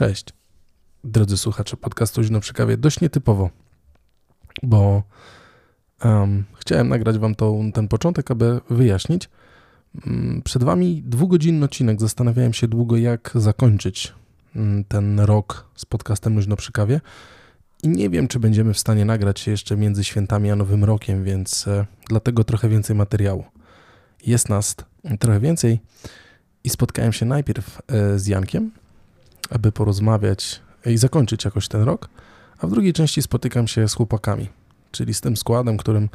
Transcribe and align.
Cześć, 0.00 0.26
drodzy 1.04 1.36
słuchacze 1.36 1.76
podcastu 1.76 2.22
Zimno 2.22 2.40
przy 2.40 2.52
kawie. 2.54 2.76
Dość 2.76 3.00
nietypowo, 3.00 3.50
bo 4.62 5.02
um, 6.04 6.44
chciałem 6.58 6.88
nagrać 6.88 7.18
wam 7.18 7.34
to, 7.34 7.54
ten 7.74 7.88
początek, 7.88 8.30
aby 8.30 8.60
wyjaśnić. 8.70 9.28
Mm, 10.06 10.42
przed 10.42 10.64
wami 10.64 11.02
dwugodzinny 11.06 11.64
odcinek. 11.64 12.00
Zastanawiałem 12.00 12.52
się 12.52 12.68
długo, 12.68 12.96
jak 12.96 13.30
zakończyć 13.34 14.12
mm, 14.56 14.84
ten 14.84 15.20
rok 15.20 15.66
z 15.76 15.84
podcastem 15.84 16.34
Luźno 16.34 16.56
przy 16.56 16.72
kawie. 16.72 17.00
I 17.82 17.88
nie 17.88 18.10
wiem, 18.10 18.28
czy 18.28 18.40
będziemy 18.40 18.74
w 18.74 18.78
stanie 18.78 19.04
nagrać 19.04 19.40
się 19.40 19.50
jeszcze 19.50 19.76
między 19.76 20.04
świętami 20.04 20.50
a 20.50 20.56
Nowym 20.56 20.84
Rokiem, 20.84 21.24
więc 21.24 21.68
e, 21.68 21.86
dlatego 22.08 22.44
trochę 22.44 22.68
więcej 22.68 22.96
materiału. 22.96 23.44
Jest 24.26 24.48
nas 24.48 24.76
trochę 25.18 25.40
więcej 25.40 25.80
i 26.64 26.70
spotkałem 26.70 27.12
się 27.12 27.26
najpierw 27.26 27.82
e, 27.88 28.18
z 28.18 28.26
Jankiem, 28.26 28.70
aby 29.50 29.72
porozmawiać 29.72 30.60
i 30.86 30.96
zakończyć 30.96 31.44
jakoś 31.44 31.68
ten 31.68 31.82
rok, 31.82 32.08
a 32.58 32.66
w 32.66 32.70
drugiej 32.70 32.92
części 32.92 33.22
spotykam 33.22 33.68
się 33.68 33.88
z 33.88 33.94
chłopakami, 33.94 34.48
czyli 34.90 35.14
z 35.14 35.20
tym 35.20 35.36
składem, 35.36 35.76
którym 35.76 36.08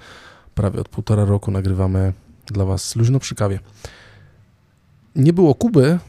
prawie 0.55 0.80
od 0.80 0.90
półtora 0.90 1.26
roku 1.26 1.52
nagrywamy 1.52 2.14
dla 2.45 2.66
Was 2.66 2.95
luźno 2.95 3.20
przy 3.20 3.36
kawie. 3.36 3.59
Nie 5.16 5.34
było 5.34 5.56
Kuby, 5.56 6.00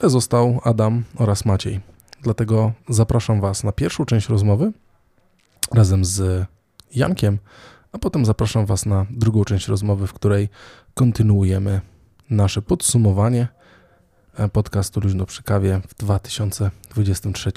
ale 0.00 0.10
został 0.10 0.60
Adam 0.64 1.04
oraz 1.16 1.44
Maciej. 1.44 1.80
Dlatego 2.22 2.72
zapraszam 2.88 3.40
Was 3.40 3.64
na 3.64 3.72
pierwszą 3.72 4.04
część 4.04 4.28
rozmowy 4.28 4.72
razem 5.72 6.04
z 6.04 6.46
Jankiem, 6.94 7.38
a 7.92 7.98
potem 7.98 8.24
zapraszam 8.24 8.66
Was 8.66 8.86
na 8.86 9.06
drugą 9.10 9.44
część 9.44 9.68
rozmowy, 9.68 10.06
w 10.06 10.12
której 10.12 10.48
kontynuujemy 10.94 11.80
nasze 12.30 12.62
podsumowanie 12.62 13.48
podcastu 14.52 15.00
Luźno 15.00 15.26
przy 15.26 15.42
kawie 15.42 15.80
w 15.88 15.94
2023. 15.94 17.52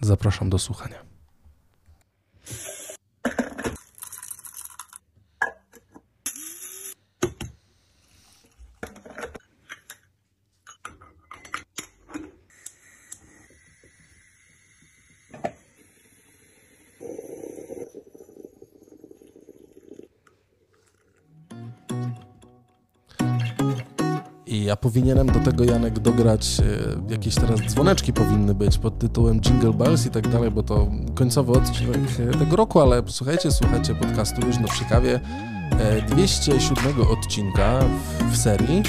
Zapraszam 0.00 0.50
do 0.50 0.58
słuchania. 0.58 1.11
Ja 24.64 24.76
powinienem 24.76 25.26
do 25.26 25.40
tego, 25.40 25.64
Janek, 25.64 25.98
dograć 25.98 26.60
e, 26.60 27.12
jakieś 27.12 27.34
teraz 27.34 27.60
dzwoneczki 27.60 28.12
powinny 28.12 28.54
być 28.54 28.78
pod 28.78 28.98
tytułem 28.98 29.40
Jingle 29.40 29.72
Bells 29.72 30.06
i 30.06 30.10
tak 30.10 30.28
dalej, 30.28 30.50
bo 30.50 30.62
to 30.62 30.90
końcowy 31.14 31.52
odcinek 31.52 31.98
e, 32.34 32.38
tego 32.38 32.56
roku, 32.56 32.80
ale 32.80 33.02
słuchajcie, 33.06 33.50
słuchajcie 33.50 33.94
podcastu 33.94 34.46
Luźno 34.46 34.68
przy 34.68 34.84
kawie, 34.84 35.20
207 36.08 36.84
e, 36.86 37.08
odcinka 37.08 37.80
w, 37.80 38.32
w 38.32 38.36
serii 38.36 38.82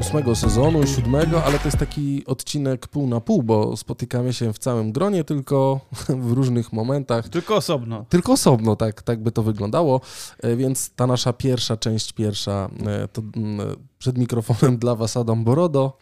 ósmego 0.00 0.34
sezonu, 0.34 0.86
siódmego, 0.86 1.44
ale 1.44 1.58
to 1.58 1.64
jest 1.64 1.76
taki 1.76 2.26
odcinek 2.26 2.88
pół 2.88 3.06
na 3.06 3.20
pół, 3.20 3.42
bo 3.42 3.76
spotykamy 3.76 4.32
się 4.32 4.52
w 4.52 4.58
całym 4.58 4.92
gronie, 4.92 5.24
tylko 5.24 5.80
w 6.28 6.32
różnych 6.32 6.72
momentach. 6.72 7.28
Tylko 7.28 7.56
osobno. 7.56 8.04
Tylko 8.08 8.32
osobno, 8.32 8.76
tak, 8.76 9.02
tak 9.02 9.22
by 9.22 9.32
to 9.32 9.42
wyglądało. 9.42 10.00
E, 10.42 10.56
więc 10.56 10.90
ta 10.90 11.06
nasza 11.06 11.32
pierwsza 11.32 11.76
część, 11.76 12.12
pierwsza, 12.12 12.70
e, 12.86 13.08
to 13.08 13.22
mm, 13.36 13.76
przed 13.98 14.18
mikrofonem 14.18 14.78
dla 14.78 14.94
Was 14.94 15.16
Adam 15.16 15.44
Borodo. 15.44 15.98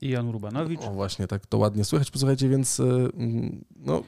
I 0.00 0.08
Jan 0.08 0.30
Rubanowicz. 0.30 0.80
O, 0.80 0.90
właśnie, 0.90 1.26
tak 1.26 1.46
to 1.46 1.58
ładnie 1.58 1.84
słychać. 1.84 2.10
Posłuchajcie, 2.10 2.48
więc 2.48 2.80
e, 2.80 2.84
no, 3.76 4.02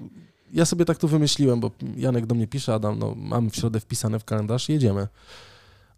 ja 0.52 0.64
sobie 0.64 0.84
tak 0.84 0.98
to 0.98 1.08
wymyśliłem, 1.08 1.60
bo 1.60 1.70
Janek 1.96 2.26
do 2.26 2.34
mnie 2.34 2.46
pisze, 2.46 2.74
Adam, 2.74 2.98
no, 2.98 3.14
mam 3.16 3.50
w 3.50 3.56
środę 3.56 3.80
wpisane 3.80 4.18
w 4.18 4.24
kalendarz, 4.24 4.68
jedziemy. 4.68 5.08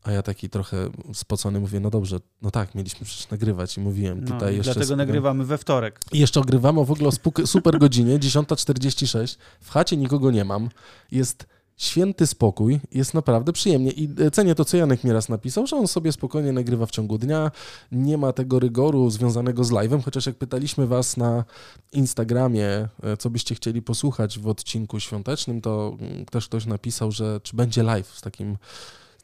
A 0.06 0.12
ja 0.12 0.22
taki 0.22 0.50
trochę 0.50 0.90
spocony 1.14 1.60
mówię, 1.60 1.80
no 1.80 1.90
dobrze, 1.90 2.20
no 2.42 2.50
tak, 2.50 2.74
mieliśmy 2.74 3.06
przecież 3.06 3.30
nagrywać 3.30 3.76
i 3.76 3.80
mówiłem 3.80 4.20
no, 4.20 4.26
tutaj 4.26 4.56
jeszcze... 4.56 4.74
Dlatego 4.74 4.96
nagrywamy 4.96 5.44
we 5.44 5.58
wtorek. 5.58 6.00
I 6.12 6.18
jeszcze 6.18 6.40
ogrywamy 6.40 6.84
w 6.84 6.90
ogóle 6.90 7.08
o 7.08 7.46
super 7.46 7.78
godzinie, 7.78 8.18
10.46, 8.18 9.36
w 9.60 9.70
chacie 9.70 9.96
nikogo 9.96 10.30
nie 10.30 10.44
mam, 10.44 10.68
jest 11.10 11.46
święty 11.76 12.26
spokój, 12.26 12.80
jest 12.92 13.14
naprawdę 13.14 13.52
przyjemnie. 13.52 13.90
I 13.90 14.08
e, 14.20 14.30
cenię 14.30 14.54
to, 14.54 14.64
co 14.64 14.76
Janek 14.76 15.04
mi 15.04 15.12
raz 15.12 15.28
napisał, 15.28 15.66
że 15.66 15.76
on 15.76 15.88
sobie 15.88 16.12
spokojnie 16.12 16.52
nagrywa 16.52 16.86
w 16.86 16.90
ciągu 16.90 17.18
dnia, 17.18 17.50
nie 17.92 18.18
ma 18.18 18.32
tego 18.32 18.58
rygoru 18.58 19.10
związanego 19.10 19.64
z 19.64 19.70
live'em, 19.70 20.02
chociaż 20.02 20.26
jak 20.26 20.36
pytaliśmy 20.36 20.86
was 20.86 21.16
na 21.16 21.44
Instagramie, 21.92 22.88
e, 23.02 23.16
co 23.18 23.30
byście 23.30 23.54
chcieli 23.54 23.82
posłuchać 23.82 24.38
w 24.38 24.48
odcinku 24.48 25.00
świątecznym, 25.00 25.60
to 25.60 25.96
mm, 26.00 26.26
też 26.26 26.48
ktoś 26.48 26.66
napisał, 26.66 27.12
że 27.12 27.40
czy 27.42 27.56
będzie 27.56 27.82
live 27.82 28.08
z 28.08 28.20
takim 28.20 28.56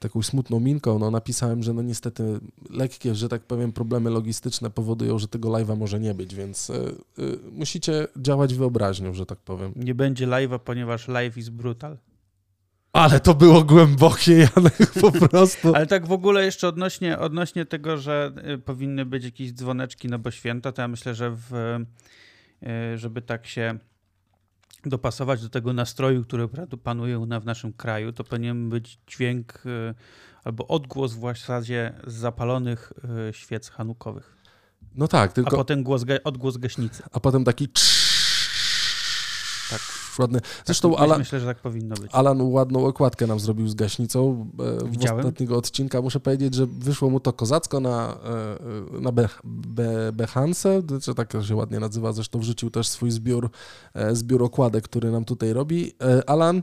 taką 0.02 0.22
smutną 0.22 0.60
minką, 0.60 0.98
no 0.98 1.10
napisałem, 1.10 1.62
że 1.62 1.72
no 1.72 1.82
niestety 1.82 2.40
lekkie, 2.70 3.14
że 3.14 3.28
tak 3.28 3.42
powiem, 3.42 3.72
problemy 3.72 4.10
logistyczne 4.10 4.70
powodują, 4.70 5.18
że 5.18 5.28
tego 5.28 5.48
live'a 5.48 5.76
może 5.76 6.00
nie 6.00 6.14
być, 6.14 6.34
więc 6.34 6.70
y, 6.70 6.72
y, 7.18 7.38
musicie 7.52 8.06
działać 8.16 8.54
wyobraźnią, 8.54 9.14
że 9.14 9.26
tak 9.26 9.38
powiem. 9.38 9.72
Nie 9.76 9.94
będzie 9.94 10.26
live'a, 10.26 10.58
ponieważ 10.58 11.08
live 11.08 11.38
is 11.38 11.48
brutal. 11.48 11.98
Ale 12.92 13.20
to 13.20 13.34
było 13.34 13.64
głębokie, 13.64 14.32
Janek, 14.32 14.92
po 15.00 15.12
prostu. 15.12 15.74
Ale 15.74 15.86
tak 15.86 16.06
w 16.06 16.12
ogóle 16.12 16.44
jeszcze 16.44 16.69
odnośnie, 16.69 17.19
odnośnie 17.19 17.66
tego, 17.66 17.96
że 17.96 18.32
y, 18.54 18.58
powinny 18.58 19.06
być 19.06 19.24
jakieś 19.24 19.52
dzwoneczki 19.52 20.08
no 20.08 20.19
bo 20.19 20.30
święta, 20.30 20.72
to 20.72 20.82
ja 20.82 20.88
myślę, 20.88 21.14
że 21.14 21.30
w, 21.30 21.78
żeby 22.96 23.22
tak 23.22 23.46
się 23.46 23.78
dopasować 24.84 25.43
do 25.43 25.48
tego 25.48 25.72
nastroju, 25.72 26.25
który 26.25 26.48
panuje 26.82 27.19
w 27.41 27.44
naszym 27.44 27.72
kraju, 27.72 28.12
to 28.12 28.25
powinien 28.25 28.69
być 28.69 28.98
dźwięk 29.06 29.66
y, 29.66 29.94
albo 30.44 30.66
odgłos 30.66 31.15
w 31.15 31.20
zasadzie 31.20 31.93
zapalonych 32.06 32.93
y, 33.28 33.32
świec 33.32 33.70
hanukowych. 33.70 34.37
No 34.94 35.09
tak, 35.09 35.32
tylko... 35.32 35.56
A 35.56 35.59
potem 35.59 35.82
głos, 35.82 36.04
odgłos 36.25 36.56
gaśnicy. 36.56 37.03
A 37.12 37.20
potem 37.20 37.44
taki 37.44 37.69
tak. 37.69 38.01
Ładny. 40.18 40.40
Zresztą 40.64 40.92
tak, 40.92 41.00
Alan, 41.00 41.18
myślę, 41.18 41.40
że 41.40 41.46
tak 41.46 41.58
powinno 41.58 41.96
być. 41.96 42.14
Alan 42.14 42.42
ładną 42.42 42.86
okładkę 42.86 43.26
nam 43.26 43.40
zrobił 43.40 43.68
z 43.68 43.74
gaśnicą 43.74 44.46
e, 44.82 44.90
Widziałem. 44.90 45.18
ostatniego 45.18 45.56
odcinka. 45.56 46.02
Muszę 46.02 46.20
powiedzieć, 46.20 46.54
że 46.54 46.66
wyszło 46.66 47.10
mu 47.10 47.20
to 47.20 47.32
kozacko 47.32 47.80
na, 47.80 48.16
e, 48.94 49.00
na 49.00 49.12
Be, 49.12 49.28
Be, 49.44 50.12
Behance, 50.12 50.82
czy 51.02 51.14
tak 51.14 51.32
się 51.42 51.56
ładnie 51.56 51.80
nazywa. 51.80 52.12
Zresztą 52.12 52.38
wrzucił 52.38 52.70
też 52.70 52.88
swój 52.88 53.10
zbiór, 53.10 53.50
e, 53.94 54.16
zbiór 54.16 54.42
okładek, 54.42 54.84
który 54.84 55.10
nam 55.10 55.24
tutaj 55.24 55.52
robi. 55.52 55.92
Alan, 56.26 56.62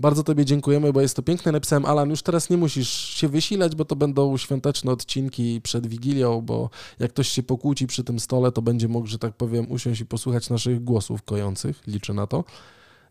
bardzo 0.00 0.24
Tobie 0.24 0.44
dziękujemy, 0.44 0.92
bo 0.92 1.00
jest 1.00 1.16
to 1.16 1.22
piękne. 1.22 1.52
Napisałem, 1.52 1.84
Alan, 1.84 2.10
już 2.10 2.22
teraz 2.22 2.50
nie 2.50 2.56
musisz 2.56 2.88
się 2.90 3.28
wysilać, 3.28 3.76
bo 3.76 3.84
to 3.84 3.96
będą 3.96 4.36
świąteczne 4.36 4.92
odcinki 4.92 5.60
przed 5.60 5.86
Wigilią, 5.86 6.40
bo 6.40 6.70
jak 6.98 7.10
ktoś 7.10 7.28
się 7.28 7.42
pokłóci 7.42 7.86
przy 7.86 8.04
tym 8.04 8.20
stole, 8.20 8.52
to 8.52 8.62
będzie 8.62 8.88
mógł, 8.88 9.06
że 9.06 9.18
tak 9.18 9.34
powiem, 9.34 9.70
usiąść 9.70 10.00
i 10.00 10.06
posłuchać 10.06 10.50
naszych 10.50 10.84
głosów 10.84 11.22
kojących. 11.22 11.82
Liczę 11.86 12.14
na 12.14 12.26
to. 12.26 12.44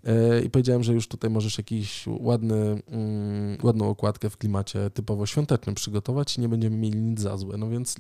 E, 0.04 0.42
I 0.42 0.50
powiedziałem, 0.50 0.84
że 0.84 0.94
już 0.94 1.08
tutaj 1.08 1.30
możesz 1.30 1.58
jakiś 1.58 2.06
ładny, 2.08 2.82
mm, 2.88 3.58
ładną 3.64 3.90
okładkę 3.90 4.30
w 4.30 4.38
klimacie 4.38 4.90
typowo 4.90 5.26
świątecznym 5.26 5.76
przygotować 5.76 6.38
i 6.38 6.42
nie 6.42 6.50
będziemy 6.50 6.78
mieli 6.78 7.02
nic 7.02 7.22
za 7.22 7.38
złe. 7.38 7.58
No 7.58 7.70
więc 7.70 7.96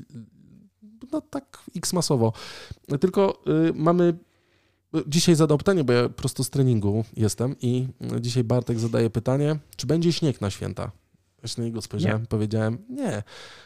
no 1.11 1.21
tak 1.21 1.63
x 1.75 1.93
masowo. 1.93 2.33
Tylko 2.99 3.41
y, 3.69 3.73
mamy 3.73 4.13
Dzisiaj 5.07 5.35
zadał 5.35 5.57
pytanie, 5.57 5.83
bo 5.83 5.93
ja 5.93 6.03
po 6.03 6.15
prostu 6.15 6.43
z 6.43 6.49
treningu 6.49 7.05
jestem 7.17 7.55
i 7.61 7.87
dzisiaj 8.21 8.43
Bartek 8.43 8.79
zadaje 8.79 9.09
pytanie, 9.09 9.59
czy 9.75 9.87
będzie 9.87 10.13
śnieg 10.13 10.41
na 10.41 10.49
święta? 10.49 10.91
Ja 11.43 11.49
na 11.57 11.63
niego 11.63 11.81
spojrzałem, 11.81 12.21
nie. 12.21 12.27
powiedziałem 12.27 12.77
nie. 12.89 13.23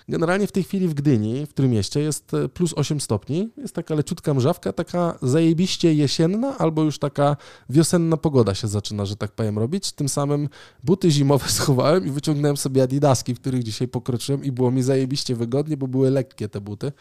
Generalnie 0.10 0.48
w 0.48 0.52
tej 0.52 0.64
chwili 0.64 0.88
w 0.88 0.94
Gdyni, 0.94 1.46
w 1.46 1.54
tym 1.54 1.70
mieście, 1.70 2.00
jest 2.00 2.34
e, 2.34 2.50
plus 2.50 2.74
8 2.74 3.02
stopni. 3.02 3.50
Jest 3.58 3.76
taka 3.76 3.96
leciutka 3.96 4.34
mrzawka, 4.34 4.74
taka 4.74 5.18
zajebiście 5.22 5.94
jesienna, 5.94 6.58
albo 6.58 6.84
już 6.84 7.00
taka 7.00 7.38
wiosenna 7.70 8.18
pogoda 8.18 8.56
się 8.56 8.68
zaczyna, 8.68 9.06
że 9.06 9.16
tak 9.16 9.32
powiem, 9.32 9.60
robić. 9.60 9.92
Tym 9.92 10.10
samym 10.10 10.50
buty 10.84 11.12
zimowe 11.12 11.50
schowałem 11.60 12.08
i 12.08 12.12
wyciągnąłem 12.12 12.58
sobie 12.58 12.84
adidaski, 12.84 13.36
w 13.36 13.40
których 13.40 13.64
dzisiaj 13.64 13.88
pokroczyłem 13.88 14.44
i 14.44 14.52
było 14.52 14.72
mi 14.72 14.84
zajebiście 14.84 15.36
wygodnie, 15.36 15.78
bo 15.78 15.88
były 15.88 16.10
lekkie 16.10 16.50
te 16.50 16.62
buty. 16.62 16.92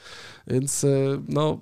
Więc 0.46 0.84
e, 0.84 0.88
no, 1.28 1.58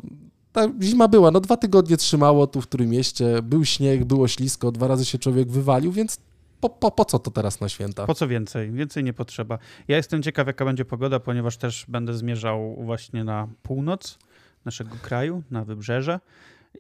ta 0.52 0.68
zima 0.82 1.08
była, 1.08 1.30
no 1.30 1.40
dwa 1.40 1.56
tygodnie 1.56 1.96
trzymało 1.96 2.46
tu 2.46 2.60
w 2.60 2.66
którym 2.66 2.90
mieście, 2.90 3.42
był 3.42 3.64
śnieg, 3.64 4.04
było 4.04 4.28
ślisko, 4.28 4.72
dwa 4.72 4.88
razy 4.88 5.04
się 5.04 5.18
człowiek 5.18 5.50
wywalił, 5.50 5.92
więc 5.92 6.18
po, 6.60 6.68
po, 6.68 6.90
po 6.90 7.04
co 7.04 7.18
to 7.18 7.30
teraz 7.30 7.60
na 7.60 7.68
święta? 7.68 8.06
Po 8.06 8.14
co 8.14 8.28
więcej? 8.28 8.72
Więcej 8.72 9.04
nie 9.04 9.12
potrzeba. 9.12 9.58
Ja 9.88 9.96
jestem 9.96 10.22
ciekaw, 10.22 10.46
jaka 10.46 10.64
będzie 10.64 10.84
pogoda, 10.84 11.20
ponieważ 11.20 11.56
też 11.56 11.84
będę 11.88 12.14
zmierzał 12.14 12.76
właśnie 12.84 13.24
na 13.24 13.48
północ 13.62 14.18
naszego 14.64 14.96
kraju, 15.02 15.42
na 15.50 15.64
wybrzeże. 15.64 16.20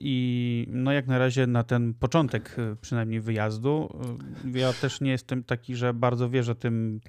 I 0.00 0.66
no 0.70 0.92
jak 0.92 1.06
na 1.06 1.18
razie 1.18 1.46
na 1.46 1.64
ten 1.64 1.94
początek 1.94 2.58
y, 2.58 2.76
przynajmniej 2.80 3.20
wyjazdu, 3.20 3.98
y, 4.54 4.58
ja 4.58 4.72
też 4.72 5.00
nie 5.00 5.10
jestem 5.10 5.44
taki, 5.44 5.76
że 5.76 5.94
bardzo 5.94 6.30
wierzę 6.30 6.54
tym, 6.54 7.00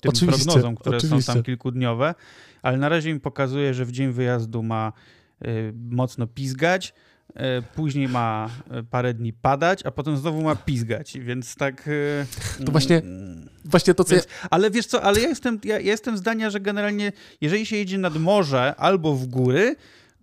tym 0.00 0.28
prognozom, 0.28 0.76
które 0.76 0.96
oczywiście. 0.96 1.22
są 1.22 1.32
tam 1.32 1.42
kilkudniowe, 1.42 2.14
ale 2.62 2.78
na 2.78 2.88
razie 2.88 3.14
mi 3.14 3.20
pokazuje, 3.20 3.74
że 3.74 3.84
w 3.84 3.92
dzień 3.92 4.12
wyjazdu 4.12 4.62
ma 4.62 4.92
y, 5.46 5.72
mocno 5.90 6.26
pizgać, 6.26 6.94
później 7.74 8.08
ma 8.08 8.50
e, 8.70 8.82
parę 8.82 9.14
dni 9.14 9.32
padać, 9.32 9.86
a 9.86 9.90
potem 9.90 10.16
znowu 10.16 10.42
ma 10.42 10.56
pizgać, 10.56 11.18
więc 11.18 11.54
tak... 11.54 11.88
E, 12.60 12.64
to 12.64 12.72
właśnie, 12.72 13.02
właśnie 13.64 13.94
to, 13.94 14.04
co 14.04 14.14
więc, 14.14 14.24
ja... 14.24 14.48
Ale 14.50 14.70
wiesz 14.70 14.86
co, 14.86 15.02
ale 15.02 15.20
ja 15.20 15.28
jestem, 15.28 15.60
ja, 15.64 15.74
ja 15.74 15.90
jestem 15.90 16.18
zdania, 16.18 16.50
że 16.50 16.60
generalnie 16.60 17.12
jeżeli 17.40 17.66
się 17.66 17.76
jedzie 17.76 17.98
nad 17.98 18.16
morze 18.16 18.74
albo 18.76 19.14
w 19.14 19.26
góry, 19.26 19.76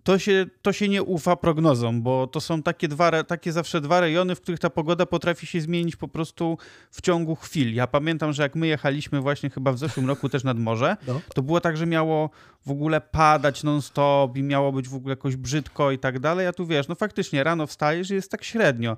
to 0.06 0.18
się, 0.18 0.46
to 0.62 0.72
się 0.72 0.88
nie 0.88 1.02
ufa 1.02 1.36
prognozom, 1.36 2.02
bo 2.02 2.26
to 2.26 2.40
są 2.40 2.62
takie, 2.62 2.88
dwa, 2.88 3.24
takie 3.24 3.52
zawsze 3.52 3.80
dwa 3.80 4.00
rejony, 4.00 4.34
w 4.34 4.40
których 4.40 4.60
ta 4.60 4.70
pogoda 4.70 5.06
potrafi 5.06 5.46
się 5.46 5.60
zmienić 5.60 5.96
po 5.96 6.08
prostu 6.08 6.58
w 6.90 7.00
ciągu 7.00 7.36
chwil. 7.36 7.74
Ja 7.74 7.86
pamiętam, 7.86 8.32
że 8.32 8.42
jak 8.42 8.54
my 8.54 8.66
jechaliśmy 8.66 9.20
właśnie 9.20 9.50
chyba 9.50 9.72
w 9.72 9.78
zeszłym 9.78 10.08
roku 10.08 10.28
też 10.28 10.44
nad 10.44 10.58
morze, 10.58 10.96
no. 11.06 11.20
to 11.34 11.42
było 11.42 11.60
tak, 11.60 11.76
że 11.76 11.86
miało 11.86 12.30
w 12.66 12.70
ogóle 12.70 13.00
padać 13.00 13.62
non-stop 13.62 14.36
i 14.36 14.42
miało 14.42 14.72
być 14.72 14.88
w 14.88 14.94
ogóle 14.94 15.12
jakoś 15.12 15.36
brzydko 15.36 15.90
i 15.90 15.98
tak 15.98 16.18
dalej, 16.18 16.46
a 16.46 16.52
tu 16.52 16.66
wiesz, 16.66 16.88
no 16.88 16.94
faktycznie 16.94 17.44
rano 17.44 17.66
wstajesz 17.66 18.10
i 18.10 18.14
jest 18.14 18.30
tak 18.30 18.44
średnio. 18.44 18.96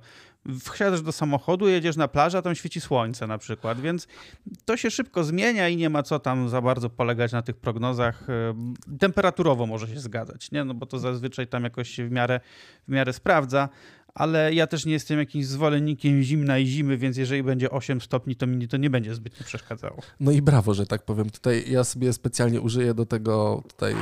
Wsiadasz 0.61 1.03
do 1.03 1.13
samochodu, 1.13 1.69
jedziesz 1.69 1.97
na 1.97 2.09
plażę, 2.09 2.39
a 2.39 2.43
tam 2.43 2.55
świeci 2.55 2.81
słońce 2.81 3.27
na 3.27 3.39
przykład, 3.39 3.81
więc 3.81 4.07
to 4.65 4.77
się 4.77 4.91
szybko 4.91 5.25
zmienia 5.25 5.69
i 5.69 5.77
nie 5.77 5.91
ma 5.91 6.03
co 6.03 6.19
tam 6.19 6.49
za 6.49 6.61
bardzo 6.63 6.91
polegać 6.91 7.33
na 7.33 7.43
tych 7.43 7.57
prognozach. 7.57 8.27
Temperaturowo 8.99 9.67
może 9.67 9.89
się 9.89 10.01
zgadzać, 10.01 10.51
nie? 10.53 10.65
No 10.65 10.75
bo 10.75 10.87
to 10.87 10.99
zazwyczaj 10.99 11.47
tam 11.47 11.65
jakoś 11.65 11.91
się 11.91 12.09
w 12.09 12.11
miarę, 12.11 12.41
w 12.89 12.93
miarę 12.93 13.13
sprawdza, 13.13 13.69
ale 14.15 14.55
ja 14.55 14.67
też 14.67 14.87
nie 14.87 14.93
jestem 14.93 15.19
jakimś 15.19 15.47
zwolennikiem 15.47 16.23
zimna 16.23 16.59
i 16.59 16.67
zimy, 16.67 16.97
więc 16.97 17.17
jeżeli 17.17 17.43
będzie 17.43 17.71
8 17.71 18.01
stopni, 18.01 18.37
to 18.37 18.47
mi 18.47 18.69
to 18.69 18.77
nie 18.77 18.91
będzie 18.91 19.15
zbytnio 19.15 19.47
przeszkadzało. 19.47 20.03
No 20.21 20.31
i 20.31 20.43
brawo, 20.43 20.75
że 20.75 20.87
tak 20.87 21.05
powiem. 21.05 21.31
Tutaj 21.31 21.65
ja 21.71 21.85
sobie 21.85 22.13
specjalnie 22.13 22.61
użyję 22.61 22.95
do 22.95 23.07
tego 23.07 23.63
tutaj 23.69 23.95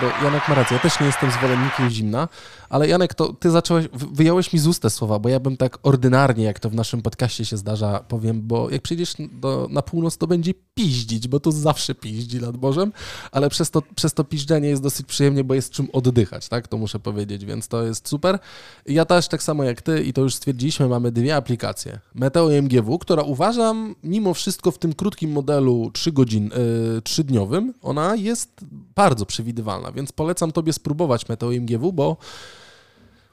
bo 0.00 0.24
Janek 0.24 0.48
ma 0.48 0.54
rację, 0.54 0.76
ja 0.76 0.82
też 0.82 1.00
nie 1.00 1.06
jestem 1.06 1.30
zwolennikiem 1.30 1.90
zimna, 1.90 2.28
ale 2.68 2.88
Janek, 2.88 3.14
to 3.14 3.32
ty 3.32 3.50
zacząłeś, 3.50 3.88
wyjąłeś 3.92 4.52
mi 4.52 4.58
z 4.58 4.66
ust 4.66 4.82
te 4.82 4.90
słowa, 4.90 5.18
bo 5.18 5.28
ja 5.28 5.40
bym 5.40 5.56
tak 5.56 5.78
ordynarnie, 5.82 6.44
jak 6.44 6.60
to 6.60 6.70
w 6.70 6.74
naszym 6.74 7.02
podcaście 7.02 7.44
się 7.44 7.56
zdarza, 7.56 8.04
powiem, 8.08 8.42
bo 8.42 8.70
jak 8.70 8.82
przyjdziesz 8.82 9.14
do, 9.32 9.68
na 9.70 9.82
północ, 9.82 10.16
to 10.16 10.26
będzie 10.26 10.52
piździć, 10.74 11.28
bo 11.28 11.40
to 11.40 11.52
zawsze 11.52 11.94
piździ 11.94 12.40
nad 12.40 12.56
morzem, 12.56 12.92
ale 13.32 13.50
przez 13.50 13.70
to, 13.70 13.82
przez 13.94 14.14
to 14.14 14.24
piżdżenie 14.24 14.68
jest 14.68 14.82
dosyć 14.82 15.06
przyjemnie, 15.06 15.44
bo 15.44 15.54
jest 15.54 15.70
czym 15.70 15.88
oddychać, 15.92 16.48
tak, 16.48 16.68
to 16.68 16.76
muszę 16.76 16.98
powiedzieć, 16.98 17.44
więc 17.44 17.68
to 17.68 17.84
jest 17.84 18.08
super. 18.08 18.38
Ja 18.86 19.04
też 19.04 19.28
tak 19.28 19.42
samo 19.42 19.64
jak 19.64 19.82
ty 19.82 20.02
i 20.02 20.12
to 20.12 20.20
już 20.20 20.34
stwierdziliśmy, 20.34 20.88
mamy 20.88 21.12
dwie 21.12 21.36
aplikacje. 21.36 22.00
Meteo 22.14 22.50
i 22.50 22.54
MGW, 22.54 22.98
która 22.98 23.22
uważam, 23.22 23.94
mimo 24.02 24.34
wszystko 24.34 24.70
w 24.70 24.78
tym 24.78 24.92
krótkim 24.92 25.32
modelu 25.32 25.90
3 25.94 26.12
godzin, 26.12 26.50
yy, 26.94 27.02
3 27.02 27.24
dniowym, 27.24 27.74
ona 27.82 28.16
jest 28.16 28.64
bardzo 28.94 29.26
przewidywalna, 29.40 29.92
więc 29.92 30.12
polecam 30.12 30.52
tobie 30.52 30.72
spróbować 30.72 31.28
Meteo 31.28 31.54
MGW, 31.54 31.92
bo 31.92 32.16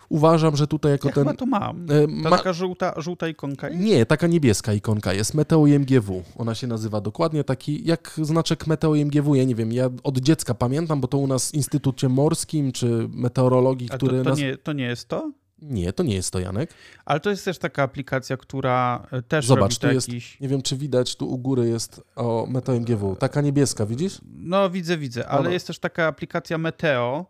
uważam, 0.09 0.55
że 0.57 0.67
tutaj 0.67 0.91
jako 0.91 1.07
ja 1.07 1.13
ten... 1.13 1.23
Chyba 1.23 1.37
to 1.37 1.45
mam. 1.45 1.85
E, 1.91 2.07
ma... 2.07 2.29
taka 2.29 2.53
żółta, 2.53 2.93
żółta 2.97 3.27
ikonka 3.27 3.69
jest? 3.69 3.81
Nie, 3.81 4.05
taka 4.05 4.27
niebieska 4.27 4.73
ikonka 4.73 5.13
jest. 5.13 5.33
Meteo 5.33 5.67
IMGW. 5.67 6.23
Ona 6.37 6.55
się 6.55 6.67
nazywa 6.67 7.01
dokładnie 7.01 7.43
taki, 7.43 7.87
jak 7.87 8.13
znaczek 8.21 8.67
Meteo 8.67 8.95
IMGW. 8.95 9.35
Ja 9.35 9.43
nie 9.43 9.55
wiem, 9.55 9.73
ja 9.73 9.89
od 10.03 10.17
dziecka 10.17 10.53
pamiętam, 10.53 11.01
bo 11.01 11.07
to 11.07 11.17
u 11.17 11.27
nas 11.27 11.51
w 11.51 11.53
Instytucie 11.53 12.09
Morskim 12.09 12.71
czy 12.71 13.07
Meteorologii, 13.09 13.89
A 13.91 13.97
który... 13.97 14.17
To, 14.17 14.23
to, 14.23 14.29
nas... 14.29 14.39
nie, 14.39 14.57
to 14.57 14.73
nie 14.73 14.85
jest 14.85 15.07
to? 15.07 15.31
Nie, 15.61 15.93
to 15.93 16.03
nie 16.03 16.15
jest 16.15 16.31
to, 16.31 16.39
Janek. 16.39 16.73
Ale 17.05 17.19
to 17.19 17.29
jest 17.29 17.45
też 17.45 17.57
taka 17.57 17.83
aplikacja, 17.83 18.37
która 18.37 19.07
e, 19.11 19.21
też 19.21 19.45
Zobacz, 19.45 19.77
tu 19.77 19.87
jest, 19.87 20.07
jakiś... 20.07 20.39
nie 20.39 20.47
wiem 20.47 20.61
czy 20.61 20.77
widać, 20.77 21.15
tu 21.15 21.29
u 21.29 21.37
góry 21.37 21.69
jest 21.69 22.01
o 22.15 22.45
Meteo 22.49 22.75
MGW. 22.75 23.15
Taka 23.15 23.41
niebieska, 23.41 23.85
widzisz? 23.85 24.21
No 24.35 24.69
widzę, 24.69 24.97
widzę, 24.97 25.27
ale 25.27 25.53
jest 25.53 25.67
też 25.67 25.79
taka 25.79 26.07
aplikacja 26.07 26.57
Meteo, 26.57 27.25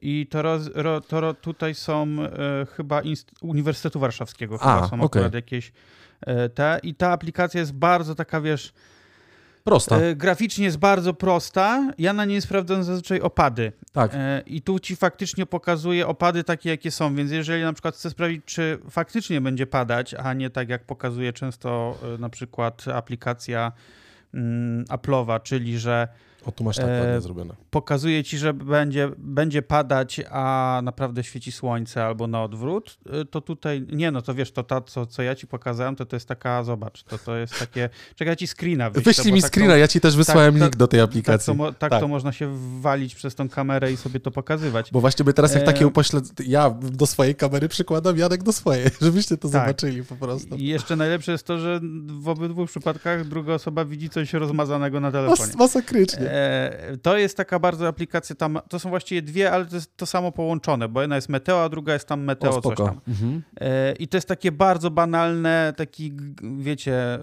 i 0.00 0.26
to, 0.26 0.42
roz, 0.42 0.70
ro, 0.74 1.00
to 1.00 1.20
ro, 1.20 1.34
tutaj 1.34 1.74
są 1.74 2.06
e, 2.06 2.66
chyba 2.66 3.00
Inst 3.02 3.30
Uniwersytetu 3.40 4.00
Warszawskiego, 4.00 4.58
chyba 4.58 4.80
A, 4.82 4.88
są 4.88 4.96
okay. 4.96 5.04
akurat 5.04 5.34
jakieś 5.34 5.72
e, 6.20 6.48
te. 6.48 6.80
I 6.82 6.94
ta 6.94 7.10
aplikacja 7.10 7.60
jest 7.60 7.72
bardzo 7.72 8.14
taka, 8.14 8.40
wiesz... 8.40 8.72
Prosta. 9.64 9.96
E, 9.96 10.16
graficznie 10.16 10.64
jest 10.64 10.76
bardzo 10.76 11.14
prosta. 11.14 11.92
Ja 11.98 12.12
na 12.12 12.24
niej 12.24 12.42
sprawdzam 12.42 12.84
zazwyczaj 12.84 13.20
opady. 13.20 13.72
Tak. 13.92 14.10
E, 14.14 14.42
I 14.46 14.62
tu 14.62 14.78
ci 14.78 14.96
faktycznie 14.96 15.46
pokazuje 15.46 16.06
opady 16.06 16.44
takie, 16.44 16.70
jakie 16.70 16.90
są. 16.90 17.14
Więc 17.14 17.30
jeżeli 17.30 17.62
na 17.62 17.72
przykład 17.72 17.94
chcę 17.94 18.10
sprawdzić, 18.10 18.44
czy 18.44 18.78
faktycznie 18.90 19.40
będzie 19.40 19.66
padać, 19.66 20.14
a 20.14 20.34
nie 20.34 20.50
tak 20.50 20.68
jak 20.68 20.84
pokazuje 20.84 21.32
często 21.32 21.98
e, 22.14 22.18
na 22.18 22.28
przykład 22.28 22.84
aplikacja 22.94 23.72
mm, 24.34 24.84
Apple'owa, 24.84 25.42
czyli 25.42 25.78
że 25.78 26.08
o, 26.46 26.52
tu 26.52 26.64
masz 26.64 26.76
tak 26.76 26.86
ładnie 26.86 27.14
e, 27.14 27.20
zrobione. 27.20 27.54
Pokazuje 27.70 28.24
ci, 28.24 28.38
że 28.38 28.54
będzie, 28.54 29.10
będzie 29.18 29.62
padać, 29.62 30.20
a 30.30 30.80
naprawdę 30.84 31.24
świeci 31.24 31.52
słońce 31.52 32.04
albo 32.04 32.26
na 32.26 32.42
odwrót, 32.42 32.98
e, 33.06 33.24
to 33.24 33.40
tutaj, 33.40 33.86
nie 33.92 34.10
no, 34.10 34.22
to 34.22 34.34
wiesz, 34.34 34.52
to 34.52 34.62
ta, 34.62 34.80
co, 34.80 35.06
co 35.06 35.22
ja 35.22 35.34
ci 35.34 35.46
pokazałem, 35.46 35.96
to 35.96 36.06
to 36.06 36.16
jest 36.16 36.28
taka, 36.28 36.64
zobacz, 36.64 37.02
to 37.02 37.18
to 37.18 37.36
jest 37.36 37.58
takie, 37.58 37.88
czekaj, 38.16 38.32
ja 38.32 38.36
ci 38.36 38.46
screena 38.46 38.90
wyślę. 38.90 39.12
Wyślij 39.12 39.32
mi 39.32 39.42
tak 39.42 39.50
screena, 39.50 39.72
to, 39.72 39.78
ja 39.78 39.88
ci 39.88 40.00
też 40.00 40.16
wysłałem 40.16 40.54
tak, 40.54 40.62
link 40.62 40.76
do 40.76 40.88
tej 40.88 41.00
aplikacji. 41.00 41.56
Tak, 41.58 41.66
to, 41.66 41.72
tak, 41.78 41.90
tak, 41.90 42.00
to, 42.00 42.08
można 42.08 42.32
się 42.32 42.58
walić 42.80 43.14
przez 43.14 43.34
tą 43.34 43.48
kamerę 43.48 43.92
i 43.92 43.96
sobie 43.96 44.20
to 44.20 44.30
pokazywać. 44.30 44.90
Bo 44.92 45.00
właśnie 45.00 45.24
by 45.24 45.34
teraz 45.34 45.54
jak 45.54 45.64
takie 45.64 45.84
e, 45.84 45.86
upośledzenie, 45.86 46.50
ja 46.50 46.70
do 46.70 47.06
swojej 47.06 47.34
kamery 47.34 47.68
przykładam, 47.68 48.18
Janek 48.18 48.42
do 48.42 48.52
swojej, 48.52 48.86
żebyście 49.00 49.36
to 49.36 49.48
tak. 49.48 49.60
zobaczyli 49.60 50.04
po 50.04 50.16
prostu. 50.16 50.56
I 50.56 50.66
jeszcze 50.66 50.96
najlepsze 50.96 51.32
jest 51.32 51.46
to, 51.46 51.58
że 51.58 51.80
w 52.06 52.28
obydwu 52.28 52.66
przypadkach 52.66 53.28
druga 53.28 53.54
osoba 53.54 53.84
widzi 53.84 54.10
coś 54.10 54.32
rozmazanego 54.32 55.00
na 55.00 55.12
telefonie. 55.12 55.40
Mas 55.40 55.56
masakrycznie. 55.56 56.31
E, 56.32 56.96
to 57.02 57.18
jest 57.18 57.36
taka 57.36 57.58
bardzo 57.58 57.88
aplikacja 57.88 58.36
tam, 58.36 58.58
to 58.68 58.78
są 58.78 58.90
właściwie 58.90 59.22
dwie, 59.22 59.52
ale 59.52 59.66
to 59.66 59.74
jest 59.74 59.96
to 59.96 60.06
samo 60.06 60.32
połączone, 60.32 60.88
bo 60.88 61.00
jedna 61.00 61.16
jest 61.16 61.28
Meteo, 61.28 61.64
a 61.64 61.68
druga 61.68 61.92
jest 61.92 62.08
tam 62.08 62.24
Meteo 62.24 62.56
o, 62.56 62.60
coś 62.60 62.76
tam. 62.76 63.00
Mhm. 63.08 63.42
E, 63.60 63.92
I 63.92 64.08
to 64.08 64.16
jest 64.16 64.28
takie 64.28 64.52
bardzo 64.52 64.90
banalne, 64.90 65.72
taki 65.76 66.12
wiecie, 66.58 66.94
e, 66.94 67.18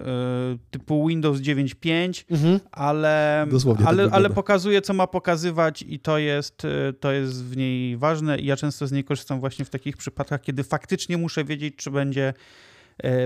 typu 0.70 1.08
Windows 1.08 1.40
9.5, 1.40 2.24
mhm. 2.30 2.60
ale, 2.72 3.46
ale, 3.84 4.04
tak 4.04 4.14
ale 4.14 4.30
pokazuje, 4.30 4.82
co 4.82 4.94
ma 4.94 5.06
pokazywać 5.06 5.84
i 5.88 5.98
to 5.98 6.18
jest, 6.18 6.62
to 7.00 7.12
jest 7.12 7.44
w 7.44 7.56
niej 7.56 7.96
ważne 7.96 8.38
i 8.38 8.46
ja 8.46 8.56
często 8.56 8.86
z 8.86 8.92
niej 8.92 9.04
korzystam 9.04 9.40
właśnie 9.40 9.64
w 9.64 9.70
takich 9.70 9.96
przypadkach, 9.96 10.40
kiedy 10.40 10.64
faktycznie 10.64 11.18
muszę 11.18 11.44
wiedzieć, 11.44 11.76
czy 11.76 11.90
będzie 11.90 12.34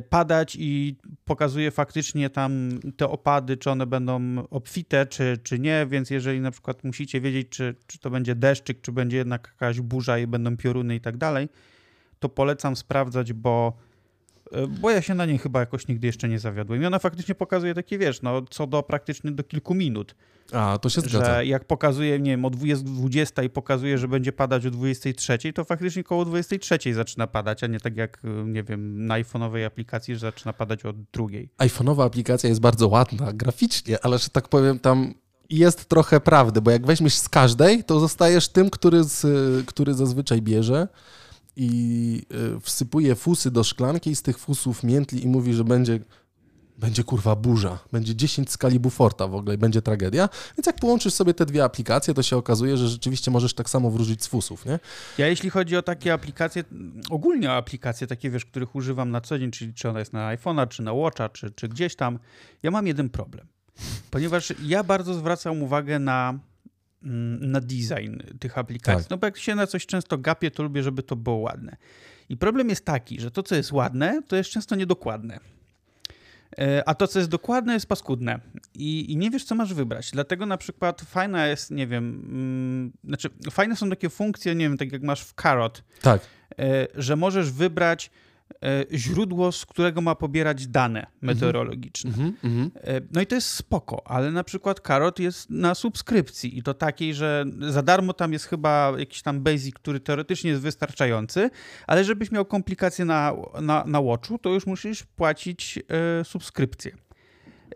padać 0.08 0.56
i 0.60 0.96
pokazuje 1.24 1.70
faktycznie 1.70 2.30
tam 2.30 2.78
te 2.96 3.08
opady, 3.08 3.56
czy 3.56 3.70
one 3.70 3.86
będą 3.86 4.46
obfite, 4.50 5.06
czy, 5.06 5.38
czy 5.42 5.58
nie, 5.58 5.86
więc 5.90 6.10
jeżeli 6.10 6.40
na 6.40 6.50
przykład 6.50 6.84
musicie 6.84 7.20
wiedzieć, 7.20 7.48
czy, 7.48 7.74
czy 7.86 7.98
to 7.98 8.10
będzie 8.10 8.34
deszczyk, 8.34 8.80
czy 8.80 8.92
będzie 8.92 9.16
jednak 9.16 9.48
jakaś 9.60 9.80
burza 9.80 10.18
i 10.18 10.26
będą 10.26 10.56
pioruny 10.56 10.94
i 10.94 11.00
tak 11.00 11.16
dalej, 11.16 11.48
to 12.18 12.28
polecam 12.28 12.76
sprawdzać, 12.76 13.32
bo 13.32 13.78
E, 14.52 14.66
bo 14.66 14.90
ja 14.90 15.02
się 15.02 15.14
na 15.14 15.26
niej 15.26 15.38
chyba 15.38 15.60
jakoś 15.60 15.88
nigdy 15.88 16.06
jeszcze 16.06 16.28
nie 16.28 16.38
zawiodłem. 16.38 16.82
I 16.82 16.86
ona 16.86 16.98
faktycznie 16.98 17.34
pokazuje 17.34 17.74
takie, 17.74 17.98
wiesz, 17.98 18.22
no 18.22 18.42
co 18.42 18.66
do 18.66 18.82
praktycznie 18.82 19.32
do 19.32 19.44
kilku 19.44 19.74
minut. 19.74 20.14
A, 20.52 20.78
to 20.78 20.88
się 20.88 21.00
zgadza. 21.00 21.24
Że 21.24 21.46
jak 21.46 21.64
pokazuje, 21.64 22.18
nie 22.18 22.30
wiem, 22.30 22.44
o 22.44 22.50
20, 22.50 23.42
i 23.42 23.50
pokazuje, 23.50 23.98
że 23.98 24.08
będzie 24.08 24.32
padać 24.32 24.66
o 24.66 24.70
23, 24.70 25.38
to 25.54 25.64
faktycznie 25.64 26.04
koło 26.04 26.24
23 26.24 26.94
zaczyna 26.94 27.26
padać, 27.26 27.64
a 27.64 27.66
nie 27.66 27.80
tak 27.80 27.96
jak, 27.96 28.22
nie 28.44 28.62
wiem, 28.62 29.06
na 29.06 29.14
iPhone'owej 29.14 29.64
aplikacji, 29.64 30.14
że 30.14 30.20
zaczyna 30.20 30.52
padać 30.52 30.84
o 30.84 30.92
drugiej. 31.12 31.48
iPhone'owa 31.58 32.06
aplikacja 32.06 32.48
jest 32.48 32.60
bardzo 32.60 32.88
ładna 32.88 33.32
graficznie, 33.32 34.04
ale 34.04 34.18
że 34.18 34.28
tak 34.28 34.48
powiem, 34.48 34.78
tam 34.78 35.14
jest 35.50 35.84
trochę 35.84 36.20
prawdy, 36.20 36.60
bo 36.60 36.70
jak 36.70 36.86
weźmiesz 36.86 37.14
z 37.14 37.28
każdej, 37.28 37.84
to 37.84 38.00
zostajesz 38.00 38.48
tym, 38.48 38.70
który, 38.70 39.04
z, 39.04 39.26
który 39.66 39.94
zazwyczaj 39.94 40.42
bierze 40.42 40.88
i 41.56 42.22
e, 42.56 42.60
wsypuje 42.60 43.14
fusy 43.14 43.50
do 43.50 43.64
szklanki 43.64 44.10
i 44.10 44.16
z 44.16 44.22
tych 44.22 44.38
fusów 44.38 44.82
miętli 44.82 45.24
i 45.24 45.28
mówi, 45.28 45.54
że 45.54 45.64
będzie, 45.64 45.98
będzie 46.78 47.04
kurwa 47.04 47.36
burza, 47.36 47.78
będzie 47.92 48.16
10 48.16 48.50
skali 48.50 48.80
Buforta 48.80 49.26
w 49.26 49.34
ogóle 49.34 49.54
i 49.54 49.58
będzie 49.58 49.82
tragedia. 49.82 50.28
Więc 50.58 50.66
jak 50.66 50.76
połączysz 50.76 51.14
sobie 51.14 51.34
te 51.34 51.46
dwie 51.46 51.64
aplikacje, 51.64 52.14
to 52.14 52.22
się 52.22 52.36
okazuje, 52.36 52.76
że 52.76 52.88
rzeczywiście 52.88 53.30
możesz 53.30 53.54
tak 53.54 53.70
samo 53.70 53.90
wróżyć 53.90 54.22
z 54.22 54.26
fusów, 54.26 54.66
nie? 54.66 54.78
Ja 55.18 55.28
jeśli 55.28 55.50
chodzi 55.50 55.76
o 55.76 55.82
takie 55.82 56.12
aplikacje, 56.12 56.64
ogólnie 57.10 57.50
o 57.50 57.56
aplikacje 57.56 58.06
takie, 58.06 58.30
wiesz, 58.30 58.44
których 58.44 58.74
używam 58.74 59.10
na 59.10 59.20
co 59.20 59.38
dzień, 59.38 59.50
czyli 59.50 59.74
czy 59.74 59.88
ona 59.88 59.98
jest 59.98 60.12
na 60.12 60.36
iPhone'a, 60.36 60.68
czy 60.68 60.82
na 60.82 60.92
Watcha, 60.92 61.28
czy, 61.28 61.50
czy 61.50 61.68
gdzieś 61.68 61.96
tam, 61.96 62.18
ja 62.62 62.70
mam 62.70 62.86
jeden 62.86 63.10
problem. 63.10 63.46
Ponieważ 64.10 64.52
ja 64.62 64.84
bardzo 64.84 65.14
zwracam 65.14 65.62
uwagę 65.62 65.98
na 65.98 66.38
Mm, 67.04 67.50
na 67.50 67.60
design 67.60 68.18
tych 68.40 68.58
aplikacji. 68.58 69.04
Tak. 69.04 69.10
No 69.10 69.18
bo 69.18 69.26
jak 69.26 69.38
się 69.38 69.54
na 69.54 69.66
coś 69.66 69.86
często 69.86 70.18
gapię, 70.18 70.50
to 70.50 70.62
lubię, 70.62 70.82
żeby 70.82 71.02
to 71.02 71.16
było 71.16 71.36
ładne. 71.36 71.76
I 72.28 72.36
problem 72.36 72.68
jest 72.68 72.84
taki, 72.84 73.20
że 73.20 73.30
to, 73.30 73.42
co 73.42 73.54
jest 73.54 73.72
ładne, 73.72 74.22
to 74.28 74.36
jest 74.36 74.50
często 74.50 74.76
niedokładne. 74.76 75.40
E, 76.58 76.88
a 76.88 76.94
to, 76.94 77.08
co 77.08 77.18
jest 77.18 77.30
dokładne, 77.30 77.74
jest 77.74 77.86
paskudne. 77.86 78.40
I, 78.74 79.12
I, 79.12 79.16
nie 79.16 79.30
wiesz, 79.30 79.44
co 79.44 79.54
masz 79.54 79.74
wybrać. 79.74 80.10
Dlatego 80.10 80.46
na 80.46 80.56
przykład 80.56 81.00
fajna 81.00 81.46
jest, 81.46 81.70
nie 81.70 81.86
wiem, 81.86 82.24
mm, 82.28 82.92
znaczy 83.04 83.28
fajne 83.50 83.76
są 83.76 83.90
takie 83.90 84.10
funkcje, 84.10 84.54
nie 84.54 84.68
wiem, 84.68 84.78
tak 84.78 84.92
jak 84.92 85.02
masz 85.02 85.24
w 85.24 85.34
Carrot, 85.42 85.82
tak. 86.02 86.20
E, 86.58 86.86
że 86.94 87.16
możesz 87.16 87.50
wybrać 87.50 88.10
źródło, 88.92 89.52
z 89.52 89.66
którego 89.66 90.00
ma 90.00 90.14
pobierać 90.14 90.66
dane 90.66 91.06
meteorologiczne. 91.20 92.12
Mm 92.18 92.34
-hmm. 92.42 92.70
No 93.10 93.20
i 93.20 93.26
to 93.26 93.34
jest 93.34 93.48
spoko, 93.48 94.02
ale 94.06 94.30
na 94.30 94.44
przykład 94.44 94.80
Karot 94.80 95.18
jest 95.18 95.50
na 95.50 95.74
subskrypcji 95.74 96.58
i 96.58 96.62
to 96.62 96.74
takiej, 96.74 97.14
że 97.14 97.44
za 97.68 97.82
darmo 97.82 98.12
tam 98.12 98.32
jest 98.32 98.44
chyba 98.44 98.92
jakiś 98.98 99.22
tam 99.22 99.40
basic, 99.40 99.74
który 99.74 100.00
teoretycznie 100.00 100.50
jest 100.50 100.62
wystarczający, 100.62 101.50
ale 101.86 102.04
żebyś 102.04 102.30
miał 102.30 102.44
komplikacje 102.44 103.04
na, 103.04 103.32
na, 103.60 103.84
na 103.86 104.02
Watchu, 104.02 104.38
to 104.38 104.50
już 104.50 104.66
musisz 104.66 105.02
płacić 105.02 105.78
e, 105.78 106.24
subskrypcję. 106.24 106.96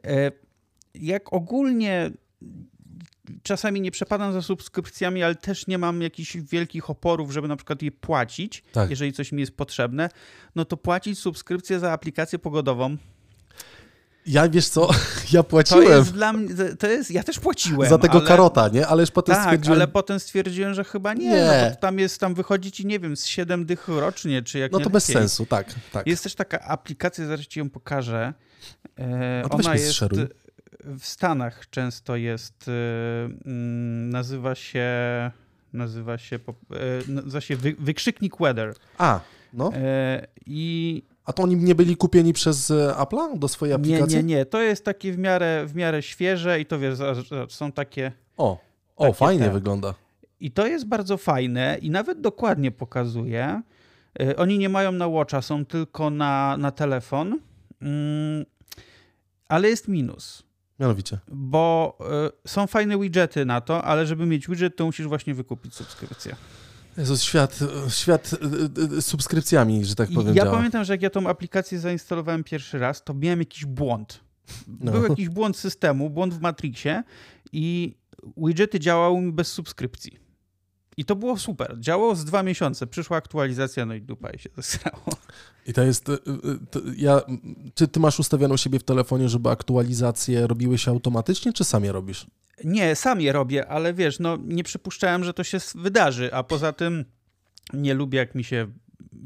E, 0.07 0.33
jak 0.95 1.33
ogólnie 1.33 2.11
czasami 3.43 3.81
nie 3.81 3.91
przepadam 3.91 4.33
za 4.33 4.43
subskrypcjami, 4.43 5.23
ale 5.23 5.35
też 5.35 5.67
nie 5.67 5.79
mam 5.79 6.03
jakichś 6.03 6.37
wielkich 6.37 6.91
oporów, 6.91 7.33
żeby 7.33 7.49
na 7.49 7.57
przykład 7.57 7.83
je 7.83 7.93
płacić, 7.93 8.65
tak. 8.73 8.91
jeżeli 8.91 9.13
coś 9.13 9.33
mi 9.33 9.41
jest 9.41 9.57
potrzebne, 9.57 10.09
no 10.55 10.65
to 10.65 10.77
płacić 10.77 11.19
subskrypcję 11.19 11.79
za 11.79 11.93
aplikację 11.93 12.39
pogodową. 12.39 12.97
Ja 14.27 14.49
wiesz 14.49 14.69
co, 14.69 14.89
ja 15.33 15.43
płaciłem. 15.43 15.85
To 15.85 15.93
jest 15.93 16.13
dla 16.13 16.33
mnie, 16.33 16.55
to 16.79 16.87
jest, 16.87 17.11
ja 17.11 17.23
też 17.23 17.39
płaciłem. 17.39 17.91
Za 17.91 17.99
tego 17.99 18.19
ale, 18.19 18.29
karota, 18.29 18.69
nie? 18.69 18.87
Ale 18.87 19.03
już 19.03 19.11
potem 19.11 19.35
tak, 19.35 19.45
stwierdziłem... 19.45 19.79
ale 19.79 19.89
potem 19.89 20.21
stwierdziłem, 20.21 20.75
że 20.75 20.85
chyba 20.85 21.15
nie. 21.15 21.29
nie. 21.29 21.69
No 21.71 21.77
tam 21.81 21.99
jest, 21.99 22.21
tam 22.21 22.35
wychodzi 22.35 22.73
ci, 22.73 22.87
nie 22.87 23.01
wiem, 23.01 23.17
z 23.17 23.27
7 23.27 23.67
dych 23.67 23.89
rocznie, 23.89 24.43
czy 24.43 24.59
jak 24.59 24.73
No 24.73 24.81
to 24.81 24.91
bez 24.91 25.05
sensu, 25.05 25.47
tak, 25.47 25.75
tak. 25.93 26.07
Jest 26.07 26.23
też 26.23 26.35
taka 26.35 26.61
aplikacja, 26.61 27.27
zaraz 27.27 27.47
ci 27.47 27.59
ją 27.59 27.71
pokażę. 27.71 28.35
E, 28.99 29.43
no 29.43 29.49
ona 29.51 29.75
jest... 29.75 29.93
Zszeruj 29.93 30.27
w 30.85 31.05
Stanach 31.07 31.71
często 31.71 32.17
jest, 32.17 32.69
y, 32.69 32.73
mm, 33.47 34.11
nazywa 34.11 34.55
się, 34.55 34.91
nazywa 35.73 36.19
się, 36.19 36.37
y, 36.37 37.13
nazywa 37.13 37.41
się 37.41 37.57
wykrzyknik 37.57 38.37
weather. 38.41 38.75
A, 38.99 39.21
no. 39.53 39.73
E, 39.75 40.27
I 40.47 41.03
a 41.25 41.33
to 41.33 41.43
oni 41.43 41.57
nie 41.57 41.75
byli 41.75 41.97
kupieni 41.97 42.33
przez 42.33 42.71
e, 42.71 42.95
Apple'a 42.99 43.39
do 43.39 43.49
swojej 43.49 43.75
aplikacji? 43.75 44.17
Nie, 44.17 44.23
nie, 44.23 44.35
nie. 44.37 44.47
To 44.47 44.63
jest 44.63 44.85
takie 44.85 45.13
w 45.13 45.19
miarę, 45.19 45.67
w 45.67 45.75
miarę 45.75 46.03
świeże 46.03 46.61
i 46.61 46.67
to 46.67 46.79
wiesz, 46.79 46.99
są 47.49 47.73
takie. 47.73 48.13
O, 48.37 48.59
o 48.97 49.05
takie 49.05 49.15
fajnie 49.15 49.45
te. 49.45 49.51
wygląda. 49.51 49.95
I 50.41 50.51
to 50.51 50.67
jest 50.67 50.87
bardzo 50.87 51.17
fajne 51.17 51.79
i 51.83 51.91
nawet 51.91 52.21
dokładnie 52.21 52.71
pokazuje. 52.71 53.63
E, 54.21 54.37
oni 54.37 54.59
nie 54.59 54.69
mają 54.69 54.93
na 54.93 55.09
Watcha, 55.09 55.43
są 55.43 55.65
tylko 55.65 56.11
na, 56.11 56.57
na 56.57 56.71
telefon. 56.71 57.39
Mm, 57.83 58.45
ale 59.49 59.69
jest 59.69 59.89
minus. 59.89 60.48
Mianowicie. 60.81 61.19
Bo 61.29 61.99
y, 62.47 62.49
są 62.49 62.67
fajne 62.67 62.99
widgety 62.99 63.45
na 63.45 63.61
to, 63.61 63.85
ale 63.85 64.07
żeby 64.07 64.27
mieć 64.27 64.49
widget, 64.49 64.77
to 64.77 64.85
musisz 64.85 65.07
właśnie 65.07 65.35
wykupić 65.35 65.75
subskrypcję. 65.75 66.37
Jezus, 66.99 67.23
świat, 67.23 67.59
świat 67.89 68.33
y, 68.93 68.97
y, 68.97 69.03
subskrypcjami, 69.03 69.85
że 69.85 69.95
tak 69.95 70.09
powiem. 70.15 70.37
Ja 70.37 70.45
działa. 70.45 70.57
pamiętam, 70.57 70.85
że 70.85 70.93
jak 70.93 71.03
ja 71.03 71.11
tą 71.11 71.29
aplikację 71.29 71.79
zainstalowałem 71.79 72.45
pierwszy 72.45 72.79
raz, 72.79 73.05
to 73.05 73.15
miałem 73.15 73.39
jakiś 73.39 73.65
błąd. 73.65 74.21
No. 74.81 74.93
Był 74.93 75.03
jakiś 75.03 75.29
błąd 75.29 75.57
systemu, 75.57 76.11
błąd 76.11 76.35
w 76.35 76.41
Matrixie 76.41 77.03
i 77.53 77.95
widgety 78.37 78.81
działały 78.81 79.21
mi 79.21 79.33
bez 79.33 79.53
subskrypcji. 79.53 80.28
I 80.99 81.05
to 81.05 81.17
było 81.17 81.37
super. 81.37 81.77
Działało 81.81 82.15
z 82.15 82.25
dwa 82.25 82.43
miesiące. 82.43 82.87
Przyszła 82.87 83.17
aktualizacja, 83.17 83.87
no 83.87 83.95
i 83.95 84.03
dupa 84.03 84.31
i 84.31 84.39
się 84.39 84.51
zesrało. 84.57 85.05
I 85.67 85.73
to 85.73 85.83
jest. 85.83 86.09
Y, 86.09 86.13
y, 86.13 86.19
to 86.71 86.81
ja, 86.97 87.21
czy 87.75 87.89
ty 87.89 88.01
masz 88.01 88.21
ustawioną 88.21 88.57
siebie 88.57 88.79
w 88.79 88.85
telefonie, 88.85 89.29
żeby 89.29 89.51
aktualizacje 89.51 90.47
robiły 90.47 90.79
się 90.79 90.91
automatycznie, 90.91 91.53
czy 91.53 91.65
sam 91.65 91.85
je 91.85 91.93
robisz? 91.93 92.27
Nie, 92.65 92.97
sam 92.97 93.21
je 93.21 93.33
robię, 93.33 93.69
ale 93.69 93.95
wiesz, 93.95 94.19
no 94.19 94.39
nie 94.45 94.65
przypuszczałem, 94.65 95.25
że 95.25 95.35
to 95.35 95.45
się 95.45 95.59
wydarzy, 95.75 96.35
a 96.35 96.43
poza 96.43 96.73
tym 96.73 97.05
nie 97.73 97.95
lubię, 97.95 98.19
jak 98.19 98.35
mi 98.35 98.45
się 98.45 98.67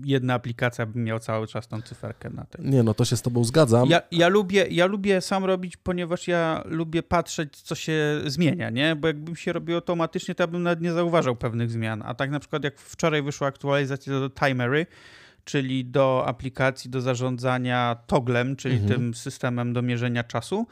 jedna 0.04 0.34
aplikacja 0.34 0.86
by 0.86 0.98
miała 0.98 1.20
cały 1.20 1.46
czas 1.46 1.68
tą 1.68 1.82
cyferkę 1.82 2.30
na 2.30 2.44
tym. 2.44 2.70
Nie, 2.70 2.82
no 2.82 2.94
to 2.94 3.04
się 3.04 3.16
z 3.16 3.22
tobą 3.22 3.44
zgadzam. 3.44 3.88
Ja, 3.88 4.02
ja, 4.10 4.28
lubię, 4.28 4.66
ja 4.70 4.86
lubię 4.86 5.20
sam 5.20 5.44
robić, 5.44 5.76
ponieważ 5.76 6.28
ja 6.28 6.62
lubię 6.64 7.02
patrzeć, 7.02 7.56
co 7.56 7.74
się 7.74 8.20
zmienia, 8.26 8.70
nie? 8.70 8.96
Bo 8.96 9.08
jakbym 9.08 9.36
się 9.36 9.52
robił 9.52 9.74
automatycznie, 9.74 10.34
to 10.34 10.42
ja 10.42 10.46
bym 10.46 10.62
nawet 10.62 10.80
nie 10.80 10.92
zauważał 10.92 11.36
pewnych 11.36 11.70
zmian. 11.70 12.02
A 12.06 12.14
tak 12.14 12.30
na 12.30 12.40
przykład 12.40 12.64
jak 12.64 12.78
wczoraj 12.78 13.22
wyszła 13.22 13.48
aktualizacja 13.48 14.12
do 14.12 14.30
Timery, 14.30 14.86
czyli 15.44 15.84
do 15.84 16.24
aplikacji 16.26 16.90
do 16.90 17.00
zarządzania 17.00 17.96
toglem, 18.06 18.56
czyli 18.56 18.74
mhm. 18.74 18.92
tym 18.92 19.14
systemem 19.14 19.72
do 19.72 19.82
mierzenia 19.82 20.24
czasu, 20.24 20.66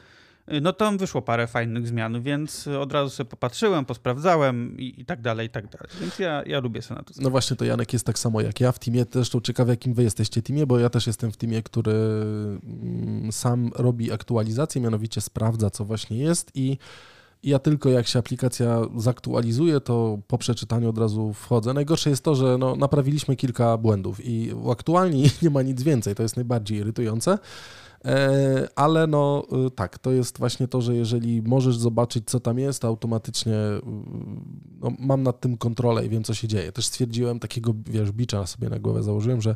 no 0.61 0.73
tam 0.73 0.97
wyszło 0.97 1.21
parę 1.21 1.47
fajnych 1.47 1.87
zmian, 1.87 2.21
więc 2.21 2.67
od 2.67 2.93
razu 2.93 3.09
sobie 3.09 3.29
popatrzyłem, 3.29 3.85
posprawdzałem 3.85 4.77
i, 4.79 5.01
i 5.01 5.05
tak 5.05 5.21
dalej, 5.21 5.47
i 5.47 5.49
tak 5.49 5.67
dalej. 5.67 5.87
Więc 6.01 6.19
ja, 6.19 6.43
ja 6.45 6.59
lubię 6.59 6.81
to. 6.81 6.95
No 7.21 7.29
właśnie, 7.29 7.57
to 7.57 7.65
Janek 7.65 7.93
jest 7.93 8.05
tak 8.05 8.19
samo 8.19 8.41
jak 8.41 8.59
ja 8.59 8.71
w 8.71 8.79
teamie. 8.79 9.05
Zresztą 9.11 9.41
ciekawe, 9.41 9.73
jakim 9.73 9.93
wy 9.93 10.03
jesteście 10.03 10.41
teamie, 10.41 10.65
bo 10.65 10.79
ja 10.79 10.89
też 10.89 11.07
jestem 11.07 11.31
w 11.31 11.37
teamie, 11.37 11.63
który 11.63 11.91
mm, 11.91 13.31
sam 13.31 13.71
robi 13.75 14.11
aktualizację, 14.11 14.81
mianowicie 14.81 15.21
sprawdza, 15.21 15.69
co 15.69 15.85
właśnie 15.85 16.17
jest 16.17 16.51
i 16.55 16.77
ja 17.43 17.59
tylko 17.59 17.89
jak 17.89 18.07
się 18.07 18.19
aplikacja 18.19 18.81
zaktualizuje, 18.97 19.79
to 19.79 20.19
po 20.27 20.37
przeczytaniu 20.37 20.89
od 20.89 20.97
razu 20.97 21.33
wchodzę. 21.33 21.73
Najgorsze 21.73 22.09
jest 22.09 22.23
to, 22.23 22.35
że 22.35 22.57
no, 22.57 22.75
naprawiliśmy 22.75 23.35
kilka 23.35 23.77
błędów 23.77 24.25
i 24.25 24.51
aktualnie 24.71 25.29
nie 25.41 25.49
ma 25.49 25.61
nic 25.61 25.83
więcej. 25.83 26.15
To 26.15 26.23
jest 26.23 26.35
najbardziej 26.35 26.77
irytujące. 26.77 27.37
E, 28.05 28.67
ale 28.75 29.07
no 29.07 29.43
y, 29.67 29.71
tak, 29.71 29.99
to 29.99 30.11
jest 30.11 30.37
właśnie 30.37 30.67
to, 30.67 30.81
że 30.81 30.95
jeżeli 30.95 31.41
możesz 31.41 31.77
zobaczyć, 31.77 32.23
co 32.25 32.39
tam 32.39 32.59
jest, 32.59 32.81
to 32.81 32.87
automatycznie 32.87 33.53
y, 33.53 33.81
no, 34.81 34.91
mam 34.99 35.23
nad 35.23 35.39
tym 35.39 35.57
kontrolę 35.57 36.05
i 36.05 36.09
wiem, 36.09 36.23
co 36.23 36.33
się 36.33 36.47
dzieje. 36.47 36.71
Też 36.71 36.85
stwierdziłem 36.85 37.39
takiego, 37.39 37.73
wiesz, 37.85 38.11
bicza 38.11 38.47
sobie 38.47 38.69
na 38.69 38.79
głowę 38.79 39.03
założyłem, 39.03 39.41
że 39.41 39.55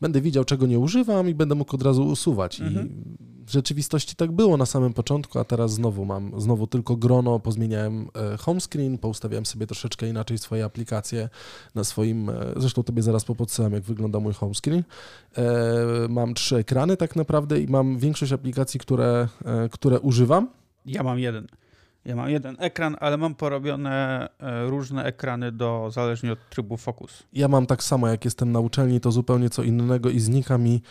będę 0.00 0.20
widział, 0.20 0.44
czego 0.44 0.66
nie 0.66 0.78
używam 0.78 1.28
i 1.28 1.34
będę 1.34 1.54
mógł 1.54 1.74
od 1.74 1.82
razu 1.82 2.06
usuwać. 2.06 2.60
Mhm. 2.60 2.88
I 2.88 3.35
w 3.46 3.50
rzeczywistości 3.50 4.16
tak 4.16 4.32
było 4.32 4.56
na 4.56 4.66
samym 4.66 4.92
początku, 4.92 5.38
a 5.38 5.44
teraz 5.44 5.72
znowu 5.72 6.04
mam, 6.04 6.40
znowu 6.40 6.66
tylko 6.66 6.96
grono, 6.96 7.40
pozmieniałem 7.40 8.08
e, 8.32 8.36
home 8.36 8.60
screen, 8.60 8.98
poustawiałem 8.98 9.46
sobie 9.46 9.66
troszeczkę 9.66 10.08
inaczej 10.08 10.38
swoje 10.38 10.64
aplikacje 10.64 11.28
na 11.74 11.84
swoim, 11.84 12.30
e, 12.30 12.34
zresztą 12.56 12.82
tobie 12.82 13.02
zaraz 13.02 13.24
popodsyłam, 13.24 13.72
jak 13.72 13.82
wygląda 13.82 14.20
mój 14.20 14.34
home 14.34 14.54
screen. 14.54 14.82
E, 15.38 15.44
mam 16.08 16.34
trzy 16.34 16.56
ekrany 16.56 16.96
tak 16.96 17.16
naprawdę 17.16 17.60
i 17.60 17.68
mam 17.68 17.98
większość 17.98 18.32
aplikacji, 18.32 18.80
które, 18.80 19.28
które 19.70 20.00
używam. 20.00 20.48
Ja 20.86 21.02
mam 21.02 21.18
jeden. 21.18 21.46
Ja 22.04 22.16
mam 22.16 22.30
jeden 22.30 22.56
ekran, 22.58 22.96
ale 23.00 23.16
mam 23.16 23.34
porobione 23.34 24.28
różne 24.66 25.04
ekrany 25.04 25.52
do 25.52 25.90
zależnie 25.90 26.32
od 26.32 26.38
trybu 26.50 26.76
fokus. 26.76 27.22
Ja 27.32 27.48
mam 27.48 27.66
tak 27.66 27.82
samo, 27.82 28.08
jak 28.08 28.24
jestem 28.24 28.52
na 28.52 28.60
uczelni, 28.60 29.00
to 29.00 29.12
zupełnie 29.12 29.50
co 29.50 29.62
innego 29.62 30.10
i 30.10 30.20
znika 30.20 30.58
mi 30.58 30.82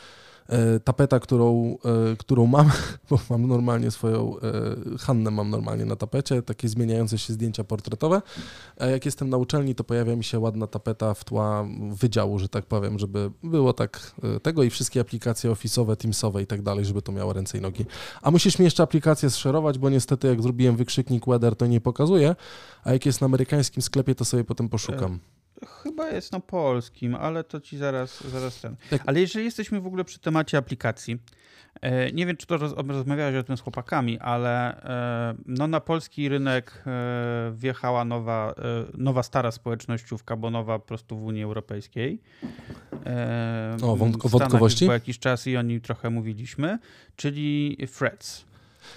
tapeta, 0.83 1.19
którą, 1.19 1.77
e, 2.11 2.15
którą 2.15 2.45
mam, 2.45 2.71
bo 3.09 3.19
mam 3.29 3.47
normalnie 3.47 3.91
swoją, 3.91 4.35
e, 4.39 4.97
Hannę 4.97 5.31
mam 5.31 5.49
normalnie 5.49 5.85
na 5.85 5.95
tapecie, 5.95 6.41
takie 6.41 6.69
zmieniające 6.69 7.17
się 7.17 7.33
zdjęcia 7.33 7.63
portretowe. 7.63 8.21
A 8.79 8.85
jak 8.85 9.05
jestem 9.05 9.29
na 9.29 9.37
uczelni, 9.37 9.75
to 9.75 9.83
pojawia 9.83 10.15
mi 10.15 10.23
się 10.23 10.39
ładna 10.39 10.67
tapeta 10.67 11.13
w 11.13 11.23
tła 11.23 11.67
wydziału, 11.91 12.39
że 12.39 12.49
tak 12.49 12.65
powiem, 12.65 12.99
żeby 12.99 13.31
było 13.43 13.73
tak 13.73 14.15
tego 14.41 14.63
i 14.63 14.69
wszystkie 14.69 14.99
aplikacje 14.99 15.51
ofisowe, 15.51 15.95
teamsowe 15.95 16.41
i 16.41 16.47
tak 16.47 16.61
dalej, 16.61 16.85
żeby 16.85 17.01
to 17.01 17.11
miało 17.11 17.33
ręce 17.33 17.57
i 17.57 17.61
nogi. 17.61 17.85
A 18.21 18.31
musisz 18.31 18.59
mi 18.59 18.65
jeszcze 18.65 18.83
aplikację 18.83 19.29
zszerować, 19.29 19.77
bo 19.77 19.89
niestety 19.89 20.27
jak 20.27 20.41
zrobiłem 20.41 20.75
wykrzyknik 20.75 21.25
weather, 21.25 21.55
to 21.55 21.67
nie 21.67 21.81
pokazuje, 21.81 22.35
a 22.83 22.93
jak 22.93 23.05
jest 23.05 23.21
na 23.21 23.25
amerykańskim 23.25 23.83
sklepie, 23.83 24.15
to 24.15 24.25
sobie 24.25 24.43
potem 24.43 24.69
poszukam. 24.69 25.19
Chyba 25.83 26.09
jest 26.09 26.31
na 26.31 26.39
polskim, 26.39 27.15
ale 27.15 27.43
to 27.43 27.59
ci 27.59 27.77
zaraz, 27.77 28.23
zaraz 28.27 28.61
ten. 28.61 28.75
Tak. 28.89 29.03
Ale 29.05 29.19
jeżeli 29.19 29.45
jesteśmy 29.45 29.81
w 29.81 29.87
ogóle 29.87 30.03
przy 30.03 30.19
temacie 30.19 30.57
aplikacji, 30.57 31.17
e, 31.81 32.11
nie 32.11 32.25
wiem, 32.25 32.37
czy 32.37 32.47
to 32.47 32.57
roz, 32.57 32.73
rozmawiałeś 32.87 33.35
o 33.35 33.43
tym 33.43 33.57
z 33.57 33.61
chłopakami, 33.61 34.19
ale 34.19 34.83
e, 34.83 35.35
no, 35.45 35.67
na 35.67 35.79
polski 35.79 36.29
rynek 36.29 36.83
e, 36.87 37.51
wjechała 37.55 38.05
nowa, 38.05 38.55
nowa 38.93 39.23
stara 39.23 39.51
społecznościówka, 39.51 40.35
bo 40.35 40.49
nowa 40.49 40.79
po 40.79 40.85
prostu 40.85 41.17
w 41.17 41.23
Unii 41.23 41.43
Europejskiej. 41.43 42.21
O, 43.81 43.95
wątko, 43.95 44.29
wątkowości? 44.29 44.85
Po 44.85 44.93
jakiś 44.93 45.19
czas 45.19 45.47
i 45.47 45.57
o 45.57 45.61
nim 45.61 45.81
trochę 45.81 46.09
mówiliśmy, 46.09 46.79
czyli 47.15 47.77
Freds, 47.87 48.45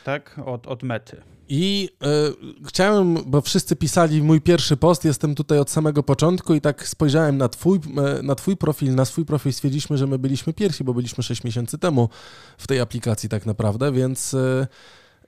tak? 0.05 0.41
Od, 0.45 0.67
od 0.67 0.83
mety. 0.83 1.23
I 1.49 1.89
y, 2.63 2.69
chciałem, 2.69 3.19
bo 3.27 3.41
wszyscy 3.41 3.77
pisali 3.77 4.23
mój 4.23 4.41
pierwszy 4.41 4.77
post, 4.77 5.05
jestem 5.05 5.35
tutaj 5.35 5.59
od 5.59 5.71
samego 5.71 6.03
początku 6.03 6.55
i 6.55 6.61
tak 6.61 6.89
spojrzałem 6.89 7.37
na 7.37 7.49
twój, 7.49 7.81
e, 8.19 8.23
na 8.23 8.35
twój 8.35 8.57
profil, 8.57 8.95
na 8.95 9.05
swój 9.05 9.25
profil 9.25 9.53
stwierdziliśmy, 9.53 9.99
że 9.99 10.07
my 10.07 10.19
byliśmy 10.19 10.53
pierwsi, 10.53 10.85
bo 10.85 10.95
byliśmy 10.95 11.25
6 11.25 11.45
miesięcy 11.45 11.79
temu 11.79 12.09
w 12.59 12.67
tej 12.67 12.81
aplikacji 12.81 13.29
tak 13.29 13.47
naprawdę, 13.47 13.93
więc 13.93 14.35
y, 14.35 14.67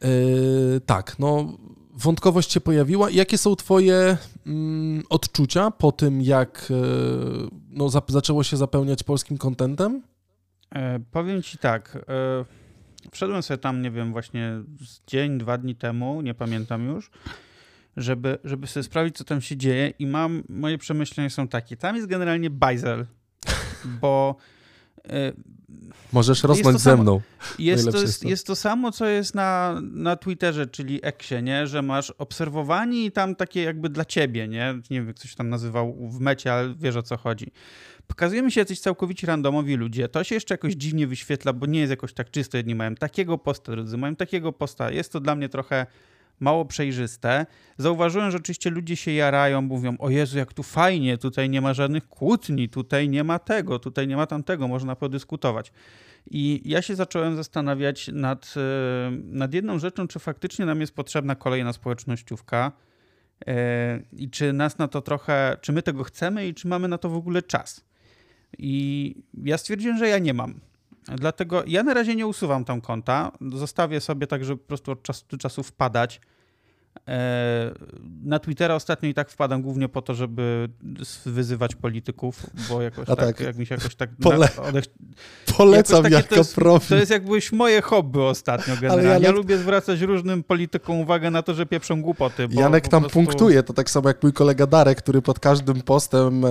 y, 0.04 0.80
tak, 0.86 1.18
no 1.18 1.52
wątkowość 1.94 2.52
się 2.52 2.60
pojawiła. 2.60 3.10
Jakie 3.10 3.38
są 3.38 3.56
twoje 3.56 4.16
mm, 4.46 5.02
odczucia 5.08 5.70
po 5.70 5.92
tym, 5.92 6.22
jak 6.22 6.72
no, 7.70 7.88
zaczęło 8.08 8.44
się 8.44 8.56
zapełniać 8.56 9.02
polskim 9.02 9.38
kontentem? 9.38 10.02
E, 10.74 11.00
powiem 11.10 11.42
ci 11.42 11.58
tak... 11.58 11.98
Wszedłem 13.12 13.42
sobie 13.42 13.58
tam, 13.58 13.82
nie 13.82 13.90
wiem, 13.90 14.12
właśnie 14.12 14.62
dzień, 15.06 15.38
dwa 15.38 15.58
dni 15.58 15.74
temu, 15.74 16.20
nie 16.20 16.34
pamiętam 16.34 16.86
już, 16.86 17.10
żeby, 17.96 18.38
żeby 18.44 18.66
sobie 18.66 18.84
sprawdzić, 18.84 19.16
co 19.16 19.24
tam 19.24 19.40
się 19.40 19.56
dzieje 19.56 19.92
i 19.98 20.06
mam, 20.06 20.42
moje 20.48 20.78
przemyślenia 20.78 21.30
są 21.30 21.48
takie, 21.48 21.76
tam 21.76 21.96
jest 21.96 22.08
generalnie 22.08 22.50
bajzel, 22.50 23.06
bo 24.00 24.36
Możesz 26.12 26.42
rosnąć 26.42 26.80
ze 26.80 26.96
mną. 26.96 27.20
Jest 27.58 27.90
to, 27.90 28.00
jest, 28.00 28.24
jest 28.24 28.46
to 28.46 28.56
samo, 28.56 28.92
co 28.92 29.06
jest 29.06 29.34
na, 29.34 29.80
na 29.82 30.16
Twitterze, 30.16 30.66
czyli 30.66 31.00
Eksie, 31.02 31.42
nie? 31.42 31.66
że 31.66 31.82
masz 31.82 32.10
obserwowani 32.10 33.06
i 33.06 33.12
tam 33.12 33.36
takie 33.36 33.62
jakby 33.62 33.88
dla 33.88 34.04
ciebie, 34.04 34.48
nie? 34.48 34.74
Nie 34.90 34.98
wiem, 34.98 35.06
jak 35.06 35.18
coś 35.18 35.34
tam 35.34 35.48
nazywał 35.48 36.08
w 36.10 36.20
mecie, 36.20 36.52
ale 36.52 36.74
wiesz 36.74 36.96
o 36.96 37.02
co 37.02 37.16
chodzi. 37.16 37.52
Pokazuje 38.10 38.42
mi 38.42 38.52
się 38.52 38.60
jacyś 38.60 38.80
całkowicie 38.80 39.26
randomowi 39.26 39.76
ludzie. 39.76 40.08
To 40.08 40.24
się 40.24 40.34
jeszcze 40.34 40.54
jakoś 40.54 40.72
dziwnie 40.72 41.06
wyświetla, 41.06 41.52
bo 41.52 41.66
nie 41.66 41.80
jest 41.80 41.90
jakoś 41.90 42.12
tak 42.12 42.30
czysto. 42.30 42.56
Jedni 42.56 42.74
mają 42.74 42.94
takiego 42.94 43.38
posta, 43.38 43.72
drudzy 43.72 43.96
mają 43.96 44.16
takiego 44.16 44.52
posta. 44.52 44.90
Jest 44.90 45.12
to 45.12 45.20
dla 45.20 45.34
mnie 45.34 45.48
trochę 45.48 45.86
mało 46.40 46.64
przejrzyste. 46.64 47.46
Zauważyłem, 47.78 48.30
że 48.30 48.36
oczywiście 48.36 48.70
ludzie 48.70 48.96
się 48.96 49.12
jarają, 49.12 49.62
mówią, 49.62 49.96
o 49.98 50.10
Jezu, 50.10 50.38
jak 50.38 50.52
tu 50.52 50.62
fajnie, 50.62 51.18
tutaj 51.18 51.50
nie 51.50 51.60
ma 51.60 51.74
żadnych 51.74 52.08
kłótni, 52.08 52.68
tutaj 52.68 53.08
nie 53.08 53.24
ma 53.24 53.38
tego, 53.38 53.78
tutaj 53.78 54.08
nie 54.08 54.16
ma 54.16 54.26
tamtego, 54.26 54.68
można 54.68 54.96
podyskutować. 54.96 55.72
I 56.30 56.62
ja 56.64 56.82
się 56.82 56.94
zacząłem 56.94 57.36
zastanawiać 57.36 58.08
nad, 58.08 58.54
e, 58.56 59.10
nad 59.10 59.54
jedną 59.54 59.78
rzeczą, 59.78 60.08
czy 60.08 60.18
faktycznie 60.18 60.66
nam 60.66 60.80
jest 60.80 60.94
potrzebna 60.94 61.34
kolejna 61.34 61.72
społecznościówka 61.72 62.72
e, 63.46 64.00
i 64.12 64.30
czy 64.30 64.52
nas 64.52 64.78
na 64.78 64.88
to 64.88 65.02
trochę, 65.02 65.56
czy 65.60 65.72
my 65.72 65.82
tego 65.82 66.04
chcemy 66.04 66.48
i 66.48 66.54
czy 66.54 66.68
mamy 66.68 66.88
na 66.88 66.98
to 66.98 67.08
w 67.08 67.16
ogóle 67.16 67.42
czas. 67.42 67.89
I 68.58 69.14
ja 69.44 69.58
stwierdziłem, 69.58 69.98
że 69.98 70.08
ja 70.08 70.18
nie 70.18 70.34
mam. 70.34 70.60
Dlatego 71.16 71.62
ja 71.66 71.82
na 71.82 71.94
razie 71.94 72.16
nie 72.16 72.26
usuwam 72.26 72.64
tam 72.64 72.80
konta. 72.80 73.32
Zostawię 73.52 74.00
sobie 74.00 74.26
tak, 74.26 74.44
żeby 74.44 74.62
po 74.62 74.68
prostu 74.68 74.92
od 74.92 75.02
czasu 75.02 75.24
do 75.28 75.38
czasu 75.38 75.62
wpadać. 75.62 76.20
E, 77.08 77.74
na 78.24 78.38
Twittera 78.38 78.74
ostatnio 78.74 79.08
i 79.08 79.14
tak 79.14 79.30
wpadam 79.30 79.62
głównie 79.62 79.88
po 79.88 80.02
to, 80.02 80.14
żeby 80.14 80.68
wyzywać 81.26 81.74
polityków, 81.74 82.46
bo 82.68 82.82
jakoś 82.82 83.06
tak, 83.06 83.18
tak, 83.18 83.40
jak 83.40 83.56
mi 83.56 83.66
się 83.66 83.74
jakoś 83.74 83.94
tak... 83.94 84.10
Pole... 84.22 84.48
Odech... 84.56 84.84
Polecam 85.56 86.04
jakoś 86.04 86.12
jako 86.12 86.28
to 86.28 86.34
jest, 86.34 86.54
profil. 86.54 86.88
To 86.88 86.96
jest 86.96 87.10
jakbyś 87.10 87.52
moje 87.52 87.82
hobby 87.82 88.22
ostatnio 88.22 88.74
generalnie. 88.74 89.08
Janek... 89.08 89.22
Ja 89.22 89.30
lubię 89.30 89.58
zwracać 89.58 90.00
różnym 90.00 90.42
politykom 90.42 91.00
uwagę 91.00 91.30
na 91.30 91.42
to, 91.42 91.54
że 91.54 91.66
pieprzą 91.66 92.02
głupoty. 92.02 92.48
Janek 92.50 92.88
tam 92.88 93.02
prostu... 93.02 93.14
punktuje, 93.14 93.62
to 93.62 93.72
tak 93.72 93.90
samo 93.90 94.08
jak 94.08 94.22
mój 94.22 94.32
kolega 94.32 94.66
Darek, 94.66 94.98
który 94.98 95.22
pod 95.22 95.40
każdym 95.40 95.82
postem 95.82 96.44
e, 96.44 96.50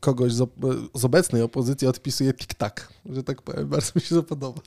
kogoś 0.00 0.32
z, 0.32 0.50
z 0.94 1.04
obecnej 1.04 1.42
opozycji 1.42 1.88
odpisuje 1.88 2.32
tik-tak, 2.32 2.88
że 3.10 3.22
tak 3.22 3.42
powiem, 3.42 3.68
bardzo 3.68 3.92
mi 3.94 4.00
się 4.00 4.14
to 4.14 4.22
podoba. 4.22 4.60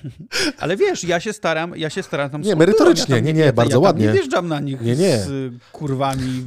Ale 0.60 0.76
wiesz, 0.76 1.04
ja 1.04 1.20
się 1.20 1.32
staram, 1.32 1.76
ja 1.76 1.90
się 1.90 2.02
staram 2.02 2.30
tam... 2.30 2.42
Nie, 2.42 2.56
merytorycznie, 2.56 3.14
ja 3.14 3.20
nie, 3.20 3.32
nie, 3.32 3.52
bardzo 3.52 3.76
ja 3.76 3.78
ładnie. 3.78 4.06
nie 4.06 4.12
wjeżdżam 4.12 4.48
na 4.48 4.60
nich 4.60 4.80
nie, 4.80 4.96
nie. 4.96 5.18
z 5.18 5.52
kurwami, 5.72 6.44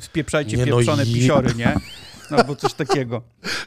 spieprzajcie 0.00 0.56
nie, 0.56 0.66
no 0.66 0.76
pieprzone 0.76 1.04
no 1.04 1.14
pisiory, 1.14 1.54
nie? 1.54 1.74
Albo 2.30 2.56
coś 2.56 2.74
takiego. 2.74 3.22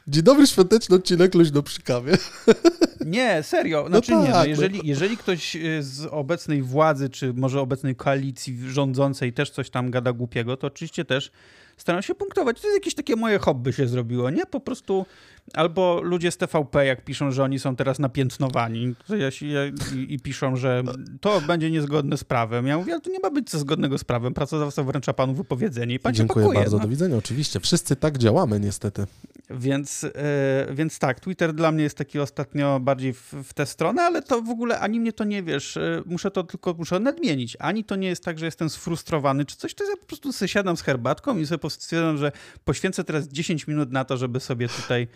Dzień 0.08 0.24
dobry, 0.24 0.48
świąteczny 0.48 0.96
odcinek 0.96 1.36
Luźno 1.36 1.64
przy 1.64 1.82
kawie. 1.82 2.18
Nie, 3.06 3.44
serio. 3.44 3.82
No 3.84 3.90
znaczy 3.90 4.12
no 4.12 4.18
tak, 4.18 4.28
nie, 4.28 4.34
no 4.34 4.46
jeżeli, 4.46 4.82
jeżeli 4.84 5.18
ktoś 5.18 5.56
y, 5.56 5.84
z 5.84 6.08
obecnej 6.12 6.62
władzy, 6.62 7.10
czy 7.10 7.34
może 7.34 7.62
obecnej 7.62 7.96
koalicji 7.96 8.58
rządzącej 8.70 9.34
też 9.34 9.50
coś 9.50 9.70
tam 9.70 9.92
gada 9.92 10.14
głupiego, 10.14 10.58
to 10.58 10.68
oczywiście 10.68 11.06
też 11.06 11.32
staram 11.78 12.02
się 12.02 12.16
punktować. 12.16 12.62
To 12.62 12.68
jest 12.68 12.78
jakieś 12.78 12.96
takie 12.96 13.16
moje 13.16 13.40
hobby 13.40 13.74
się 13.74 13.88
zrobiło, 13.88 14.30
nie? 14.30 14.46
Po 14.46 14.60
prostu 14.60 15.06
albo 15.54 16.02
ludzie 16.02 16.32
z 16.32 16.38
TVP, 16.38 16.86
jak 16.86 17.06
piszą, 17.06 17.32
że 17.32 17.44
oni 17.44 17.60
są 17.60 17.76
teraz 17.76 18.00
napiętnowani 18.00 18.96
ja 19.20 19.32
się, 19.32 19.48
ja, 19.48 19.66
i, 19.96 20.14
i, 20.14 20.20
piszą, 20.20 20.56
że 20.56 20.84
to 21.22 21.42
będzie 21.42 21.72
niezgodne 21.72 22.18
z 22.18 22.24
prawem. 22.24 22.68
Ja 22.68 22.78
mówię, 22.78 22.94
ale 22.94 23.02
to 23.02 23.10
nie 23.10 23.20
ma 23.20 23.30
być 23.30 23.50
co 23.50 23.60
zgodnego 23.60 23.98
z 23.98 24.04
prawem. 24.04 24.34
Pracodawca 24.34 24.84
wręcza 24.84 25.14
panu 25.14 25.34
wypowiedzenie 25.34 25.96
i 25.96 26.00
pan 26.00 26.14
Dziękuję 26.14 26.46
pakuje, 26.46 26.60
bardzo, 26.60 26.78
no. 26.78 26.84
do 26.84 26.90
widzenia. 26.90 27.18
Oczywiście, 27.18 27.60
wszyscy 27.60 27.96
tak 27.96 28.18
działamy 28.18 28.60
niestety. 28.60 29.06
Więc, 29.50 30.02
yy, 30.02 30.76
więc 30.76 31.00
tak, 31.00 31.20
Twitter 31.20 31.54
dla 31.54 31.72
mnie 31.72 31.84
jest 31.84 31.98
taki 31.98 32.20
ostatnio 32.20 32.80
bardziej 32.80 33.14
w, 33.14 33.34
w 33.44 33.54
tę 33.54 33.66
stronę, 33.66 34.02
ale 34.02 34.22
to 34.22 34.42
w 34.42 34.50
ogóle 34.50 34.80
ani 34.80 35.00
mnie 35.00 35.14
to 35.14 35.24
nie, 35.24 35.44
wiesz, 35.44 35.76
yy, 35.76 36.04
muszę 36.06 36.32
to 36.32 36.44
tylko 36.44 36.74
muszę 36.74 37.00
nadmienić. 37.00 37.58
Ani 37.60 37.84
to 37.84 37.96
nie 37.96 38.08
jest 38.08 38.24
tak, 38.24 38.40
że 38.40 38.46
jestem 38.46 38.70
sfrustrowany 38.70 39.46
czy 39.46 39.56
coś, 39.56 39.74
to 39.74 39.84
ja 39.84 39.98
po 39.98 40.06
prostu 40.06 40.48
siadam 40.48 40.78
z 40.78 40.82
herbatką 40.82 41.38
i 41.38 41.46
sobie 41.46 41.60
stwierdzam, 41.70 42.18
że 42.18 42.32
poświęcę 42.66 43.04
teraz 43.04 43.28
10 43.28 43.68
minut 43.68 43.92
na 43.92 44.06
to, 44.06 44.18
żeby 44.18 44.40
sobie 44.40 44.70
tutaj 44.70 45.08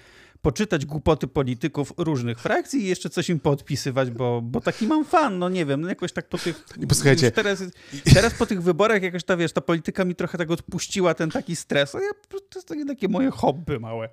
poczytać 0.41 0.85
głupoty 0.85 1.27
polityków 1.27 1.93
różnych 1.97 2.39
frakcji 2.39 2.81
i 2.81 2.87
jeszcze 2.87 3.09
coś 3.09 3.29
im 3.29 3.39
podpisywać, 3.39 4.11
bo, 4.11 4.41
bo 4.41 4.61
taki 4.61 4.87
mam 4.87 5.05
fan, 5.05 5.39
no 5.39 5.49
nie 5.49 5.65
wiem, 5.65 5.81
no 5.81 5.89
jakoś 5.89 6.11
tak 6.11 6.29
po 6.29 6.37
tych... 6.37 6.65
I 6.79 6.87
posłuchajcie... 6.87 7.31
Teraz, 7.31 7.63
teraz 8.13 8.33
po 8.33 8.45
tych 8.45 8.63
wyborach 8.63 9.01
jakoś 9.01 9.23
ta, 9.23 9.37
wiesz, 9.37 9.53
ta 9.53 9.61
polityka 9.61 10.05
mi 10.05 10.15
trochę 10.15 10.37
tak 10.37 10.51
odpuściła 10.51 11.13
ten 11.13 11.29
taki 11.29 11.55
stres, 11.55 11.95
a 11.95 11.99
ja, 12.01 12.09
to 12.29 12.37
jest 12.55 12.67
takie, 12.67 12.85
takie 12.85 13.07
moje 13.07 13.31
hobby 13.31 13.79
małe. 13.79 14.09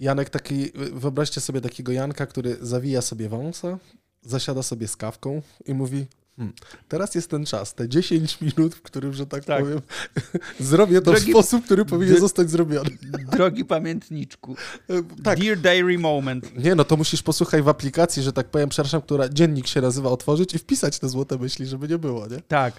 Janek 0.00 0.30
taki, 0.30 0.70
wyobraźcie 0.92 1.40
sobie 1.40 1.60
takiego 1.60 1.92
Janka, 1.92 2.26
który 2.26 2.56
zawija 2.60 3.02
sobie 3.02 3.28
wąsa, 3.28 3.78
zasiada 4.22 4.62
sobie 4.62 4.88
z 4.88 4.96
kawką 4.96 5.42
i 5.66 5.74
mówi, 5.74 6.06
Hmm. 6.36 6.54
Teraz 6.88 7.14
jest 7.14 7.30
ten 7.30 7.46
czas, 7.46 7.74
te 7.74 7.88
10 7.88 8.40
minut, 8.40 8.74
w 8.74 8.82
którym, 8.82 9.12
że 9.12 9.26
tak, 9.26 9.44
tak. 9.44 9.60
powiem, 9.60 9.80
zrobię 10.60 11.00
to 11.00 11.10
drogi, 11.10 11.26
w 11.26 11.30
sposób, 11.30 11.64
który 11.64 11.84
powinien 11.84 12.20
zostać 12.20 12.50
zrobiony. 12.50 12.90
Drogi 13.32 13.64
pamiętniczku. 13.64 14.56
E, 14.90 15.02
tak. 15.22 15.38
Dear 15.38 15.58
Diary 15.58 15.98
Moment. 15.98 16.56
Nie, 16.56 16.74
no 16.74 16.84
to 16.84 16.96
musisz 16.96 17.22
posłuchaj 17.22 17.62
w 17.62 17.68
aplikacji, 17.68 18.22
że 18.22 18.32
tak 18.32 18.48
powiem, 18.48 18.68
przepraszam, 18.68 19.02
która 19.02 19.28
dziennik 19.28 19.66
się 19.66 19.80
nazywa, 19.80 20.10
otworzyć 20.10 20.54
i 20.54 20.58
wpisać 20.58 20.98
te 20.98 21.08
złote 21.08 21.38
myśli, 21.38 21.66
żeby 21.66 21.88
nie 21.88 21.98
było, 21.98 22.26
nie? 22.26 22.40
Tak. 22.48 22.74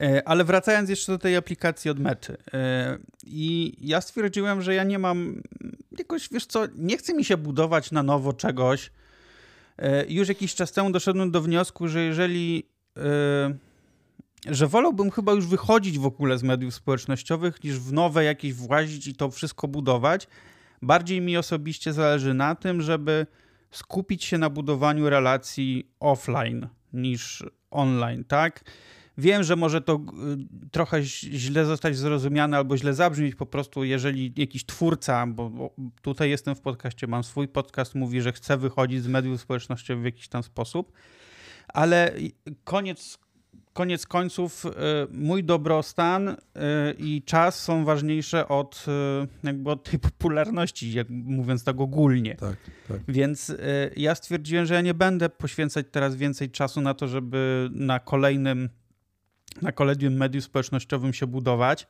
E, 0.00 0.28
ale 0.28 0.44
wracając 0.44 0.90
jeszcze 0.90 1.12
do 1.12 1.18
tej 1.18 1.36
aplikacji 1.36 1.90
od 1.90 1.98
mety. 1.98 2.36
E, 2.52 2.98
I 3.26 3.76
ja 3.80 4.00
stwierdziłem, 4.00 4.62
że 4.62 4.74
ja 4.74 4.84
nie 4.84 4.98
mam 4.98 5.42
jakoś, 5.98 6.28
wiesz 6.32 6.46
co, 6.46 6.64
nie 6.76 6.98
chce 6.98 7.14
mi 7.14 7.24
się 7.24 7.36
budować 7.36 7.92
na 7.92 8.02
nowo 8.02 8.32
czegoś. 8.32 8.90
Już 10.08 10.28
jakiś 10.28 10.54
czas 10.54 10.72
temu 10.72 10.90
doszedłem 10.90 11.30
do 11.30 11.42
wniosku, 11.42 11.88
że 11.88 12.02
jeżeli 12.02 12.68
że 14.46 14.66
wolałbym 14.66 15.10
chyba 15.10 15.32
już 15.32 15.46
wychodzić 15.46 15.98
w 15.98 16.06
ogóle 16.06 16.38
z 16.38 16.42
mediów 16.42 16.74
społecznościowych, 16.74 17.64
niż 17.64 17.78
w 17.78 17.92
nowe 17.92 18.24
jakieś 18.24 18.54
włazić 18.54 19.06
i 19.06 19.14
to 19.14 19.30
wszystko 19.30 19.68
budować. 19.68 20.28
Bardziej 20.82 21.20
mi 21.20 21.36
osobiście 21.36 21.92
zależy 21.92 22.34
na 22.34 22.54
tym, 22.54 22.82
żeby 22.82 23.26
skupić 23.70 24.24
się 24.24 24.38
na 24.38 24.50
budowaniu 24.50 25.10
relacji 25.10 25.90
offline 26.00 26.68
niż 26.92 27.44
online, 27.70 28.24
tak? 28.24 28.64
Wiem, 29.18 29.42
że 29.42 29.56
może 29.56 29.80
to 29.80 29.94
y, 29.94 30.68
trochę 30.70 31.02
źle 31.02 31.64
zostać 31.64 31.96
zrozumiane 31.96 32.56
albo 32.56 32.76
źle 32.76 32.94
zabrzmieć 32.94 33.34
po 33.34 33.46
prostu, 33.46 33.84
jeżeli 33.84 34.32
jakiś 34.36 34.66
twórca, 34.66 35.26
bo 35.26 35.70
tutaj 36.02 36.30
jestem 36.30 36.54
w 36.54 36.60
podcaście, 36.60 37.06
mam 37.06 37.24
swój 37.24 37.48
podcast, 37.48 37.94
mówi, 37.94 38.20
że 38.20 38.32
chce 38.32 38.56
wychodzić 38.56 39.02
z 39.02 39.06
mediów 39.06 39.40
społecznościowych 39.40 40.02
w 40.02 40.04
jakiś 40.04 40.28
tam 40.28 40.42
sposób, 40.42 40.92
ale 41.68 42.12
koniec, 42.64 43.18
koniec 43.72 44.06
końców 44.06 44.64
y, 44.66 44.70
mój 45.10 45.44
dobrostan 45.44 46.28
y, 46.28 46.36
i 46.98 47.22
czas 47.22 47.62
są 47.62 47.84
ważniejsze 47.84 48.48
od, 48.48 48.84
y, 49.42 49.46
jakby 49.46 49.70
od 49.70 49.90
tej 49.90 49.98
popularności, 50.10 50.92
jak 50.92 51.06
mówiąc 51.10 51.64
tak 51.64 51.80
ogólnie. 51.80 52.34
Tak, 52.34 52.56
tak. 52.88 53.00
Więc 53.08 53.52
ja 53.96 54.14
stwierdziłem, 54.14 54.66
że 54.66 54.74
ja 54.74 54.80
nie 54.80 54.94
będę 54.94 55.28
poświęcać 55.28 55.86
teraz 55.90 56.16
więcej 56.16 56.50
czasu 56.50 56.80
na 56.80 56.94
to, 56.94 57.08
żeby 57.08 57.70
na 57.72 58.00
kolejnym, 58.00 58.68
na 59.62 59.72
kolejnym 59.72 60.12
medium 60.12 60.42
społecznościowym 60.42 61.12
się 61.12 61.26
budować 61.26 61.86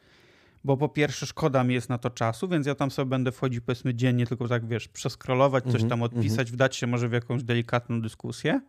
bo 0.65 0.77
po 0.77 0.89
pierwsze 0.89 1.27
szkoda 1.27 1.65
mi 1.65 1.75
jest 1.75 1.89
na 1.89 1.99
to 1.99 2.11
czasu, 2.11 2.49
więc 2.49 2.67
ja 2.67 2.75
tam 2.75 2.91
sobie 2.91 3.11
będę 3.11 3.33
wchodzić 3.33 3.61
powiedzmy 3.61 3.95
dziennie, 3.95 4.27
tylko 4.27 4.49
tak 4.49 4.67
wiesz, 4.67 4.89
przeskrolować, 4.89 5.65
coś 5.65 5.75
mhm, 5.75 5.91
tam 5.91 6.03
odpisać, 6.03 6.39
mm 6.39 6.47
-hmm. 6.47 6.53
wdać 6.53 6.77
się 6.77 6.87
może 6.87 7.09
w 7.09 7.13
jakąś 7.13 7.43
delikatną 7.43 8.01
dyskusję 8.01 8.61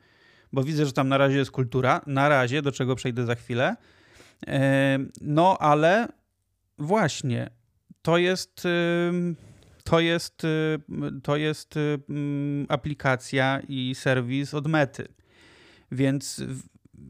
bo 0.53 0.63
widzę, 0.63 0.85
że 0.85 0.93
tam 0.93 1.09
na 1.09 1.17
razie 1.17 1.37
jest 1.37 1.51
kultura. 1.51 2.01
Na 2.07 2.29
razie, 2.29 2.61
do 2.61 2.71
czego 2.71 2.95
przejdę 2.95 3.25
za 3.25 3.35
chwilę. 3.35 3.75
No, 5.21 5.57
ale 5.57 6.07
właśnie, 6.77 7.49
to 8.01 8.17
jest. 8.17 8.63
To 9.83 9.99
jest, 9.99 10.41
to 11.23 11.37
jest 11.37 11.75
aplikacja 12.67 13.61
i 13.67 13.95
serwis 13.95 14.53
od 14.53 14.67
mety. 14.67 15.07
Więc 15.91 16.43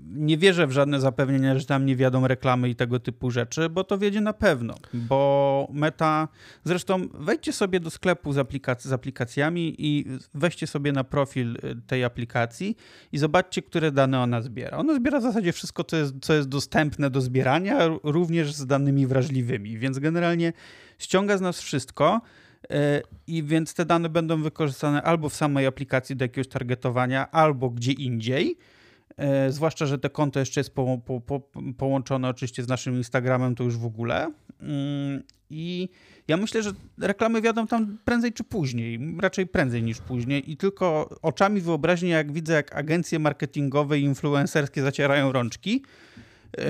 nie 0.10 0.38
wierzę 0.38 0.68
w 0.68 0.72
żadne 0.72 1.00
zapewnienia, 1.00 1.60
że 1.60 1.66
tam 1.66 1.86
nie 1.86 1.96
wiadą 1.96 2.28
reklamy 2.28 2.70
i 2.70 2.76
tego 2.76 3.00
typu 3.00 3.32
rzeczy, 3.32 3.70
bo 3.70 3.84
to 3.84 3.98
wiedzie 3.98 4.22
na 4.22 4.34
pewno, 4.34 4.76
bo 4.94 5.68
Meta, 5.74 6.28
zresztą 6.64 7.08
wejdźcie 7.14 7.54
sobie 7.54 7.80
do 7.80 7.90
sklepu 7.90 8.34
z, 8.34 8.38
aplikac 8.38 8.84
z 8.84 8.94
aplikacjami 8.94 9.76
i 9.78 10.06
weźcie 10.34 10.68
sobie 10.68 10.92
na 10.92 11.04
profil 11.04 11.56
y, 11.56 11.76
tej 11.88 12.04
aplikacji 12.04 12.78
i 13.12 13.18
zobaczcie, 13.18 13.62
które 13.62 13.92
dane 13.92 14.20
ona 14.20 14.42
zbiera. 14.42 14.78
Ona 14.78 14.96
zbiera 14.96 15.20
w 15.20 15.24
zasadzie 15.24 15.54
wszystko, 15.54 15.84
co 15.84 15.98
jest, 15.98 16.14
co 16.22 16.34
jest 16.34 16.50
dostępne 16.50 17.10
do 17.10 17.22
zbierania, 17.22 17.80
również 18.04 18.54
z 18.54 18.66
danymi 18.66 19.08
wrażliwymi, 19.08 19.78
więc 19.78 20.00
generalnie 20.00 20.54
ściąga 20.98 21.38
z 21.38 21.42
nas 21.42 21.62
wszystko, 21.62 22.22
y, 22.64 22.68
i 23.28 23.44
więc 23.44 23.74
te 23.74 23.86
dane 23.86 24.10
będą 24.10 24.42
wykorzystane 24.42 25.02
albo 25.04 25.30
w 25.30 25.36
samej 25.36 25.66
aplikacji 25.66 26.16
do 26.16 26.26
jakiegoś 26.26 26.48
targetowania, 26.48 27.32
albo 27.32 27.70
gdzie 27.70 27.92
indziej. 27.92 28.58
E, 29.20 29.52
zwłaszcza, 29.52 29.86
że 29.86 29.98
te 29.98 30.10
konto 30.10 30.40
jeszcze 30.40 30.60
jest 30.60 30.74
po, 30.74 30.98
po, 31.06 31.22
po, 31.22 31.42
połączone 31.78 32.30
oczywiście 32.30 32.64
z 32.64 32.68
naszym 32.68 32.96
Instagramem, 32.96 33.56
to 33.56 33.64
już 33.64 33.78
w 33.78 33.86
ogóle. 33.86 34.32
Mm, 34.62 35.24
I 35.50 35.90
ja 36.28 36.38
myślę, 36.38 36.64
że 36.64 36.72
reklamy 36.98 37.42
wiadą 37.42 37.68
tam 37.68 37.98
prędzej 38.06 38.34
czy 38.34 38.44
później, 38.44 39.00
raczej 39.20 39.48
prędzej 39.48 39.84
niż 39.84 40.02
później 40.02 40.52
i 40.52 40.58
tylko 40.58 41.10
oczami 41.22 41.62
wyobraźni, 41.62 42.10
jak 42.10 42.32
widzę, 42.32 42.54
jak 42.54 42.76
agencje 42.76 43.20
marketingowe 43.20 44.00
i 44.00 44.04
influencerskie 44.04 44.82
zacierają 44.82 45.32
rączki, 45.32 45.84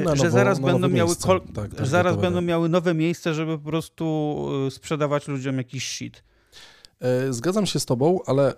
no, 0.03 0.15
że 0.15 0.31
zaraz, 0.31 0.59
będą 0.59 0.89
miały, 0.89 1.15
kol- 1.15 1.41
tak, 1.55 1.75
tak, 1.75 1.87
zaraz 1.87 2.17
będą 2.17 2.41
miały 2.41 2.69
nowe 2.69 2.93
miejsce, 2.93 3.33
żeby 3.33 3.57
po 3.57 3.65
prostu 3.65 4.35
e, 4.67 4.71
sprzedawać 4.71 5.27
ludziom 5.27 5.57
jakiś 5.57 5.87
shit. 5.87 6.23
Zgadzam 7.29 7.65
się 7.65 7.79
z 7.79 7.85
tobą, 7.85 8.19
ale 8.25 8.53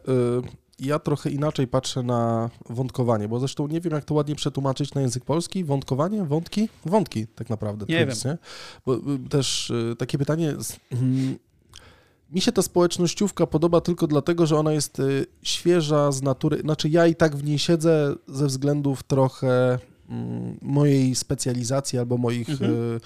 ja 0.82 1.00
trochę 1.00 1.30
inaczej 1.30 1.67
patrzę 1.67 2.04
na 2.04 2.50
wątkowanie, 2.70 3.28
bo 3.28 3.39
zresztą 3.39 3.67
nie 3.67 3.82
wiem, 3.82 3.94
jak 3.94 4.06
to 4.06 4.13
ładnie 4.13 4.36
przetłumaczyć 4.36 4.94
na 4.94 5.02
język 5.02 5.26
polski. 5.26 5.63
Wątkowanie? 5.63 6.24
Wątki? 6.24 6.70
Wątki 6.86 7.28
tak 7.28 7.50
naprawdę. 7.50 7.86
Nie 7.89 8.06
wiem. 8.06 8.15
Nie? 8.26 8.38
Bo 8.86 8.96
y, 8.96 9.30
też 9.30 9.70
y, 9.70 9.96
takie 9.98 10.17
pytanie... 10.17 10.56
Mm, 10.91 11.38
mi 12.32 12.41
się 12.41 12.52
ta 12.52 12.62
społecznościówka 12.62 13.48
podoba 13.48 13.82
tylko 13.82 14.08
dlatego, 14.08 14.46
że 14.46 14.58
ona 14.58 14.72
jest 14.72 15.00
y, 15.00 15.26
świeża 15.44 16.12
z 16.12 16.22
natury. 16.22 16.60
Znaczy, 16.60 16.89
ja 16.89 17.08
i 17.08 17.15
tak 17.15 17.36
w 17.36 17.44
niej 17.44 17.60
siedzę 17.60 18.15
ze 18.28 18.48
względów 18.48 19.04
trochę 19.04 19.80
mojej 20.62 21.15
specjalizacji 21.15 22.00
albo 22.00 22.17
moich, 22.17 22.50
mhm. 22.50 22.71
E, 22.71 23.00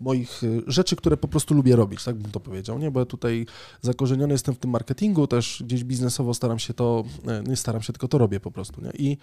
moich 0.00 0.44
e, 0.44 0.46
rzeczy, 0.66 0.96
które 0.96 1.16
po 1.16 1.28
prostu 1.28 1.54
lubię 1.54 1.76
robić, 1.76 2.04
tak 2.04 2.16
bym 2.16 2.32
to 2.32 2.40
powiedział, 2.40 2.78
nie? 2.78 2.90
Bo 2.90 3.00
ja 3.00 3.06
tutaj 3.06 3.46
zakorzeniony 3.80 4.32
jestem 4.32 4.54
w 4.54 4.58
tym 4.58 4.70
marketingu, 4.70 5.26
też 5.26 5.62
gdzieś 5.66 5.84
biznesowo 5.84 6.34
staram 6.34 6.58
się 6.58 6.74
to, 6.74 7.04
e, 7.26 7.42
nie 7.42 7.56
staram 7.56 7.82
się, 7.82 7.92
tylko 7.92 8.08
to 8.08 8.18
robię 8.18 8.40
po 8.40 8.50
prostu, 8.50 8.80
nie? 8.80 8.90
I 8.98 9.16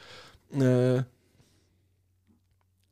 e, 0.62 1.04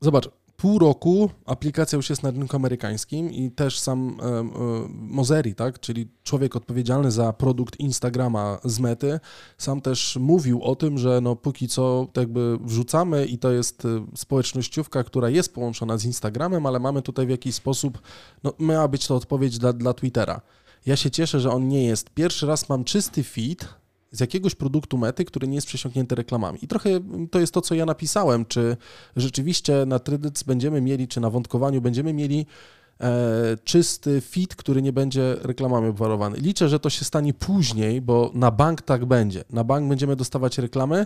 zobacz, 0.01 0.29
pół 0.58 0.80
roku 0.80 1.30
aplikacja 1.46 1.96
już 1.96 2.10
jest 2.10 2.24
na 2.24 2.32
rynku 2.32 2.56
amerykańskim 2.56 3.32
i 3.32 3.52
też 3.52 3.80
sam 3.80 4.17
e, 4.22 4.43
Mozeri, 4.89 5.56
tak, 5.56 5.80
czyli 5.80 6.08
człowiek 6.24 6.56
odpowiedzialny 6.56 7.12
za 7.12 7.34
produkt 7.34 7.80
Instagrama 7.80 8.60
z 8.63 8.80
Mety, 8.80 9.20
sam 9.58 9.82
też 9.82 10.17
mówił 10.22 10.63
o 10.63 10.76
tym, 10.76 10.98
że 10.98 11.22
no 11.22 11.36
póki 11.36 11.67
co 11.67 12.08
tak 12.13 12.22
jakby 12.22 12.58
wrzucamy 12.58 13.26
i 13.26 13.38
to 13.38 13.52
jest 13.52 13.86
e, 13.86 14.06
społecznościówka, 14.15 15.04
która 15.04 15.30
jest 15.30 15.54
połączona 15.54 15.98
z 15.98 16.06
Instagramem, 16.06 16.65
ale 16.65 16.80
mamy 16.80 17.02
tutaj 17.02 17.26
w 17.26 17.30
jakiś 17.30 17.56
sposób, 17.56 18.02
no 18.43 18.54
miała 18.60 18.88
być 18.88 19.08
to 19.08 19.15
odpowiedź 19.15 19.58
dla, 19.58 19.74
dla 19.74 19.93
Twittera. 19.93 20.41
Ja 20.86 20.96
się 20.96 21.12
cieszę, 21.12 21.39
że 21.39 21.52
on 21.52 21.67
nie 21.67 21.84
jest. 21.86 22.10
Pierwszy 22.10 22.48
raz 22.48 22.70
mam 22.70 22.84
czysty 22.84 23.24
feed, 23.24 23.67
z 24.12 24.20
jakiegoś 24.20 24.56
produktu 24.56 24.98
mety, 24.98 25.26
który 25.26 25.48
nie 25.48 25.56
jest 25.56 25.67
przesiąknięty 25.67 26.15
reklamami. 26.15 26.60
I 26.62 26.67
trochę 26.67 26.89
to 27.32 27.39
jest 27.39 27.54
to, 27.54 27.62
co 27.62 27.76
ja 27.76 27.86
napisałem, 27.86 28.46
czy 28.46 28.78
rzeczywiście 29.15 29.86
na 29.86 30.00
Trydyc 30.00 30.43
będziemy 30.43 30.82
mieli, 30.82 31.08
czy 31.08 31.22
na 31.22 31.30
wątkowaniu 31.30 31.82
będziemy 31.82 32.13
mieli 32.13 32.46
e, 33.02 33.58
czysty 33.63 34.22
fit, 34.22 34.56
który 34.56 34.82
nie 34.82 34.93
będzie 34.93 35.36
reklamami 35.41 35.88
obwarowany. 35.88 36.38
Liczę, 36.38 36.70
że 36.70 36.80
to 36.80 36.89
się 36.89 37.06
stanie 37.06 37.34
później, 37.34 38.02
bo 38.02 38.32
na 38.34 38.52
bank 38.52 38.82
tak 38.82 39.06
będzie. 39.06 39.43
Na 39.50 39.63
bank 39.63 39.89
będziemy 39.89 40.15
dostawać 40.15 40.58
reklamy, 40.58 41.06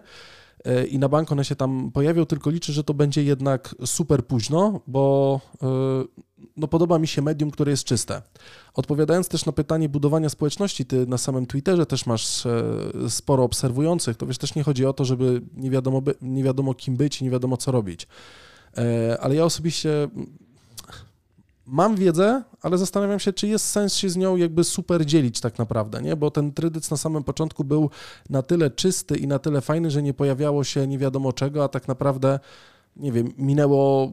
i 0.89 0.99
na 0.99 1.09
bank 1.09 1.31
one 1.31 1.45
się 1.45 1.55
tam 1.55 1.91
pojawią, 1.91 2.25
tylko 2.25 2.49
liczę, 2.49 2.73
że 2.73 2.83
to 2.83 2.93
będzie 2.93 3.23
jednak 3.23 3.75
super 3.85 4.25
późno, 4.25 4.81
bo 4.87 5.41
e, 5.63 5.67
no, 6.57 6.67
podoba 6.67 6.99
mi 6.99 7.07
się 7.07 7.21
medium, 7.21 7.51
które 7.51 7.71
jest 7.71 7.83
czyste. 7.83 8.21
Odpowiadając 8.73 9.27
też 9.27 9.45
na 9.45 9.51
pytanie 9.51 9.89
budowania 9.89 10.29
społeczności, 10.29 10.85
ty 10.85 11.07
na 11.07 11.17
samym 11.17 11.45
Twitterze 11.45 11.85
też 11.85 12.05
masz 12.05 12.45
e, 12.45 12.63
sporo 13.09 13.43
obserwujących, 13.43 14.17
to 14.17 14.25
wiesz, 14.25 14.37
też 14.37 14.55
nie 14.55 14.63
chodzi 14.63 14.85
o 14.85 14.93
to, 14.93 15.05
żeby 15.05 15.41
nie 15.53 15.71
wiadomo, 15.71 16.01
nie 16.21 16.43
wiadomo 16.43 16.73
kim 16.73 16.97
być 16.97 17.21
i 17.21 17.23
nie 17.23 17.31
wiadomo 17.31 17.57
co 17.57 17.71
robić. 17.71 18.07
Ale 19.19 19.35
ja 19.35 19.45
osobiście 19.45 20.09
mam 21.71 21.95
wiedzę, 21.95 22.43
ale 22.61 22.77
zastanawiam 22.77 23.19
się, 23.19 23.33
czy 23.33 23.47
jest 23.47 23.65
sens 23.65 23.95
się 23.95 24.09
z 24.09 24.17
nią 24.17 24.35
jakby 24.35 24.63
super 24.63 25.05
dzielić 25.05 25.39
tak 25.39 25.57
naprawdę, 25.57 26.01
nie? 26.01 26.15
Bo 26.15 26.31
ten 26.31 26.53
trydyc 26.53 26.91
na 26.91 26.97
samym 26.97 27.23
początku 27.23 27.63
był 27.63 27.89
na 28.29 28.41
tyle 28.41 28.71
czysty 28.71 29.17
i 29.17 29.27
na 29.27 29.39
tyle 29.39 29.61
fajny, 29.61 29.91
że 29.91 30.03
nie 30.03 30.13
pojawiało 30.13 30.63
się 30.63 30.87
nie 30.87 30.97
wiadomo 30.97 31.33
czego, 31.33 31.63
a 31.63 31.67
tak 31.67 31.87
naprawdę, 31.87 32.39
nie 32.95 33.11
wiem, 33.11 33.33
minęło 33.37 34.11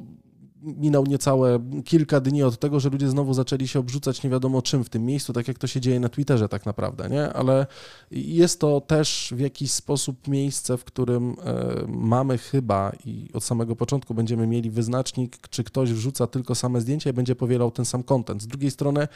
minął 0.62 1.06
niecałe 1.06 1.58
kilka 1.84 2.20
dni 2.20 2.42
od 2.42 2.58
tego, 2.58 2.80
że 2.80 2.90
ludzie 2.90 3.08
znowu 3.08 3.34
zaczęli 3.34 3.68
się 3.68 3.78
obrzucać 3.78 4.22
nie 4.22 4.30
wiadomo 4.30 4.62
czym 4.62 4.84
w 4.84 4.88
tym 4.88 5.06
miejscu, 5.06 5.32
tak 5.32 5.48
jak 5.48 5.58
to 5.58 5.66
się 5.66 5.80
dzieje 5.80 6.00
na 6.00 6.08
Twitterze 6.08 6.48
tak 6.48 6.66
naprawdę, 6.66 7.08
nie? 7.08 7.32
Ale 7.32 7.66
jest 8.10 8.60
to 8.60 8.80
też 8.80 9.32
w 9.36 9.40
jakiś 9.40 9.72
sposób 9.72 10.28
miejsce, 10.28 10.76
w 10.76 10.84
którym 10.84 11.36
e, 11.44 11.84
mamy 11.88 12.38
chyba 12.38 12.92
i 13.04 13.28
od 13.32 13.44
samego 13.44 13.76
początku 13.76 14.14
będziemy 14.14 14.46
mieli 14.46 14.70
wyznacznik, 14.70 15.48
czy 15.48 15.64
ktoś 15.64 15.92
wrzuca 15.92 16.26
tylko 16.26 16.54
same 16.54 16.80
zdjęcia 16.80 17.10
i 17.10 17.12
będzie 17.12 17.36
powielał 17.36 17.70
ten 17.70 17.84
sam 17.84 18.02
content. 18.02 18.42
Z 18.42 18.46
drugiej 18.46 18.70
strony 18.70 19.08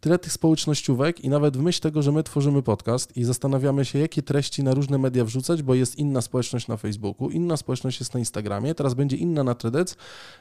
tyle 0.00 0.18
tych 0.18 0.32
społecznościówek 0.32 1.24
i 1.24 1.28
nawet 1.28 1.56
w 1.56 1.60
myśl 1.60 1.80
tego, 1.80 2.02
że 2.02 2.12
my 2.12 2.22
tworzymy 2.22 2.62
podcast 2.62 3.16
i 3.16 3.24
zastanawiamy 3.24 3.84
się, 3.84 3.98
jakie 3.98 4.22
treści 4.22 4.62
na 4.62 4.74
różne 4.74 4.98
media 4.98 5.24
wrzucać, 5.24 5.62
bo 5.62 5.74
jest 5.74 5.96
inna 5.96 6.20
społeczność 6.20 6.68
na 6.68 6.76
Facebooku, 6.76 7.30
inna 7.30 7.56
społeczność 7.56 8.00
jest 8.00 8.14
na 8.14 8.20
Instagramie, 8.20 8.74
teraz 8.74 8.94
będzie 8.94 9.16
inna 9.16 9.44
na 9.44 9.54
Tredec 9.54 9.96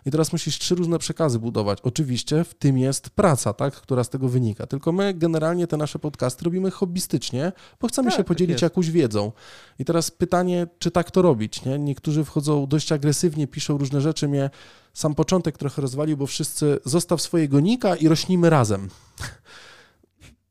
i 0.05 0.11
teraz 0.11 0.31
musisz 0.31 0.48
musisz 0.49 0.59
trzy 0.59 0.75
różne 0.75 0.99
przekazy 0.99 1.39
budować. 1.39 1.79
Oczywiście 1.83 2.43
w 2.43 2.53
tym 2.53 2.77
jest 2.77 3.09
praca, 3.09 3.53
tak, 3.53 3.73
która 3.73 4.03
z 4.03 4.09
tego 4.09 4.29
wynika. 4.29 4.67
Tylko 4.67 4.91
my 4.91 5.13
generalnie 5.13 5.67
te 5.67 5.77
nasze 5.77 5.99
podcasty 5.99 6.45
robimy 6.45 6.71
hobbystycznie, 6.71 7.51
bo 7.81 7.87
chcemy 7.87 8.05
tak, 8.05 8.13
się 8.13 8.17
tak 8.17 8.27
podzielić 8.27 8.55
tak 8.55 8.61
jakąś 8.61 8.91
wiedzą. 8.91 9.31
I 9.79 9.85
teraz 9.85 10.11
pytanie, 10.11 10.67
czy 10.79 10.91
tak 10.91 11.11
to 11.11 11.21
robić, 11.21 11.65
nie? 11.65 11.79
Niektórzy 11.79 12.23
wchodzą 12.23 12.67
dość 12.67 12.91
agresywnie, 12.91 13.47
piszą 13.47 13.77
różne 13.77 14.01
rzeczy, 14.01 14.27
mnie 14.27 14.49
sam 14.93 15.15
początek 15.15 15.57
trochę 15.57 15.81
rozwalił, 15.81 16.17
bo 16.17 16.27
wszyscy 16.27 16.79
zostaw 16.85 17.21
swojego 17.21 17.59
nika 17.59 17.95
i 17.95 18.07
rośnimy 18.07 18.49
razem. 18.49 18.89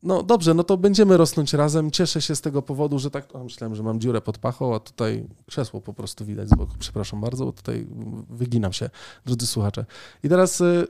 No 0.02 0.22
dobrze, 0.22 0.54
no 0.54 0.64
to 0.64 0.76
będziemy 0.76 1.16
rosnąć 1.16 1.52
razem. 1.52 1.90
Cieszę 1.90 2.22
się 2.22 2.37
z 2.37 2.40
tego 2.40 2.62
powodu, 2.62 2.98
że 2.98 3.11
tak. 3.11 3.34
O, 3.37 3.44
myślałem, 3.44 3.74
że 3.74 3.82
mam 3.82 4.00
dziurę 4.00 4.20
pod 4.20 4.38
pachą, 4.38 4.74
a 4.74 4.80
tutaj 4.80 5.26
krzesło 5.46 5.80
po 5.80 5.92
prostu 5.94 6.24
widać 6.24 6.48
z 6.48 6.54
boku. 6.54 6.72
Przepraszam 6.78 7.20
bardzo, 7.20 7.44
bo 7.44 7.52
tutaj 7.52 7.87
wyginam 8.30 8.72
się, 8.72 8.90
drodzy 9.26 9.46
słuchacze. 9.46 9.87
I 10.22 10.28
teraz 10.28 10.61
y, 10.61 10.87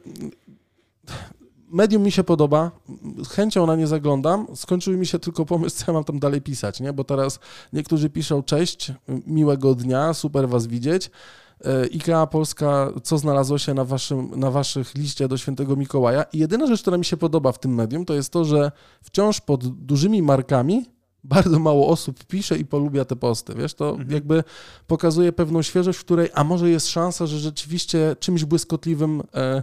medium 1.70 2.02
mi 2.02 2.12
się 2.12 2.24
podoba, 2.24 2.70
chęcią 3.30 3.66
na 3.66 3.76
nie 3.76 3.86
zaglądam. 3.86 4.46
Skończył 4.54 4.98
mi 4.98 5.06
się 5.06 5.18
tylko 5.18 5.44
pomysł, 5.44 5.76
co 5.76 5.84
ja 5.88 5.92
mam 5.92 6.04
tam 6.04 6.18
dalej 6.18 6.40
pisać, 6.42 6.80
nie? 6.80 6.92
Bo 6.92 7.04
teraz 7.04 7.40
niektórzy 7.72 8.10
piszą 8.10 8.42
cześć, 8.42 8.92
miłego 9.26 9.74
dnia, 9.74 10.14
super 10.14 10.48
was 10.48 10.66
widzieć. 10.66 11.10
E, 11.64 11.82
IKEA 11.82 12.26
Polska, 12.30 12.92
co 13.02 13.18
znalazło 13.18 13.58
się 13.58 13.74
na, 13.74 13.84
waszym, 13.84 14.30
na 14.36 14.50
waszych 14.50 14.94
liście 14.94 15.28
do 15.28 15.36
świętego 15.36 15.76
Mikołaja. 15.76 16.22
I 16.22 16.38
jedyna 16.38 16.66
rzecz, 16.66 16.80
która 16.82 16.98
mi 16.98 17.04
się 17.04 17.16
podoba 17.16 17.52
w 17.52 17.58
tym 17.58 17.74
medium, 17.74 18.04
to 18.04 18.14
jest 18.14 18.32
to, 18.32 18.44
że 18.44 18.72
wciąż 19.02 19.40
pod 19.40 19.84
dużymi 19.84 20.22
markami 20.22 20.84
bardzo 21.24 21.58
mało 21.58 21.88
osób 21.88 22.24
pisze 22.24 22.58
i 22.58 22.64
polubia 22.64 23.04
te 23.04 23.16
posty. 23.16 23.54
Wiesz, 23.54 23.74
to 23.74 23.90
mhm. 23.90 24.10
jakby 24.10 24.44
pokazuje 24.86 25.32
pewną 25.32 25.62
świeżość, 25.62 25.98
w 25.98 26.04
której, 26.04 26.28
a 26.34 26.44
może 26.44 26.70
jest 26.70 26.88
szansa, 26.88 27.26
że 27.26 27.38
rzeczywiście 27.38 28.16
czymś 28.20 28.44
błyskotliwym, 28.44 29.22
e, 29.34 29.62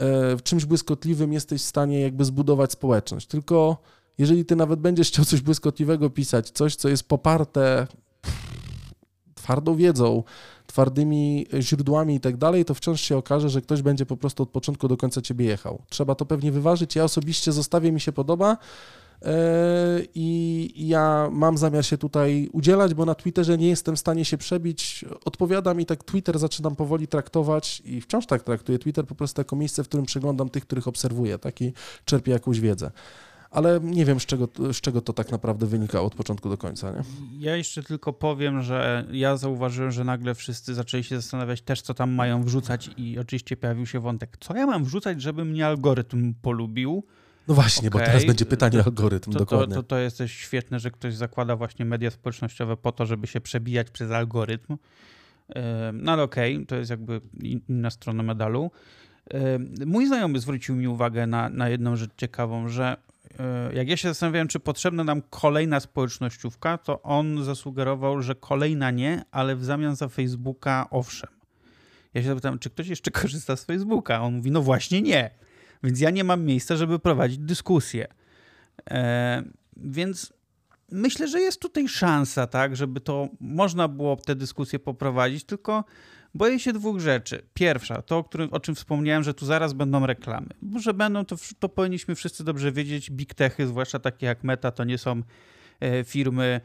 e, 0.00 0.36
czymś 0.42 0.64
błyskotliwym 0.64 1.32
jesteś 1.32 1.62
w 1.62 1.66
stanie 1.66 2.00
jakby 2.00 2.24
zbudować 2.24 2.72
społeczność. 2.72 3.26
Tylko 3.26 3.76
jeżeli 4.18 4.44
ty 4.44 4.56
nawet 4.56 4.80
będziesz 4.80 5.08
chciał 5.08 5.24
coś 5.24 5.40
błyskotliwego 5.40 6.10
pisać, 6.10 6.50
coś, 6.50 6.76
co 6.76 6.88
jest 6.88 7.08
poparte 7.08 7.86
twardą 9.34 9.76
wiedzą, 9.76 10.22
twardymi 10.72 11.46
źródłami 11.60 12.14
i 12.14 12.20
tak 12.20 12.36
dalej, 12.36 12.64
to 12.64 12.74
wciąż 12.74 13.00
się 13.00 13.16
okaże, 13.16 13.50
że 13.50 13.62
ktoś 13.62 13.82
będzie 13.82 14.06
po 14.06 14.16
prostu 14.16 14.42
od 14.42 14.48
początku 14.48 14.88
do 14.88 14.96
końca 14.96 15.22
ciebie 15.22 15.44
jechał. 15.44 15.82
Trzeba 15.88 16.14
to 16.14 16.26
pewnie 16.26 16.52
wyważyć. 16.52 16.96
Ja 16.96 17.04
osobiście 17.04 17.52
zostawię, 17.52 17.92
mi 17.92 18.00
się 18.00 18.12
podoba. 18.12 18.56
E, 19.22 19.36
I 20.14 20.88
ja 20.88 21.28
mam 21.32 21.58
zamiar 21.58 21.84
się 21.84 21.98
tutaj 21.98 22.48
udzielać, 22.52 22.94
bo 22.94 23.04
na 23.04 23.14
Twitterze 23.14 23.58
nie 23.58 23.68
jestem 23.68 23.96
w 23.96 23.98
stanie 23.98 24.24
się 24.24 24.38
przebić. 24.38 25.04
Odpowiadam 25.24 25.80
i 25.80 25.86
tak 25.86 26.04
Twitter 26.04 26.38
zaczynam 26.38 26.76
powoli 26.76 27.08
traktować 27.08 27.82
i 27.84 28.00
wciąż 28.00 28.26
tak 28.26 28.42
traktuję 28.42 28.78
Twitter 28.78 29.06
po 29.06 29.14
prostu 29.14 29.40
jako 29.40 29.56
miejsce, 29.56 29.84
w 29.84 29.88
którym 29.88 30.06
przeglądam 30.06 30.48
tych, 30.48 30.66
których 30.66 30.88
obserwuję, 30.88 31.38
tak 31.38 31.60
i 31.60 31.72
czerpię 32.04 32.32
jakąś 32.32 32.60
wiedzę 32.60 32.90
ale 33.52 33.80
nie 33.82 34.04
wiem, 34.04 34.20
z 34.20 34.26
czego, 34.26 34.48
z 34.72 34.80
czego 34.80 35.00
to 35.00 35.12
tak 35.12 35.30
naprawdę 35.30 35.66
wynikało 35.66 36.06
od 36.06 36.14
początku 36.14 36.48
do 36.48 36.58
końca. 36.58 36.90
Nie? 36.90 37.02
Ja 37.38 37.56
jeszcze 37.56 37.82
tylko 37.82 38.12
powiem, 38.12 38.62
że 38.62 39.04
ja 39.12 39.36
zauważyłem, 39.36 39.90
że 39.90 40.04
nagle 40.04 40.34
wszyscy 40.34 40.74
zaczęli 40.74 41.04
się 41.04 41.16
zastanawiać 41.16 41.62
też, 41.62 41.82
co 41.82 41.94
tam 41.94 42.10
mają 42.10 42.42
wrzucać 42.42 42.90
i 42.96 43.18
oczywiście 43.18 43.56
pojawił 43.56 43.86
się 43.86 44.00
wątek, 44.00 44.36
co 44.40 44.56
ja 44.56 44.66
mam 44.66 44.84
wrzucać, 44.84 45.22
żeby 45.22 45.44
mnie 45.44 45.66
algorytm 45.66 46.34
polubił. 46.42 47.04
No 47.48 47.54
właśnie, 47.54 47.88
okay. 47.88 48.00
bo 48.00 48.06
teraz 48.06 48.24
będzie 48.24 48.46
pytanie 48.46 48.78
o 48.80 48.84
algorytm, 48.84 49.32
to, 49.32 49.38
dokładnie. 49.38 49.74
To, 49.74 49.82
to, 49.82 49.88
to 49.88 49.98
jest 49.98 50.18
też 50.18 50.32
świetne, 50.32 50.80
że 50.80 50.90
ktoś 50.90 51.14
zakłada 51.14 51.56
właśnie 51.56 51.84
media 51.84 52.10
społecznościowe 52.10 52.76
po 52.76 52.92
to, 52.92 53.06
żeby 53.06 53.26
się 53.26 53.40
przebijać 53.40 53.90
przez 53.90 54.10
algorytm. 54.10 54.76
No 55.92 56.12
ale 56.12 56.22
okej, 56.22 56.54
okay, 56.54 56.66
to 56.66 56.76
jest 56.76 56.90
jakby 56.90 57.20
inna 57.68 57.90
strona 57.90 58.22
medalu. 58.22 58.70
Mój 59.86 60.06
znajomy 60.06 60.38
zwrócił 60.38 60.76
mi 60.76 60.88
uwagę 60.88 61.26
na, 61.26 61.48
na 61.48 61.68
jedną 61.68 61.96
rzecz 61.96 62.10
ciekawą, 62.16 62.68
że 62.68 62.96
jak 63.74 63.88
ja 63.88 63.96
się 63.96 64.08
zastanawiałem, 64.08 64.48
czy 64.48 64.60
potrzebna 64.60 65.04
nam 65.04 65.22
kolejna 65.30 65.80
społecznościówka, 65.80 66.78
to 66.78 67.02
on 67.02 67.44
zasugerował, 67.44 68.22
że 68.22 68.34
kolejna 68.34 68.90
nie, 68.90 69.24
ale 69.30 69.56
w 69.56 69.64
zamian 69.64 69.96
za 69.96 70.08
Facebooka 70.08 70.86
owszem. 70.90 71.30
Ja 72.14 72.22
się 72.22 72.28
zapytałem, 72.28 72.58
czy 72.58 72.70
ktoś 72.70 72.88
jeszcze 72.88 73.10
korzysta 73.20 73.56
z 73.56 73.64
Facebooka? 73.64 74.22
On 74.22 74.34
mówi, 74.34 74.50
no 74.50 74.62
właśnie 74.62 75.02
nie. 75.02 75.30
Więc 75.82 76.00
ja 76.00 76.10
nie 76.10 76.24
mam 76.24 76.44
miejsca, 76.44 76.76
żeby 76.76 76.98
prowadzić 76.98 77.38
dyskusję. 77.38 78.06
E, 78.90 79.42
więc 79.76 80.32
myślę, 80.90 81.28
że 81.28 81.40
jest 81.40 81.60
tutaj 81.60 81.88
szansa, 81.88 82.46
tak, 82.46 82.76
żeby 82.76 83.00
to 83.00 83.28
można 83.40 83.88
było 83.88 84.16
tę 84.16 84.34
dyskusję 84.34 84.78
poprowadzić, 84.78 85.44
tylko 85.44 85.84
boję 86.34 86.58
się 86.58 86.72
dwóch 86.72 87.00
rzeczy. 87.00 87.42
Pierwsza, 87.54 88.02
to 88.02 88.18
o, 88.18 88.24
którym, 88.24 88.48
o 88.52 88.60
czym 88.60 88.74
wspomniałem, 88.74 89.22
że 89.22 89.34
tu 89.34 89.46
zaraz 89.46 89.72
będą 89.72 90.06
reklamy. 90.06 90.48
Bo 90.62 90.78
że 90.78 90.94
będą, 90.94 91.24
to, 91.24 91.36
to 91.58 91.68
powinniśmy 91.68 92.14
wszyscy 92.14 92.44
dobrze 92.44 92.72
wiedzieć. 92.72 93.10
Big 93.10 93.34
techy, 93.34 93.66
zwłaszcza 93.66 93.98
takie 93.98 94.26
jak 94.26 94.44
Meta, 94.44 94.70
to 94.70 94.84
nie 94.84 94.98
są 94.98 95.22
e, 95.80 96.04
firmy, 96.04 96.60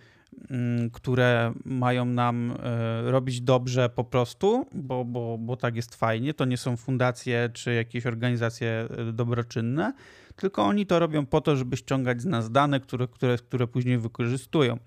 mm, 0.49 0.89
które 0.89 1.53
mają 1.65 2.05
nam 2.05 2.57
e, 2.63 3.11
robić 3.11 3.41
dobrze 3.41 3.89
po 3.89 4.03
prostu, 4.03 4.65
bo, 4.73 5.05
bo, 5.05 5.37
bo 5.37 5.57
tak 5.57 5.75
jest 5.75 5.95
fajnie. 5.95 6.33
To 6.33 6.45
nie 6.45 6.57
są 6.57 6.77
fundacje 6.77 7.49
czy 7.53 7.73
jakieś 7.73 8.05
organizacje 8.05 8.87
e, 8.97 9.13
dobroczynne 9.13 9.93
tylko 10.37 10.63
oni 10.63 10.85
to 10.85 10.99
robią 10.99 11.25
po 11.25 11.41
to, 11.41 11.55
żeby 11.55 11.77
ściągać 11.77 12.21
z 12.21 12.25
nas 12.25 12.51
dane, 12.51 12.79
które, 12.79 13.07
które, 13.07 13.37
które 13.37 13.67
później 13.67 13.97
wykorzystują. 13.97 14.77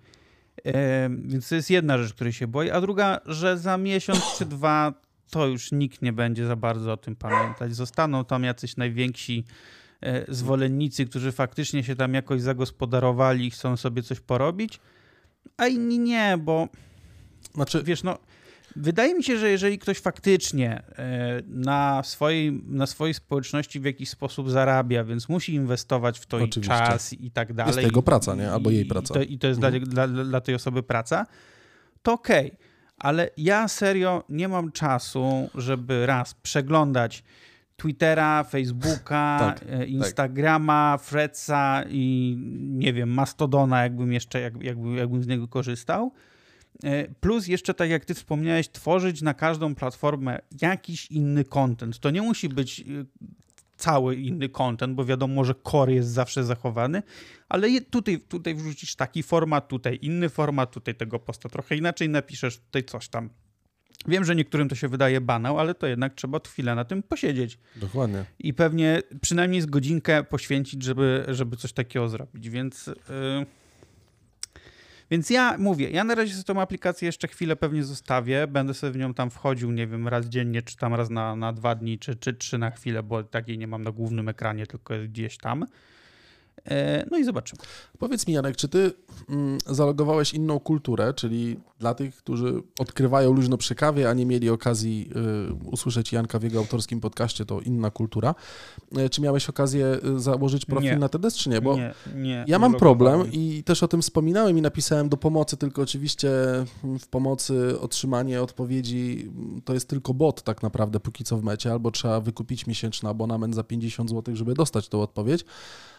Więc 1.25 1.49
to 1.49 1.55
jest 1.55 1.71
jedna 1.71 1.99
rzecz, 1.99 2.15
której 2.15 2.33
się 2.33 2.47
boję, 2.47 2.75
a 2.75 2.81
druga, 2.81 3.21
że 3.27 3.59
za 3.59 3.79
miesiąc 3.79 4.21
czy 4.39 4.47
dwa 4.47 4.95
to 5.31 5.47
już 5.47 5.73
nikt 5.73 6.03
nie 6.03 6.13
będzie 6.13 6.47
za 6.47 6.57
bardzo 6.57 6.93
o 6.93 6.97
tym 6.97 7.17
pamiętać. 7.17 7.75
Zostaną 7.75 8.25
tam 8.25 8.45
jacyś 8.45 8.77
najwięksi 8.77 9.45
e, 10.01 10.35
zwolennicy, 10.35 11.07
którzy 11.07 11.33
faktycznie 11.33 11.85
się 11.85 11.97
tam 11.97 12.15
jakoś 12.15 12.41
zagospodarowali 12.43 13.47
i 13.47 13.51
chcą 13.51 13.77
sobie 13.77 14.03
coś 14.03 14.21
porobić, 14.21 14.81
a 15.57 15.67
inni 15.67 15.99
nie, 15.99 16.39
bo 16.39 16.69
znaczy, 17.55 17.83
wiesz, 17.83 18.03
no 18.03 18.19
Wydaje 18.77 19.15
mi 19.15 19.25
się, 19.25 19.39
że 19.39 19.51
jeżeli 19.51 19.79
ktoś 19.79 19.99
faktycznie 19.99 20.83
e, 20.99 21.43
na 21.47 22.03
swojej, 22.03 22.63
na 22.67 22.87
swojej 22.87 23.15
społeczności 23.15 23.81
w 23.81 23.85
jakiś 23.85 24.09
sposób 24.09 24.51
zarabia, 24.51 25.05
więc 25.05 25.29
musi 25.29 25.55
inwestować 25.55 26.19
w 26.19 26.27
to 26.27 26.37
Oczywiście. 26.37 26.61
i 26.61 26.79
czas 26.79 27.13
i 27.13 27.31
tak 27.31 27.53
dalej. 27.53 27.75
Jest 27.75 27.87
jego 27.87 28.03
praca, 28.03 28.35
nie? 28.35 28.51
Albo 28.51 28.71
jej 28.71 28.85
praca. 28.85 29.15
I 29.15 29.17
to, 29.17 29.33
i 29.33 29.39
to 29.39 29.47
jest 29.47 29.65
mhm. 29.65 29.85
dla, 29.85 30.09
dla, 30.09 30.25
dla 30.25 30.41
tej 30.41 30.55
osoby 30.55 30.83
praca, 30.83 31.27
to 32.03 32.13
okej. 32.13 32.47
Okay. 32.47 32.71
Ale 32.99 33.31
ja 33.37 33.69
serio 33.69 34.25
nie 34.29 34.49
mam 34.49 34.73
czasu, 34.73 35.51
żeby 35.55 36.07
raz 36.07 36.35
przeglądać 36.35 37.25
Twittera, 37.77 38.45
Facebooka, 38.45 39.37
tak, 39.41 39.63
e, 39.63 39.79
tak. 39.79 39.89
Instagrama, 39.89 40.95
tak. 40.99 41.07
Fredsa 41.07 41.83
i 41.89 42.37
nie 42.61 42.93
wiem, 42.93 43.09
Mastodona, 43.11 43.83
jakbym 43.83 44.13
jeszcze, 44.13 44.41
jak, 44.41 44.63
jakbym, 44.63 44.97
jakbym 44.97 45.23
z 45.23 45.27
niego 45.27 45.49
korzystał 45.49 46.13
plus 47.21 47.47
jeszcze, 47.47 47.75
tak 47.75 47.91
jak 47.91 48.05
ty 48.05 48.15
wspomniałeś, 48.15 48.69
tworzyć 48.69 49.23
na 49.23 49.35
każdą 49.35 49.75
platformę 49.75 50.39
jakiś 50.63 51.11
inny 51.11 51.45
content. 51.45 51.99
To 51.99 52.11
nie 52.11 52.23
musi 52.23 52.49
być 52.49 52.81
e, 52.81 52.85
cały 53.77 54.17
inny 54.17 54.49
content, 54.49 54.95
bo 54.95 55.05
wiadomo, 55.05 55.45
że 55.45 55.55
core 55.71 55.93
jest 55.93 56.09
zawsze 56.09 56.45
zachowany, 56.45 57.03
ale 57.49 57.81
tutaj, 57.81 58.21
tutaj 58.21 58.55
wrzucisz 58.55 58.97
taki 58.97 59.23
format, 59.23 59.69
tutaj 59.69 59.99
inny 60.03 60.29
format, 60.29 60.71
tutaj 60.71 60.95
tego 60.95 61.19
posta 61.19 61.49
trochę 61.49 61.77
inaczej 61.77 62.09
napiszesz, 62.09 62.59
tutaj 62.59 62.85
coś 62.85 63.09
tam. 63.09 63.31
Wiem, 64.09 64.25
że 64.25 64.37
niektórym 64.37 64.69
to 64.69 64.75
się 64.75 64.89
wydaje 64.89 65.21
banał, 65.21 65.59
ale 65.59 65.75
to 65.75 65.87
jednak 65.87 66.15
trzeba 66.15 66.41
chwilę 66.47 66.75
na 66.75 66.85
tym 66.85 67.03
posiedzieć. 67.03 67.59
Dokładnie. 67.77 68.25
I 68.39 68.55
pewnie 68.55 69.03
przynajmniej 69.21 69.61
z 69.61 69.67
godzinkę 69.67 70.25
poświęcić, 70.25 70.83
żeby, 70.83 71.25
żeby 71.29 71.57
coś 71.57 71.73
takiego 71.73 72.09
zrobić, 72.09 72.51
więc... 72.51 72.87
Yy 72.87 73.60
więc 75.11 75.31
ja 75.31 75.57
mówię, 75.59 75.91
ja 75.91 76.05
na 76.05 76.15
razie 76.15 76.35
sobie 76.35 76.45
tą 76.45 76.61
aplikację 76.61 77.07
jeszcze 77.07 77.29
chwilę 77.29 77.57
pewnie 77.57 77.85
zostawię, 77.85 78.47
będę 78.47 78.75
sobie 78.75 78.93
w 78.93 78.97
nią 78.97 79.15
tam 79.15 79.31
wchodził, 79.31 79.73
nie 79.73 79.87
wiem, 79.87 80.09
raz 80.09 80.27
dziennie, 80.27 80.63
czy 80.63 80.77
tam 80.77 80.95
raz 80.95 81.11
na, 81.11 81.37
na 81.37 81.53
dwa 81.53 81.75
dni, 81.75 81.99
czy, 81.99 82.17
czy 82.17 82.35
trzy 82.35 82.59
na 82.59 82.71
chwilę, 82.71 83.03
bo 83.03 83.25
takiej 83.25 83.59
nie 83.59 83.67
mam 83.67 83.83
na 83.83 83.93
głównym 83.93 84.29
ekranie, 84.29 84.67
tylko 84.67 84.95
gdzieś 85.09 85.39
tam. 85.39 85.67
E, 86.67 87.07
no 87.11 87.19
i 87.19 87.25
zobaczymy. 87.25 87.63
Powiedz 87.99 88.27
mi, 88.27 88.35
Janek, 88.35 88.57
czy 88.57 88.69
ty 88.69 88.93
mm, 89.29 89.59
zalogowałeś 89.67 90.35
inną 90.35 90.61
kulturę, 90.61 91.15
czyli 91.15 91.57
dla 91.79 91.95
tych, 91.95 92.17
którzy 92.17 92.63
odkrywają 92.79 93.33
luźno 93.33 93.57
przy 93.57 93.75
kawie, 93.75 94.11
a 94.11 94.15
nie 94.15 94.27
mieli 94.27 94.51
okazji 94.51 95.11
y, 95.51 95.55
usłyszeć 95.65 96.13
Janka 96.13 96.39
w 96.39 96.43
jego 96.43 96.59
autorskim 96.59 97.01
podcaście, 97.01 97.45
to 97.45 97.61
inna 97.61 97.91
kultura. 97.91 98.35
Y, 98.99 99.11
czy 99.11 99.21
miałeś 99.21 99.49
okazję 99.49 99.99
y, 100.17 100.21
założyć 100.21 100.65
profil 100.65 100.91
nie. 100.91 100.99
na 100.99 101.09
TEDx, 101.09 101.37
czy 101.37 101.51
nie? 101.51 101.61
Bo 101.61 101.77
nie, 101.77 101.95
nie, 102.15 102.45
ja 102.49 102.59
mam 102.59 102.75
problem 102.75 103.33
i 103.33 103.63
też 103.65 103.83
o 103.83 103.89
tym 103.89 104.03
wspominałem 104.03 104.59
i 104.59 104.63
napisałem 104.63 105.09
do 105.09 105.17
pomocy, 105.17 105.57
tylko 105.57 105.83
oczywiście 105.83 106.31
w 107.01 107.07
pomocy 107.11 107.81
otrzymanie 107.81 108.43
odpowiedzi 108.43 109.31
to 109.65 109.75
jest 109.75 109.89
tylko 109.89 110.15
bot 110.15 110.43
tak 110.43 110.63
naprawdę 110.63 111.01
póki 111.01 111.25
co 111.25 111.39
w 111.39 111.45
mecie, 111.45 111.73
albo 111.73 111.91
trzeba 111.91 112.21
wykupić 112.21 112.67
miesięczny 112.67 113.09
abonament 113.09 113.55
za 113.55 113.65
50 113.65 114.11
zł, 114.11 114.37
żeby 114.37 114.55
dostać 114.55 114.89
tą 114.89 115.03
odpowiedź 115.03 115.45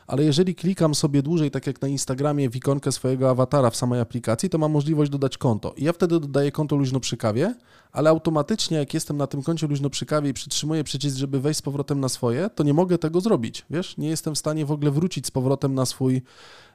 ale 0.07 0.23
jeżeli 0.23 0.55
klikam 0.55 0.95
sobie 0.95 1.21
dłużej, 1.21 1.51
tak 1.51 1.67
jak 1.67 1.81
na 1.81 1.87
Instagramie, 1.87 2.49
w 2.49 2.55
ikonkę 2.55 2.91
swojego 2.91 3.29
awatara 3.29 3.69
w 3.69 3.75
samej 3.75 3.99
aplikacji, 3.99 4.49
to 4.49 4.57
mam 4.57 4.71
możliwość 4.71 5.11
dodać 5.11 5.37
konto. 5.37 5.73
I 5.77 5.83
ja 5.83 5.93
wtedy 5.93 6.19
dodaję 6.19 6.51
konto 6.51 6.75
luźno 6.75 6.99
przy 6.99 7.17
kawie, 7.17 7.55
ale 7.91 8.09
automatycznie 8.09 8.77
jak 8.77 8.93
jestem 8.93 9.17
na 9.17 9.27
tym 9.27 9.43
koncie 9.43 9.67
luźno 9.67 9.89
przy 9.89 10.05
kawie 10.05 10.29
i 10.29 10.33
przytrzymuję 10.33 10.83
przycisk, 10.83 11.17
żeby 11.17 11.39
wejść 11.39 11.59
z 11.59 11.61
powrotem 11.61 11.99
na 11.99 12.09
swoje, 12.09 12.49
to 12.49 12.63
nie 12.63 12.73
mogę 12.73 12.97
tego 12.97 13.21
zrobić, 13.21 13.65
wiesz? 13.69 13.97
Nie 13.97 14.09
jestem 14.09 14.35
w 14.35 14.37
stanie 14.37 14.65
w 14.65 14.71
ogóle 14.71 14.91
wrócić 14.91 15.27
z 15.27 15.31
powrotem 15.31 15.73
na 15.73 15.85
swój, 15.85 16.21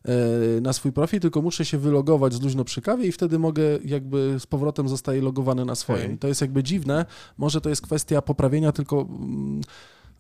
e, 0.05 0.61
na 0.61 0.73
swój 0.73 0.93
profil, 0.93 1.21
tylko 1.21 1.43
muszę 1.43 1.65
się 1.65 1.79
wylogować 1.79 2.35
z 2.35 2.43
luźno 2.43 2.65
przy 2.65 2.83
kawie 2.83 3.07
i 3.07 3.13
wtedy 3.13 3.39
mogę 3.39 3.63
jakby 3.85 4.37
z 4.39 4.47
powrotem 4.47 4.89
zostaje 4.89 5.23
logowany 5.23 5.65
na 5.65 5.75
swoim. 5.75 6.05
Okay. 6.05 6.19
To 6.19 6.29
jest 6.29 6.41
jakby 6.41 6.63
dziwne, 6.63 7.07
może 7.39 7.61
to 7.61 7.69
jest 7.69 7.83
kwestia 7.83 8.23
poprawienia 8.23 8.73
tylko 8.73 9.01
mm, 9.01 9.61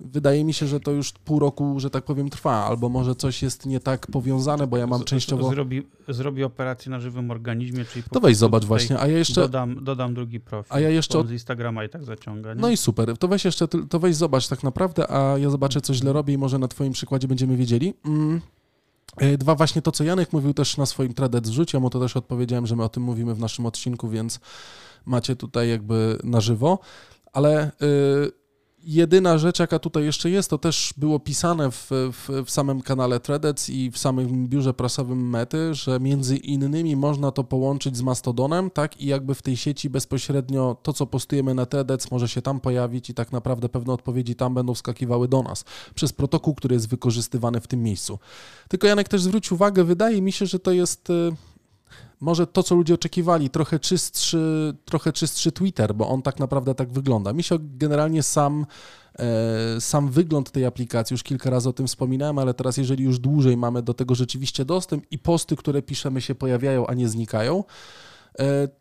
wydaje 0.00 0.44
mi 0.44 0.54
się, 0.54 0.66
że 0.66 0.80
to 0.80 0.90
już 0.90 1.12
pół 1.12 1.38
roku, 1.38 1.80
że 1.80 1.90
tak 1.90 2.04
powiem, 2.04 2.30
trwa, 2.30 2.64
albo 2.64 2.88
może 2.88 3.14
coś 3.14 3.42
jest 3.42 3.66
nie 3.66 3.80
tak 3.80 4.06
powiązane, 4.06 4.66
bo 4.66 4.76
ja 4.76 4.86
mam 4.86 5.04
częściowo... 5.04 5.50
Zrobi, 5.50 5.82
zrobi 6.08 6.44
operację 6.44 6.90
na 6.90 7.00
żywym 7.00 7.30
organizmie, 7.30 7.84
czyli... 7.84 8.04
To 8.12 8.20
weź 8.20 8.36
zobacz 8.36 8.64
właśnie, 8.64 8.98
a 8.98 9.06
ja 9.06 9.18
jeszcze... 9.18 9.40
Dodam, 9.40 9.84
dodam 9.84 10.14
drugi 10.14 10.40
profil, 10.40 10.76
a 10.76 10.80
ja 10.80 10.88
jeszcze... 10.88 11.26
z 11.26 11.30
Instagrama 11.30 11.84
i 11.84 11.88
tak 11.88 12.04
zaciąga. 12.04 12.54
Nie? 12.54 12.60
No 12.60 12.70
i 12.70 12.76
super, 12.76 13.18
to 13.18 13.28
weź 13.28 13.44
jeszcze, 13.44 13.68
to 13.68 13.98
weź 13.98 14.16
zobacz 14.16 14.48
tak 14.48 14.62
naprawdę, 14.62 15.10
a 15.10 15.38
ja 15.38 15.50
zobaczę, 15.50 15.80
co 15.80 15.94
źle 15.94 16.12
robię 16.12 16.34
i 16.34 16.38
może 16.38 16.58
na 16.58 16.68
twoim 16.68 16.92
przykładzie 16.92 17.28
będziemy 17.28 17.56
wiedzieli. 17.56 17.94
Mm. 18.04 18.40
E, 19.16 19.38
dwa, 19.38 19.54
właśnie 19.54 19.82
to, 19.82 19.92
co 19.92 20.04
Janek 20.04 20.32
mówił 20.32 20.54
też 20.54 20.76
na 20.76 20.86
swoim 20.86 21.14
threadet 21.14 21.46
zrzuć, 21.46 21.72
ja 21.72 21.80
mu 21.80 21.90
to 21.90 22.00
też 22.00 22.16
odpowiedziałem, 22.16 22.66
że 22.66 22.76
my 22.76 22.84
o 22.84 22.88
tym 22.88 23.02
mówimy 23.02 23.34
w 23.34 23.38
naszym 23.38 23.66
odcinku, 23.66 24.08
więc 24.08 24.40
macie 25.06 25.36
tutaj 25.36 25.68
jakby 25.68 26.18
na 26.24 26.40
żywo, 26.40 26.78
ale... 27.32 27.72
Yy, 27.80 28.45
jedyna 28.86 29.38
rzecz, 29.38 29.58
jaka 29.58 29.78
tutaj 29.78 30.04
jeszcze 30.04 30.30
jest, 30.30 30.50
to 30.50 30.58
też 30.58 30.94
było 30.96 31.20
pisane 31.20 31.70
w, 31.70 31.90
w, 31.90 32.44
w, 32.46 32.50
samym 32.50 32.82
kanale 32.82 33.20
Threads 33.20 33.70
i 33.70 33.90
w 33.90 33.98
samym 33.98 34.48
biurze 34.48 34.74
prasowym 34.74 35.30
Mety, 35.30 35.74
że 35.74 36.00
między 36.00 36.36
innymi 36.36 36.96
można 36.96 37.30
to 37.30 37.44
połączyć 37.44 37.96
z 37.96 38.02
Mastodonem, 38.02 38.70
tak, 38.70 39.00
i 39.00 39.06
jakby 39.06 39.34
w 39.34 39.42
tej 39.42 39.56
sieci 39.56 39.90
bezpośrednio 39.90 40.76
to, 40.82 40.92
co 40.92 41.06
postujemy 41.06 41.54
na 41.54 41.66
Threads, 41.66 42.10
może 42.10 42.28
się 42.28 42.42
tam 42.42 42.60
pojawić 42.60 43.10
i 43.10 43.14
tak 43.14 43.32
naprawdę 43.32 43.68
pewne 43.68 43.92
odpowiedzi 43.92 44.34
tam 44.34 44.54
będą 44.54 44.74
wskakiwały 44.74 45.28
do 45.28 45.42
nas 45.42 45.64
przez 45.94 46.12
protokół, 46.12 46.54
który 46.54 46.74
jest 46.74 46.88
wykorzystywany 46.88 47.60
w 47.60 47.66
tym 47.66 47.82
miejscu. 47.82 48.18
Tylko 48.68 48.86
Janek 48.86 49.08
też 49.08 49.22
zwróć 49.22 49.52
uwagę, 49.52 49.84
wydaje 49.84 50.22
mi 50.22 50.32
się, 50.32 50.46
że 50.46 50.58
to 50.58 50.72
jest 50.72 51.10
y, 51.10 51.32
może 52.20 52.46
to, 52.46 52.62
co 52.62 52.74
ludzie 52.74 52.94
oczekiwali, 52.94 53.50
trochę 53.50 53.78
czystszy, 53.78 54.74
trochę 54.84 55.12
czystszy 55.12 55.52
Twitter, 55.52 55.94
bo 55.94 56.08
on 56.08 56.22
tak 56.22 56.38
naprawdę 56.38 56.74
tak 56.74 56.92
wygląda. 56.92 57.32
Mi 57.32 57.42
się 57.42 57.56
generalnie 57.60 58.22
sam, 58.22 58.66
e, 59.18 59.80
sam 59.80 60.10
wygląd 60.10 60.50
tej 60.50 60.64
aplikacji, 60.64 61.14
już 61.14 61.22
kilka 61.22 61.50
razy 61.50 61.68
o 61.68 61.72
tym 61.72 61.86
wspominałem, 61.86 62.38
ale 62.38 62.54
teraz 62.54 62.76
jeżeli 62.76 63.04
już 63.04 63.18
dłużej 63.18 63.56
mamy 63.56 63.82
do 63.82 63.94
tego 63.94 64.14
rzeczywiście 64.14 64.64
dostęp 64.64 65.04
i 65.10 65.18
posty, 65.18 65.56
które 65.56 65.82
piszemy 65.82 66.20
się 66.20 66.34
pojawiają, 66.34 66.86
a 66.86 66.94
nie 66.94 67.08
znikają, 67.08 67.64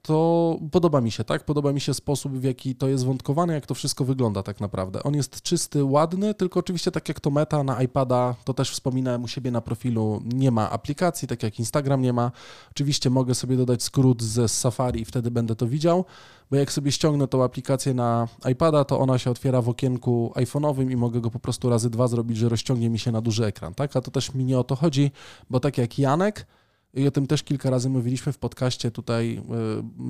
to 0.02 0.60
podoba 0.72 1.02
mi 1.02 1.12
się, 1.12 1.24
tak? 1.24 1.46
Podoba 1.46 1.74
mi 1.74 1.82
się 1.82 1.94
sposób, 1.94 2.34
w 2.34 2.44
jaki 2.44 2.76
to 2.76 2.88
jest 2.88 3.06
wątkowane, 3.06 3.54
jak 3.54 3.66
to 3.66 3.76
wszystko 3.76 4.06
wygląda 4.06 4.44
tak 4.44 4.62
naprawdę. 4.62 5.04
On 5.04 5.14
jest 5.14 5.42
czysty, 5.42 5.84
ładny, 5.84 6.34
tylko 6.34 6.60
oczywiście 6.60 6.92
tak 6.92 7.10
jak 7.10 7.20
to 7.20 7.30
meta 7.30 7.64
na 7.64 7.82
iPada, 7.82 8.36
to 8.44 8.54
też 8.54 8.72
wspominałem 8.72 9.24
u 9.24 9.28
siebie 9.28 9.52
na 9.52 9.62
profilu, 9.62 10.22
nie 10.34 10.52
ma 10.52 10.70
aplikacji, 10.70 11.28
tak 11.28 11.44
jak 11.44 11.60
Instagram 11.60 12.02
nie 12.02 12.14
ma. 12.14 12.32
Oczywiście 12.72 13.10
mogę 13.10 13.36
sobie 13.36 13.58
dodać 13.58 13.84
skrót 13.84 14.24
ze 14.24 14.48
Safari 14.48 15.02
i 15.02 15.06
wtedy 15.06 15.32
będę 15.32 15.56
to 15.56 15.68
widział, 15.68 16.06
bo 16.52 16.58
jak 16.58 16.72
sobie 16.72 16.92
ściągnę 16.92 17.28
tą 17.28 17.44
aplikację 17.44 17.94
na 17.94 18.28
iPada, 18.52 18.86
to 18.86 19.00
ona 19.00 19.18
się 19.18 19.32
otwiera 19.32 19.62
w 19.62 19.70
okienku 19.70 20.32
iPhone'owym 20.36 20.92
i 20.92 20.96
mogę 20.96 21.22
go 21.22 21.32
po 21.32 21.40
prostu 21.40 21.70
razy 21.70 21.90
dwa 21.90 22.08
zrobić, 22.08 22.38
że 22.38 22.50
rozciągnie 22.50 22.90
mi 22.90 23.00
się 23.00 23.12
na 23.12 23.22
duży 23.22 23.46
ekran, 23.46 23.74
tak? 23.74 23.96
A 23.96 24.02
to 24.02 24.12
też 24.12 24.34
mi 24.34 24.46
nie 24.46 24.60
o 24.60 24.64
to 24.64 24.76
chodzi, 24.76 25.12
bo 25.50 25.60
tak 25.60 25.78
jak 25.78 26.00
Janek, 26.00 26.48
i 26.96 27.08
o 27.08 27.12
tym 27.12 27.28
też 27.28 27.44
kilka 27.44 27.70
razy 27.70 27.90
mówiliśmy 27.90 28.32
w 28.32 28.38
podcaście 28.38 28.92
tutaj 28.92 29.42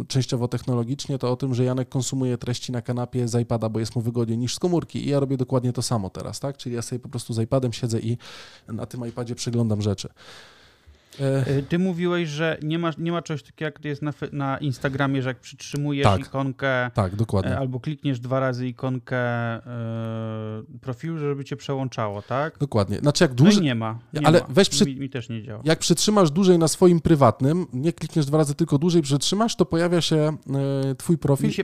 y, 0.01 0.05
częściowo 0.05 0.47
technologicznie, 0.47 1.17
to 1.17 1.31
o 1.31 1.35
tym, 1.35 1.53
że 1.53 1.63
Janek 1.63 1.89
konsumuje 1.89 2.37
treści 2.37 2.71
na 2.71 2.81
kanapie 2.81 3.27
z 3.27 3.41
iPada, 3.41 3.69
bo 3.69 3.79
jest 3.79 3.95
mu 3.95 4.01
wygodniej 4.01 4.37
niż 4.37 4.55
z 4.55 4.59
komórki 4.59 5.05
i 5.05 5.09
ja 5.09 5.19
robię 5.19 5.37
dokładnie 5.37 5.73
to 5.73 5.81
samo 5.81 6.09
teraz, 6.09 6.39
tak? 6.39 6.57
Czyli 6.57 6.75
ja 6.75 6.81
sobie 6.81 6.99
po 6.99 7.09
prostu 7.09 7.33
z 7.33 7.39
iPadem 7.39 7.73
siedzę 7.73 7.99
i 7.99 8.17
na 8.67 8.85
tym 8.85 9.07
iPadzie 9.07 9.35
przeglądam 9.35 9.81
rzeczy. 9.81 10.09
E... 11.19 11.62
Ty 11.62 11.80
mówiłeś, 11.80 12.30
że 12.30 12.58
nie 12.63 12.80
ma, 12.80 12.91
nie 12.97 13.12
ma 13.12 13.21
czegoś 13.21 13.43
takiego, 13.43 13.65
jak 13.65 13.86
jest 13.86 14.01
na, 14.01 14.13
na 14.32 14.58
Instagramie, 14.58 15.21
że 15.21 15.30
jak 15.30 15.39
przytrzymujesz 15.39 16.04
tak. 16.04 16.19
ikonkę 16.19 16.91
tak, 16.93 17.15
dokładnie. 17.15 17.58
albo 17.58 17.80
klikniesz 17.80 18.19
dwa 18.19 18.39
razy 18.39 18.67
ikonkę 18.67 19.17
e, 19.17 19.62
profilu, 20.82 21.17
żeby 21.17 21.45
cię 21.45 21.56
przełączało, 21.56 22.21
tak? 22.21 22.58
Dokładnie. 22.58 22.97
Znaczy 22.99 23.23
jak 23.23 23.34
dłużej... 23.34 23.58
No 23.58 23.63
nie 23.63 23.75
ma. 23.75 23.99
Nie 24.13 24.28
ale 24.28 24.39
ma. 24.39 24.45
weź 24.49 24.69
przy... 24.69 24.86
mi, 24.86 24.95
mi, 24.95 25.10
też 25.10 25.30
nie 25.30 25.43
działa. 25.43 25.62
Jak 25.65 25.80
przytrzymasz 25.80 26.32
dłużej 26.32 26.60
na 26.60 26.67
swoim 26.67 26.99
prywatnym, 26.99 27.65
nie 27.73 27.93
klikniesz 27.93 28.25
dwa 28.25 28.38
razy, 28.38 28.56
tylko 28.56 28.78
dłużej 28.78 29.01
przytrzymasz, 29.01 29.56
to 29.56 29.65
pojawia 29.65 30.01
się 30.01 30.38
twój 30.97 31.17
profil. 31.17 31.47
Mi 31.47 31.54
się... 31.54 31.63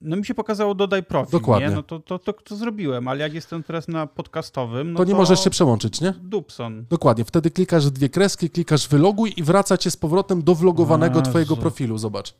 No 0.00 0.16
mi 0.16 0.26
się 0.26 0.34
pokazało 0.34 0.74
dodaj 0.74 1.02
profil, 1.02 1.32
Dokładnie. 1.32 1.68
Nie? 1.68 1.74
No 1.74 1.82
to, 1.82 2.00
to, 2.00 2.18
to, 2.18 2.32
to, 2.32 2.56
zrobiłem, 2.56 3.08
ale 3.08 3.20
jak 3.20 3.34
jestem 3.34 3.62
teraz 3.62 3.88
na 3.88 4.06
podcastowym, 4.06 4.92
no 4.92 4.98
to 4.98 5.04
nie 5.04 5.10
to 5.10 5.16
możesz 5.16 5.44
się 5.44 5.50
przełączyć, 5.50 6.00
nie? 6.00 6.12
Dupson. 6.22 6.84
Dokładnie, 6.90 7.24
wtedy 7.24 7.50
klikasz 7.50 7.90
dwie 7.90 8.08
kreski, 8.08 8.50
klikasz 8.50 8.88
wyloguj 8.88 9.34
i 9.36 9.42
wraca 9.42 9.78
cię 9.78 9.90
z 9.90 9.96
powrotem 9.96 10.42
do 10.42 10.54
vlogowanego 10.54 11.18
Jezu. 11.18 11.30
twojego 11.30 11.56
profilu, 11.56 11.98
zobacz. 11.98 12.34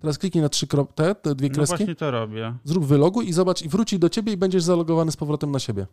Teraz 0.00 0.18
kliknij 0.18 0.42
na 0.42 0.48
trzy 0.48 0.66
krop, 0.66 0.94
te, 0.94 1.14
te 1.14 1.34
dwie 1.34 1.48
no 1.48 1.54
kreski. 1.54 1.72
No 1.72 1.76
właśnie 1.76 1.94
to 1.94 2.10
robię. 2.10 2.54
Zrób 2.64 2.84
wyloguj 2.84 3.28
i 3.28 3.32
zobacz 3.32 3.62
i 3.62 3.68
wróci 3.68 3.98
do 3.98 4.08
ciebie 4.08 4.32
i 4.32 4.36
będziesz 4.36 4.62
zalogowany 4.62 5.12
z 5.12 5.16
powrotem 5.16 5.50
na 5.50 5.58
siebie. 5.58 5.86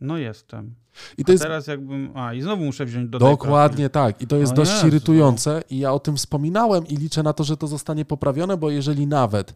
No 0.00 0.18
jestem. 0.18 0.74
I 1.18 1.24
to 1.24 1.32
jest... 1.32 1.44
teraz 1.44 1.66
jakbym... 1.66 2.10
A, 2.14 2.34
i 2.34 2.42
znowu 2.42 2.64
muszę 2.64 2.86
wziąć 2.86 3.10
do 3.10 3.18
Dokładnie 3.18 3.90
tak. 3.90 4.22
I 4.22 4.26
to 4.26 4.36
jest 4.36 4.52
dość 4.52 4.72
Jezu. 4.72 4.86
irytujące 4.86 5.62
i 5.70 5.78
ja 5.78 5.92
o 5.92 5.98
tym 5.98 6.16
wspominałem 6.16 6.86
i 6.86 6.96
liczę 6.96 7.22
na 7.22 7.32
to, 7.32 7.44
że 7.44 7.56
to 7.56 7.66
zostanie 7.66 8.04
poprawione, 8.04 8.56
bo 8.56 8.70
jeżeli 8.70 9.06
nawet 9.06 9.54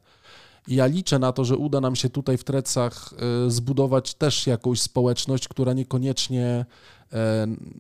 ja 0.69 0.87
liczę 0.87 1.19
na 1.19 1.33
to, 1.33 1.45
że 1.45 1.57
uda 1.57 1.81
nam 1.81 1.97
się 1.97 2.11
tutaj 2.11 2.39
w 2.39 2.45
Trecach 2.45 3.15
y, 3.47 3.51
zbudować 3.51 4.15
też 4.15 4.47
jakąś 4.47 4.81
społeczność, 4.81 5.49
która 5.49 5.73
niekoniecznie 5.73 6.65
E, 6.98 6.98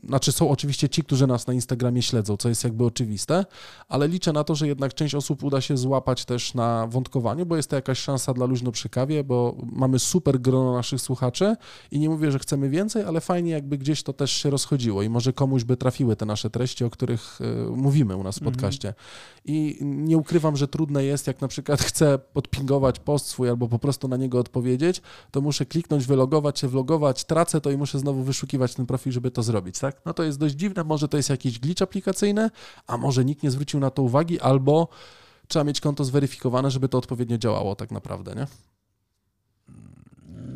znaczy 0.07 0.33
są 0.33 0.51
oczywiście 0.51 0.89
ci, 0.89 1.03
którzy 1.03 1.27
nas 1.27 1.47
na 1.47 1.53
Instagramie 1.55 2.03
śledzą, 2.03 2.37
co 2.37 2.49
jest 2.49 2.65
jakby 2.65 2.85
oczywiste, 2.85 3.45
ale 3.89 4.09
liczę 4.09 4.33
na 4.33 4.45
to, 4.45 4.55
że 4.55 4.69
jednak 4.69 4.95
część 4.95 5.15
osób 5.15 5.45
uda 5.45 5.61
się 5.61 5.77
złapać 5.77 6.25
też 6.25 6.55
na 6.55 6.87
wątkowaniu, 6.87 7.47
bo 7.47 7.57
jest 7.57 7.71
to 7.71 7.77
jakaś 7.77 7.99
szansa 7.99 8.35
dla 8.35 8.47
luźno 8.47 8.73
przy 8.73 8.89
kawie, 8.89 9.25
bo 9.25 9.57
mamy 9.73 9.99
super 9.99 10.41
grono 10.41 10.75
naszych 10.75 11.01
słuchaczy 11.01 11.57
i 11.91 11.99
nie 11.99 12.09
mówię, 12.09 12.31
że 12.33 12.39
chcemy 12.39 12.69
więcej, 12.69 13.03
ale 13.03 13.21
fajnie 13.21 13.51
jakby 13.51 13.79
gdzieś 13.79 14.03
to 14.03 14.13
też 14.13 14.33
się 14.33 14.51
rozchodziło 14.51 15.03
i 15.03 15.09
może 15.09 15.33
komuś 15.33 15.65
by 15.65 15.77
trafiły 15.77 16.17
te 16.17 16.27
nasze 16.27 16.51
treści, 16.51 16.85
o 16.85 16.91
których 16.91 17.39
e, 17.41 17.71
mówimy 17.71 18.17
u 18.17 18.23
nas 18.23 18.39
w 18.39 18.43
mhm. 18.43 18.55
podcaście. 18.55 18.95
I 19.45 19.79
nie 19.83 20.17
ukrywam, 20.17 20.57
że 20.57 20.69
trudne 20.69 21.05
jest, 21.05 21.27
jak 21.27 21.41
na 21.41 21.49
przykład 21.49 21.81
chcę 21.91 22.19
podpingować 22.19 22.99
post 22.99 23.27
swój 23.27 23.49
albo 23.49 23.69
po 23.69 23.79
prostu 23.79 24.09
na 24.09 24.17
niego 24.17 24.39
odpowiedzieć, 24.39 25.03
to 25.31 25.41
muszę 25.41 25.67
kliknąć, 25.67 26.07
wylogować 26.07 26.59
się, 26.59 26.69
vlogować, 26.69 27.25
tracę 27.25 27.61
to 27.61 27.71
i 27.71 27.77
muszę 27.77 27.99
znowu 27.99 28.23
wyszukiwać 28.23 28.75
ten 28.75 28.87
profil, 28.87 29.13
żeby 29.19 29.31
to 29.31 29.43
zrobić, 29.43 29.79
tak? 29.79 30.01
No 30.07 30.15
to 30.15 30.23
jest 30.23 30.39
dość 30.39 30.55
dziwne, 30.55 30.85
może 30.85 31.09
to 31.09 31.17
jest 31.17 31.31
jakiś 31.31 31.59
glitch 31.59 31.83
aplikacyjny, 31.83 32.51
a 32.87 32.97
może 32.97 33.25
nikt 33.25 33.43
nie 33.43 33.51
zwrócił 33.51 33.81
na 33.81 33.91
to 33.91 34.03
uwagi, 34.03 34.41
albo 34.41 34.89
trzeba 35.49 35.65
mieć 35.65 35.81
konto 35.81 36.05
zweryfikowane, 36.05 36.71
żeby 36.71 36.89
to 36.89 36.99
odpowiednio 36.99 37.39
działało 37.39 37.75
tak 37.75 37.91
naprawdę, 37.91 38.35
nie? 38.35 38.47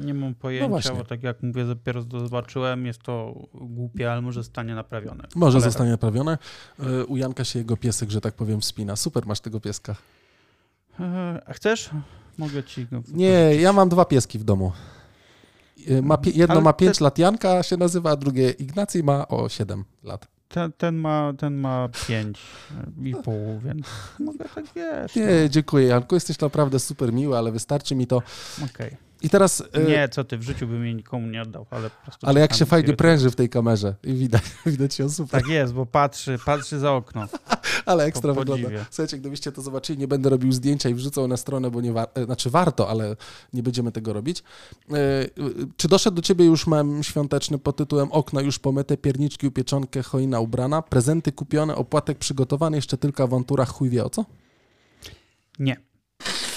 Nie 0.07 0.15
mam 0.15 0.35
pojęcia, 0.35 0.91
no 0.91 0.97
bo 0.97 1.05
tak 1.05 1.23
jak 1.23 1.43
mówię, 1.43 1.65
dopiero 1.65 2.03
zobaczyłem, 2.03 2.87
jest 2.87 3.03
to 3.03 3.35
głupie, 3.55 4.13
ale 4.13 4.23
może 4.23 4.41
zostanie 4.41 4.75
naprawione. 4.75 5.25
Może 5.35 5.61
zostanie 5.61 5.91
naprawione. 5.91 6.39
E, 6.79 7.05
u 7.05 7.17
Janka 7.17 7.45
się 7.45 7.59
jego 7.59 7.77
piesek, 7.77 8.11
że 8.11 8.21
tak 8.21 8.35
powiem, 8.35 8.61
wspina. 8.61 8.97
Super, 8.97 9.27
masz 9.27 9.41
tego 9.41 9.61
pieska. 9.61 9.97
E, 11.01 11.43
a 11.47 11.53
chcesz? 11.53 11.91
Mogę 12.39 12.63
ci 12.65 12.87
go... 12.87 13.03
Nie, 13.13 13.55
ja 13.55 13.73
mam 13.73 13.89
dwa 13.89 14.05
pieski 14.05 14.39
w 14.39 14.45
domu. 14.45 14.73
Y, 15.91 16.03
ma, 16.03 16.19
jedno 16.35 16.55
Ale 16.55 16.63
ma 16.63 16.73
5 16.73 16.99
te... 16.99 17.05
lat 17.05 17.19
Janka 17.19 17.63
się 17.63 17.77
nazywa, 17.77 18.11
a 18.11 18.17
drugie 18.17 18.51
Ignacy 18.51 19.03
ma 19.03 19.29
o 19.29 19.49
7 19.49 19.85
lat. 20.03 20.27
Ten, 20.49 20.73
ten, 20.73 20.97
ma, 20.97 21.33
ten 21.39 21.55
ma 21.55 21.89
5 22.09 22.39
i 23.03 23.15
pół, 23.25 23.59
więc 23.65 23.87
mogę 24.21 24.45
tak 24.55 24.65
wiesz. 24.77 25.17
Nie, 25.17 25.27
no. 25.43 25.49
dziękuję 25.49 25.87
Janku, 25.87 26.15
jesteś 26.15 26.39
naprawdę 26.39 26.79
super 26.79 27.13
miły, 27.13 27.39
ale 27.39 27.53
wystarczy 27.53 27.95
mi 27.95 28.07
to. 28.07 28.17
Okej. 28.17 28.87
Okay. 28.87 29.12
I 29.23 29.31
teraz... 29.31 29.61
Y, 29.61 29.85
nie, 29.89 30.09
co 30.09 30.25
ty, 30.25 30.39
w 30.39 30.43
życiu 30.43 30.67
bym 30.67 30.85
jej 30.85 30.95
nikomu 30.95 31.27
nie 31.27 31.43
oddał, 31.43 31.67
ale 31.71 31.91
po 31.91 32.03
prostu... 32.03 32.27
Ale 32.27 32.41
jak 32.41 32.55
się 32.55 32.67
fajnie 32.67 32.97
pręży 32.97 33.31
w 33.31 33.37
tej 33.37 33.49
kamerze 33.49 33.95
i 34.05 34.15
widać, 34.15 34.43
widać 34.67 34.99
ją 34.99 35.11
super. 35.11 35.43
Tak 35.43 35.51
jest, 35.51 35.73
bo 35.73 35.87
patrzy, 35.87 36.39
patrzy 36.45 36.79
za 36.79 36.93
okno. 36.93 37.27
ale 37.87 38.05
ekstra 38.05 38.33
wygląda. 38.35 38.69
Słuchajcie, 38.91 39.19
gdybyście 39.19 39.53
to 39.53 39.63
zobaczyli, 39.63 39.99
nie 39.99 40.09
będę 40.09 40.31
robił 40.31 40.53
zdjęcia 40.53 40.89
i 40.89 40.95
wrzucał 40.95 41.29
na 41.29 41.37
stronę, 41.37 41.71
bo 41.71 41.81
nie 41.81 41.93
wa- 41.93 42.07
e, 42.15 42.25
znaczy 42.25 42.51
warto, 42.51 42.89
ale 42.89 43.17
nie 43.53 43.63
będziemy 43.63 43.93
tego 43.93 44.13
robić. 44.13 44.43
E, 44.91 44.95
czy 45.77 45.89
doszedł 45.89 46.17
do 46.17 46.23
ciebie 46.23 46.45
już 46.45 46.67
mem 46.67 47.03
świąteczny 47.03 47.59
pod 47.59 47.77
tytułem 47.77 48.13
Okna 48.13 48.41
już 48.41 48.59
pomyte, 48.59 48.97
pierniczki, 48.97 49.47
upieczonkę, 49.47 50.03
choina 50.03 50.41
ubrana, 50.41 50.83
prezenty 50.83 51.33
kupione, 51.33 51.77
opłatek 51.77 52.19
przygotowany, 52.19 52.77
jeszcze 52.77 52.97
tylko 52.97 53.23
awantura, 53.25 53.65
chuj 53.65 53.91
wie 53.91 54.05
o 54.05 54.11
co? 54.11 54.25
Nie. 55.59 55.92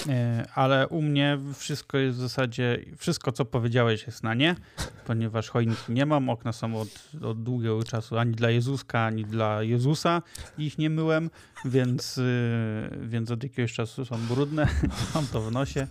E, 0.08 0.48
ale 0.54 0.88
u 0.88 1.02
mnie 1.02 1.38
wszystko 1.54 1.98
jest 1.98 2.18
w 2.18 2.20
zasadzie, 2.20 2.84
wszystko 2.96 3.32
co 3.32 3.44
powiedziałeś 3.44 4.06
jest 4.06 4.22
na 4.22 4.34
nie, 4.34 4.56
ponieważ 5.06 5.48
choinki 5.48 5.92
nie 5.92 6.06
mam, 6.06 6.28
okna 6.28 6.52
są 6.52 6.80
od, 6.80 6.88
od 7.22 7.42
długiego 7.42 7.84
czasu 7.84 8.18
ani 8.18 8.32
dla 8.32 8.50
Jezuska, 8.50 9.00
ani 9.00 9.24
dla 9.24 9.62
Jezusa 9.62 10.22
ich 10.58 10.78
nie 10.78 10.90
myłem, 10.90 11.30
więc, 11.64 12.18
y, 12.18 12.90
więc 13.02 13.30
od 13.30 13.42
jakiegoś 13.42 13.72
czasu 13.72 14.04
są 14.04 14.16
brudne, 14.18 14.68
mam 15.14 15.26
to 15.26 15.40
w 15.40 15.52
nosie, 15.52 15.86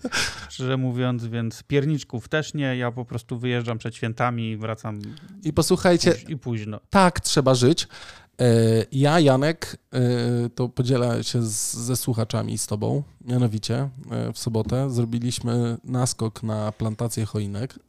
szczerze 0.49 0.77
mówiąc, 0.77 1.25
więc 1.25 1.63
pierniczków 1.63 2.27
też 2.27 2.53
nie, 2.53 2.77
ja 2.77 2.91
po 2.91 3.05
prostu 3.05 3.39
wyjeżdżam 3.39 3.77
przed 3.77 3.95
świętami 3.95 4.51
i 4.51 4.57
wracam 4.57 4.99
i 5.43 5.53
posłuchajcie, 5.53 6.13
i 6.27 6.37
późno. 6.37 6.79
Tak 6.89 7.19
trzeba 7.19 7.55
żyć. 7.55 7.87
E, 8.41 8.85
ja, 8.91 9.19
Janek, 9.19 9.77
e, 9.93 9.99
to 10.49 10.69
podzielę 10.69 11.23
się 11.23 11.43
z, 11.43 11.73
ze 11.73 11.95
słuchaczami 11.95 12.57
z 12.57 12.67
Tobą. 12.67 13.03
Mianowicie 13.25 13.89
e, 14.11 14.33
w 14.33 14.39
sobotę 14.39 14.89
zrobiliśmy 14.89 15.77
naskok 15.83 16.43
na 16.43 16.71
plantację 16.71 17.25
choinek. 17.25 17.79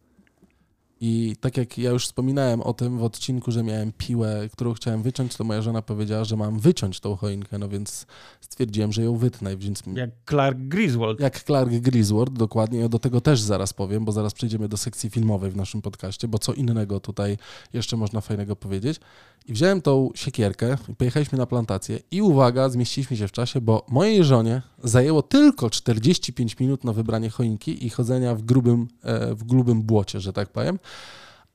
I 1.01 1.37
tak 1.41 1.57
jak 1.57 1.79
ja 1.79 1.91
już 1.91 2.07
wspominałem 2.07 2.61
o 2.61 2.75
tym 2.75 2.99
w 2.99 3.05
odcinku, 3.05 3.51
że 3.51 3.63
miałem 3.63 3.93
piłę, 3.93 4.49
którą 4.53 4.75
chciałem 4.75 5.03
wyciąć, 5.03 5.37
to 5.37 5.45
moja 5.45 5.63
żona 5.63 5.83
powiedziała, 5.83 6.25
że 6.25 6.37
mam 6.37 6.59
wyciąć 6.59 7.01
tą 7.01 7.17
choinkę, 7.17 7.59
no 7.59 7.69
więc 7.69 8.07
stwierdziłem, 8.41 8.93
że 8.93 9.03
ją 9.03 9.17
wytnę. 9.17 9.57
Więc... 9.57 9.83
Jak 9.95 10.11
Clark 10.29 10.59
Griswold. 10.59 11.21
Jak 11.21 11.45
Clark 11.45 11.71
Griswold, 11.71 12.33
dokładnie. 12.33 12.79
Ja 12.79 12.89
do 12.89 12.99
tego 12.99 13.21
też 13.21 13.41
zaraz 13.41 13.73
powiem, 13.73 14.05
bo 14.05 14.13
zaraz 14.13 14.35
przejdziemy 14.35 14.69
do 14.69 14.77
sekcji 14.77 15.11
filmowej 15.11 15.51
w 15.51 15.57
naszym 15.57 15.83
podcaście, 15.83 16.29
bo 16.29 16.39
co 16.39 16.53
innego 16.53 17.01
tutaj 17.01 17.39
jeszcze 17.73 17.97
można 17.97 18.21
fajnego 18.21 18.57
powiedzieć. 18.57 19.01
I 19.49 19.53
wziąłem 19.53 19.83
tą 19.83 20.11
siekierkę 20.15 20.77
i 20.89 20.95
pojechaliśmy 20.95 21.39
na 21.39 21.47
plantację 21.47 21.99
i 22.11 22.23
uwaga, 22.23 22.69
zmieściliśmy 22.69 23.17
się 23.17 23.29
w 23.29 23.33
czasie, 23.33 23.61
bo 23.61 23.87
mojej 23.89 24.25
żonie 24.25 24.63
zajęło 24.85 25.23
tylko 25.23 25.71
45 25.71 26.59
minut 26.59 26.85
na 26.85 26.93
wybranie 26.93 27.31
choinki 27.31 27.87
i 27.87 27.91
chodzenia 27.91 28.35
w 28.35 28.43
grubym, 28.43 28.89
e, 29.03 29.35
w 29.35 29.45
grubym 29.45 29.83
błocie, 29.83 30.21
że 30.21 30.33
tak 30.33 30.49
powiem. 30.49 30.79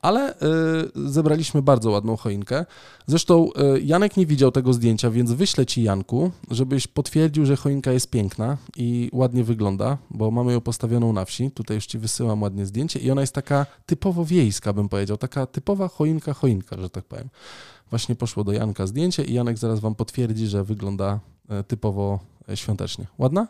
Ale 0.02 0.34
y, 0.34 0.36
zebraliśmy 0.94 1.62
bardzo 1.62 1.90
ładną 1.90 2.16
choinkę. 2.16 2.66
Zresztą 3.06 3.50
y, 3.76 3.80
Janek 3.80 4.16
nie 4.16 4.26
widział 4.26 4.50
tego 4.50 4.72
zdjęcia, 4.72 5.10
więc 5.10 5.32
wyślę 5.32 5.66
ci 5.66 5.82
Janku, 5.82 6.30
żebyś 6.50 6.86
potwierdził, 6.86 7.46
że 7.46 7.56
choinka 7.56 7.92
jest 7.92 8.10
piękna 8.10 8.56
i 8.76 9.10
ładnie 9.12 9.44
wygląda, 9.44 9.98
bo 10.10 10.30
mamy 10.30 10.52
ją 10.52 10.60
postawioną 10.60 11.12
na 11.12 11.24
wsi. 11.24 11.50
Tutaj 11.50 11.74
już 11.74 11.86
ci 11.86 11.98
wysyłam 11.98 12.42
ładnie 12.42 12.66
zdjęcie 12.66 13.00
i 13.00 13.10
ona 13.10 13.20
jest 13.20 13.34
taka 13.34 13.66
typowo 13.86 14.24
wiejska, 14.24 14.72
bym 14.72 14.88
powiedział, 14.88 15.16
taka 15.16 15.46
typowa 15.46 15.88
choinka, 15.88 16.32
choinka, 16.32 16.76
że 16.80 16.90
tak 16.90 17.04
powiem. 17.04 17.28
Właśnie 17.92 18.14
poszło 18.14 18.44
do 18.44 18.52
Janka 18.52 18.86
zdjęcie 18.86 19.24
i 19.24 19.34
Janek 19.34 19.58
zaraz 19.58 19.80
wam 19.80 19.94
potwierdzi, 19.94 20.46
że 20.46 20.64
wygląda 20.64 21.20
e, 21.48 21.62
typowo 21.62 22.18
e, 22.48 22.56
świątecznie. 22.56 23.06
Ładna? 23.18 23.48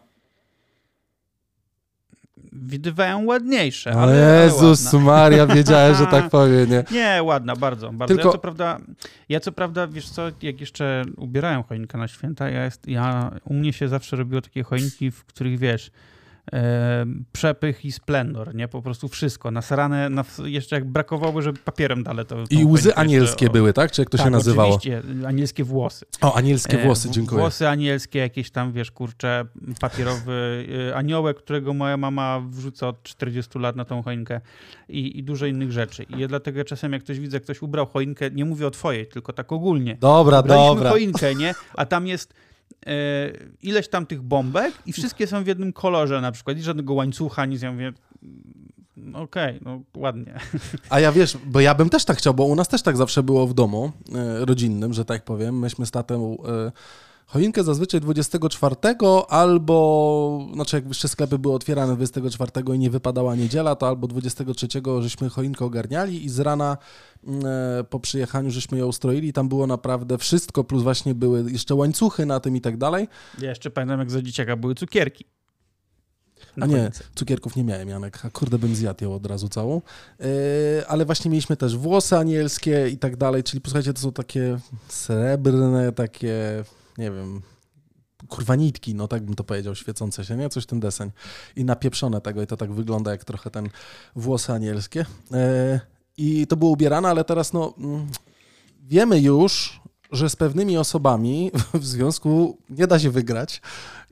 Widywałem 2.52 3.26
ładniejsze. 3.26 3.92
Ale, 3.92 4.44
Jezus 4.44 4.94
ale 4.94 5.04
Maria, 5.04 5.46
wiedziałem, 5.46 5.94
że 5.94 6.06
tak 6.06 6.30
powie, 6.38 6.66
nie? 6.66 6.84
Nie, 6.90 7.22
ładna, 7.22 7.56
bardzo, 7.56 7.92
bardzo. 7.92 8.14
Tylko... 8.14 8.28
Ja, 8.28 8.32
co 8.32 8.38
prawda, 8.38 8.78
ja 9.28 9.40
co 9.40 9.52
prawda, 9.52 9.86
wiesz 9.86 10.10
co, 10.10 10.22
jak 10.42 10.60
jeszcze 10.60 11.04
ubierałem 11.16 11.62
choinkę 11.62 11.98
na 11.98 12.08
święta, 12.08 12.50
ja, 12.50 12.64
jest, 12.64 12.88
ja 12.88 13.30
u 13.44 13.54
mnie 13.54 13.72
się 13.72 13.88
zawsze 13.88 14.16
robiło 14.16 14.40
takie 14.40 14.62
choinki, 14.62 15.10
w 15.10 15.24
których, 15.24 15.58
wiesz, 15.58 15.90
przepych 17.32 17.84
i 17.84 17.92
splendor, 17.92 18.54
nie? 18.54 18.68
Po 18.68 18.82
prostu 18.82 19.08
wszystko. 19.08 19.50
Nasrane, 19.50 20.10
na, 20.10 20.24
jeszcze 20.44 20.76
jak 20.76 20.84
brakowało, 20.84 21.42
żeby 21.42 21.58
papierem 21.58 22.02
dalej 22.02 22.26
to... 22.26 22.44
I 22.50 22.64
łzy 22.64 22.94
anielskie 22.94 23.50
były, 23.50 23.72
tak? 23.72 23.92
Czy 23.92 24.02
jak 24.02 24.10
to 24.10 24.18
tak, 24.18 24.26
się 24.26 24.30
nazywało? 24.30 24.74
oczywiście. 24.74 25.26
Anielskie 25.26 25.64
włosy. 25.64 26.06
O, 26.20 26.34
anielskie 26.34 26.78
włosy, 26.78 27.10
dziękuję. 27.10 27.40
Włosy 27.40 27.68
anielskie, 27.68 28.18
jakieś 28.18 28.50
tam, 28.50 28.72
wiesz, 28.72 28.90
kurcze, 28.90 29.44
papierowy 29.80 30.66
e, 30.90 30.96
aniołek, 30.96 31.36
którego 31.36 31.74
moja 31.74 31.96
mama 31.96 32.42
wrzuca 32.50 32.88
od 32.88 33.02
40 33.02 33.58
lat 33.58 33.76
na 33.76 33.84
tą 33.84 34.02
choinkę 34.02 34.40
i, 34.88 35.18
i 35.18 35.22
dużo 35.22 35.46
innych 35.46 35.72
rzeczy. 35.72 36.02
I 36.02 36.18
ja 36.18 36.28
dlatego 36.28 36.64
czasem, 36.64 36.92
jak 36.92 37.02
ktoś 37.02 37.20
widzę, 37.20 37.40
ktoś 37.40 37.62
ubrał 37.62 37.86
choinkę, 37.86 38.30
nie 38.30 38.44
mówię 38.44 38.66
o 38.66 38.70
twojej, 38.70 39.06
tylko 39.06 39.32
tak 39.32 39.52
ogólnie. 39.52 39.96
Dobra, 40.00 40.40
Ubraliśmy 40.40 40.74
dobra. 40.74 40.90
choinkę, 40.90 41.34
nie? 41.34 41.54
A 41.74 41.86
tam 41.86 42.06
jest 42.06 42.34
ileś 43.62 43.88
tam 43.88 44.06
tych 44.06 44.22
bombek 44.22 44.74
i 44.86 44.92
wszystkie 44.92 45.26
są 45.26 45.44
w 45.44 45.46
jednym 45.46 45.72
kolorze 45.72 46.20
na 46.20 46.32
przykład 46.32 46.58
i 46.58 46.62
żadnego 46.62 46.94
łańcucha, 46.94 47.46
nic. 47.46 47.62
Ja 47.62 47.72
mówię, 47.72 47.92
okej, 49.14 49.58
okay, 49.58 49.60
no 49.62 49.82
ładnie. 49.96 50.34
A 50.90 51.00
ja 51.00 51.12
wiesz, 51.12 51.38
bo 51.46 51.60
ja 51.60 51.74
bym 51.74 51.88
też 51.88 52.04
tak 52.04 52.18
chciał, 52.18 52.34
bo 52.34 52.44
u 52.44 52.54
nas 52.54 52.68
też 52.68 52.82
tak 52.82 52.96
zawsze 52.96 53.22
było 53.22 53.46
w 53.46 53.54
domu 53.54 53.92
e, 54.14 54.44
rodzinnym, 54.44 54.92
że 54.92 55.04
tak 55.04 55.24
powiem. 55.24 55.58
Myśmy 55.58 55.86
z 55.86 55.90
tatą 55.90 56.36
e, 56.48 56.72
choinkę 57.32 57.64
zazwyczaj 57.64 58.00
24 58.00 58.76
albo, 59.28 60.48
znaczy 60.54 60.76
jak 60.76 60.86
jeszcze 60.88 61.08
sklepy 61.08 61.38
były 61.38 61.54
otwierane 61.54 61.96
24 61.96 62.50
i 62.74 62.78
nie 62.78 62.90
wypadała 62.90 63.34
niedziela, 63.34 63.76
to 63.76 63.88
albo 63.88 64.06
23 64.06 64.66
żeśmy 65.00 65.28
choinkę 65.28 65.64
ogarniali 65.64 66.24
i 66.24 66.28
z 66.28 66.40
rana 66.40 66.78
mm, 67.24 67.42
e, 67.80 67.84
po 67.84 68.00
przyjechaniu 68.00 68.50
żeśmy 68.50 68.78
ją 68.78 68.86
ustroili. 68.86 69.32
Tam 69.32 69.48
było 69.48 69.66
naprawdę 69.66 70.18
wszystko, 70.18 70.64
plus 70.64 70.82
właśnie 70.82 71.14
były 71.14 71.52
jeszcze 71.52 71.74
łańcuchy 71.74 72.26
na 72.26 72.40
tym 72.40 72.56
i 72.56 72.60
tak 72.60 72.76
dalej. 72.76 73.08
Ja 73.38 73.48
jeszcze 73.48 73.70
pamiętam, 73.70 74.00
jak 74.00 74.10
za 74.10 74.22
dzieciaka 74.22 74.56
były 74.56 74.74
cukierki. 74.74 75.24
A 76.60 76.66
nie, 76.66 76.90
cukierków 77.14 77.56
nie 77.56 77.64
miałem, 77.64 77.88
Janek. 77.88 78.24
A 78.24 78.30
kurde, 78.30 78.58
bym 78.58 78.74
zjadł 78.74 79.04
ją 79.04 79.14
od 79.14 79.26
razu 79.26 79.48
całą. 79.48 79.82
Yy, 80.20 80.26
ale 80.88 81.04
właśnie 81.04 81.30
mieliśmy 81.30 81.56
też 81.56 81.76
włosy 81.76 82.16
anielskie 82.16 82.88
i 82.88 82.98
tak 82.98 83.16
dalej, 83.16 83.42
czyli 83.42 83.60
posłuchajcie, 83.60 83.92
to 83.92 84.00
są 84.00 84.12
takie 84.12 84.58
srebrne, 84.88 85.92
takie, 85.92 86.64
nie 86.98 87.10
wiem, 87.10 87.42
kurwa 88.28 88.56
nitki, 88.56 88.94
no 88.94 89.08
tak 89.08 89.22
bym 89.22 89.34
to 89.34 89.44
powiedział, 89.44 89.74
świecące 89.74 90.24
się, 90.24 90.36
nie? 90.36 90.48
Coś 90.48 90.66
ten 90.66 90.80
deseń. 90.80 91.10
I 91.56 91.64
napieprzone 91.64 92.20
tego 92.20 92.42
i 92.42 92.46
to 92.46 92.56
tak 92.56 92.72
wygląda 92.72 93.10
jak 93.10 93.24
trochę 93.24 93.50
ten 93.50 93.68
włosy 94.16 94.52
anielskie. 94.52 95.04
Yy, 95.30 95.80
I 96.16 96.46
to 96.46 96.56
było 96.56 96.70
ubierane, 96.70 97.08
ale 97.08 97.24
teraz 97.24 97.52
no... 97.52 97.74
Mm, 97.78 98.06
wiemy 98.82 99.20
już, 99.20 99.80
że 100.12 100.30
z 100.30 100.36
pewnymi 100.36 100.78
osobami 100.78 101.50
w 101.74 101.86
związku 101.86 102.58
nie 102.70 102.86
da 102.86 102.98
się 102.98 103.10
wygrać 103.10 103.60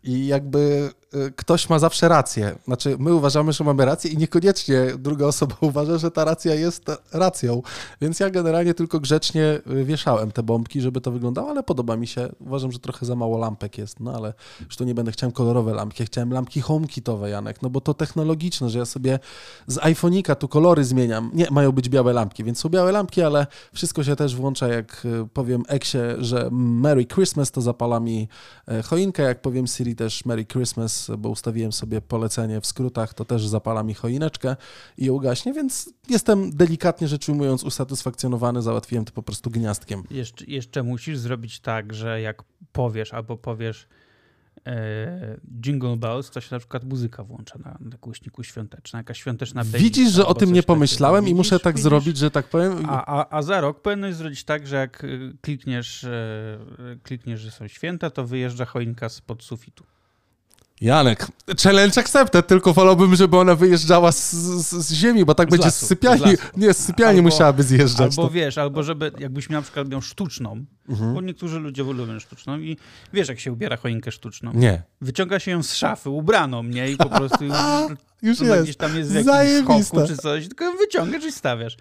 i 0.03 0.27
jakby 0.27 0.91
ktoś 1.37 1.69
ma 1.69 1.79
zawsze 1.79 2.09
rację. 2.09 2.59
Znaczy, 2.65 2.97
my 2.99 3.15
uważamy, 3.15 3.53
że 3.53 3.65
mamy 3.65 3.85
rację 3.85 4.11
i 4.11 4.17
niekoniecznie 4.17 4.87
druga 4.99 5.27
osoba 5.27 5.57
uważa, 5.71 5.99
że 5.99 6.11
ta 6.11 6.25
racja 6.25 6.55
jest 6.55 6.85
racją. 7.13 7.63
Więc 8.01 8.21
ja 8.21 8.31
generalnie 8.31 8.75
tylko 8.75 9.01
grzecznie 9.01 9.61
y, 9.71 9.85
wieszałem 9.85 10.33
te 10.33 10.43
bombki, 10.43 10.81
żeby 10.81 11.01
to 11.01 11.11
wyglądało, 11.11 11.51
ale 11.51 11.63
podoba 11.63 11.97
mi 11.97 12.07
się. 12.07 12.29
Uważam, 12.41 12.73
że 12.73 12.79
trochę 12.79 13.07
za 13.07 13.17
mało 13.17 13.39
lampek 13.39 13.79
jest, 13.79 14.01
no 14.01 14.13
ale 14.13 14.35
już 14.61 14.77
to 14.77 14.85
nie 14.85 14.95
będę 14.95 15.13
chciał 15.13 15.33
kolorowe 15.33 15.75
lampki. 15.75 16.03
Ja 16.03 16.07
chciałem 16.07 16.33
lampki 16.33 16.61
homekitowe, 16.61 17.31
Janek, 17.31 17.63
no 17.63 17.71
bo 17.71 17.81
to 17.81 17.95
technologiczne, 17.95 18.71
że 18.71 18.79
ja 18.79 18.85
sobie 18.85 19.19
z 19.67 19.77
iPhone'ika 19.77 20.37
tu 20.37 20.49
kolory 20.49 20.85
zmieniam. 20.85 21.31
Nie, 21.35 21.47
mają 21.51 21.73
być 21.73 21.89
białe 21.89 22.13
lampki, 22.13 22.45
więc 22.45 22.59
są 22.59 22.69
białe 22.69 22.93
lampki, 22.93 23.23
ale 23.23 23.47
wszystko 23.73 24.05
się 24.05 24.17
też 24.17 24.37
włącza, 24.37 24.69
jak 24.69 25.05
y, 25.05 25.29
powiem 25.33 25.63
Eksie, 25.69 25.99
że 26.19 26.49
Merry 26.53 27.07
Christmas, 27.07 27.51
to 27.51 27.61
zapala 27.61 28.01
mi 28.01 28.29
choinkę, 28.85 29.23
jak 29.23 29.43
powiem 29.43 29.67
Siri 29.67 29.97
też 29.97 30.25
Merry 30.25 30.47
Christmas, 30.47 31.00
bo 31.19 31.29
ustawiłem 31.29 31.73
sobie 31.73 32.01
polecenie 32.01 32.61
w 32.61 32.67
skrótach, 32.67 33.15
to 33.15 33.25
też 33.25 33.47
zapala 33.47 33.83
mi 33.83 33.95
choineczkę 33.95 34.57
i 34.99 35.05
ją 35.07 35.19
gaśnie, 35.19 35.53
więc 35.53 35.93
jestem 36.09 36.51
delikatnie 36.51 37.09
rzecz 37.09 37.29
ujmując 37.29 37.65
usatysfakcjonowany, 37.65 38.63
załatwiłem 38.63 39.05
to 39.05 39.13
po 39.13 39.23
prostu 39.23 39.51
gniazdkiem. 39.51 40.03
Jeszcze, 40.11 40.45
jeszcze 40.45 40.83
musisz 40.83 41.19
zrobić 41.19 41.61
tak, 41.61 41.95
że 41.95 42.21
jak 42.21 42.43
powiesz 42.73 43.15
albo 43.15 43.37
powiesz 43.37 43.87
e, 44.67 45.39
Jingle 45.63 45.97
Bells, 45.97 46.31
to 46.31 46.41
się 46.41 46.49
na 46.51 46.59
przykład 46.59 46.85
muzyka 46.85 47.25
włącza 47.25 47.59
na, 47.59 47.79
na 47.81 47.97
głośniku 47.97 48.43
świąteczna, 48.43 48.99
jakaś 48.99 49.19
świąteczna 49.19 49.65
playlist, 49.65 49.85
Widzisz, 49.85 50.13
że 50.13 50.27
o 50.27 50.35
tym 50.35 50.53
nie 50.53 50.63
pomyślałem 50.63 51.29
i 51.29 51.35
muszę 51.35 51.61
tak 51.61 51.75
widzisz? 51.75 51.83
zrobić, 51.83 52.17
że 52.17 52.31
tak 52.31 52.47
powiem. 52.49 52.87
A, 52.89 53.05
a, 53.07 53.37
a 53.37 53.43
za 53.43 53.61
rok 53.61 53.81
powinieneś 53.83 54.15
zrobić 54.15 54.45
tak, 54.45 54.67
że 54.67 54.77
jak 54.77 55.07
klikniesz, 55.41 56.05
e, 56.05 56.59
klikniesz, 57.03 57.41
że 57.41 57.51
są 57.51 57.69
święta, 57.69 58.11
to 58.11 58.27
wyjeżdża 58.27 58.65
choinka 58.65 59.09
spod 59.09 59.43
sufitu. 59.45 59.85
Janek, 60.81 61.27
challenge 61.63 62.01
accepted, 62.01 62.47
tylko 62.47 62.73
wolałbym, 62.73 63.17
żeby 63.17 63.37
ona 63.37 63.55
wyjeżdżała 63.55 64.13
z, 64.13 64.33
z, 64.33 64.87
z 64.87 64.93
ziemi, 64.93 65.25
bo 65.25 65.35
tak 65.35 65.49
z 65.49 65.51
będzie 65.51 65.67
lasu, 65.67 65.87
z 65.87 65.89
sypialni. 65.89 66.37
Z 66.37 66.57
nie, 66.57 66.75
z 66.75 66.77
sypialni 66.77 67.19
albo, 67.19 67.31
musiałaby 67.31 67.63
zjeżdżać. 67.63 68.11
Albo 68.11 68.23
to. 68.23 68.31
wiesz, 68.31 68.59
albo 68.59 68.83
żeby, 68.83 69.13
jakbyś 69.19 69.51
miał 69.51 69.59
na 69.59 69.63
przykład 69.63 69.89
miał 69.89 70.03
sztuczną, 70.03 70.65
mhm. 70.89 71.15
bo 71.15 71.21
niektórzy 71.21 71.59
ludzie 71.59 71.83
lubią 71.83 72.19
sztuczną 72.19 72.59
i 72.59 72.77
wiesz, 73.13 73.29
jak 73.29 73.41
się 73.41 73.53
ubiera 73.53 73.77
choinkę 73.77 74.13
sztuczną. 74.13 74.53
Nie. 74.55 74.83
Wyciąga 75.01 75.39
się 75.39 75.51
ją 75.51 75.63
z 75.63 75.75
szafy, 75.75 76.11
ubraną, 76.11 76.63
nie? 76.63 76.91
I 76.91 76.97
po 76.97 77.09
prostu 77.09 77.45
już 78.23 78.41
jest. 78.41 78.63
gdzieś 78.63 78.77
tam 78.77 78.97
jest 78.97 79.13
w 79.13 79.15
jakimś 79.15 79.91
czy 80.07 80.17
coś, 80.17 80.49
tylko 80.49 80.73
wyciągasz 80.73 81.25
i 81.25 81.33
stawiasz. 81.33 81.77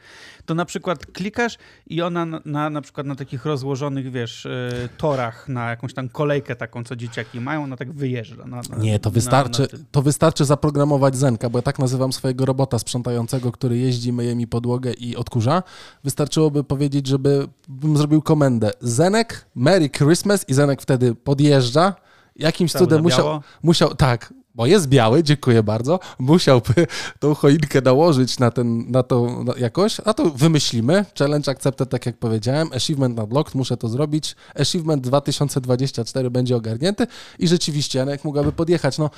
To 0.46 0.56
na 0.56 0.66
przykład 0.66 1.06
klikasz 1.06 1.58
i 1.88 2.02
ona 2.02 2.26
na, 2.26 2.42
na, 2.46 2.70
na 2.70 2.82
przykład 2.82 3.08
na 3.08 3.16
takich 3.16 3.46
rozłożonych, 3.46 4.12
wiesz, 4.12 4.46
y, 4.46 4.90
torach, 4.98 5.50
na 5.50 5.70
jakąś 5.70 5.94
tam 5.94 6.10
kolejkę 6.10 6.56
taką, 6.56 6.84
co 6.84 6.96
dzieciaki 6.96 7.42
mają, 7.42 7.64
ona 7.64 7.78
tak 7.78 7.92
wyjeżdża. 7.92 8.46
Na, 8.46 8.62
na, 8.70 8.78
Nie, 8.78 9.00
to 9.00 9.12
wystarczy, 9.12 9.68
to 9.92 10.02
wystarczy 10.02 10.46
zaprogramować 10.46 11.16
Zenka, 11.16 11.50
bo 11.50 11.58
ja 11.58 11.64
tak 11.64 11.80
nazywam 11.80 12.14
swojego 12.14 12.46
robota 12.46 12.80
sprzątającego, 12.80 13.52
który 13.52 13.78
jeździ, 13.78 14.14
myje 14.14 14.36
mi 14.36 14.48
podłogę 14.48 14.94
i 14.94 15.16
odkurza. 15.16 15.64
Wystarczyłoby 16.04 16.64
powiedzieć, 16.64 17.08
żeby 17.08 17.48
bym 17.68 17.98
zrobił 17.98 18.22
komendę 18.22 18.72
Zenek, 18.82 19.46
Merry 19.56 19.90
Christmas 19.90 20.46
i 20.50 20.54
Zenek 20.54 20.82
wtedy 20.82 21.16
podjeżdża, 21.16 21.96
jakimś 22.36 22.72
cudem 22.72 23.02
musiał, 23.02 23.42
musiał, 23.64 23.96
tak, 23.96 24.34
bo 24.56 24.66
jest 24.66 24.88
biały, 24.88 25.24
dziękuję 25.24 25.64
bardzo, 25.64 26.00
musiałby 26.20 26.88
tą 27.20 27.36
choinkę 27.36 27.82
nałożyć 27.82 28.39
na, 28.39 28.52
ten, 28.52 28.91
na 28.91 29.04
tą 29.04 29.45
jakość, 29.58 29.97
a 30.06 30.14
to 30.14 30.30
wymyślimy. 30.30 31.06
Challenge 31.20 31.52
accepted, 31.52 31.89
tak 31.89 32.06
jak 32.06 32.18
powiedziałem. 32.18 32.70
Achievement 32.74 33.20
unlocked, 33.20 33.56
muszę 33.56 33.78
to 33.78 33.89
zrobić. 33.89 34.36
Achievement 34.56 35.04
2024 35.04 36.30
będzie 36.30 36.56
ogarnięty 36.56 37.08
i 37.39 37.47
rzeczywiście 37.47 38.00
Janek 38.00 38.24
mogłaby 38.24 38.52
podjechać. 38.52 38.97
No, 38.97 39.10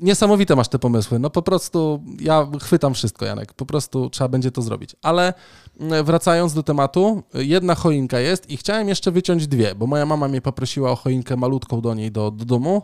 niesamowite 0.00 0.56
masz 0.56 0.68
te 0.68 0.78
pomysły. 0.78 1.18
No 1.18 1.30
po 1.30 1.42
prostu 1.42 2.02
ja 2.20 2.46
chwytam 2.60 2.94
wszystko, 2.94 3.24
Janek. 3.24 3.52
Po 3.52 3.66
prostu 3.66 4.10
trzeba 4.10 4.28
będzie 4.28 4.50
to 4.50 4.62
zrobić. 4.62 4.96
Ale 5.02 5.34
mm, 5.80 6.04
wracając 6.04 6.54
do 6.54 6.62
tematu, 6.62 7.22
jedna 7.34 7.74
choinka 7.74 8.20
jest 8.20 8.50
i 8.50 8.56
chciałem 8.56 8.88
jeszcze 8.88 9.10
wyciąć 9.10 9.46
dwie, 9.46 9.74
bo 9.74 9.86
moja 9.86 10.06
mama 10.06 10.28
mnie 10.28 10.40
poprosiła 10.40 10.90
o 10.90 10.96
choinkę 10.96 11.36
malutką 11.36 11.80
do 11.80 11.94
niej 11.94 12.12
do, 12.12 12.30
do 12.30 12.44
domu 12.44 12.82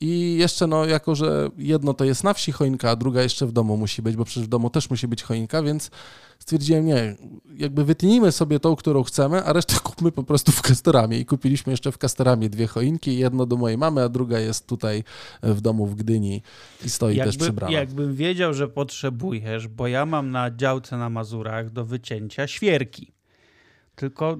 i 0.00 0.36
jeszcze, 0.38 0.66
no, 0.66 0.84
jako 0.84 1.14
że 1.14 1.50
jedno 1.56 1.94
to 1.94 2.04
jest 2.04 2.24
na 2.24 2.34
wsi 2.34 2.52
choinka, 2.52 2.90
a 2.90 2.96
druga 2.96 3.22
jeszcze 3.22 3.46
w 3.46 3.52
domu 3.52 3.76
musi 3.76 4.02
być, 4.02 4.16
bo 4.16 4.24
przecież 4.24 4.44
w 4.44 4.48
domu 4.48 4.70
też 4.70 4.90
musi 4.90 5.08
być 5.08 5.22
choinka, 5.22 5.62
więc 5.62 5.90
stwierdziłem, 6.38 6.86
nie, 6.86 7.16
jakby 7.56 7.84
wytnijmy 7.84 8.32
sobie 8.32 8.60
tą, 8.60 8.76
którą 8.76 9.02
chcemy, 9.02 9.44
a 9.44 9.52
resztę 9.52 9.74
kupmy 9.84 10.12
po 10.12 10.22
prostu 10.22 10.52
w 10.52 10.62
Castoramie. 10.62 11.18
I 11.18 11.26
kupiliśmy 11.26 11.72
jeszcze 11.72 11.92
w 11.92 11.98
Castoramie 11.98 12.50
dwie 12.50 12.66
choinki, 12.66 13.18
jedno 13.18 13.46
do 13.46 13.56
mojej 13.56 13.78
mamy, 13.78 14.02
a 14.02 14.08
druga 14.08 14.38
jest 14.38 14.66
tutaj 14.66 15.04
w 15.42 15.60
domu 15.60 15.86
w 15.86 15.94
Gdyni 15.94 16.42
i 16.84 16.90
stoi 16.90 17.16
jakby, 17.16 17.32
też 17.32 17.42
przybrana. 17.42 17.72
Jakbym 17.72 18.14
wiedział, 18.14 18.54
że 18.54 18.68
potrzebujesz, 18.68 19.68
bo 19.68 19.86
ja 19.86 20.06
mam 20.06 20.30
na 20.30 20.50
działce 20.50 20.96
na 20.96 21.10
Mazurach 21.10 21.70
do 21.70 21.84
wycięcia 21.84 22.46
świerki. 22.46 23.17
Tylko 23.98 24.36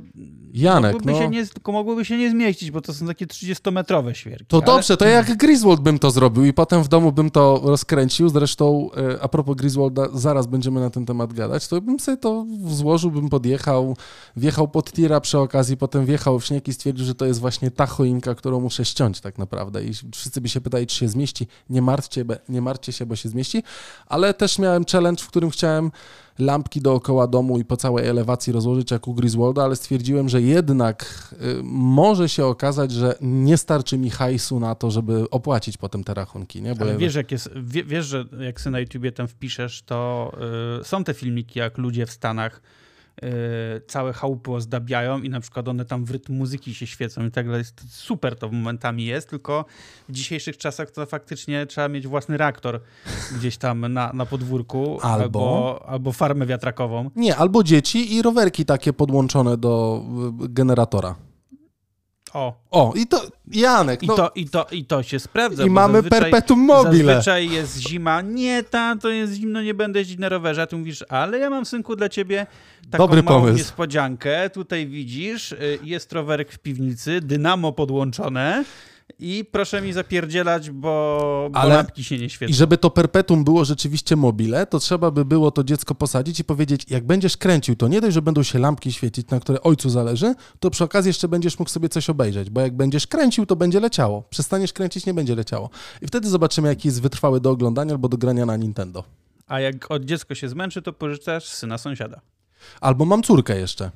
Janek, 0.55 0.93
mogłyby, 0.93 1.13
no. 1.13 1.19
się 1.19 1.29
nie, 1.29 1.47
tylko 1.47 1.73
mogłyby 1.73 2.05
się 2.05 2.19
nie 2.19 2.31
zmieścić, 2.31 2.71
bo 2.71 2.81
to 2.81 2.95
są 2.95 3.07
takie 3.07 3.27
30-metrowe 3.27 4.13
świerki. 4.13 4.45
To 4.49 4.57
ale... 4.57 4.67
dobrze, 4.67 4.97
to 4.97 5.05
jak 5.05 5.37
Griswold 5.37 5.81
bym 5.81 5.99
to 5.99 6.11
zrobił 6.11 6.45
i 6.45 6.53
potem 6.53 6.83
w 6.83 6.89
domu 6.89 7.13
bym 7.13 7.31
to 7.31 7.61
rozkręcił. 7.65 8.29
Zresztą 8.29 8.91
e, 8.97 9.23
a 9.23 9.29
propos 9.29 9.57
Griswolda, 9.57 10.09
zaraz 10.13 10.47
będziemy 10.47 10.81
na 10.81 10.91
ten 10.91 11.07
temat 11.07 11.33
gadać, 11.33 11.69
to 11.69 11.81
bym 11.81 12.01
sobie 12.01 12.17
to 12.17 12.47
złożył, 12.67 13.11
bym 13.11 13.29
podjechał, 13.29 13.97
wjechał 14.37 14.69
pod 14.69 14.93
tira 14.93 15.21
przy 15.21 15.39
okazji, 15.39 15.77
potem 15.77 16.07
wjechał 16.07 16.41
w 16.41 16.45
śnieg 16.45 16.69
i 16.69 16.73
stwierdził, 16.73 17.07
że 17.07 17.15
to 17.15 17.27
jest 17.27 17.41
właśnie 17.41 17.71
ta 17.71 17.87
choinka, 17.87 18.35
którą 18.35 18.61
muszę 18.61 18.85
ściąć 18.85 19.21
tak 19.21 19.39
naprawdę. 19.39 19.85
I 19.85 19.93
wszyscy 20.13 20.41
by 20.41 20.49
się 20.49 20.61
pytali, 20.61 20.87
czy 20.87 20.97
się 20.97 21.09
zmieści. 21.09 21.47
Nie 21.71 21.83
martwcie, 21.83 22.25
nie 22.49 22.63
martwcie 22.63 22.93
się, 22.93 23.07
bo 23.07 23.17
się 23.17 23.29
zmieści. 23.29 23.63
Ale 24.07 24.35
też 24.35 24.59
miałem 24.59 24.85
challenge, 24.93 25.23
w 25.23 25.29
którym 25.29 25.51
chciałem 25.51 25.91
lampki 26.39 26.81
dookoła 26.81 27.27
domu 27.27 27.59
i 27.59 27.65
po 27.65 27.77
całej 27.77 28.07
elewacji 28.07 28.53
rozłożyć 28.53 28.91
jak 28.91 29.09
u 29.09 29.15
Griswolda, 29.15 29.65
ale 29.65 29.77
stwierdziłem, 29.77 30.29
że 30.29 30.43
jednak 30.43 31.29
y, 31.33 31.37
może 31.63 32.29
się 32.29 32.47
okazać, 32.47 32.93
że 32.93 33.15
nie 33.21 33.57
starczy 33.57 33.99
mi 33.99 34.11
hajsu 34.11 34.61
na 34.61 34.75
to, 34.75 34.91
żeby 34.91 35.31
opłacić 35.31 35.77
potem 35.77 36.05
te 36.05 36.15
rachunki. 36.15 36.63
Nie? 36.63 36.75
Bo 36.75 36.85
ale 36.85 36.97
wiesz, 36.97 37.15
jak 37.15 37.33
jest, 37.33 37.51
wiesz, 37.65 38.07
że 38.07 38.25
jak 38.41 38.61
sobie 38.61 38.73
na 38.73 38.81
YouTubie 38.81 39.13
tam 39.13 39.29
wpiszesz, 39.29 39.83
to 39.83 40.33
y, 40.81 40.85
są 40.85 41.05
te 41.05 41.15
filmiki, 41.15 41.59
jak 41.59 41.79
ludzie 41.79 42.07
w 42.07 42.11
Stanach 42.11 42.61
całe 43.87 44.13
chałupy 44.13 44.51
ozdabiają 44.51 45.23
i 45.23 45.31
na 45.31 45.41
przykład 45.41 45.69
one 45.69 45.85
tam 45.85 46.05
w 46.05 46.11
rytm 46.11 46.35
muzyki 46.35 46.75
się 46.75 46.87
świecą 46.87 47.27
i 47.27 47.31
tak 47.31 47.47
dalej. 47.47 47.65
Super 47.89 48.37
to 48.37 48.49
momentami 48.49 49.05
jest, 49.05 49.31
tylko 49.31 49.65
w 50.09 50.13
dzisiejszych 50.13 50.57
czasach 50.57 50.91
to 50.91 51.07
faktycznie 51.07 51.67
trzeba 51.67 51.89
mieć 51.89 52.07
własny 52.07 52.37
reaktor 52.37 52.81
gdzieś 53.37 53.57
tam 53.57 53.93
na, 53.93 54.13
na 54.13 54.27
podwórku 54.27 54.99
albo, 55.03 55.19
albo, 55.19 55.85
albo 55.89 56.13
farmę 56.13 56.47
wiatrakową. 56.47 57.11
Nie, 57.17 57.37
albo 57.37 57.63
dzieci 57.63 58.15
i 58.15 58.23
rowerki 58.23 58.65
takie 58.65 58.93
podłączone 58.93 59.57
do 59.57 60.03
y, 60.45 60.49
generatora. 60.49 61.28
O. 62.35 62.55
O, 62.71 62.93
i 62.97 63.07
to 63.07 63.23
Janek. 63.53 64.03
No. 64.03 64.15
I, 64.15 64.17
to, 64.17 64.31
i, 64.35 64.49
to, 64.49 64.67
I 64.71 64.85
to 64.85 65.03
się 65.03 65.19
sprawdza. 65.19 65.65
I 65.67 65.71
mamy 65.71 66.03
perpetuum 66.03 66.61
mobile. 66.61 67.05
Zazwyczaj 67.05 67.51
jest 67.51 67.79
zima. 67.79 68.21
Nie, 68.21 68.63
ta, 68.63 68.97
to 68.97 69.09
jest 69.09 69.33
zimno, 69.33 69.63
nie 69.63 69.75
będę 69.75 69.99
jeździć 69.99 70.19
na 70.19 70.29
rowerze. 70.29 70.63
A 70.63 70.67
ty 70.67 70.77
mówisz, 70.77 71.05
ale 71.09 71.39
ja 71.39 71.51
mam 71.51 71.67
synku 71.67 71.97
dla 71.97 72.09
ciebie 72.09 72.47
taką 72.91 73.05
Dobry 73.05 73.23
małą 73.23 73.41
pomysł. 73.41 73.59
niespodziankę. 73.59 74.51
Tutaj 74.51 74.87
widzisz, 74.87 75.53
y, 75.53 75.79
jest 75.83 76.13
rowerek 76.13 76.53
w 76.53 76.59
piwnicy, 76.59 77.21
dynamo 77.21 77.73
podłączone 77.73 78.65
I 79.21 79.45
proszę 79.53 79.83
mi 79.83 79.93
zapierdzielać, 79.93 80.71
bo, 80.71 81.49
bo 81.53 81.59
Ale... 81.59 81.75
lampki 81.75 82.05
się 82.05 82.19
nie 82.19 82.31
świecą. 82.31 82.51
I 82.51 82.55
żeby 82.55 82.79
to 82.79 82.91
perpetuum 82.91 83.45
było 83.45 83.65
rzeczywiście 83.65 84.17
mobile, 84.17 84.67
to 84.67 84.79
trzeba 84.79 85.11
by 85.11 85.25
było 85.25 85.51
to 85.51 85.65
dziecko 85.65 85.95
posadzić 85.95 86.41
i 86.41 86.45
powiedzieć, 86.45 86.87
jak 86.91 87.07
będziesz 87.07 87.37
kręcił, 87.37 87.77
to 87.77 87.89
nie 87.89 88.01
dość, 88.01 88.15
że 88.15 88.23
będą 88.23 88.43
się 88.43 88.59
lampki 88.59 88.93
świecić, 88.93 89.31
na 89.31 89.41
które 89.41 89.63
ojcu 89.63 89.91
zależy, 89.91 90.35
to 90.61 90.71
przy 90.71 90.85
okazji 90.85 91.09
jeszcze 91.09 91.29
będziesz 91.29 91.59
mógł 91.59 91.71
sobie 91.71 91.89
coś 91.89 92.11
obejrzeć, 92.11 92.51
bo 92.51 92.61
jak 92.61 92.77
będziesz 92.77 93.07
kręcił, 93.07 93.47
to 93.47 93.57
będzie 93.57 93.81
leciało. 93.81 94.23
Przestaniesz 94.31 94.73
kręcić, 94.73 95.07
nie 95.07 95.15
będzie 95.15 95.35
leciało. 95.35 95.71
I 96.03 96.07
wtedy 96.07 96.29
zobaczymy, 96.29 96.69
jaki 96.69 96.89
jest 96.89 97.03
wytrwały 97.03 97.41
do 97.41 97.51
oglądania 97.51 97.93
albo 97.93 98.09
do 98.09 98.17
grania 98.17 98.47
na 98.47 98.57
Nintendo. 98.57 99.05
A 99.47 99.61
jak 99.61 99.91
od 99.91 100.05
dziecko 100.05 100.35
się 100.35 100.49
zmęczy, 100.49 100.83
to 100.83 100.93
pożyczasz 100.93 101.45
syna 101.45 101.79
sąsiada. 101.79 102.21
Albo 102.81 103.05
mam 103.05 103.23
córkę 103.23 103.59
jeszcze. 103.61 103.91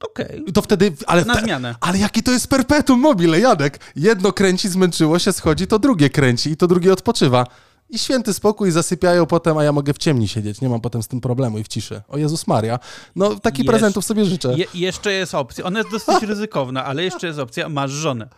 Okej. 0.00 0.40
Okay. 0.40 0.52
To 0.52 0.62
wtedy. 0.62 0.92
Ale, 1.06 1.24
Na 1.24 1.40
zmianę. 1.40 1.74
ale 1.80 1.98
jaki 1.98 2.22
to 2.22 2.32
jest 2.32 2.48
perpetuum 2.48 3.00
mobile, 3.00 3.40
Jadek? 3.40 3.78
Jedno 3.96 4.32
kręci, 4.32 4.68
zmęczyło 4.68 5.18
się, 5.18 5.32
schodzi, 5.32 5.66
to 5.66 5.78
drugie 5.78 6.10
kręci 6.10 6.50
i 6.50 6.56
to 6.56 6.66
drugie 6.66 6.92
odpoczywa. 6.92 7.46
I 7.90 7.98
święty 7.98 8.34
spokój, 8.34 8.70
zasypiają 8.70 9.26
potem, 9.26 9.58
a 9.58 9.64
ja 9.64 9.72
mogę 9.72 9.94
w 9.94 9.98
ciemni 9.98 10.28
siedzieć. 10.28 10.60
Nie 10.60 10.68
mam 10.68 10.80
potem 10.80 11.02
z 11.02 11.08
tym 11.08 11.20
problemu 11.20 11.58
i 11.58 11.64
w 11.64 11.68
ciszy. 11.68 12.02
O 12.08 12.18
Jezus 12.18 12.46
Maria. 12.46 12.78
No, 13.16 13.34
takich 13.34 13.64
Jesz 13.64 13.70
prezentów 13.70 14.04
sobie 14.04 14.24
życzę. 14.24 14.54
Je 14.56 14.66
jeszcze 14.74 15.12
jest 15.12 15.34
opcja. 15.34 15.64
Ona 15.64 15.78
jest 15.78 15.90
dosyć 15.90 16.22
ryzykowna, 16.32 16.84
ale 16.84 17.04
jeszcze 17.04 17.26
jest 17.26 17.38
opcja. 17.38 17.68
Masz 17.68 17.90
żonę. 17.90 18.28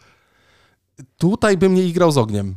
Tutaj 1.18 1.56
bym 1.56 1.74
nie 1.74 1.84
igrał 1.84 2.12
z 2.12 2.18
ogniem. 2.18 2.54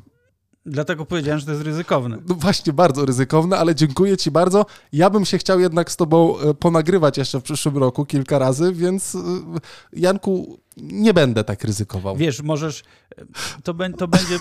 Dlatego 0.65 1.05
powiedziałem, 1.05 1.39
że 1.39 1.45
to 1.45 1.51
jest 1.51 1.63
ryzykowne. 1.63 2.17
No 2.29 2.35
właśnie, 2.35 2.73
bardzo 2.73 3.05
ryzykowne, 3.05 3.57
ale 3.57 3.75
dziękuję 3.75 4.17
Ci 4.17 4.31
bardzo. 4.31 4.65
Ja 4.93 5.09
bym 5.09 5.25
się 5.25 5.37
chciał 5.37 5.59
jednak 5.59 5.91
z 5.91 5.95
Tobą 5.95 6.39
e, 6.39 6.53
ponagrywać 6.53 7.17
jeszcze 7.17 7.39
w 7.39 7.43
przyszłym 7.43 7.77
roku 7.77 8.05
kilka 8.05 8.39
razy, 8.39 8.73
więc 8.73 9.15
e, 9.15 9.19
Janku, 9.93 10.59
nie 10.77 11.13
będę 11.13 11.43
tak 11.43 11.63
ryzykował. 11.63 12.17
Wiesz, 12.17 12.41
możesz, 12.41 12.83
e, 13.17 13.25
to, 13.63 13.73
be, 13.73 13.89
to 13.89 14.07
będzie 14.07 14.39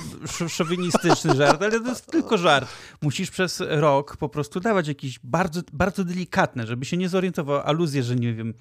szowinistyczny 0.49 1.35
żart, 1.35 1.63
ale 1.63 1.81
to 1.81 1.89
jest 1.89 2.07
tylko 2.07 2.39
żart. 2.39 2.69
Musisz 3.03 3.31
przez 3.31 3.63
rok 3.69 4.17
po 4.17 4.29
prostu 4.29 4.61
dawać 4.61 4.89
jakieś 4.89 5.19
bardzo, 5.19 5.61
bardzo 5.73 6.05
delikatne, 6.05 6.67
żeby 6.67 6.85
się 6.85 6.97
nie 6.97 7.09
zorientował, 7.09 7.61
aluzję, 7.61 8.03
że 8.03 8.17
nie 8.17 8.35
wiem, 8.35 8.55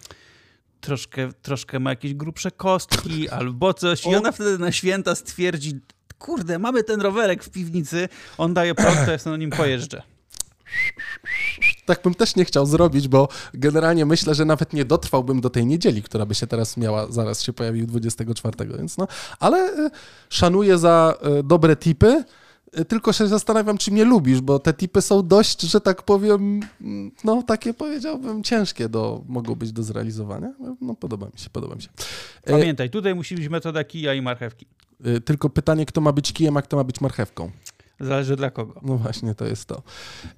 troszkę, 0.81 1.33
troszkę 1.41 1.79
ma 1.79 1.89
jakieś 1.89 2.13
grubsze 2.13 2.51
kostki 2.51 3.29
albo 3.29 3.73
coś 3.73 4.05
i 4.05 4.15
ona 4.15 4.31
wtedy 4.31 4.57
na 4.57 4.71
święta 4.71 5.15
stwierdzi, 5.15 5.79
kurde, 6.23 6.59
mamy 6.59 6.83
ten 6.83 7.01
rowerek 7.01 7.43
w 7.43 7.49
piwnicy, 7.49 8.09
on 8.37 8.53
daje 8.53 8.75
prąd, 8.75 9.05
to 9.05 9.11
ja 9.11 9.17
na 9.25 9.37
nim 9.37 9.49
pojeżdżę. 9.49 10.01
Tak 11.85 12.01
bym 12.03 12.13
też 12.13 12.35
nie 12.35 12.45
chciał 12.45 12.65
zrobić, 12.65 13.07
bo 13.07 13.27
generalnie 13.53 14.05
myślę, 14.05 14.35
że 14.35 14.45
nawet 14.45 14.73
nie 14.73 14.85
dotrwałbym 14.85 15.41
do 15.41 15.49
tej 15.49 15.65
niedzieli, 15.65 16.03
która 16.03 16.25
by 16.25 16.35
się 16.35 16.47
teraz 16.47 16.77
miała, 16.77 17.11
zaraz 17.11 17.41
się 17.41 17.53
pojawił 17.53 17.87
24, 17.87 18.77
więc 18.77 18.97
no, 18.97 19.07
ale 19.39 19.57
e, 19.57 19.89
szanuję 20.29 20.77
za 20.77 21.13
e, 21.21 21.43
dobre 21.43 21.75
tipy, 21.75 22.23
e, 22.71 22.85
tylko 22.85 23.13
się 23.13 23.27
zastanawiam, 23.27 23.77
czy 23.77 23.91
mnie 23.91 24.05
lubisz, 24.05 24.41
bo 24.41 24.59
te 24.59 24.73
tipy 24.73 25.01
są 25.01 25.27
dość, 25.27 25.61
że 25.61 25.81
tak 25.81 26.03
powiem, 26.03 26.59
no 27.23 27.43
takie 27.43 27.73
powiedziałbym 27.73 28.43
ciężkie 28.43 28.89
do, 28.89 29.23
mogą 29.27 29.55
być 29.55 29.71
do 29.71 29.83
zrealizowania. 29.83 30.53
No 30.81 30.95
podoba 30.95 31.25
mi 31.25 31.39
się, 31.39 31.49
podoba 31.49 31.75
mi 31.75 31.81
się. 31.81 31.89
Pamiętaj, 32.45 32.89
tutaj 32.89 33.15
musi 33.15 33.35
być 33.35 33.47
metoda 33.47 33.83
kija 33.83 34.13
i 34.13 34.21
marchewki. 34.21 34.65
Y, 35.07 35.21
tylko 35.21 35.49
pytanie, 35.49 35.85
kto 35.85 36.01
ma 36.01 36.11
być 36.11 36.33
kijem, 36.33 36.57
a 36.57 36.61
kto 36.61 36.77
ma 36.77 36.83
być 36.83 37.01
marchewką. 37.01 37.51
Zależy 37.99 38.35
dla 38.35 38.51
kogo. 38.51 38.73
No 38.81 38.97
właśnie, 38.97 39.35
to 39.35 39.45
jest 39.45 39.65
to. 39.65 39.81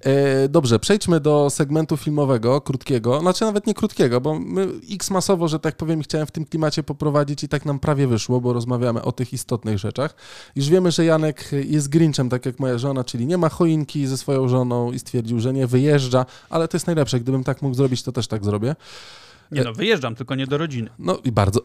E, 0.00 0.48
dobrze, 0.48 0.78
przejdźmy 0.78 1.20
do 1.20 1.50
segmentu 1.50 1.96
filmowego, 1.96 2.60
krótkiego. 2.60 3.20
Znaczy 3.20 3.44
nawet 3.44 3.66
nie 3.66 3.74
krótkiego, 3.74 4.20
bo 4.20 4.38
my 4.38 4.68
x 4.90 5.10
masowo, 5.10 5.48
że 5.48 5.58
tak 5.58 5.76
powiem, 5.76 6.02
chciałem 6.02 6.26
w 6.26 6.30
tym 6.30 6.44
klimacie 6.44 6.82
poprowadzić 6.82 7.44
i 7.44 7.48
tak 7.48 7.64
nam 7.64 7.78
prawie 7.78 8.06
wyszło, 8.06 8.40
bo 8.40 8.52
rozmawiamy 8.52 9.02
o 9.02 9.12
tych 9.12 9.32
istotnych 9.32 9.78
rzeczach. 9.78 10.14
Już 10.56 10.68
wiemy, 10.68 10.90
że 10.90 11.04
Janek 11.04 11.50
jest 11.52 11.88
Grinchem, 11.88 12.28
tak 12.28 12.46
jak 12.46 12.60
moja 12.60 12.78
żona, 12.78 13.04
czyli 13.04 13.26
nie 13.26 13.38
ma 13.38 13.48
choinki 13.48 14.06
ze 14.06 14.16
swoją 14.16 14.48
żoną 14.48 14.92
i 14.92 14.98
stwierdził, 14.98 15.40
że 15.40 15.52
nie 15.52 15.66
wyjeżdża, 15.66 16.26
ale 16.50 16.68
to 16.68 16.76
jest 16.76 16.86
najlepsze. 16.86 17.20
Gdybym 17.20 17.44
tak 17.44 17.62
mógł 17.62 17.74
zrobić, 17.74 18.02
to 18.02 18.12
też 18.12 18.28
tak 18.28 18.44
zrobię. 18.44 18.76
Nie 19.50 19.64
no, 19.64 19.72
wyjeżdżam, 19.72 20.14
tylko 20.14 20.34
nie 20.34 20.46
do 20.46 20.58
rodziny. 20.58 20.90
No 20.98 21.18
i 21.24 21.32
bardzo 21.32 21.60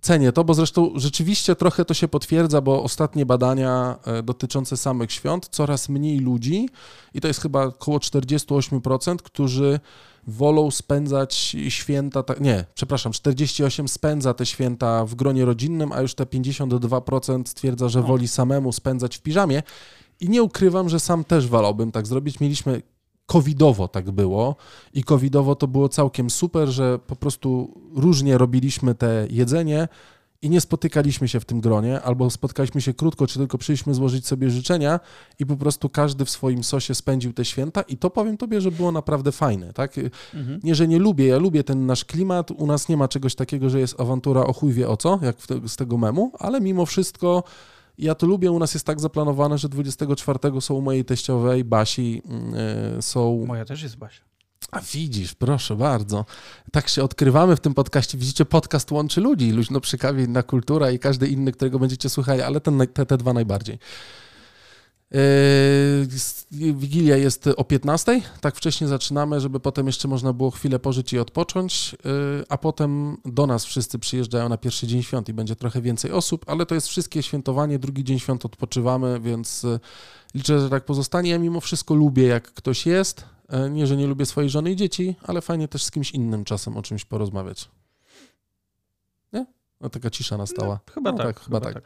cenię 0.00 0.32
to, 0.32 0.44
bo 0.44 0.54
zresztą 0.54 0.92
rzeczywiście 0.94 1.56
trochę 1.56 1.84
to 1.84 1.94
się 1.94 2.08
potwierdza, 2.08 2.60
bo 2.60 2.82
ostatnie 2.82 3.26
badania 3.26 3.98
e, 4.04 4.22
dotyczące 4.22 4.76
samych 4.76 5.12
świąt, 5.12 5.48
coraz 5.50 5.88
mniej 5.88 6.18
ludzi, 6.18 6.68
i 7.14 7.20
to 7.20 7.28
jest 7.28 7.40
chyba 7.40 7.64
około 7.64 7.98
48%, 7.98 9.16
którzy 9.16 9.80
wolą 10.26 10.70
spędzać 10.70 11.56
święta, 11.68 12.24
nie, 12.40 12.64
przepraszam, 12.74 13.12
48 13.12 13.88
spędza 13.88 14.34
te 14.34 14.46
święta 14.46 15.04
w 15.04 15.14
gronie 15.14 15.44
rodzinnym, 15.44 15.92
a 15.92 16.00
już 16.00 16.14
te 16.14 16.24
52% 16.24 17.42
stwierdza, 17.46 17.88
że 17.88 18.02
woli 18.02 18.28
samemu 18.28 18.72
spędzać 18.72 19.16
w 19.16 19.20
piżamie. 19.20 19.62
I 20.20 20.28
nie 20.28 20.42
ukrywam, 20.42 20.88
że 20.88 21.00
sam 21.00 21.24
też 21.24 21.46
wolałbym 21.46 21.92
tak 21.92 22.06
zrobić. 22.06 22.40
Mieliśmy 22.40 22.82
covidowo 23.28 23.88
tak 23.88 24.10
było 24.10 24.56
i 24.94 25.04
covidowo 25.04 25.54
to 25.54 25.68
było 25.68 25.88
całkiem 25.88 26.30
super, 26.30 26.68
że 26.68 26.98
po 26.98 27.16
prostu 27.16 27.74
różnie 27.94 28.38
robiliśmy 28.38 28.94
te 28.94 29.26
jedzenie 29.30 29.88
i 30.42 30.50
nie 30.50 30.60
spotykaliśmy 30.60 31.28
się 31.28 31.40
w 31.40 31.44
tym 31.44 31.60
gronie, 31.60 32.02
albo 32.02 32.30
spotkaliśmy 32.30 32.80
się 32.80 32.94
krótko, 32.94 33.26
czy 33.26 33.38
tylko 33.38 33.58
przyszliśmy 33.58 33.94
złożyć 33.94 34.26
sobie 34.26 34.50
życzenia 34.50 35.00
i 35.38 35.46
po 35.46 35.56
prostu 35.56 35.88
każdy 35.88 36.24
w 36.24 36.30
swoim 36.30 36.64
sosie 36.64 36.94
spędził 36.94 37.32
te 37.32 37.44
święta 37.44 37.82
i 37.82 37.96
to 37.96 38.10
powiem 38.10 38.36
tobie, 38.36 38.60
że 38.60 38.70
było 38.70 38.92
naprawdę 38.92 39.32
fajne, 39.32 39.72
tak? 39.72 39.94
Mhm. 40.34 40.60
Nie, 40.62 40.74
że 40.74 40.88
nie 40.88 40.98
lubię, 40.98 41.26
ja 41.26 41.38
lubię 41.38 41.64
ten 41.64 41.86
nasz 41.86 42.04
klimat, 42.04 42.50
u 42.50 42.66
nas 42.66 42.88
nie 42.88 42.96
ma 42.96 43.08
czegoś 43.08 43.34
takiego, 43.34 43.70
że 43.70 43.80
jest 43.80 44.00
awantura 44.00 44.40
o 44.44 44.52
chuj 44.52 44.72
wie 44.72 44.88
o 44.88 44.96
co, 44.96 45.18
jak 45.22 45.36
z 45.66 45.76
tego 45.76 45.98
memu, 45.98 46.32
ale 46.38 46.60
mimo 46.60 46.86
wszystko 46.86 47.44
ja 47.98 48.14
to 48.14 48.26
lubię, 48.26 48.50
u 48.50 48.58
nas 48.58 48.74
jest 48.74 48.86
tak 48.86 49.00
zaplanowane, 49.00 49.58
że 49.58 49.68
24 49.68 50.38
są 50.60 50.74
u 50.74 50.80
mojej 50.80 51.04
teściowej, 51.04 51.64
Basi, 51.64 52.22
yy, 52.94 53.02
są... 53.02 53.44
Moja 53.46 53.64
też 53.64 53.82
jest 53.82 53.96
Basia. 53.96 54.28
A 54.70 54.80
widzisz, 54.80 55.34
proszę 55.34 55.76
bardzo. 55.76 56.24
Tak 56.72 56.88
się 56.88 57.02
odkrywamy 57.02 57.56
w 57.56 57.60
tym 57.60 57.74
podcaście. 57.74 58.18
Widzicie, 58.18 58.44
podcast 58.44 58.90
łączy 58.90 59.20
ludzi. 59.20 59.50
Luźno 59.50 59.80
przy 59.80 59.98
kawie, 59.98 60.24
inna 60.24 60.42
kultura 60.42 60.90
i 60.90 60.98
każdy 60.98 61.28
inny, 61.28 61.52
którego 61.52 61.78
będziecie 61.78 62.08
słuchali, 62.08 62.42
ale 62.42 62.60
ten, 62.60 62.86
te, 62.94 63.06
te 63.06 63.16
dwa 63.16 63.32
najbardziej. 63.32 63.78
Yy, 65.10 66.74
Wigilia 66.74 67.16
jest 67.16 67.46
o 67.56 67.64
15, 67.64 68.20
tak 68.40 68.56
wcześnie 68.56 68.88
zaczynamy, 68.88 69.40
żeby 69.40 69.60
potem 69.60 69.86
jeszcze 69.86 70.08
można 70.08 70.32
było 70.32 70.50
chwilę 70.50 70.78
pożyć 70.78 71.12
i 71.12 71.18
odpocząć, 71.18 71.96
yy, 72.04 72.44
a 72.48 72.58
potem 72.58 73.16
do 73.24 73.46
nas 73.46 73.64
wszyscy 73.64 73.98
przyjeżdżają 73.98 74.48
na 74.48 74.56
pierwszy 74.56 74.86
dzień 74.86 75.02
świąt 75.02 75.28
i 75.28 75.32
będzie 75.32 75.56
trochę 75.56 75.80
więcej 75.82 76.12
osób, 76.12 76.44
ale 76.48 76.66
to 76.66 76.74
jest 76.74 76.88
wszystkie 76.88 77.22
świętowanie, 77.22 77.78
drugi 77.78 78.04
dzień 78.04 78.18
świąt 78.18 78.44
odpoczywamy, 78.44 79.20
więc 79.20 79.62
yy, 79.62 79.80
liczę, 80.34 80.60
że 80.60 80.70
tak 80.70 80.84
pozostanie. 80.84 81.30
Ja 81.30 81.38
mimo 81.38 81.60
wszystko 81.60 81.94
lubię, 81.94 82.26
jak 82.26 82.52
ktoś 82.52 82.86
jest. 82.86 83.24
Nie, 83.70 83.86
że 83.86 83.96
nie 83.96 84.06
lubię 84.06 84.26
swojej 84.26 84.50
żony 84.50 84.70
i 84.70 84.76
dzieci, 84.76 85.16
ale 85.22 85.40
fajnie 85.40 85.68
też 85.68 85.84
z 85.84 85.90
kimś 85.90 86.10
innym 86.10 86.44
czasem 86.44 86.76
o 86.76 86.82
czymś 86.82 87.04
porozmawiać. 87.04 87.68
Nie? 89.32 89.46
No 89.80 89.88
taka 89.88 90.10
cisza 90.10 90.36
nastała. 90.36 90.80
No, 90.86 90.92
chyba, 90.94 91.12
no, 91.12 91.18
tak, 91.18 91.26
tak, 91.26 91.40
chyba, 91.44 91.60
tak. 91.60 91.74
tak 91.74 91.82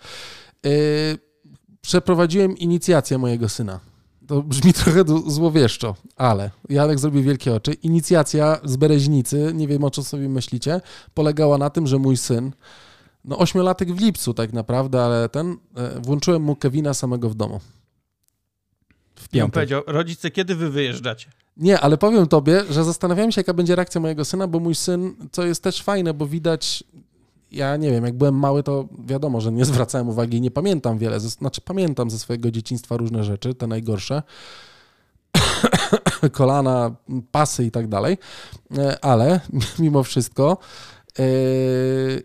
przeprowadziłem 1.82 2.58
inicjację 2.58 3.18
mojego 3.18 3.48
syna. 3.48 3.80
To 4.26 4.42
brzmi 4.42 4.72
trochę 4.84 5.04
złowieszczo, 5.26 5.96
ale 6.16 6.50
Janek 6.68 6.98
zrobił 6.98 7.22
wielkie 7.22 7.54
oczy. 7.54 7.72
Inicjacja 7.72 8.60
z 8.64 8.76
Bereźnicy, 8.76 9.52
nie 9.54 9.68
wiem 9.68 9.84
o 9.84 9.90
czym 9.90 10.04
sobie 10.04 10.28
myślicie, 10.28 10.80
polegała 11.14 11.58
na 11.58 11.70
tym, 11.70 11.86
że 11.86 11.98
mój 11.98 12.16
syn, 12.16 12.52
no 13.24 13.38
ośmiolatek 13.38 13.92
w 13.92 14.00
lipcu 14.00 14.34
tak 14.34 14.52
naprawdę, 14.52 15.04
ale 15.04 15.28
ten, 15.28 15.56
e, 15.76 16.00
włączyłem 16.00 16.42
mu 16.42 16.56
Kevina 16.56 16.94
samego 16.94 17.30
w 17.30 17.34
domu. 17.34 17.60
W 19.14 19.28
piątek. 19.28 19.44
On 19.44 19.50
powiedział, 19.50 19.82
rodzice, 19.86 20.30
kiedy 20.30 20.54
wy 20.54 20.70
wyjeżdżacie? 20.70 21.30
Nie, 21.56 21.80
ale 21.80 21.98
powiem 21.98 22.26
tobie, 22.26 22.64
że 22.70 22.84
zastanawiałem 22.84 23.32
się, 23.32 23.40
jaka 23.40 23.54
będzie 23.54 23.76
reakcja 23.76 24.00
mojego 24.00 24.24
syna, 24.24 24.46
bo 24.46 24.60
mój 24.60 24.74
syn, 24.74 25.14
co 25.32 25.46
jest 25.46 25.62
też 25.62 25.82
fajne, 25.82 26.14
bo 26.14 26.26
widać, 26.26 26.84
ja 27.52 27.76
nie 27.76 27.90
wiem, 27.90 28.04
jak 28.04 28.14
byłem 28.14 28.34
mały, 28.38 28.62
to 28.62 28.88
wiadomo, 28.98 29.40
że 29.40 29.52
nie 29.52 29.64
zwracałem 29.64 30.08
uwagi 30.08 30.36
i 30.36 30.40
nie 30.40 30.50
pamiętam 30.50 30.98
wiele. 30.98 31.20
Znaczy, 31.20 31.60
pamiętam 31.60 32.10
ze 32.10 32.18
swojego 32.18 32.50
dzieciństwa 32.50 32.96
różne 32.96 33.24
rzeczy, 33.24 33.54
te 33.54 33.66
najgorsze. 33.66 34.22
Kolana, 36.32 36.94
pasy 37.30 37.64
i 37.64 37.70
tak 37.70 37.88
dalej, 37.88 38.18
e, 38.78 39.04
ale 39.04 39.40
mimo 39.78 40.02
wszystko 40.02 40.58
e, 41.18 41.24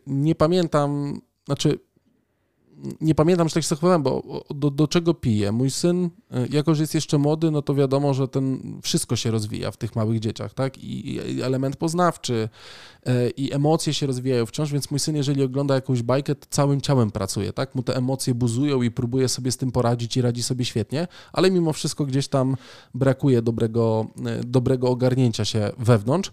nie 0.07 0.36
pamiętam, 0.36 1.21
znaczy 1.45 1.80
nie 3.01 3.15
pamiętam, 3.15 3.49
że 3.49 3.53
tak 3.53 3.63
się 3.63 3.69
zachowałem, 3.69 4.03
bo 4.03 4.43
do, 4.49 4.71
do, 4.71 4.88
czego 4.88 5.13
piję? 5.13 5.51
Mój 5.51 5.71
syn, 5.71 6.09
e, 6.32 6.47
jako 6.47 6.75
że 6.75 6.84
jest 6.84 6.95
jeszcze 6.95 7.17
młody, 7.17 7.51
no 7.51 7.61
to 7.61 7.75
wiadomo, 7.75 8.13
że 8.13 8.28
ten 8.28 8.59
wszystko 8.84 9.15
się 9.15 9.32
rozwija 9.32 9.71
w 9.71 9.78
tych 9.78 9.95
małych 9.95 10.19
dzieciach, 10.19 10.53
tak? 10.53 10.78
I, 10.78 11.15
i 11.15 11.41
element 11.41 11.75
poznawczy, 11.75 12.49
e, 13.05 13.30
i 13.30 13.53
emocje 13.53 13.93
się 13.93 14.07
rozwijają 14.07 14.45
wciąż, 14.45 14.71
więc 14.71 14.91
mój 14.91 14.99
syn, 14.99 15.15
jeżeli 15.15 15.43
ogląda 15.43 15.75
jakąś 15.75 16.01
bajkę, 16.01 16.36
to 16.36 16.47
całym 16.49 16.82
ciałem 16.82 17.11
pracuje, 17.11 17.53
tak? 17.53 17.75
Mu 17.75 17.84
te 17.84 17.95
emocje 17.95 18.36
buzują 18.36 18.82
i 18.82 18.91
próbuje 18.91 19.28
sobie 19.28 19.51
z 19.51 19.57
tym 19.57 19.71
poradzić 19.71 20.17
i 20.17 20.21
radzi 20.21 20.43
sobie 20.43 20.65
świetnie, 20.65 21.07
ale 21.34 21.51
mimo 21.51 21.73
wszystko 21.73 22.05
gdzieś 22.05 22.28
tam 22.28 22.55
brakuje 22.93 23.41
dobrego, 23.41 24.07
e, 24.25 24.43
dobrego 24.43 24.89
ogarnięcia 24.89 25.45
się 25.45 25.71
wewnątrz. 25.78 26.32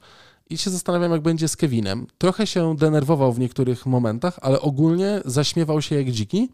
I 0.50 0.58
się 0.58 0.70
zastanawiam, 0.70 1.12
jak 1.12 1.20
będzie 1.20 1.48
z 1.48 1.56
Kevinem. 1.56 2.06
Trochę 2.18 2.46
się 2.46 2.76
denerwował 2.76 3.32
w 3.32 3.38
niektórych 3.38 3.86
momentach, 3.86 4.38
ale 4.42 4.60
ogólnie 4.60 5.20
zaśmiewał 5.24 5.82
się 5.82 5.94
jak 5.94 6.10
dziki. 6.10 6.48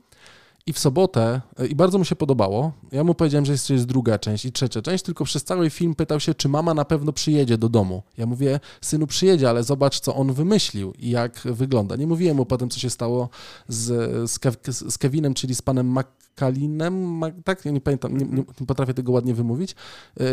I 0.67 0.73
w 0.73 0.79
sobotę, 0.79 1.41
e, 1.59 1.67
i 1.67 1.75
bardzo 1.75 1.99
mu 1.99 2.05
się 2.05 2.17
podobało, 2.17 2.73
ja 2.93 3.05
mu 3.05 3.15
powiedziałem, 3.15 3.47
że 3.47 3.53
jest, 3.53 3.71
jest 3.71 3.85
druga 3.85 4.19
część 4.19 4.45
i 4.45 4.53
trzecia 4.53 4.83
część, 4.83 5.05
tylko 5.05 5.25
przez 5.25 5.45
cały 5.45 5.71
film 5.71 5.95
pytał 5.95 6.21
się, 6.21 6.35
czy 6.35 6.49
mama 6.49 6.75
na 6.75 6.85
pewno 6.85 7.13
przyjedzie 7.13 7.59
do 7.59 7.69
domu. 7.69 8.03
Ja 8.19 8.27
mówię, 8.27 8.61
synu 8.81 9.07
przyjedzie, 9.07 9.51
ale 9.51 9.65
zobacz, 9.65 10.01
co 10.01 10.15
on 10.15 10.33
wymyślił 10.33 10.93
i 10.99 11.11
jak 11.11 11.41
wygląda. 11.45 11.97
Nie 11.97 12.07
mówiłem 12.07 12.37
mu 12.37 12.47
potem, 12.47 12.71
co 12.71 12.81
się 12.81 12.91
stało 12.91 13.29
z, 13.69 13.87
z, 14.31 14.39
Kev, 14.39 14.57
z 14.65 14.99
Kevinem, 14.99 15.35
czyli 15.35 15.55
z 15.55 15.63
panem 15.63 15.87
Makalinem, 15.87 17.23
tak? 17.45 17.65
Ja 17.65 17.71
nie 17.71 17.81
pamiętam, 17.81 18.19
nie, 18.19 18.25
nie, 18.25 18.45
potrafię 18.67 18.95
tego 18.95 19.13
ładnie 19.13 19.35
wymówić. 19.35 19.75
E, 20.21 20.25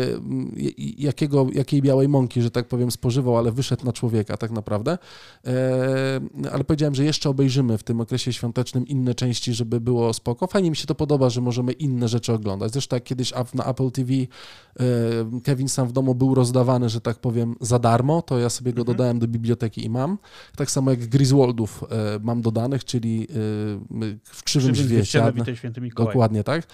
jakiego, 0.98 1.46
jakiej 1.52 1.82
białej 1.82 2.08
mąki, 2.08 2.42
że 2.42 2.50
tak 2.50 2.68
powiem, 2.68 2.90
spożywał, 2.90 3.36
ale 3.36 3.52
wyszedł 3.52 3.84
na 3.84 3.92
człowieka 3.92 4.36
tak 4.36 4.50
naprawdę. 4.50 4.98
E, 5.46 6.20
ale 6.52 6.64
powiedziałem, 6.64 6.94
że 6.94 7.04
jeszcze 7.04 7.30
obejrzymy 7.30 7.78
w 7.78 7.82
tym 7.82 8.00
okresie 8.00 8.32
świątecznym 8.32 8.86
inne 8.86 9.14
części, 9.14 9.54
żeby 9.54 9.80
było 9.80 10.12
spoko. 10.18 10.46
Fajnie 10.46 10.70
mi 10.70 10.76
się 10.76 10.86
to 10.86 10.94
podoba, 10.94 11.30
że 11.30 11.40
możemy 11.40 11.72
inne 11.72 12.08
rzeczy 12.08 12.32
oglądać. 12.32 12.72
Zresztą 12.72 12.96
jak 12.96 13.04
kiedyś 13.04 13.32
na 13.54 13.64
Apple 13.64 13.90
TV 13.90 14.12
e, 14.12 14.26
Kevin 15.44 15.68
sam 15.68 15.88
w 15.88 15.92
domu 15.92 16.14
był 16.14 16.34
rozdawany, 16.34 16.88
że 16.88 17.00
tak 17.00 17.18
powiem, 17.18 17.54
za 17.60 17.78
darmo, 17.78 18.22
to 18.22 18.38
ja 18.38 18.50
sobie 18.50 18.72
go 18.72 18.80
mhm. 18.80 18.96
dodałem 18.96 19.18
do 19.18 19.28
biblioteki 19.28 19.84
i 19.84 19.90
mam. 19.90 20.18
Tak 20.56 20.70
samo 20.70 20.90
jak 20.90 21.06
Griswoldów 21.06 21.84
e, 21.90 22.18
mam 22.22 22.42
dodanych, 22.42 22.84
czyli 22.84 23.26
e, 23.30 23.34
w 24.24 24.42
Krzywym 24.44 24.74
Świecie. 24.74 25.32
Dokładnie 26.06 26.44
tak. 26.44 26.66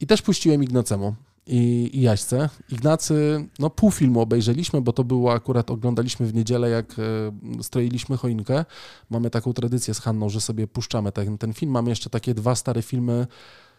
I 0.00 0.06
też 0.06 0.22
puściłem 0.22 0.62
Ignacemu 0.64 1.14
i, 1.48 1.90
i 1.92 2.00
Jaśce. 2.00 2.48
Ignacy, 2.68 3.46
no 3.58 3.70
pół 3.70 3.90
filmu 3.90 4.20
obejrzeliśmy, 4.20 4.80
bo 4.80 4.92
to 4.92 5.04
było 5.04 5.32
akurat, 5.32 5.70
oglądaliśmy 5.70 6.26
w 6.26 6.34
niedzielę, 6.34 6.70
jak 6.70 6.96
e, 6.98 7.62
stroiliśmy 7.62 8.16
choinkę. 8.16 8.64
Mamy 9.10 9.30
taką 9.30 9.52
tradycję 9.52 9.94
z 9.94 10.00
Hanną, 10.00 10.28
że 10.28 10.40
sobie 10.40 10.66
puszczamy 10.66 11.12
ten, 11.12 11.38
ten 11.38 11.52
film. 11.52 11.72
Mamy 11.72 11.90
jeszcze 11.90 12.10
takie 12.10 12.34
dwa 12.34 12.54
stare 12.54 12.82
filmy 12.82 13.26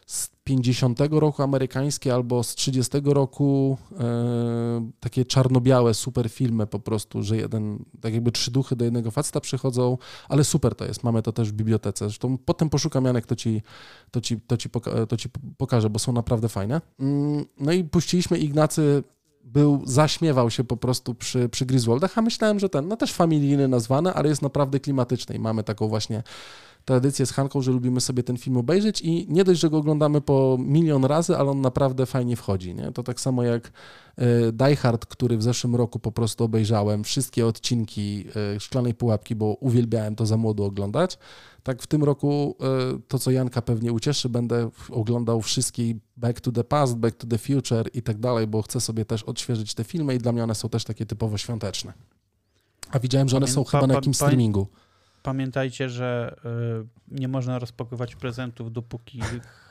z 0.09 0.29
50 0.43 0.99
roku 1.11 1.43
amerykańskie 1.43 2.13
albo 2.13 2.43
z 2.43 2.55
30 2.55 2.91
roku 3.05 3.77
e, 3.99 4.89
takie 4.99 5.25
czarno-białe 5.25 5.93
super 5.93 6.29
filmy 6.29 6.67
po 6.67 6.79
prostu, 6.79 7.23
że 7.23 7.37
jeden, 7.37 7.85
tak 8.01 8.13
jakby 8.13 8.31
trzy 8.31 8.51
duchy 8.51 8.75
do 8.75 8.85
jednego 8.85 9.11
faceta 9.11 9.39
przychodzą, 9.39 9.97
ale 10.29 10.43
super 10.43 10.75
to 10.75 10.85
jest, 10.85 11.03
mamy 11.03 11.21
to 11.21 11.31
też 11.31 11.51
w 11.51 11.53
bibliotece. 11.53 12.05
Zresztą 12.05 12.37
potem 12.37 12.69
poszukam 12.69 13.05
Janek, 13.05 13.25
to 13.25 13.35
ci, 13.35 13.61
to 14.11 14.21
ci, 14.21 14.41
to 14.41 14.57
ci, 14.57 14.69
poka 14.69 15.05
to 15.05 15.17
ci 15.17 15.29
pokażę, 15.57 15.89
bo 15.89 15.99
są 15.99 16.13
naprawdę 16.13 16.49
fajne. 16.49 16.81
Mm, 16.99 17.45
no 17.59 17.71
i 17.71 17.83
puściliśmy 17.83 18.37
Ignacy 18.37 19.03
był, 19.43 19.81
zaśmiewał 19.85 20.51
się 20.51 20.63
po 20.63 20.77
prostu 20.77 21.15
przy, 21.15 21.49
przy 21.49 21.65
Griswoldach, 21.65 22.17
a 22.17 22.21
myślałem, 22.21 22.59
że 22.59 22.69
ten, 22.69 22.87
no 22.87 22.97
też 22.97 23.13
familijny 23.13 23.67
nazwany, 23.67 24.13
ale 24.13 24.29
jest 24.29 24.41
naprawdę 24.41 24.79
klimatyczny 24.79 25.35
i 25.35 25.39
mamy 25.39 25.63
taką 25.63 25.87
właśnie 25.87 26.23
tradycję 26.89 27.25
z 27.25 27.31
Hanką, 27.31 27.61
że 27.61 27.71
lubimy 27.71 28.01
sobie 28.01 28.23
ten 28.23 28.37
film 28.37 28.57
obejrzeć 28.57 29.01
i 29.01 29.25
nie 29.29 29.43
dość, 29.43 29.59
że 29.59 29.69
go 29.69 29.77
oglądamy 29.77 30.21
po 30.21 30.57
milion 30.59 31.05
razy, 31.05 31.37
ale 31.37 31.49
on 31.51 31.61
naprawdę 31.61 32.05
fajnie 32.05 32.35
wchodzi. 32.35 32.75
Nie? 32.75 32.91
To 32.91 33.03
tak 33.03 33.19
samo 33.19 33.43
jak 33.43 33.71
e, 34.17 34.51
Die 34.51 34.75
Hard, 34.75 35.05
który 35.05 35.37
w 35.37 35.43
zeszłym 35.43 35.75
roku 35.75 35.99
po 35.99 36.11
prostu 36.11 36.43
obejrzałem, 36.43 37.03
wszystkie 37.03 37.47
odcinki 37.47 38.25
e, 38.55 38.59
Szklanej 38.59 38.93
Pułapki, 38.93 39.35
bo 39.35 39.45
uwielbiałem 39.45 40.15
to 40.15 40.25
za 40.25 40.37
młodo 40.37 40.65
oglądać. 40.65 41.17
Tak 41.63 41.81
w 41.81 41.87
tym 41.87 42.03
roku 42.03 42.55
e, 42.61 42.99
to, 43.07 43.19
co 43.19 43.31
Janka 43.31 43.61
pewnie 43.61 43.93
ucieszy, 43.93 44.29
będę 44.29 44.69
oglądał 44.91 45.41
wszystkie 45.41 45.83
Back 46.17 46.41
to 46.41 46.51
the 46.51 46.63
Past, 46.63 46.97
Back 46.97 47.17
to 47.17 47.27
the 47.27 47.37
Future 47.37 47.89
i 47.93 48.01
tak 48.01 48.19
dalej, 48.19 48.47
bo 48.47 48.61
chcę 48.61 48.81
sobie 48.81 49.05
też 49.05 49.23
odświeżyć 49.23 49.73
te 49.73 49.83
filmy 49.83 50.15
i 50.15 50.17
dla 50.17 50.31
mnie 50.31 50.43
one 50.43 50.55
są 50.55 50.69
też 50.69 50.83
takie 50.83 51.05
typowo 51.05 51.37
świąteczne. 51.37 51.93
A 52.91 52.99
widziałem, 52.99 53.29
że 53.29 53.37
one 53.37 53.47
są 53.47 53.63
chyba 53.63 53.87
na 53.87 53.93
jakimś 53.93 54.15
streamingu 54.15 54.67
pamiętajcie, 55.23 55.89
że 55.89 56.35
y, 57.11 57.19
nie 57.19 57.27
można 57.27 57.59
rozpakować 57.59 58.15
prezentów, 58.15 58.71
dopóki 58.71 59.21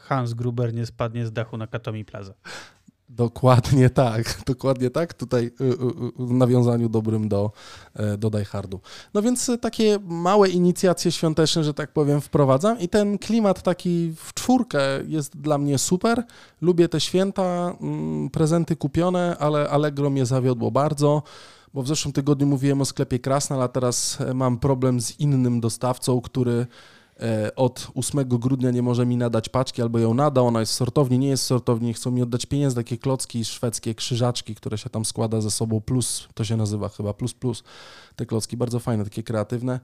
Hans 0.01 0.35
Gruber 0.35 0.75
nie 0.75 0.87
spadnie 0.87 1.27
z 1.27 1.33
dachu 1.33 1.57
na 1.57 1.67
Katomi 1.67 2.05
Plaza. 2.05 2.35
Dokładnie 3.09 3.91
tak, 3.91 4.41
dokładnie 4.47 4.91
tak, 4.91 5.15
tutaj 5.15 5.45
y, 5.61 5.65
y, 5.65 5.75
w 6.19 6.33
nawiązaniu 6.33 6.89
dobrym 6.89 7.29
do, 7.29 7.53
do 8.19 8.31
Die 8.31 8.45
Hardu. 8.45 8.81
No 9.15 9.23
więc 9.23 9.51
takie 9.61 9.99
małe 10.05 10.49
inicjacje 10.49 11.13
świąteczne, 11.13 11.65
że 11.65 11.75
tak 11.75 11.93
powiem, 11.93 12.21
wprowadzam 12.21 12.79
i 12.81 12.89
ten 12.89 13.19
klimat 13.19 13.63
taki 13.63 14.13
w 14.17 14.35
czwórkę 14.35 14.79
jest 15.07 15.37
dla 15.37 15.59
mnie 15.59 15.79
super. 15.79 16.25
Lubię 16.61 16.89
te 16.89 17.01
święta, 17.01 17.77
mm, 17.81 18.31
prezenty 18.31 18.77
kupione, 18.77 19.37
ale 19.39 19.71
Allegro 19.71 20.11
mnie 20.11 20.27
zawiodło 20.27 20.71
bardzo 20.71 21.23
bo 21.75 21.83
w 21.83 21.89
zeszłym 21.89 22.13
tygodniu 22.13 22.47
mówiłem 22.47 22.81
o 22.81 22.85
sklepie 22.85 23.19
Krasnal, 23.19 23.63
a 23.63 23.69
teraz 23.69 24.21
e, 24.21 24.35
mam 24.35 24.59
problem 24.59 25.01
z 25.01 25.21
innym 25.21 25.61
dostawcą, 25.61 26.21
który 26.21 26.67
e, 27.21 27.55
od 27.57 27.89
8 27.95 28.29
grudnia 28.29 28.71
nie 28.71 28.83
może 28.83 29.07
mi 29.07 29.17
nadać 29.17 29.49
paczki, 29.49 29.83
albo 29.83 29.99
ją 29.99 30.15
nada, 30.15 30.41
ona 30.41 30.61
jest 30.61 30.73
w 30.73 30.77
sortowni, 30.77 31.19
nie 31.19 31.29
jest 31.29 31.45
w 31.45 31.47
sortowni, 31.47 31.95
chcą 31.95 32.11
mi 32.11 32.23
oddać 32.23 32.47
pieniądze, 32.47 32.77
takie 32.77 32.99
klocki 32.99 33.45
szwedzkie, 33.45 33.95
krzyżaczki, 33.95 34.55
które 34.55 34.79
się 34.79 34.91
tam 34.91 35.05
składa 35.05 35.41
ze 35.41 35.51
sobą, 35.51 35.81
plus, 35.81 36.29
to 36.35 36.45
się 36.45 36.57
nazywa 36.57 36.89
chyba, 36.89 37.15
plus 37.15 37.35
plus, 37.35 37.63
te 38.17 38.27
klocki, 38.27 38.57
bardzo 38.57 38.79
fajne, 38.79 39.05
takie 39.05 39.23
kreatywne. 39.23 39.81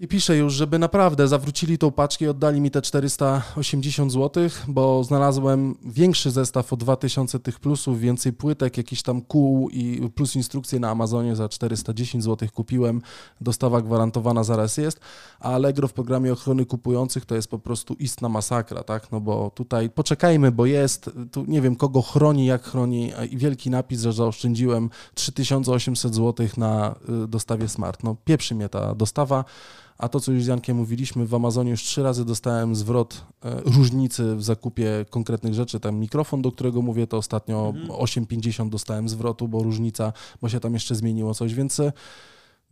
I 0.00 0.08
piszę 0.08 0.36
już, 0.36 0.54
żeby 0.54 0.78
naprawdę 0.78 1.28
zawrócili 1.28 1.78
tą 1.78 1.90
paczkę 1.90 2.24
i 2.24 2.28
oddali 2.28 2.60
mi 2.60 2.70
te 2.70 2.82
480 2.82 4.12
zł, 4.12 4.48
bo 4.68 5.04
znalazłem 5.04 5.74
większy 5.84 6.30
zestaw 6.30 6.72
o 6.72 6.76
2000 6.76 7.38
tych 7.40 7.60
plusów, 7.60 8.00
więcej 8.00 8.32
płytek, 8.32 8.76
jakiś 8.76 9.02
tam 9.02 9.22
kół 9.22 9.70
i 9.70 10.10
plus 10.14 10.36
instrukcje 10.36 10.80
na 10.80 10.90
Amazonie 10.90 11.36
za 11.36 11.48
410 11.48 12.24
zł 12.24 12.48
kupiłem. 12.54 13.02
Dostawa 13.40 13.80
gwarantowana 13.80 14.44
zaraz 14.44 14.76
jest, 14.76 15.00
a 15.40 15.52
Allegro 15.52 15.88
w 15.88 15.92
programie 15.92 16.32
ochrony 16.32 16.66
kupujących 16.66 17.26
to 17.26 17.34
jest 17.34 17.48
po 17.50 17.58
prostu 17.58 17.94
istna 17.94 18.28
masakra, 18.28 18.82
tak? 18.82 19.12
No 19.12 19.20
bo 19.20 19.50
tutaj 19.50 19.90
poczekajmy, 19.90 20.52
bo 20.52 20.66
jest, 20.66 21.10
tu 21.32 21.44
nie 21.48 21.60
wiem 21.60 21.76
kogo 21.76 22.02
chroni, 22.02 22.46
jak 22.46 22.62
chroni 22.62 23.12
i 23.30 23.36
wielki 23.36 23.70
napis, 23.70 24.00
że 24.00 24.12
zaoszczędziłem 24.12 24.90
3800 25.14 26.14
zł 26.14 26.46
na 26.56 26.94
y, 27.24 27.28
dostawie 27.28 27.68
smart. 27.68 28.02
No 28.02 28.16
pieprzy 28.24 28.54
mnie 28.54 28.68
ta 28.68 28.94
dostawa. 28.94 29.44
A 30.00 30.08
to, 30.08 30.20
co 30.20 30.32
już 30.32 30.44
z 30.44 30.46
Jankiem 30.46 30.76
mówiliśmy, 30.76 31.26
w 31.26 31.34
Amazonie 31.34 31.70
już 31.70 31.82
trzy 31.82 32.02
razy 32.02 32.24
dostałem 32.24 32.74
zwrot 32.74 33.24
e, 33.44 33.60
różnicy 33.76 34.36
w 34.36 34.42
zakupie 34.42 35.04
konkretnych 35.10 35.54
rzeczy. 35.54 35.80
Tam 35.80 35.96
mikrofon, 35.96 36.42
do 36.42 36.52
którego 36.52 36.82
mówię, 36.82 37.06
to 37.06 37.16
ostatnio 37.16 37.72
mhm. 37.76 38.00
8,50 38.00 38.68
dostałem 38.68 39.08
zwrotu, 39.08 39.48
bo 39.48 39.62
różnica, 39.62 40.12
bo 40.42 40.48
się 40.48 40.60
tam 40.60 40.74
jeszcze 40.74 40.94
zmieniło 40.94 41.34
coś, 41.34 41.54
więc 41.54 41.80
e, 41.80 41.92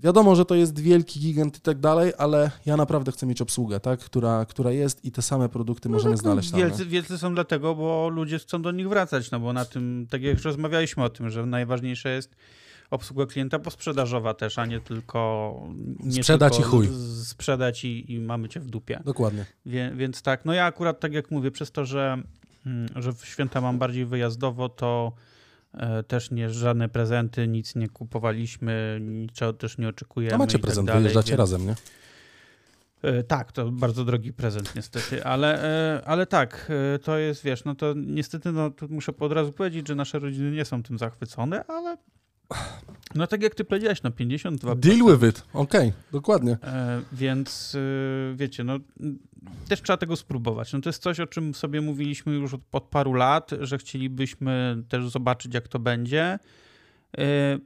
Wiadomo, 0.01 0.37
że 0.37 0.45
to 0.45 0.55
jest 0.55 0.81
wielki 0.81 1.21
gigant 1.21 1.59
i 1.59 1.61
tak 1.61 1.81
dalej, 1.81 2.13
ale 2.19 2.51
ja 2.67 2.77
naprawdę 2.77 3.13
chcę 3.13 3.27
mieć 3.27 3.43
obsługę, 3.43 3.81
tak, 3.81 4.01
która, 4.01 4.45
która 4.45 4.71
jest 4.71 5.05
i 5.05 5.13
te 5.13 5.23
same 5.23 5.49
produkty 5.49 5.89
no 5.89 5.95
możemy 5.95 6.15
tak, 6.15 6.25
no, 6.25 6.31
znaleźć 6.31 6.51
tam. 6.51 6.61
Wielcy, 6.61 6.87
wielcy 6.87 7.19
są 7.19 7.35
dlatego, 7.35 7.75
bo 7.75 8.09
ludzie 8.09 8.39
chcą 8.39 8.63
do 8.63 8.71
nich 8.71 8.89
wracać, 8.89 9.31
no 9.31 9.41
bo 9.41 9.53
na 9.53 9.65
tym, 9.65 10.07
tak 10.11 10.23
jak 10.23 10.35
już 10.35 10.45
rozmawialiśmy 10.45 11.05
o 11.05 11.09
tym, 11.09 11.31
że 11.31 11.47
najważniejsze 11.47 12.15
jest 12.15 12.37
obsługa 12.91 13.27
klienta 13.27 13.59
posprzedażowa 13.59 14.35
też, 14.35 14.59
a 14.59 14.67
nie 14.67 14.81
tylko... 14.81 15.53
Nie 16.01 16.23
sprzedać 16.23 16.57
tylko 16.57 16.69
i 16.69 16.71
chuj. 16.71 16.89
Sprzedać 17.25 17.85
i, 17.85 18.13
i, 18.13 18.21
mamy 18.21 18.49
cię 18.49 18.61
w 18.61 18.67
dupie. 18.67 19.01
Dokładnie. 19.05 19.45
Wie, 19.67 19.93
więc 19.97 20.23
tak, 20.23 20.45
no 20.45 20.53
ja 20.53 20.65
akurat 20.65 21.01
tak 21.01 21.13
jak 21.13 21.31
mówię, 21.31 21.51
przez 21.51 21.71
to, 21.71 21.85
że, 21.85 22.23
mm, 22.67 22.89
że 22.97 23.13
w 23.13 23.27
święta 23.27 23.61
mam 23.61 23.79
bardziej 23.79 24.07
wyjazdowo, 24.07 24.69
to 24.69 25.13
e, 25.75 26.03
też 26.03 26.31
nie 26.31 26.51
żadne 26.51 26.89
prezenty, 26.89 27.49
nic 27.49 27.75
nie 27.75 27.89
kupowaliśmy, 27.89 28.99
niczego 29.03 29.53
też 29.53 29.79
nie 29.79 29.89
oczekujemy. 29.89 30.35
A 30.35 30.39
macie 30.39 30.53
tak 30.53 30.63
prezent, 30.63 30.87
dalej, 30.87 31.03
wyjeżdżacie 31.03 31.31
więc... 31.31 31.39
razem, 31.39 31.67
nie? 31.67 31.75
E, 33.03 33.23
tak, 33.23 33.53
to 33.53 33.71
bardzo 33.71 34.05
drogi 34.05 34.33
prezent 34.33 34.75
niestety, 34.75 35.25
ale, 35.25 35.65
e, 35.97 36.05
ale 36.05 36.27
tak, 36.27 36.73
to 37.03 37.19
jest, 37.19 37.45
wiesz, 37.45 37.65
no 37.65 37.75
to 37.75 37.95
niestety, 37.97 38.53
no 38.53 38.71
to 38.71 38.89
muszę 38.89 39.13
od 39.21 39.33
razu 39.33 39.53
powiedzieć, 39.53 39.89
że 39.89 39.95
nasze 39.95 40.19
rodziny 40.19 40.51
nie 40.51 40.65
są 40.65 40.83
tym 40.83 40.99
zachwycone, 40.99 41.65
ale 41.65 41.97
no 43.15 43.27
tak 43.27 43.43
jak 43.43 43.55
ty 43.55 43.65
powiedziałeś, 43.65 44.03
no 44.03 44.11
52. 44.11 44.75
Deal 44.75 44.99
with 44.99 45.29
it, 45.29 45.43
okej, 45.53 45.89
okay, 45.89 45.93
dokładnie. 46.13 46.59
E, 46.63 47.03
więc 47.13 47.75
y, 47.75 48.35
wiecie, 48.37 48.65
no 48.65 48.79
też 49.69 49.83
trzeba 49.83 49.97
tego 49.97 50.17
spróbować. 50.17 50.73
No 50.73 50.81
to 50.81 50.89
jest 50.89 51.03
coś, 51.03 51.21
o 51.21 51.27
czym 51.27 51.55
sobie 51.55 51.81
mówiliśmy 51.81 52.35
już 52.35 52.55
od, 52.55 52.61
od 52.73 52.85
paru 52.85 53.15
lat, 53.15 53.51
że 53.61 53.79
chcielibyśmy 53.79 54.83
też 54.89 55.09
zobaczyć, 55.09 55.55
jak 55.55 55.69
to 55.69 55.79
będzie. 55.79 56.39
E, 57.19 57.59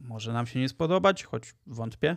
może 0.00 0.32
nam 0.32 0.46
się 0.46 0.60
nie 0.60 0.68
spodobać, 0.68 1.24
choć 1.24 1.54
wątpię, 1.66 2.16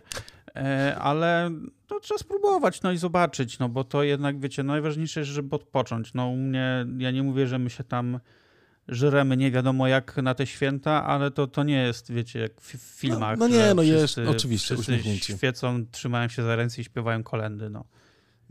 e, 0.56 0.96
ale 0.98 1.50
no, 1.90 2.00
trzeba 2.00 2.18
spróbować 2.18 2.82
no 2.82 2.92
i 2.92 2.96
zobaczyć, 2.96 3.58
no 3.58 3.68
bo 3.68 3.84
to 3.84 4.02
jednak, 4.02 4.40
wiecie, 4.40 4.62
najważniejsze 4.62 5.20
jest, 5.20 5.32
żeby 5.32 5.56
odpocząć. 5.56 6.14
No 6.14 6.28
u 6.28 6.36
mnie, 6.36 6.86
ja 6.98 7.10
nie 7.10 7.22
mówię, 7.22 7.46
że 7.46 7.58
my 7.58 7.70
się 7.70 7.84
tam 7.84 8.20
żremy 8.88 9.36
nie 9.36 9.50
wiadomo 9.50 9.88
jak 9.88 10.16
na 10.16 10.34
te 10.34 10.46
święta, 10.46 11.04
ale 11.04 11.30
to, 11.30 11.46
to 11.46 11.62
nie 11.62 11.82
jest, 11.82 12.12
wiecie, 12.12 12.38
jak 12.38 12.60
w 12.60 12.76
filmach. 12.76 13.38
No, 13.38 13.48
no 13.48 13.56
nie, 13.56 13.74
no 13.74 13.82
jest, 13.82 14.18
oczywiście, 14.18 14.76
wszyscy 14.76 15.18
świecą, 15.18 15.86
trzymają 15.90 16.28
się 16.28 16.42
za 16.42 16.56
ręce 16.56 16.80
i 16.80 16.84
śpiewają 16.84 17.22
kolendy, 17.22 17.70
no. 17.70 17.84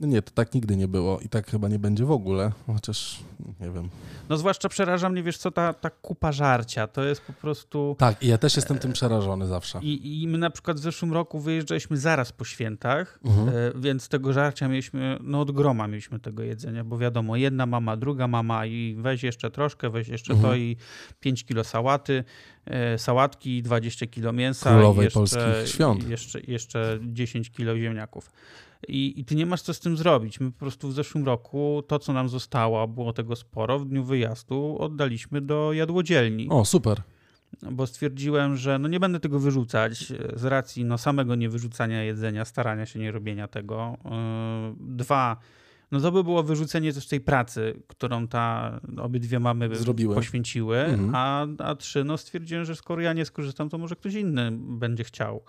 No 0.01 0.07
nie, 0.07 0.21
to 0.21 0.31
tak 0.31 0.53
nigdy 0.53 0.77
nie 0.77 0.87
było 0.87 1.19
i 1.19 1.29
tak 1.29 1.47
chyba 1.47 1.67
nie 1.67 1.79
będzie 1.79 2.05
w 2.05 2.11
ogóle, 2.11 2.51
chociaż 2.67 3.19
nie 3.59 3.71
wiem. 3.71 3.89
No 4.29 4.37
zwłaszcza 4.37 4.69
przeraża 4.69 5.09
mnie, 5.09 5.23
wiesz 5.23 5.37
co, 5.37 5.51
ta, 5.51 5.73
ta 5.73 5.89
kupa 5.89 6.31
żarcia, 6.31 6.87
to 6.87 7.03
jest 7.03 7.21
po 7.21 7.33
prostu... 7.33 7.95
Tak, 7.99 8.23
i 8.23 8.27
ja 8.27 8.37
też 8.37 8.55
jestem 8.55 8.79
tym 8.79 8.93
przerażony 8.93 9.47
zawsze. 9.47 9.79
I, 9.81 10.21
I 10.23 10.27
my 10.27 10.37
na 10.37 10.49
przykład 10.49 10.77
w 10.77 10.79
zeszłym 10.79 11.13
roku 11.13 11.39
wyjeżdżaliśmy 11.39 11.97
zaraz 11.97 12.31
po 12.31 12.45
świętach, 12.45 13.19
mhm. 13.25 13.49
E, 13.49 13.51
więc 13.75 14.09
tego 14.09 14.33
żarcia 14.33 14.67
mieliśmy, 14.67 15.17
no 15.23 15.41
od 15.41 15.51
groma 15.51 15.87
mieliśmy 15.87 16.19
tego 16.19 16.43
jedzenia, 16.43 16.83
bo 16.83 16.97
wiadomo, 16.97 17.35
jedna 17.35 17.65
mama, 17.65 17.97
druga 17.97 18.27
mama 18.27 18.65
i 18.65 18.95
weź 18.99 19.23
jeszcze 19.23 19.51
troszkę, 19.51 19.89
weź 19.89 20.07
jeszcze 20.07 20.33
mhm. 20.33 20.51
to 20.51 20.57
i 20.57 20.77
5 21.19 21.45
kilo 21.45 21.63
sałaty, 21.63 22.23
e, 22.65 22.97
sałatki, 22.97 23.63
20 23.63 24.07
kilo 24.07 24.33
mięsa. 24.33 24.69
Królowej 24.69 25.03
jeszcze, 25.03 25.19
polskich 25.19 25.43
świąt. 25.65 26.09
Jeszcze, 26.09 26.39
jeszcze 26.39 26.99
10 27.01 27.51
kilo 27.51 27.77
ziemniaków. 27.77 28.31
I, 28.87 29.19
I 29.19 29.25
ty 29.25 29.35
nie 29.35 29.45
masz 29.45 29.61
co 29.61 29.73
z 29.73 29.79
tym 29.79 29.97
zrobić. 29.97 30.39
My 30.39 30.51
po 30.51 30.59
prostu 30.59 30.87
w 30.87 30.93
zeszłym 30.93 31.25
roku 31.25 31.83
to, 31.87 31.99
co 31.99 32.13
nam 32.13 32.29
zostało, 32.29 32.87
było 32.87 33.13
tego 33.13 33.35
sporo, 33.35 33.79
w 33.79 33.87
dniu 33.87 34.03
wyjazdu 34.03 34.77
oddaliśmy 34.79 35.41
do 35.41 35.73
jadłodzielni. 35.73 36.47
O, 36.49 36.65
super. 36.65 37.01
Bo 37.71 37.87
stwierdziłem, 37.87 38.57
że 38.57 38.79
no 38.79 38.87
nie 38.87 38.99
będę 38.99 39.19
tego 39.19 39.39
wyrzucać 39.39 40.13
z 40.35 40.45
racji 40.45 40.85
no 40.85 40.97
samego 40.97 41.35
niewyrzucania 41.35 42.03
jedzenia, 42.03 42.45
starania 42.45 42.85
się 42.85 42.99
nie 42.99 43.11
robienia 43.11 43.47
tego. 43.47 43.97
Yy, 44.05 44.95
dwa, 44.95 45.37
no 45.91 45.99
to 45.99 46.11
by 46.11 46.23
było 46.23 46.43
wyrzucenie 46.43 46.93
też 46.93 47.07
tej 47.07 47.21
pracy, 47.21 47.81
którą 47.87 48.27
ta 48.27 48.79
obydwie 48.97 49.39
mamy 49.39 49.75
Zrobiły. 49.75 50.15
poświęciły, 50.15 50.77
mhm. 50.77 51.11
a, 51.15 51.47
a 51.57 51.75
trzy, 51.75 52.03
no 52.03 52.17
stwierdziłem, 52.17 52.65
że 52.65 52.75
skoro 52.75 53.01
ja 53.01 53.13
nie 53.13 53.25
skorzystam, 53.25 53.69
to 53.69 53.77
może 53.77 53.95
ktoś 53.95 54.13
inny 54.13 54.51
będzie 54.51 55.03
chciał. 55.03 55.43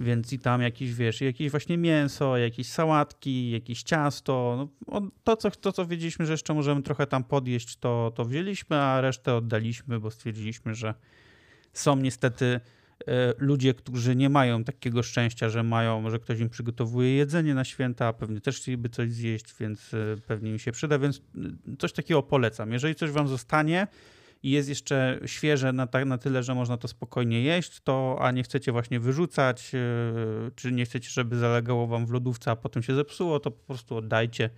Więc 0.00 0.32
i 0.32 0.38
tam 0.38 0.62
jakieś, 0.62 0.94
wiesz, 0.94 1.20
jakieś 1.20 1.50
właśnie 1.50 1.78
mięso, 1.78 2.36
jakieś 2.36 2.68
sałatki, 2.68 3.50
jakieś 3.50 3.82
ciasto. 3.82 4.68
No, 4.88 5.02
to, 5.24 5.36
co, 5.36 5.50
to, 5.50 5.72
co 5.72 5.86
wiedzieliśmy, 5.86 6.26
że 6.26 6.32
jeszcze 6.32 6.54
możemy 6.54 6.82
trochę 6.82 7.06
tam 7.06 7.24
podjeść, 7.24 7.76
to, 7.76 8.12
to 8.14 8.24
wzięliśmy, 8.24 8.76
a 8.76 9.00
resztę 9.00 9.34
oddaliśmy, 9.34 10.00
bo 10.00 10.10
stwierdziliśmy, 10.10 10.74
że 10.74 10.94
są 11.72 11.96
niestety 11.96 12.60
e, 13.06 13.34
ludzie, 13.38 13.74
którzy 13.74 14.16
nie 14.16 14.28
mają 14.28 14.64
takiego 14.64 15.02
szczęścia, 15.02 15.48
że 15.48 15.62
mają, 15.62 16.10
że 16.10 16.18
ktoś 16.18 16.40
im 16.40 16.48
przygotowuje 16.48 17.16
jedzenie 17.16 17.54
na 17.54 17.64
święta, 17.64 18.12
pewnie 18.12 18.40
też 18.40 18.56
chcieliby 18.56 18.88
coś 18.88 19.12
zjeść, 19.12 19.54
więc 19.60 19.94
e, 19.94 20.16
pewnie 20.26 20.52
mi 20.52 20.60
się 20.60 20.72
przyda, 20.72 20.98
więc 20.98 21.18
e, 21.18 21.76
coś 21.78 21.92
takiego 21.92 22.22
polecam. 22.22 22.72
Jeżeli 22.72 22.94
coś 22.94 23.10
wam 23.10 23.28
zostanie, 23.28 23.86
i 24.44 24.50
jest 24.50 24.68
jeszcze 24.68 25.20
świeże 25.26 25.72
na, 25.72 25.88
na 26.06 26.18
tyle, 26.18 26.42
że 26.42 26.54
można 26.54 26.76
to 26.76 26.88
spokojnie 26.88 27.42
jeść, 27.42 27.80
to 27.80 28.16
a 28.20 28.30
nie 28.30 28.42
chcecie 28.42 28.72
właśnie 28.72 29.00
wyrzucać, 29.00 29.72
yy, 29.72 30.50
czy 30.54 30.72
nie 30.72 30.84
chcecie, 30.84 31.10
żeby 31.10 31.38
zalegało 31.38 31.86
wam 31.86 32.06
w 32.06 32.10
lodówce, 32.10 32.50
a 32.50 32.56
potem 32.56 32.82
się 32.82 32.94
zepsuło, 32.94 33.40
to 33.40 33.50
po 33.50 33.66
prostu 33.66 33.96
oddajcie, 33.96 34.50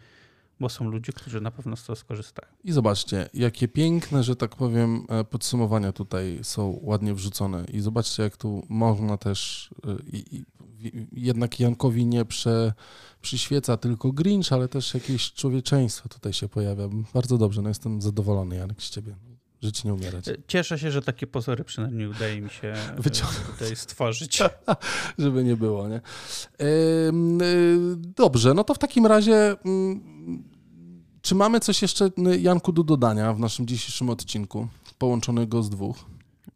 bo 0.60 0.68
są 0.68 0.90
ludzie, 0.90 1.12
którzy 1.12 1.40
na 1.40 1.50
pewno 1.50 1.76
z 1.76 1.82
tego 1.82 1.96
skorzystają. 1.96 2.52
I 2.64 2.72
zobaczcie, 2.72 3.28
jakie 3.34 3.68
piękne, 3.68 4.22
że 4.22 4.36
tak 4.36 4.56
powiem, 4.56 5.06
e, 5.08 5.24
podsumowania 5.24 5.92
tutaj 5.92 6.38
są 6.42 6.78
ładnie 6.82 7.14
wrzucone. 7.14 7.64
I 7.72 7.80
zobaczcie, 7.80 8.22
jak 8.22 8.36
tu 8.36 8.66
można 8.68 9.16
też 9.16 9.70
e, 9.86 9.96
jednak 11.12 11.60
Jankowi 11.60 12.06
nie 12.06 12.24
prze, 12.24 12.72
przyświeca 13.20 13.76
tylko 13.76 14.12
Grinch, 14.12 14.52
ale 14.52 14.68
też 14.68 14.94
jakieś 14.94 15.32
człowieczeństwo 15.32 16.08
tutaj 16.08 16.32
się 16.32 16.48
pojawia. 16.48 16.88
Bardzo 17.14 17.38
dobrze, 17.38 17.62
no 17.62 17.68
jestem 17.68 18.02
zadowolony, 18.02 18.56
Janek, 18.56 18.82
z 18.82 18.90
ciebie. 18.90 19.16
Żyć 19.62 19.84
nie 19.84 19.94
umierać. 19.94 20.28
E, 20.28 20.34
cieszę 20.46 20.78
się, 20.78 20.90
że 20.90 21.02
takie 21.02 21.26
pozory 21.26 21.64
przynajmniej 21.64 22.06
udaje 22.06 22.40
mi 22.40 22.50
się 22.50 22.68
e, 22.68 22.96
tutaj 23.52 23.76
stworzyć. 23.76 24.42
Żeby 25.18 25.44
nie 25.44 25.56
było, 25.56 25.88
nie? 25.88 25.96
E, 25.96 26.02
dobrze, 27.96 28.54
no 28.54 28.64
to 28.64 28.74
w 28.74 28.78
takim 28.78 29.06
razie 29.06 29.56
mm, 29.64 30.44
czy 31.22 31.34
mamy 31.34 31.60
coś 31.60 31.82
jeszcze, 31.82 32.10
Janku, 32.38 32.72
do 32.72 32.84
dodania 32.84 33.32
w 33.32 33.38
naszym 33.38 33.66
dzisiejszym 33.66 34.10
odcinku, 34.10 34.68
połączonego 34.98 35.62
z 35.62 35.70
dwóch? 35.70 36.04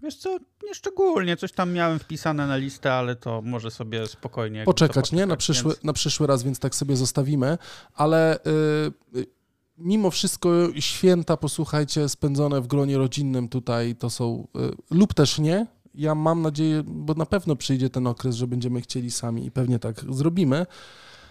Wiesz 0.03 0.17
co, 0.17 0.39
nie 0.63 0.75
szczególnie. 0.75 1.37
Coś 1.37 1.53
tam 1.53 1.73
miałem 1.73 1.99
wpisane 1.99 2.47
na 2.47 2.57
listę, 2.57 2.93
ale 2.93 3.17
to 3.17 3.43
może 3.43 3.71
sobie 3.71 4.07
spokojnie... 4.07 4.65
Poczekać, 4.65 4.95
poczekać 4.95 5.13
nie? 5.13 5.27
Na 5.27 5.37
przyszły, 5.37 5.73
więc... 5.73 5.85
na 5.85 5.93
przyszły 5.93 6.27
raz, 6.27 6.43
więc 6.43 6.59
tak 6.59 6.75
sobie 6.75 6.97
zostawimy. 6.97 7.59
Ale... 7.95 8.39
Yy, 9.15 9.25
mimo 9.81 10.11
wszystko 10.11 10.51
święta, 10.79 11.37
posłuchajcie, 11.37 12.09
spędzone 12.09 12.61
w 12.61 12.67
gronie 12.67 12.99
rodzinnym 12.99 13.49
tutaj 13.49 13.97
to 13.97 14.11
są, 14.11 14.47
y, 14.57 14.95
lub 14.95 15.15
też 15.15 15.39
nie. 15.39 15.67
Ja 15.95 16.15
mam 16.15 16.43
nadzieję, 16.43 16.83
bo 16.87 17.15
na 17.15 17.27
pewno 17.27 17.57
przyjdzie 17.57 17.91
ten 17.91 18.07
okres, 18.07 18.37
że 18.37 18.47
będziemy 18.47 18.81
chcieli 18.81 19.11
sami 19.11 19.47
i 19.47 19.51
pewnie 19.51 19.79
tak 19.79 20.05
zrobimy. 20.09 20.67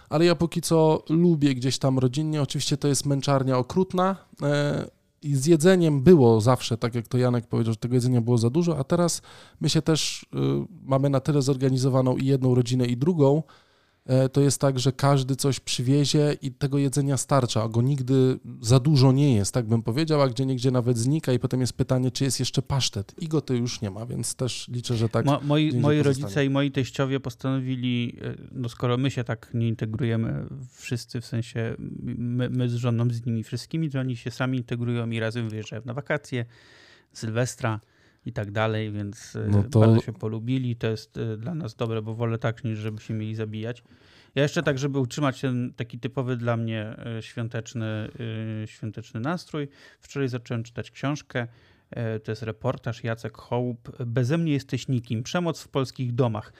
Ale 0.08 0.24
ja 0.24 0.34
póki 0.34 0.60
co 0.60 1.04
lubię 1.08 1.54
gdzieś 1.54 1.78
tam 1.78 1.98
rodzinnie. 1.98 2.42
Oczywiście 2.42 2.76
to 2.76 2.88
jest 2.88 3.06
męczarnia 3.06 3.58
okrutna. 3.58 4.16
E, 4.42 4.86
I 5.22 5.36
z 5.36 5.46
jedzeniem 5.46 6.02
było 6.02 6.40
zawsze, 6.40 6.76
tak 6.76 6.94
jak 6.94 7.08
to 7.08 7.18
Janek 7.18 7.46
powiedział, 7.46 7.72
że 7.72 7.78
tego 7.78 7.94
jedzenia 7.94 8.20
było 8.20 8.38
za 8.38 8.50
dużo, 8.50 8.78
a 8.78 8.84
teraz 8.84 9.22
my 9.60 9.68
się 9.68 9.82
też 9.82 10.22
y, 10.22 10.26
mamy 10.82 11.10
na 11.10 11.20
tyle 11.20 11.42
zorganizowaną 11.42 12.16
i 12.16 12.26
jedną 12.26 12.54
rodzinę, 12.54 12.86
i 12.86 12.96
drugą, 12.96 13.42
E, 13.42 13.42
to 14.32 14.40
jest 14.40 14.60
tak, 14.60 14.78
że 14.78 14.92
każdy 14.92 15.36
coś 15.36 15.60
przywiezie 15.60 16.36
i 16.42 16.52
tego 16.52 16.78
jedzenia 16.78 17.16
starcza, 17.16 17.62
a 17.62 17.68
go 17.68 17.82
nigdy 17.82 18.38
za 18.60 18.80
dużo 18.80 19.12
nie 19.12 19.34
jest, 19.34 19.54
tak 19.54 19.66
bym 19.66 19.82
powiedział, 19.82 20.22
a 20.22 20.28
gdzie 20.28 20.46
niegdzie 20.46 20.70
nawet 20.70 20.98
znika 20.98 21.32
i 21.32 21.38
potem 21.38 21.60
jest 21.60 21.72
pytanie, 21.72 22.10
czy 22.10 22.24
jest 22.24 22.40
jeszcze 22.40 22.62
pasztet. 22.62 23.14
I 23.18 23.28
go 23.28 23.40
to 23.40 23.54
już 23.54 23.80
nie 23.80 23.90
ma, 23.90 24.06
więc 24.06 24.34
też 24.34 24.68
liczę, 24.68 24.96
że 24.96 25.08
tak. 25.08 25.26
Mo, 25.26 25.40
moi 25.44 25.72
moi 25.80 26.02
rodzice 26.02 26.44
i 26.44 26.50
moi 26.50 26.70
teściowie 26.70 27.20
postanowili, 27.20 28.16
e, 28.22 28.34
no 28.52 28.68
skoro 28.68 28.96
my 28.96 29.10
się 29.10 29.24
tak 29.24 29.50
nie 29.54 29.68
integrujemy 29.68 30.46
wszyscy, 30.72 31.20
w 31.20 31.26
sensie 31.26 31.74
my, 32.18 32.50
my 32.50 32.68
z 32.68 32.74
żoną 32.74 33.10
z 33.10 33.26
nimi 33.26 33.44
wszystkimi, 33.44 33.90
to 33.90 34.00
oni 34.00 34.16
się 34.16 34.30
sami 34.30 34.58
integrują 34.58 35.10
i 35.10 35.20
razem 35.20 35.48
wyjeżdżają 35.48 35.82
na 35.84 35.94
wakacje, 35.94 36.44
Sylwestra 37.12 37.80
i 38.26 38.32
tak 38.32 38.50
dalej, 38.50 38.92
więc 38.92 39.36
e, 39.36 39.48
no 39.48 39.62
to... 39.62 39.80
bardzo 39.80 40.00
się 40.00 40.12
polubili. 40.12 40.76
To 40.76 40.86
jest 40.86 41.16
e, 41.16 41.36
dla 41.36 41.54
nas 41.54 41.74
dobre, 41.74 42.02
bo 42.02 42.14
wolę 42.14 42.38
tak, 42.38 42.64
niż 42.64 42.78
żeby 42.78 43.00
się 43.00 43.14
mieli 43.14 43.34
zabijać. 43.34 43.82
Ja 44.34 44.42
jeszcze 44.42 44.62
tak, 44.62 44.78
żeby 44.78 44.98
utrzymać 44.98 45.40
ten 45.40 45.72
taki 45.76 45.98
typowy 45.98 46.36
dla 46.36 46.56
mnie 46.56 46.96
e, 47.18 47.22
świąteczny, 47.22 48.08
świąteczny 48.66 49.20
nastrój, 49.20 49.68
wczoraj 50.00 50.28
zacząłem 50.28 50.62
czytać 50.62 50.90
książkę. 50.90 51.46
To 52.24 52.32
jest 52.32 52.42
reportaż 52.42 53.04
Jacek 53.04 53.36
Hołb. 53.36 54.02
Beze 54.06 54.38
mnie 54.38 54.52
jesteś 54.52 54.88
nikim. 54.88 55.22
Przemoc 55.22 55.62
w 55.62 55.68
polskich 55.68 56.14
domach. 56.14 56.52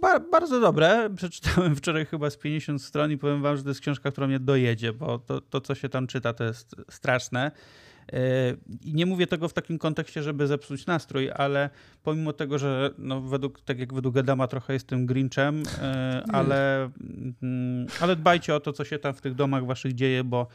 Ba 0.00 0.20
bardzo 0.20 0.60
dobre. 0.60 1.10
Przeczytałem 1.16 1.76
wczoraj 1.76 2.06
chyba 2.06 2.30
z 2.30 2.36
50 2.36 2.82
stron 2.82 3.12
i 3.12 3.18
powiem 3.18 3.42
wam, 3.42 3.56
że 3.56 3.62
to 3.62 3.68
jest 3.68 3.80
książka, 3.80 4.10
która 4.10 4.26
mnie 4.26 4.40
dojedzie, 4.40 4.92
bo 4.92 5.18
to, 5.18 5.40
to 5.40 5.60
co 5.60 5.74
się 5.74 5.88
tam 5.88 6.06
czyta, 6.06 6.32
to 6.32 6.44
jest 6.44 6.76
straszne. 6.90 7.50
I 8.84 8.94
nie 8.94 9.06
mówię 9.06 9.26
tego 9.26 9.48
w 9.48 9.52
takim 9.52 9.78
kontekście, 9.78 10.22
żeby 10.22 10.46
zepsuć 10.46 10.86
nastrój, 10.86 11.30
ale 11.34 11.70
pomimo 12.02 12.32
tego, 12.32 12.58
że 12.58 12.90
no 12.98 13.20
według, 13.20 13.60
tak 13.60 13.78
jak 13.78 13.94
według 13.94 14.16
Adama 14.16 14.46
trochę 14.46 14.72
jestem 14.72 15.06
Grinchem, 15.06 15.62
e, 15.82 16.22
ale, 16.32 16.90
mm, 17.42 17.86
ale 18.00 18.16
dbajcie 18.16 18.54
o 18.54 18.60
to, 18.60 18.72
co 18.72 18.84
się 18.84 18.98
tam 18.98 19.14
w 19.14 19.20
tych 19.20 19.34
domach 19.34 19.66
waszych 19.66 19.94
dzieje, 19.94 20.24
bo, 20.24 20.46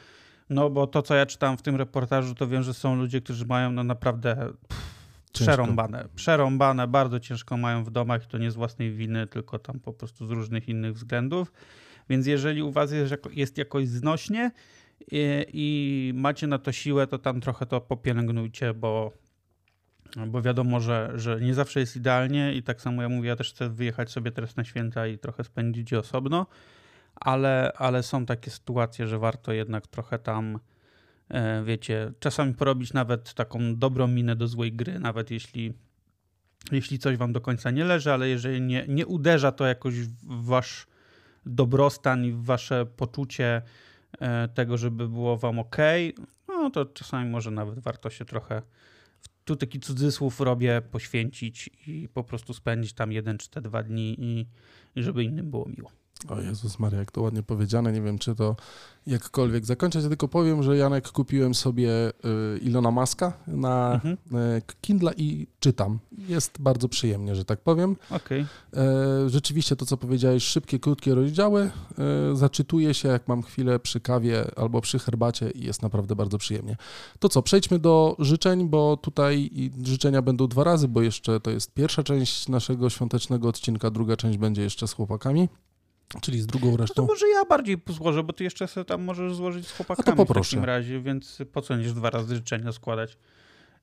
no, 0.50 0.70
bo 0.70 0.88
to, 0.88 1.02
co 1.02 1.16
ja 1.16 1.26
czytam 1.26 1.58
w 1.58 1.62
tym 1.62 1.76
reportażu, 1.76 2.36
to 2.36 2.48
wiem, 2.48 2.64
że 2.64 2.74
są 2.74 2.96
ludzie, 2.96 3.22
którzy 3.22 3.46
mają 3.46 3.72
no 3.72 3.84
naprawdę 3.84 4.36
pff, 4.36 5.02
przerąbane. 5.34 6.06
Przerąbane, 6.16 6.88
bardzo 6.88 7.20
ciężko 7.20 7.58
mają 7.58 7.84
w 7.84 7.92
domach 7.92 8.26
i 8.26 8.28
to 8.28 8.38
nie 8.38 8.52
z 8.52 8.56
własnej 8.56 8.92
winy, 8.92 9.28
tylko 9.28 9.60
tam 9.60 9.80
po 9.80 9.94
prostu 9.94 10.28
z 10.28 10.32
różnych 10.32 10.70
innych 10.70 10.94
względów. 10.94 11.52
Więc 12.10 12.28
jeżeli 12.28 12.64
u 12.64 12.72
was 12.72 12.92
jest, 12.92 13.14
jest 13.32 13.58
jakoś 13.58 13.88
znośnie, 13.88 14.52
i, 15.12 15.46
i 15.54 16.14
macie 16.16 16.48
na 16.48 16.58
to 16.58 16.72
siłę, 16.72 17.08
to 17.08 17.18
tam 17.20 17.42
trochę 17.42 17.66
to 17.66 17.82
popielęgnujcie, 17.82 18.74
bo, 18.74 19.12
bo 20.28 20.42
wiadomo, 20.42 20.80
że, 20.80 21.12
że 21.16 21.42
nie 21.42 21.54
zawsze 21.54 21.80
jest 21.80 21.96
idealnie 21.96 22.54
i 22.54 22.64
tak 22.64 22.82
samo 22.82 23.02
ja 23.02 23.10
mówię, 23.10 23.30
ja 23.30 23.36
też 23.36 23.54
chcę 23.54 23.70
wyjechać 23.70 24.12
sobie 24.12 24.32
teraz 24.32 24.56
na 24.56 24.64
święta 24.64 25.08
i 25.08 25.18
trochę 25.18 25.44
spędzić 25.44 25.92
je 25.92 26.00
osobno, 26.00 26.46
ale, 27.16 27.74
ale 27.76 28.04
są 28.04 28.26
takie 28.26 28.52
sytuacje, 28.52 29.08
że 29.08 29.20
warto 29.20 29.54
jednak 29.54 29.88
trochę 29.88 30.20
tam 30.20 30.60
e, 31.30 31.64
wiecie, 31.64 32.14
czasami 32.20 32.54
porobić 32.54 32.94
nawet 32.94 33.34
taką 33.34 33.76
dobrą 33.76 34.08
minę 34.08 34.36
do 34.36 34.48
złej 34.48 34.74
gry, 34.74 35.00
nawet 35.00 35.32
jeśli, 35.32 35.74
jeśli 36.72 37.00
coś 37.00 37.18
wam 37.18 37.34
do 37.34 37.42
końca 37.42 37.72
nie 37.72 37.86
leży, 37.86 38.14
ale 38.14 38.30
jeżeli 38.30 38.62
nie, 38.62 38.86
nie 38.88 39.08
uderza 39.08 39.52
to 39.52 39.66
jakoś 39.66 39.96
w 39.96 40.46
wasz 40.46 40.88
dobrostan 41.46 42.26
i 42.26 42.32
w 42.32 42.44
wasze 42.44 42.86
poczucie 42.86 43.62
tego, 44.54 44.78
żeby 44.78 45.08
było 45.08 45.38
wam 45.38 45.60
ok, 45.60 45.78
no 46.48 46.70
to 46.70 46.86
czasami 46.86 47.30
może 47.30 47.52
nawet 47.52 47.80
warto 47.80 48.10
się 48.10 48.26
trochę, 48.26 48.62
tu 49.46 49.56
taki 49.56 49.80
cudzysłów 49.80 50.40
robię, 50.40 50.82
poświęcić 50.92 51.70
i 51.88 52.10
po 52.14 52.24
prostu 52.24 52.54
spędzić 52.54 52.94
tam 52.94 53.12
jeden 53.12 53.38
czy 53.38 53.50
te 53.50 53.62
dwa 53.62 53.84
dni 53.84 54.16
i, 54.20 54.48
i 54.96 55.04
żeby 55.04 55.24
innym 55.24 55.52
było 55.52 55.70
miło. 55.70 55.92
O 56.30 56.42
Jezus 56.42 56.80
Maria, 56.80 57.00
jak 57.00 57.12
to 57.12 57.22
ładnie 57.22 57.44
powiedziane. 57.44 57.92
Nie 57.92 58.02
wiem, 58.02 58.20
czy 58.20 58.36
to 58.36 58.56
jakkolwiek 59.08 59.66
zakończyć. 59.66 60.04
Ja 60.04 60.10
tylko 60.10 60.28
powiem, 60.28 60.64
że 60.64 60.78
Janek 60.78 61.12
kupiłem 61.12 61.56
sobie 61.56 62.10
y, 62.10 62.58
Ilona 62.62 62.92
Maska 62.92 63.34
na 63.48 63.94
mhm. 63.94 64.18
Y, 64.58 64.62
Kindle 64.82 65.12
i 65.18 65.48
czytam. 65.60 66.00
Jest 66.18 66.62
bardzo 66.62 66.90
przyjemnie, 66.90 67.36
że 67.36 67.46
tak 67.46 67.60
powiem. 67.60 67.96
Okay. 68.10 68.46
Rzeczywiście 69.28 69.76
to, 69.76 69.86
co 69.86 69.98
powiedziałeś, 69.98 70.44
szybkie, 70.44 70.80
krótkie 70.80 71.16
rozdziały. 71.16 71.72
Zaczytuję 72.34 72.94
się, 72.94 73.10
jak 73.10 73.28
mam 73.28 73.42
chwilę 73.44 73.80
przy 73.80 74.00
kawie 74.00 74.46
albo 74.56 74.82
przy 74.82 75.00
herbacie 75.00 75.52
i 75.52 75.66
jest 75.66 75.82
naprawdę 75.82 76.16
bardzo 76.16 76.38
przyjemnie. 76.38 76.78
To 77.20 77.30
co, 77.30 77.42
przejdźmy 77.42 77.80
do 77.80 78.16
życzeń, 78.20 78.70
bo 78.70 78.98
tutaj 78.98 79.52
życzenia 79.84 80.22
będą 80.22 80.48
dwa 80.48 80.64
razy, 80.64 80.88
bo 80.88 81.02
jeszcze 81.02 81.40
to 81.40 81.52
jest 81.52 81.74
pierwsza 81.74 82.04
część 82.04 82.48
naszego 82.48 82.90
świątecznego 82.90 83.48
odcinka, 83.48 83.92
druga 83.92 84.18
część 84.18 84.38
będzie 84.38 84.62
jeszcze 84.62 84.88
z 84.88 84.94
chłopakami. 84.94 85.50
Czyli 86.22 86.42
z 86.42 86.48
drugą 86.48 86.78
resztą. 86.78 87.02
No 87.02 87.08
to 87.08 87.14
może 87.14 87.28
ja 87.30 87.46
bardziej 87.46 87.78
złożę, 87.88 88.24
bo 88.24 88.34
ty 88.34 88.44
jeszcze 88.44 88.68
sobie 88.68 88.86
tam 88.86 89.04
możesz 89.04 89.36
złożyć 89.36 89.68
z 89.68 89.72
chłopakami 89.72 90.04
A 90.08 90.12
to 90.12 90.16
poproszę. 90.16 90.48
w 90.48 90.52
takim 90.52 90.66
razie, 90.66 91.02
więc 91.02 91.38
po 91.54 91.62
co 91.62 91.76
niż 91.76 91.94
dwa 91.94 92.10
razy 92.10 92.36
życzenia 92.36 92.72
składać? 92.72 93.18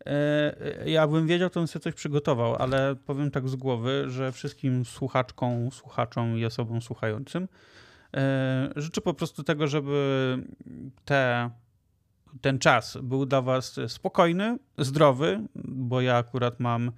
E, 0.06 0.90
ja 0.90 1.06
bym 1.06 1.26
wiedział, 1.26 1.50
to 1.50 1.60
bym 1.60 1.66
sobie 1.66 1.82
coś 1.82 1.94
przygotował, 1.94 2.56
ale 2.56 2.96
powiem 3.06 3.30
tak 3.30 3.48
z 3.48 3.56
głowy, 3.56 4.04
że 4.08 4.32
wszystkim 4.32 4.84
słuchaczkom, 4.84 5.70
słuchaczom 5.72 6.38
i 6.38 6.44
osobom 6.44 6.82
słuchającym 6.82 7.48
e, 8.16 8.72
życzę 8.76 9.00
po 9.00 9.14
prostu 9.14 9.42
tego, 9.42 9.66
żeby 9.66 10.38
te, 11.04 11.50
ten 12.40 12.58
czas 12.58 12.98
był 13.02 13.26
dla 13.26 13.42
was 13.42 13.80
spokojny, 13.88 14.58
zdrowy, 14.78 15.40
bo 15.64 16.00
ja 16.00 16.16
akurat 16.16 16.60
mam 16.60 16.92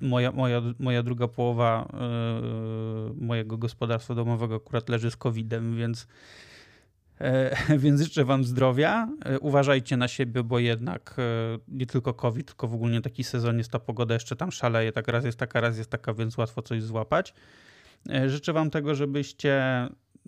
moja, 0.00 0.32
moja, 0.32 0.62
moja 0.78 1.02
druga 1.02 1.28
połowa 1.28 1.88
e, 1.92 3.24
mojego 3.24 3.58
gospodarstwa 3.58 4.14
domowego 4.14 4.56
akurat 4.56 4.88
leży 4.88 5.10
z 5.10 5.16
COVID-em, 5.16 5.76
więc, 5.76 6.06
e, 7.20 7.56
więc 7.82 8.00
życzę 8.00 8.24
Wam 8.24 8.44
zdrowia. 8.44 9.08
E, 9.24 9.38
uważajcie 9.38 9.96
na 9.96 10.08
siebie, 10.08 10.42
bo 10.42 10.58
jednak 10.58 11.16
nie 11.68 11.86
tylko 11.86 12.14
COVID, 12.14 12.46
tylko 12.46 12.68
w 12.68 12.74
ogóle 12.74 13.00
taki 13.00 13.24
sezon 13.24 13.58
jest 13.58 13.70
ta 13.70 13.78
pogoda 13.78 14.14
jeszcze 14.14 14.36
tam 14.36 14.52
szaleje. 14.52 14.92
Tak 14.92 15.08
raz 15.08 15.24
jest 15.24 15.38
taka, 15.38 15.60
raz 15.60 15.78
jest 15.78 15.90
taka, 15.90 16.14
więc 16.14 16.38
łatwo 16.38 16.62
coś 16.62 16.82
złapać. 16.82 17.34
Życzę 18.26 18.52
Wam 18.52 18.70
tego, 18.70 18.94
żebyście 18.94 19.62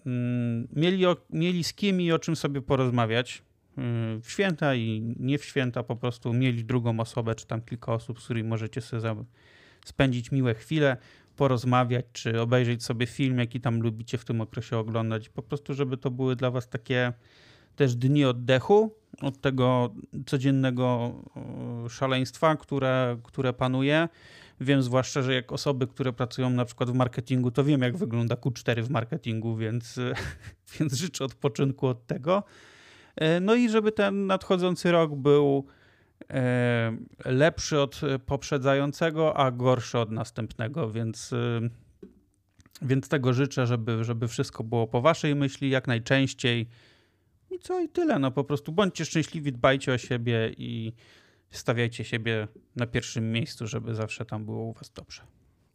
mm, 0.07 0.69
mieli, 0.73 1.05
mieli 1.31 1.65
z 1.65 1.73
kim 1.73 2.01
i 2.01 2.13
o 2.13 2.19
czym 2.19 2.37
sobie 2.37 2.63
porozmawiać 2.63 3.43
w 4.23 4.31
święta 4.31 4.75
i 4.75 5.15
nie 5.21 5.39
w 5.39 5.45
święta 5.45 5.83
po 5.83 5.97
prostu 5.97 6.33
mieli 6.33 6.65
drugą 6.65 7.01
osobę, 7.01 7.35
czy 7.35 7.47
tam 7.47 7.63
kilka 7.63 7.93
osób, 7.93 8.21
z 8.21 8.25
którymi 8.25 8.49
możecie 8.49 8.81
sobie 8.81 9.15
spędzić 9.85 10.33
miłe 10.33 10.55
chwile, 10.55 10.97
porozmawiać, 11.37 12.05
czy 12.13 12.41
obejrzeć 12.41 12.85
sobie 12.85 13.07
film, 13.07 13.39
jaki 13.39 13.61
tam 13.61 13.81
lubicie 13.81 14.19
w 14.19 14.25
tym 14.25 14.41
okresie 14.41 14.79
oglądać. 14.79 15.29
Po 15.29 15.43
prostu, 15.43 15.75
żeby 15.75 15.97
to 15.97 16.11
były 16.11 16.37
dla 16.37 16.51
was 16.51 16.69
takie 16.69 17.13
też 17.77 17.95
dni 17.95 18.25
oddechu 18.25 18.95
od 19.23 19.41
tego 19.41 19.95
codziennego 20.27 21.15
szaleństwa, 21.89 22.57
które, 22.57 23.19
które 23.23 23.53
panuje. 23.53 24.09
Wiem 24.61 24.83
zwłaszcza, 24.83 25.23
że 25.23 25.35
jak 25.35 25.53
osoby, 25.53 25.87
które 25.87 26.13
pracują 26.13 26.51
na 26.51 26.65
przykład 26.65 26.91
w 26.91 26.95
marketingu, 26.95 27.51
to 27.51 27.65
wiem 27.65 27.81
jak 27.81 27.97
wygląda 27.97 28.35
Q4 28.35 28.83
w 28.83 28.91
marketingu, 28.91 29.57
więc, 29.57 30.01
więc 30.79 30.93
życzę 30.93 31.25
odpoczynku 31.25 31.87
od 31.87 32.07
tego. 32.07 32.43
E, 33.17 33.41
no 33.41 33.55
i 33.55 33.69
żeby 33.69 33.93
ten 33.93 34.27
nadchodzący 34.27 34.93
rok 34.93 35.15
był 35.15 35.67
e, 36.31 36.97
lepszy 37.25 37.81
od 37.81 38.01
poprzedzającego, 38.27 39.37
a 39.37 39.51
gorszy 39.51 39.99
od 39.99 40.11
następnego, 40.11 40.91
więc, 40.91 41.33
e, 41.33 41.61
więc 42.83 43.09
tego 43.09 43.33
życzę, 43.33 43.67
żeby, 43.67 44.05
żeby 44.05 44.29
wszystko 44.29 44.65
było 44.65 44.87
po 44.87 45.01
waszej 45.01 45.35
myśli 45.35 45.71
jak 45.71 45.87
najczęściej. 45.87 46.69
I 47.51 47.59
co 47.59 47.81
i 47.81 47.89
tyle, 47.89 48.19
no 48.19 48.31
po 48.31 48.45
prostu 48.45 48.73
bądźcie 48.73 49.05
szczęśliwi, 49.05 49.53
dbajcie 49.53 49.93
o 49.93 49.99
siebie 49.99 50.55
i 50.59 50.93
stawiajcie 51.51 52.05
siebie 52.05 52.49
na 52.77 52.87
pierwszym 52.87 53.33
miejscu, 53.33 53.67
żeby 53.67 53.95
zawsze 53.95 54.25
tam 54.25 54.45
było 54.45 54.63
u 54.65 54.73
was 54.73 54.91
dobrze. 54.91 55.23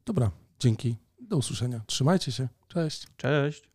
Dobra, 0.05 0.31
dzięki. 0.59 0.95
Do 1.19 1.37
usłyszenia. 1.37 1.81
Trzymajcie 1.87 2.31
się. 2.31 2.47
Cześć. 2.67 3.07
Cześć. 3.17 3.74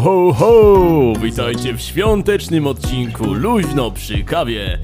Ho, 0.00 0.32
ho! 0.32 1.12
Witajcie 1.22 1.74
w 1.74 1.80
świątecznym 1.80 2.66
odcinku 2.66 3.24
Luźno 3.24 3.90
przy 3.90 4.24
kawie. 4.24 4.78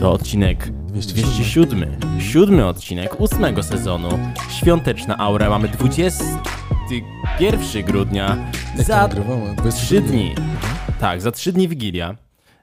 To 0.00 0.12
odcinek 0.12 0.70
207. 0.70 1.96
Siódmy 2.20 2.66
odcinek 2.66 3.20
ósmego 3.20 3.62
sezonu. 3.62 4.18
Świąteczna 4.58 5.18
aura. 5.18 5.50
Mamy 5.50 5.68
21 5.68 7.84
grudnia. 7.84 8.50
Za 8.76 9.08
trzy 9.70 10.00
dni. 10.00 10.34
Tak, 11.00 11.20
za 11.20 11.32
trzy 11.32 11.52
dni 11.52 11.68
Wigilia. 11.68 12.16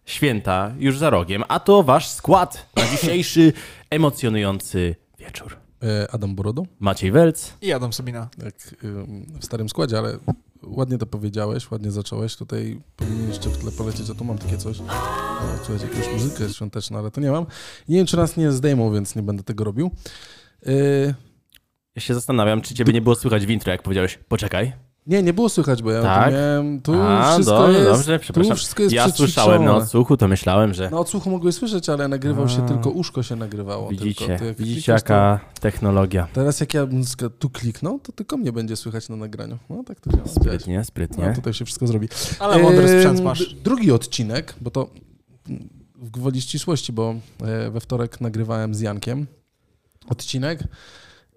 Święta 0.05 0.71
już 0.77 0.97
za 0.97 1.09
rogiem, 1.09 1.43
a 1.47 1.59
to 1.59 1.83
wasz 1.83 2.07
skład 2.07 2.69
na 2.75 2.87
dzisiejszy 2.87 3.53
emocjonujący 3.89 4.95
wieczór. 5.17 5.55
E, 5.83 6.07
Adam 6.11 6.35
Borodo. 6.35 6.63
Maciej 6.79 7.11
Welc. 7.11 7.53
I 7.61 7.73
Adam 7.73 7.93
Sobina. 7.93 8.29
Jak 8.43 8.75
w 9.39 9.45
starym 9.45 9.69
składzie, 9.69 9.97
ale 9.97 10.17
ładnie 10.63 10.97
to 10.97 11.05
powiedziałeś, 11.05 11.71
ładnie 11.71 11.91
zacząłeś. 11.91 12.35
Tutaj 12.35 12.81
powinien 12.95 13.27
jeszcze 13.27 13.49
w 13.49 13.57
tle 13.57 13.71
polecieć, 13.71 14.09
a 14.09 14.13
tu 14.13 14.25
mam 14.25 14.37
takie 14.37 14.57
coś. 14.57 14.77
Słuchajcie, 15.63 15.87
jakąś 15.95 16.13
muzykę 16.13 16.53
świąteczną, 16.53 16.99
ale 16.99 17.11
to 17.11 17.21
nie 17.21 17.31
mam. 17.31 17.45
Nie 17.89 17.97
wiem, 17.97 18.05
czy 18.05 18.17
nas 18.17 18.37
nie 18.37 18.51
zdejmą, 18.51 18.93
więc 18.93 19.15
nie 19.15 19.23
będę 19.23 19.43
tego 19.43 19.63
robił. 19.63 19.91
Yy... 20.65 21.15
Ja 21.95 22.01
się 22.01 22.13
zastanawiam, 22.13 22.61
czy 22.61 22.73
ciebie 22.73 22.93
nie 22.93 23.01
było 23.01 23.15
słychać 23.15 23.45
w 23.45 23.49
intro, 23.49 23.71
jak 23.71 23.83
powiedziałeś, 23.83 24.19
poczekaj. 24.27 24.88
Nie, 25.07 25.23
nie 25.23 25.33
było 25.33 25.49
słychać, 25.49 25.83
bo 25.83 25.91
ja 25.91 26.01
tak? 26.01 26.33
miałem. 26.33 26.81
Tu 26.81 26.93
A, 27.01 27.33
wszystko 27.33 27.57
dobrze, 27.57 27.79
jest, 27.79 27.91
dobrze, 27.91 28.19
przepraszam. 28.19 28.51
Tu 28.51 28.57
wszystko 28.57 28.83
jest 28.83 28.95
ja 28.95 29.11
słyszałem 29.11 29.65
na 29.65 29.75
odsłuchu, 29.75 30.17
to 30.17 30.27
myślałem, 30.27 30.73
że. 30.73 30.89
Na 30.89 30.99
odsłuchu 30.99 31.29
mogłeś 31.29 31.55
słyszeć, 31.55 31.89
ale 31.89 32.07
nagrywał 32.07 32.45
A. 32.45 32.47
się 32.47 32.65
tylko 32.67 32.89
uszko 32.89 33.23
się 33.23 33.35
nagrywało. 33.35 33.89
Widzicie, 33.89 34.27
tylko. 34.27 34.45
Jak 34.45 34.57
widzicie 34.57 34.91
jaka 34.91 35.39
to... 35.53 35.61
technologia. 35.61 36.27
Teraz 36.33 36.59
jak 36.59 36.73
ja 36.73 36.87
tu 37.39 37.49
kliknął, 37.49 37.99
to 37.99 38.11
tylko 38.11 38.37
mnie 38.37 38.51
będzie 38.51 38.75
słychać 38.75 39.09
na 39.09 39.15
nagraniu. 39.15 39.57
No 39.69 39.83
tak 39.83 39.99
to 39.99 40.11
działa. 40.11 40.27
Sprytnie, 40.27 40.83
sprytnie. 40.85 41.27
No, 41.27 41.35
tutaj 41.35 41.53
się 41.53 41.65
wszystko 41.65 41.87
zrobi. 41.87 42.09
Ale 42.39 42.59
mądry 42.59 42.87
sprzęt 42.87 43.21
masz. 43.21 43.53
Drugi 43.53 43.91
odcinek, 43.91 44.55
bo 44.61 44.71
to 44.71 44.89
w 45.95 46.09
gwoli 46.09 46.41
ścisłości, 46.41 46.93
bo 46.93 47.15
e, 47.41 47.71
we 47.71 47.79
wtorek 47.79 48.21
nagrywałem 48.21 48.75
z 48.75 48.79
Jankiem 48.79 49.27
odcinek 50.09 50.63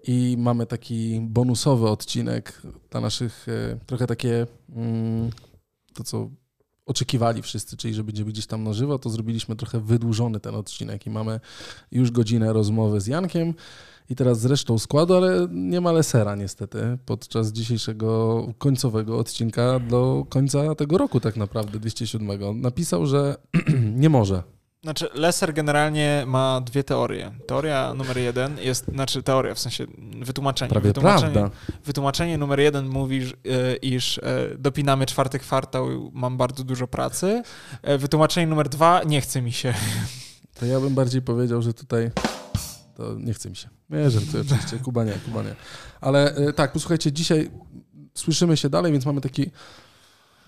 i 0.07 0.35
mamy 0.39 0.65
taki 0.65 1.19
bonusowy 1.21 1.89
odcinek 1.89 2.61
dla 2.91 3.01
naszych, 3.01 3.47
e, 3.49 3.79
trochę 3.85 4.07
takie 4.07 4.47
mm, 4.75 5.29
to, 5.93 6.03
co 6.03 6.29
oczekiwali 6.85 7.41
wszyscy, 7.41 7.77
czyli 7.77 7.93
że 7.93 8.03
będziemy 8.03 8.31
gdzieś 8.31 8.45
tam 8.45 8.63
na 8.63 8.73
żywo, 8.73 8.99
to 8.99 9.09
zrobiliśmy 9.09 9.55
trochę 9.55 9.79
wydłużony 9.79 10.39
ten 10.39 10.55
odcinek 10.55 11.05
i 11.05 11.09
mamy 11.09 11.39
już 11.91 12.11
godzinę 12.11 12.53
rozmowy 12.53 13.01
z 13.01 13.07
Jankiem 13.07 13.53
i 14.09 14.15
teraz 14.15 14.39
z 14.39 14.45
resztą 14.45 14.79
składu, 14.79 15.13
ale 15.13 15.47
nie 15.51 15.81
ma 15.81 15.91
lesera 15.91 16.35
niestety 16.35 16.97
podczas 17.05 17.51
dzisiejszego 17.51 18.47
końcowego 18.57 19.17
odcinka 19.17 19.79
do 19.79 20.25
końca 20.29 20.75
tego 20.75 20.97
roku 20.97 21.19
tak 21.19 21.37
naprawdę, 21.37 21.79
207. 21.79 22.61
Napisał, 22.61 23.05
że 23.05 23.35
nie 24.03 24.09
może 24.09 24.43
znaczy, 24.83 25.09
Lesser 25.13 25.53
generalnie 25.53 26.23
ma 26.27 26.61
dwie 26.61 26.83
teorie. 26.83 27.31
Teoria 27.47 27.93
numer 27.93 28.17
jeden 28.17 28.57
jest, 28.57 28.85
znaczy 28.85 29.23
teoria, 29.23 29.55
w 29.55 29.59
sensie 29.59 29.85
wytłumaczenie. 30.21 30.69
Prawie 30.69 30.87
wytłumaczenie, 30.87 31.33
prawda. 31.33 31.57
wytłumaczenie 31.85 32.37
numer 32.37 32.59
jeden 32.59 32.87
mówi, 32.87 33.21
e, 33.21 33.75
iż 33.75 34.17
e, 34.17 34.21
dopinamy 34.57 35.05
czwarty 35.05 35.39
kwartał, 35.39 36.11
mam 36.13 36.37
bardzo 36.37 36.63
dużo 36.63 36.87
pracy. 36.87 37.43
E, 37.81 37.97
wytłumaczenie 37.97 38.47
numer 38.47 38.69
dwa, 38.69 39.01
nie 39.03 39.21
chce 39.21 39.41
mi 39.41 39.51
się. 39.51 39.73
To 40.59 40.65
ja 40.65 40.79
bym 40.79 40.95
bardziej 40.95 41.21
powiedział, 41.21 41.61
że 41.61 41.73
tutaj 41.73 42.11
to 42.97 43.15
nie 43.19 43.33
chce 43.33 43.49
mi 43.49 43.55
się. 43.55 43.69
Nie, 43.89 44.09
żartuję 44.09 44.43
oczywiście, 44.43 44.77
Kuba 44.79 45.03
nie, 45.03 45.11
Kuba 45.11 45.43
nie. 45.43 45.55
Ale 46.01 46.35
tak, 46.55 46.71
posłuchajcie, 46.71 47.11
dzisiaj 47.11 47.49
słyszymy 48.13 48.57
się 48.57 48.69
dalej, 48.69 48.91
więc 48.91 49.05
mamy 49.05 49.21
taki 49.21 49.51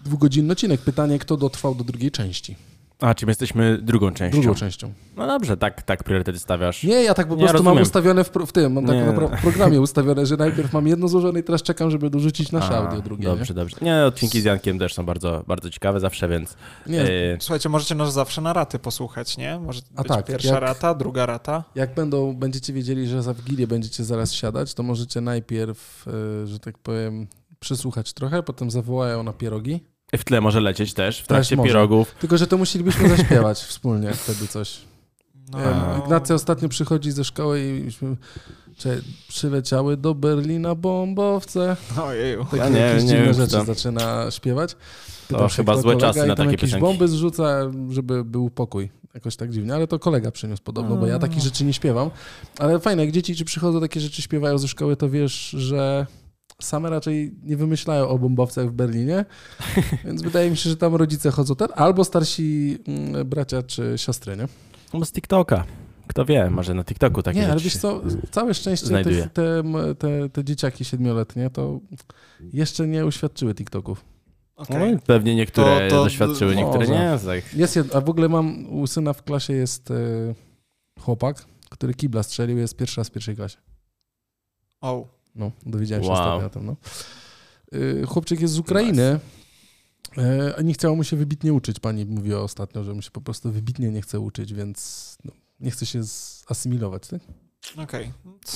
dwugodzinny 0.03 0.53
odcinek. 0.53 0.81
Pytanie, 0.81 1.19
kto 1.19 1.37
dotrwał 1.37 1.75
do 1.75 1.83
drugiej 1.83 2.11
części? 2.11 2.55
A, 2.99 3.13
czym 3.13 3.29
jesteśmy 3.29 3.77
drugą 3.81 4.11
częścią? 4.11 4.41
Drugą 4.41 4.55
częścią. 4.55 4.93
No 5.17 5.27
dobrze, 5.27 5.57
tak, 5.57 5.81
tak 5.81 6.03
priorytety 6.03 6.39
stawiasz. 6.39 6.83
Nie, 6.83 7.03
ja 7.03 7.13
tak 7.13 7.27
po 7.27 7.33
Nie, 7.35 7.39
prostu 7.39 7.53
rozumiem. 7.57 7.73
mam 7.75 7.83
ustawione 7.83 8.23
w, 8.23 8.29
w 8.47 8.51
tym, 8.51 8.73
mam 8.73 8.85
tak 8.85 8.95
Nie. 8.95 9.05
naprawdę 9.05 9.37
w 9.37 9.41
programie 9.41 9.81
ustawione, 9.81 10.25
że 10.25 10.37
najpierw 10.37 10.73
mam 10.73 10.87
jedno 10.87 11.07
złożone 11.07 11.39
i 11.39 11.43
teraz 11.43 11.63
czekam, 11.63 11.91
żeby 11.91 12.09
dorzucić 12.09 12.51
nasze 12.51 12.77
A, 12.77 12.77
audio 12.85 13.01
drugie. 13.01 13.23
Dobrze, 13.25 13.53
dobrze. 13.53 13.77
Nie, 13.81 14.03
odcinki 14.05 14.41
z 14.41 14.43
Jankiem 14.43 14.79
też 14.79 14.93
są 14.93 15.05
bardzo, 15.05 15.43
bardzo 15.47 15.69
ciekawe 15.69 15.99
zawsze, 15.99 16.27
więc... 16.27 16.55
Nie? 16.87 16.97
Nie, 16.97 17.33
e, 17.33 17.37
Słuchajcie, 17.39 17.69
możecie 17.69 17.95
nas 17.95 18.13
zawsze 18.13 18.41
na 18.41 18.53
raty 18.53 18.79
posłuchać, 18.79 19.37
nie? 19.37 19.59
Może 19.59 19.81
A 19.95 20.01
być 20.01 20.11
tak, 20.11 20.25
pierwsza 20.25 20.49
jak- 20.53 20.61
rata, 20.61 20.93
druga 20.93 21.25
rata. 21.25 21.63
Jak 21.75 21.93
będą, 21.95 22.33
będziecie 22.35 22.73
wiedzieli, 22.73 23.07
że 23.07 23.23
za 23.23 23.33
Wigilię 23.33 23.67
będziecie 23.67 24.03
zaraz 24.03 24.33
siadać, 24.33 24.73
to 24.73 24.83
możecie 24.83 25.21
najpierw, 25.21 26.05
e, 26.43 26.47
że 26.47 26.59
tak 26.59 26.77
powiem, 26.77 27.27
przysłuchać 27.59 28.13
trochę, 28.13 28.43
potem 28.43 28.71
zawołają 28.71 29.23
na 29.23 29.33
pierogi. 29.33 29.83
W 30.17 30.23
tle 30.23 30.41
może 30.41 30.59
lecieć 30.59 30.93
też, 30.93 31.15
w 31.17 31.19
Też 31.19 31.27
trakcie 31.27 31.57
pierogów. 31.57 32.15
Tylko, 32.19 32.37
że 32.37 32.47
to 32.47 32.57
musielibyśmy 32.57 33.09
zaśpiewać 33.17 33.59
wspólnie 33.69 34.13
wtedy 34.13 34.47
coś. 34.47 34.77
No, 35.51 35.59
Ignacy 36.03 36.33
ostatnio 36.33 36.69
przychodzi 36.69 37.11
ze 37.11 37.23
szkoły 37.23 37.61
i 37.65 37.83
myśmy, 37.83 38.15
czy 38.77 39.01
przyleciały 39.27 39.97
do 39.97 40.15
Berlina 40.15 40.75
bombowce. 40.75 41.77
Ojeju. 42.03 42.45
Takie 42.45 42.57
Ja 42.57 42.69
nie- 42.69 42.79
jakieś 42.79 43.03
nie 43.03 43.09
dziwne 43.09 43.25
wiem, 43.25 43.33
rzeczy 43.33 43.51
co. 43.51 43.65
zaczyna 43.65 44.31
śpiewać. 44.31 44.75
To 45.27 45.49
się, 45.49 45.55
chyba 45.55 45.77
złe 45.77 45.97
czasy 45.97 46.19
i 46.19 46.21
na 46.21 46.27
tam 46.27 46.35
takie 46.35 46.51
jakieś 46.51 46.61
piosenki. 46.69 46.85
bomby 46.85 47.07
zrzuca, 47.07 47.59
żeby 47.89 48.23
był 48.23 48.49
pokój. 48.49 48.89
Jakoś 49.13 49.35
tak 49.35 49.49
dziwnie, 49.51 49.73
ale 49.75 49.87
to 49.87 49.99
kolega 49.99 50.31
przyniósł 50.31 50.63
podobno, 50.63 50.95
bo 50.95 51.07
ja 51.07 51.19
takich 51.19 51.43
rzeczy 51.43 51.65
nie 51.65 51.73
śpiewam. 51.73 52.09
Ale 52.59 52.79
fajne, 52.79 53.05
jak 53.05 53.11
dzieci 53.13 53.35
ci 53.35 53.45
przychodzą, 53.45 53.81
takie 53.81 53.99
rzeczy 53.99 54.21
śpiewają 54.21 54.57
ze 54.57 54.67
szkoły, 54.67 54.95
to 54.95 55.09
wiesz, 55.09 55.49
że 55.49 56.05
same 56.61 56.89
raczej 56.89 57.35
nie 57.43 57.57
wymyślają 57.57 58.07
o 58.07 58.19
bombowcach 58.19 58.69
w 58.69 58.71
Berlinie, 58.71 59.25
więc 60.05 60.21
wydaje 60.21 60.49
mi 60.51 60.57
się, 60.57 60.69
że 60.69 60.77
tam 60.77 60.95
rodzice 60.95 61.31
chodzą 61.31 61.55
ten, 61.55 61.67
albo 61.75 62.03
starsi 62.03 62.77
mm, 62.87 63.29
bracia 63.29 63.63
czy 63.63 63.93
siostry, 63.97 64.37
nie? 64.37 64.47
No 64.93 65.05
z 65.05 65.11
TikToka. 65.11 65.65
Kto 66.07 66.25
wie, 66.25 66.49
może 66.49 66.73
na 66.73 66.83
TikToku 66.83 67.23
takie 67.23 67.39
Nie, 67.39 67.51
ale 67.51 67.61
wiesz 67.61 67.77
co, 67.77 68.01
całe 68.31 68.53
szczęście 68.53 68.87
te, 69.03 69.29
te, 69.29 69.63
te, 69.99 70.29
te 70.29 70.43
dzieciaki 70.43 70.85
siedmioletnie 70.85 71.49
to 71.49 71.79
jeszcze 72.53 72.87
nie 72.87 73.05
uświadczyły 73.05 73.55
TikToków. 73.55 74.05
Okej. 74.55 74.93
No, 74.93 74.99
pewnie 75.05 75.35
niektóre 75.35 75.87
To- 75.89 75.95
to- 75.95 76.03
doświadczyły, 76.03 76.55
niektóre 76.55 76.87
nie. 76.87 77.19
Tak. 77.25 77.53
Jest. 77.53 77.79
A 77.93 78.01
w 78.01 78.09
ogóle 78.09 78.29
mam, 78.29 78.69
u 78.69 78.87
syna 78.87 79.13
w 79.13 79.23
klasie 79.23 79.53
jest 79.53 79.91
e, 79.91 79.95
chłopak, 80.99 81.45
który 81.69 81.93
kibla 81.93 82.23
strzelił, 82.23 82.57
jest 82.57 82.77
pierwszy 82.77 83.01
raz 83.01 83.07
w 83.07 83.11
pierwszej 83.11 83.35
klasie. 83.35 83.57
O. 84.81 85.14
No, 85.35 85.51
dowiedziałem 85.65 86.03
się 86.03 86.09
Wow. 86.09 86.19
ostatnio 86.21 86.45
o 86.45 86.49
tym, 86.49 86.65
no. 86.65 86.75
Y, 87.79 88.03
Chłopczyk 88.07 88.41
jest 88.41 88.53
z 88.53 88.59
Ukrainy, 88.59 89.19
e, 90.17 90.53
a 90.57 90.61
nie 90.61 90.73
chciało 90.73 90.95
mu 90.95 91.03
się 91.03 91.17
wybitnie 91.17 91.53
uczyć. 91.53 91.79
Pani 91.79 92.05
mówiła 92.05 92.41
ostatnio, 92.41 92.83
że 92.83 92.93
mu 92.93 93.01
się 93.01 93.11
po 93.11 93.21
prostu 93.21 93.51
wybitnie 93.51 93.91
nie 93.91 94.01
chce 94.01 94.19
uczyć, 94.19 94.53
więc 94.53 95.17
no, 95.25 95.31
nie 95.59 95.71
chce 95.71 95.85
się 95.85 96.03
zasymilować, 96.49 97.07
tak? 97.07 97.21
Okej. 97.77 98.11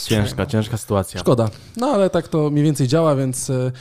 Ciężka, 0.05 0.45
ciężka 0.45 0.77
sytuacja. 0.77 1.19
Szkoda. 1.19 1.49
No 1.77 1.87
ale 1.87 2.09
tak 2.09 2.27
to 2.27 2.49
mniej 2.49 2.63
więcej 2.63 2.87
działa, 2.87 3.15
więc. 3.15 3.49
e, 3.49 3.71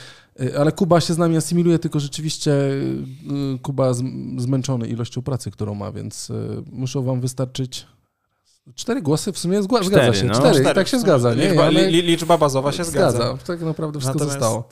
e, 0.41 0.59
Ale 0.61 0.73
Kuba 0.73 1.01
się 1.01 1.15
z 1.15 1.19
nami 1.19 1.37
asymiluje, 1.37 1.79
tylko 1.79 2.01
rzeczywiście 2.01 2.53
e, 2.53 3.59
Kuba 3.63 3.95
z- 3.95 4.03
zmęczony 4.39 4.89
ilością 4.89 5.23
pracy, 5.23 5.51
którą 5.51 5.75
ma, 5.75 5.93
więc 5.93 6.31
e, 6.31 6.35
muszą 6.73 7.03
wam 7.03 7.21
wystarczyć. 7.21 7.87
Cztery 8.75 9.03
głosy 9.03 9.33
w 9.33 9.39
sumie 9.39 9.61
zga- 9.63 9.85
zgadza 9.85 10.01
Cztery, 10.13 10.15
się. 10.19 10.25
no. 10.25 10.35
Cztery, 10.35 10.71
i 10.71 10.75
tak 10.75 10.89
się 10.89 10.99
zgadza. 10.99 11.35
Nie? 11.35 11.49
Liczba, 11.49 11.65
Ale 11.65 11.91
liczba 11.91 12.39
bazowa 12.39 12.73
się 12.73 12.85
zgadza. 12.85 13.39
Tak 13.47 13.61
naprawdę 13.61 13.99
wszystko 14.01 14.19
Natomiast, 14.19 14.39
zostało. 14.41 14.69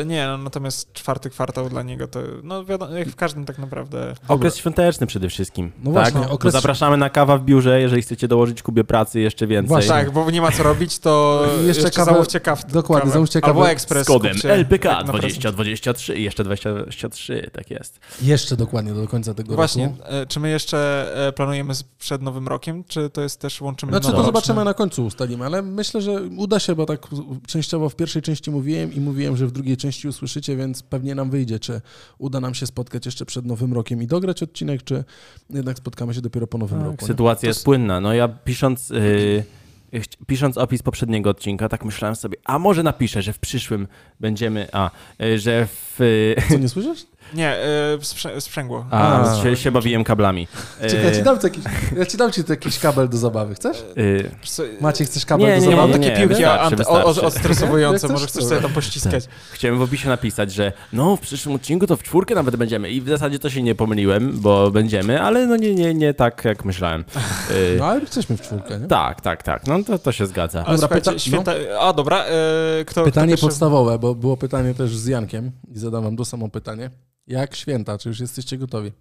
e, 0.00 0.04
nie, 0.04 0.26
no, 0.26 0.38
natomiast 0.38 0.92
czwarty 0.92 1.30
kwartał 1.30 1.68
dla 1.68 1.82
niego 1.82 2.08
to, 2.08 2.20
no 2.42 2.64
wiadomo, 2.64 2.92
jak 2.96 3.08
w 3.08 3.16
każdym 3.16 3.44
tak 3.44 3.58
naprawdę. 3.58 4.14
Okres 4.28 4.56
świąteczny 4.56 5.06
przede 5.06 5.28
wszystkim. 5.28 5.72
No 5.84 5.92
tak? 5.92 6.12
właśnie, 6.12 6.28
okres- 6.34 6.50
Zapraszamy 6.50 6.96
na 6.96 7.10
kawa 7.10 7.38
w 7.38 7.44
biurze, 7.44 7.80
jeżeli 7.80 8.02
chcecie 8.02 8.28
dołożyć 8.28 8.62
Kubie 8.62 8.84
pracy 8.84 9.20
jeszcze 9.20 9.46
więcej. 9.46 9.68
Właśnie. 9.68 9.88
Tak, 9.90 10.10
bo 10.10 10.30
nie 10.30 10.40
ma 10.40 10.52
co 10.52 10.62
robić, 10.62 10.98
to 10.98 11.42
Jeszcze 11.66 11.66
jeszcze, 11.82 12.00
kawę- 12.00 12.12
zamówcie 12.12 12.40
kaw. 12.40 12.72
dokładnie, 12.72 13.00
kawę. 13.02 13.12
zamówcie 13.12 13.40
Albo 13.44 13.60
kawę 13.60 13.72
ekspres. 13.72 14.04
Z 14.04 14.08
kodem 14.08 14.32
kupcie, 14.32 14.52
LPK 14.52 14.88
jak 14.88 15.06
na 15.06 15.12
prezent. 15.12 15.12
2023 15.20 16.14
i 16.16 16.22
jeszcze 16.24 16.44
2023, 16.44 17.50
tak 17.52 17.70
jest. 17.70 18.00
Jeszcze 18.22 18.56
dokładnie 18.56 18.92
do 18.94 19.08
końca 19.08 19.34
tego 19.34 19.54
Właśnie, 19.54 19.84
roku. 19.84 19.98
e, 20.04 20.26
czy 20.26 20.40
my 20.40 20.50
jeszcze 20.50 21.06
e, 21.28 21.32
planujemy 21.32 21.74
przed 21.98 22.22
Nowym 22.22 22.48
Rokiem, 22.48 22.84
czy 22.88 23.10
to 23.10 23.20
jest 23.20 23.37
też 23.38 23.60
łączymy 23.60 23.92
Znaczy 23.92 24.12
to 24.12 24.22
zobaczymy 24.22 24.64
na 24.64 24.74
końcu 24.74 25.06
ustalimy, 25.06 25.44
ale 25.44 25.62
myślę, 25.62 26.02
że 26.02 26.22
uda 26.22 26.58
się, 26.58 26.74
bo 26.74 26.86
tak 26.86 27.06
częściowo 27.46 27.88
w 27.88 27.96
pierwszej 27.96 28.22
części 28.22 28.50
mówiłem 28.50 28.94
i 28.94 29.00
mówiłem, 29.00 29.36
że 29.36 29.46
w 29.46 29.52
drugiej 29.52 29.76
części 29.76 30.08
usłyszycie, 30.08 30.56
więc 30.56 30.82
pewnie 30.82 31.14
nam 31.14 31.30
wyjdzie, 31.30 31.58
czy 31.58 31.80
uda 32.18 32.40
nam 32.40 32.54
się 32.54 32.66
spotkać 32.66 33.06
jeszcze 33.06 33.26
przed 33.26 33.46
Nowym 33.46 33.72
Rokiem 33.72 34.02
i 34.02 34.06
dograć 34.06 34.42
odcinek, 34.42 34.84
czy 34.84 35.04
jednak 35.50 35.78
spotkamy 35.78 36.14
się 36.14 36.20
dopiero 36.20 36.46
po 36.46 36.58
Nowym 36.58 36.82
roku. 36.82 36.96
nie? 37.02 37.06
Sytuacja 37.06 37.48
jest 37.48 37.64
płynna. 37.64 38.00
No 38.00 38.14
ja 38.14 38.28
pisząc, 38.28 38.90
yy, 38.90 40.02
pisząc 40.26 40.58
opis 40.58 40.82
poprzedniego 40.82 41.30
odcinka, 41.30 41.68
tak 41.68 41.84
myślałem 41.84 42.16
sobie, 42.16 42.36
a 42.44 42.58
może 42.58 42.82
napiszę, 42.82 43.22
że 43.22 43.32
w 43.32 43.38
przyszłym 43.38 43.86
będziemy, 44.20 44.68
a, 44.72 44.90
yy, 45.18 45.38
że 45.38 45.66
w... 45.66 46.00
Yy, 46.00 46.36
Co, 46.48 46.58
nie 46.58 46.68
słyszysz? 46.68 47.06
Nie, 47.34 47.48
e, 47.48 47.98
sprzę- 48.00 48.40
sprzęgło. 48.40 48.86
a, 48.90 49.22
A. 49.32 49.42
się, 49.42 49.56
się 49.56 49.70
bawiłem 49.72 50.04
kablami. 50.04 50.48
Czekaj, 50.80 51.04
ja 51.04 51.12
ci 51.14 51.22
dam, 51.22 51.38
ci 51.40 51.44
jakiś, 51.46 51.64
ja 51.96 52.06
ci 52.06 52.16
dam 52.16 52.32
ci 52.32 52.42
jakiś 52.48 52.78
kabel 52.78 53.08
do 53.08 53.16
zabawy, 53.16 53.54
chcesz? 53.54 53.84
yy, 53.96 54.30
Wiesz 54.40 54.50
co, 54.50 54.62
Maciej, 54.80 55.06
chcesz 55.06 55.26
kabel 55.26 55.46
Nie, 55.46 55.52
do 55.54 55.60
nie, 55.60 55.70
zabawy? 55.70 55.76
mam 55.92 56.00
nie, 56.00 56.06
takie 56.08 56.20
nie, 56.20 56.28
piłki 56.28 56.42
wystarczy, 56.76 57.22
odstresowujące, 57.26 58.06
Jak 58.06 58.12
może 58.12 58.26
chcesz, 58.26 58.44
sobie 58.44 58.60
tam 58.60 58.72
pościskać. 58.72 59.24
Chciałem 59.52 59.78
w 59.78 59.82
opisie 59.82 60.08
napisać, 60.08 60.52
że 60.52 60.72
no 60.92 61.16
w 61.16 61.20
przyszłym 61.20 61.54
odcinku 61.54 61.86
to 61.86 61.96
w 61.96 62.02
czwórkę 62.02 62.34
nawet 62.34 62.56
będziemy 62.56 62.90
i 62.90 63.00
w 63.00 63.08
zasadzie 63.08 63.38
to 63.38 63.50
się 63.50 63.62
nie 63.62 63.74
pomyliłem, 63.74 64.40
bo 64.40 64.70
będziemy, 64.70 65.22
ale 65.22 65.46
no 65.46 65.56
nie, 65.56 65.74
nie, 65.74 65.94
nie 65.94 66.14
tak 66.14 66.44
jak 66.44 66.64
myślałem. 66.64 67.04
Yy, 67.50 67.76
No 67.78 67.86
ale 67.86 68.00
jesteśmy 68.00 68.36
w 68.36 68.40
czwórkę, 68.42 68.78
nie? 68.80 68.86
Tak, 68.86 69.20
tak, 69.20 69.42
tak, 69.42 69.66
no 69.66 69.82
to, 69.82 69.98
to 69.98 70.12
się 70.12 70.26
zgadza. 70.26 70.64
Ale 70.66 70.78
Dobra, 70.78 70.98
pyta- 71.00 71.18
święta... 71.18 71.52
A, 71.80 71.92
dobra, 71.92 72.24
e, 72.24 72.84
kto 72.84 73.04
Pytanie 73.04 73.36
kto 73.36 73.46
podstawowe, 73.46 73.98
bo 73.98 74.14
było 74.14 74.36
pytanie 74.36 74.74
też 74.74 74.96
z 74.96 75.06
Jankiem 75.06 75.52
i 75.74 75.78
zadam 75.78 76.04
wam 76.04 76.16
to 76.16 76.24
samo 76.24 76.48
pytanie. 76.48 76.90
Jak 77.28 77.56
święta? 77.56 77.98
Czy 77.98 78.08
już 78.08 78.20
jesteście 78.20 78.58
gotowi? 78.58 78.92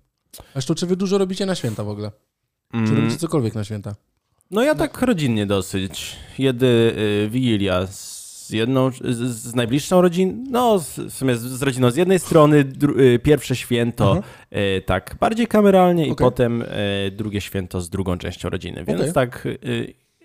Zresztą, 0.54 0.76
czy 0.76 0.86
wy 0.86 0.96
dużo 0.96 1.18
robicie 1.18 1.46
na 1.46 1.56
święta 1.56 1.84
w 1.84 1.90
ogóle? 1.90 2.12
Czy 2.72 2.78
Mm, 2.78 2.96
robicie 2.96 3.18
cokolwiek 3.18 3.56
na 3.56 3.64
święta? 3.64 3.96
No 4.52 4.64
ja 4.64 4.76
tak 4.76 5.02
rodzinnie 5.02 5.46
dosyć. 5.46 6.16
Jedy 6.40 6.66
y, 7.26 7.30
Wigilia 7.30 7.88
z 7.88 8.50
jedną, 8.50 8.92
z, 8.92 9.18
z 9.18 9.56
najbliższą 9.56 10.02
rodziną, 10.02 10.44
no 10.50 10.80
z- 10.80 11.00
w 11.00 11.14
sumie 11.14 11.36
z, 11.36 11.42
z 11.42 11.62
rodziną 11.62 11.92
z 11.92 11.96
jednej 11.96 12.20
strony, 12.20 12.64
dru, 12.64 13.00
y, 13.00 13.20
pierwsze 13.20 13.56
święto 13.56 14.16
Mhm. 14.18 14.34
y, 14.78 14.82
tak 14.86 15.16
bardziej 15.20 15.48
kameralnie 15.48 16.08
i 16.08 16.12
Okej. 16.12 16.26
potem 16.26 16.62
y, 16.62 16.66
drugie 17.12 17.42
święto 17.42 17.82
z 17.82 17.90
drugą 17.90 18.18
częścią 18.18 18.50
rodziny, 18.50 18.84
więc 18.86 19.02
Okej. 19.02 19.14
tak... 19.14 19.48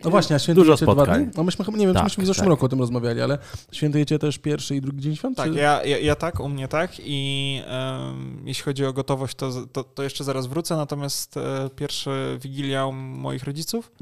No 0.05 0.11
właśnie, 0.11 0.37
a 0.37 0.39
Dużo 0.39 0.45
świętujecie 0.45 0.85
dwa 0.85 0.93
spotkań. 0.93 1.23
dni? 1.25 1.33
No 1.37 1.45
myśmy, 1.45 1.65
nie 1.77 1.87
wiem, 1.87 1.95
Tak, 1.95 2.03
czy 2.03 2.05
myśmy 2.05 2.25
w 2.25 2.27
zeszłym 2.27 2.45
tak. 2.45 2.51
roku 2.51 2.67
o 2.67 2.69
tym 2.69 2.79
rozmawiali, 2.79 3.21
ale 3.21 3.39
świętujecie 3.73 4.19
też 4.19 4.39
pierwszy 4.39 4.77
i 4.77 4.81
drugi 4.81 5.01
dzień 5.01 5.17
świąt? 5.17 5.37
Tak, 5.37 5.53
czy... 5.53 5.59
ja, 5.59 5.85
ja, 5.85 5.99
ja 5.99 6.15
tak, 6.15 6.41
u 6.41 6.49
mnie 6.49 6.69
tak 6.69 6.91
i 6.99 7.63
em, 7.67 8.43
jeśli 8.45 8.65
chodzi 8.65 8.87
o 8.87 8.93
gotowość, 8.93 9.35
to, 9.37 9.51
to, 9.73 9.85
to 9.85 10.03
jeszcze 10.03 10.25
zaraz 10.25 10.47
wrócę, 10.47 10.77
natomiast 10.77 11.37
e, 11.37 11.71
pierwszy 11.77 12.39
Wigilia 12.43 12.87
u 12.87 12.93
moich 12.93 13.45
rodziców, 13.45 13.93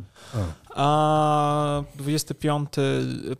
a 0.74 1.82
25 1.94 2.68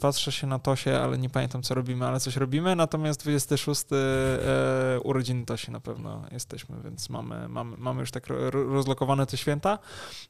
patrzę 0.00 0.32
się 0.32 0.46
na 0.46 0.58
Tosie, 0.58 0.90
ale 0.90 1.18
nie 1.18 1.30
pamiętam 1.30 1.62
co 1.62 1.74
robimy, 1.74 2.06
ale 2.06 2.20
coś 2.20 2.36
robimy, 2.36 2.76
natomiast 2.76 3.20
26 3.22 3.84
e, 3.92 5.00
urodziny 5.00 5.46
Tosi 5.46 5.70
na 5.70 5.80
pewno 5.80 6.22
jesteśmy, 6.32 6.76
więc 6.84 7.10
mamy, 7.10 7.48
mamy, 7.48 7.76
mamy 7.78 8.00
już 8.00 8.10
tak 8.10 8.26
ro, 8.26 8.50
ro- 8.50 8.64
rozlokowane 8.74 9.26
te 9.26 9.36
święta. 9.36 9.78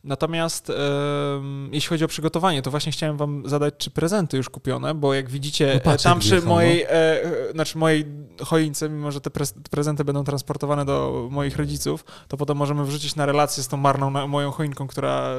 Natomiast 0.04 0.70
em, 0.70 1.68
jeśli 1.72 1.88
chodzi 1.88 2.04
o 2.04 2.08
przygotowanie, 2.08 2.62
to 2.62 2.70
właśnie 2.70 2.92
chciałem 2.92 3.16
wam 3.16 3.42
zadać, 3.48 3.74
czy 3.78 3.90
prezenty 3.90 4.36
już 4.36 4.50
kupione, 4.50 4.94
bo 4.94 5.14
jak 5.14 5.30
widzicie, 5.30 5.66
No 5.66 5.72
e, 5.72 5.80
patrz, 5.80 6.04
tam 6.04 6.18
przy 6.18 6.30
wjechał, 6.30 6.48
mojej, 6.48 6.82
e, 6.82 6.90
e, 6.90 7.52
znaczy 7.52 7.78
mojej 7.78 8.06
choince, 8.44 8.88
mimo 8.88 9.10
że 9.10 9.20
te 9.20 9.30
pre 9.30 9.44
prezenty 9.70 10.04
będą 10.04 10.24
transportowane 10.24 10.84
do 10.84 11.28
moich 11.30 11.56
rodziców, 11.56 12.04
to 12.28 12.36
potem 12.36 12.56
możemy 12.56 12.84
wrzucić 12.84 13.16
na 13.16 13.26
relację 13.26 13.62
z 13.62 13.68
tą 13.68 13.76
marną 13.76 14.10
moją 14.28 14.50
choinką, 14.50 14.86
która... 14.86 15.30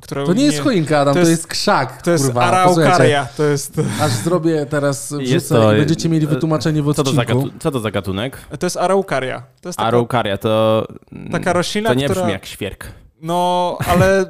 która 0.00 0.24
To 0.26 0.32
nie 0.34 0.44
jest 0.44 0.60
choinka, 0.64 1.04
Adam, 1.10 1.14
to 1.14 1.24
to 1.24 1.30
jest, 1.30 1.30
jest- 1.30 1.46
krzak, 1.46 2.02
To 2.02 2.10
jest 2.10 2.24
kurwa. 2.24 2.42
Araukaria, 2.42 3.26
to 3.36 3.42
jest... 3.42 3.72
Aż 4.00 4.12
zrobię 4.12 4.66
teraz, 4.70 5.10
Jest 5.10 5.46
wrzucę 5.46 5.54
to- 5.54 5.74
i 5.74 5.78
będziecie 5.78 6.08
mieli 6.08 6.26
wytłumaczenie 6.26 6.82
w 6.82 6.94
co, 6.94 7.04
to 7.04 7.12
za 7.12 7.22
odcinku. 7.22 7.42
gatu, 7.44 7.58
co 7.58 7.70
to 7.70 7.80
za 7.80 7.90
gatunek? 7.90 8.38
To 8.58 8.66
jest 8.66 8.76
araukaria. 8.76 9.42
To 9.60 9.68
jest 9.68 9.76
taka, 9.78 9.88
Araukaria 9.88 10.38
to... 10.38 10.86
taka 11.32 11.52
roślina, 11.52 11.88
To 11.88 11.94
nie 11.94 12.04
która... 12.04 12.20
brzmi 12.20 12.32
jak 12.32 12.46
świerk. 12.46 12.86
No, 13.22 13.78
ale 13.86 14.24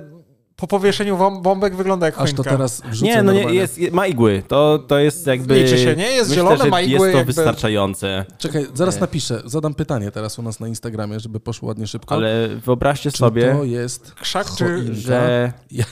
po 0.57 0.67
powieszeniu 0.67 1.19
bombek 1.43 1.77
wygląda 1.77 2.07
jak 2.07 2.15
Aż 2.15 2.21
choinka. 2.21 2.43
to 2.43 2.51
teraz 2.51 2.83
Nie, 3.03 3.23
no 3.23 3.33
nie, 3.33 3.41
jest, 3.43 3.79
ma 3.93 4.07
igły. 4.07 4.43
To, 4.49 4.79
to 4.79 4.99
jest 4.99 5.27
jakby... 5.27 5.63
Liczy 5.63 5.79
się, 5.79 5.97
nie? 5.97 6.11
Jest 6.13 6.31
myślę, 6.31 6.45
zielone, 6.45 6.71
ma 6.71 6.81
igły, 6.81 6.93
Jest 7.07 7.13
to 7.13 7.19
jakby- 7.19 7.33
wystarczające. 7.33 8.25
Czekaj, 8.39 8.67
zaraz 8.75 9.01
napiszę, 9.01 9.43
zadam 9.45 9.75
pytanie 9.75 10.11
teraz 10.11 10.39
u 10.39 10.43
nas 10.43 10.61
na 10.61 10.69
Instagramie, 10.69 11.21
żeby 11.21 11.41
poszło 11.41 11.69
ładnie 11.69 11.87
szybko. 11.87 12.15
Ale 12.15 12.49
wyobraźcie 12.49 13.13
Czy 13.13 13.19
sobie, 13.19 13.53
to 13.53 13.65
jest 13.65 14.15
Krzak 14.15 14.47
czy... 14.59 14.65
choinka? 14.65 14.95
że 14.95 15.53
Jak, 15.71 15.89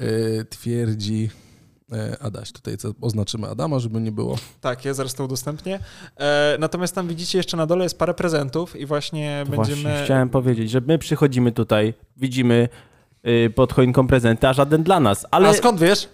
yy, 0.00 0.44
twierdzi 0.50 1.30
E, 1.92 2.16
Adaś. 2.22 2.52
Tutaj 2.52 2.76
oznaczymy 3.00 3.48
Adama, 3.48 3.78
żeby 3.78 4.00
nie 4.00 4.12
było. 4.12 4.36
Tak, 4.60 4.84
ja 4.84 4.94
zaraz 4.94 5.14
to 5.14 5.24
udostępnię. 5.24 5.80
E, 6.16 6.56
natomiast 6.60 6.94
tam 6.94 7.08
widzicie 7.08 7.38
jeszcze 7.38 7.56
na 7.56 7.66
dole 7.66 7.84
jest 7.84 7.98
parę 7.98 8.14
prezentów 8.14 8.76
i 8.76 8.86
właśnie 8.86 9.42
to 9.46 9.56
będziemy... 9.56 9.82
Właśnie 9.82 10.04
chciałem 10.04 10.28
powiedzieć, 10.28 10.70
że 10.70 10.80
my 10.80 10.98
przychodzimy 10.98 11.52
tutaj, 11.52 11.94
widzimy 12.16 12.54
y, 12.54 12.93
pod 13.54 13.72
choinką 13.72 14.06
prezenty, 14.06 14.48
a 14.48 14.52
żaden 14.52 14.82
dla 14.82 15.00
nas. 15.00 15.26
Ale... 15.30 15.48
A 15.48 15.52
skąd 15.52 15.80
wiesz? 15.80 16.08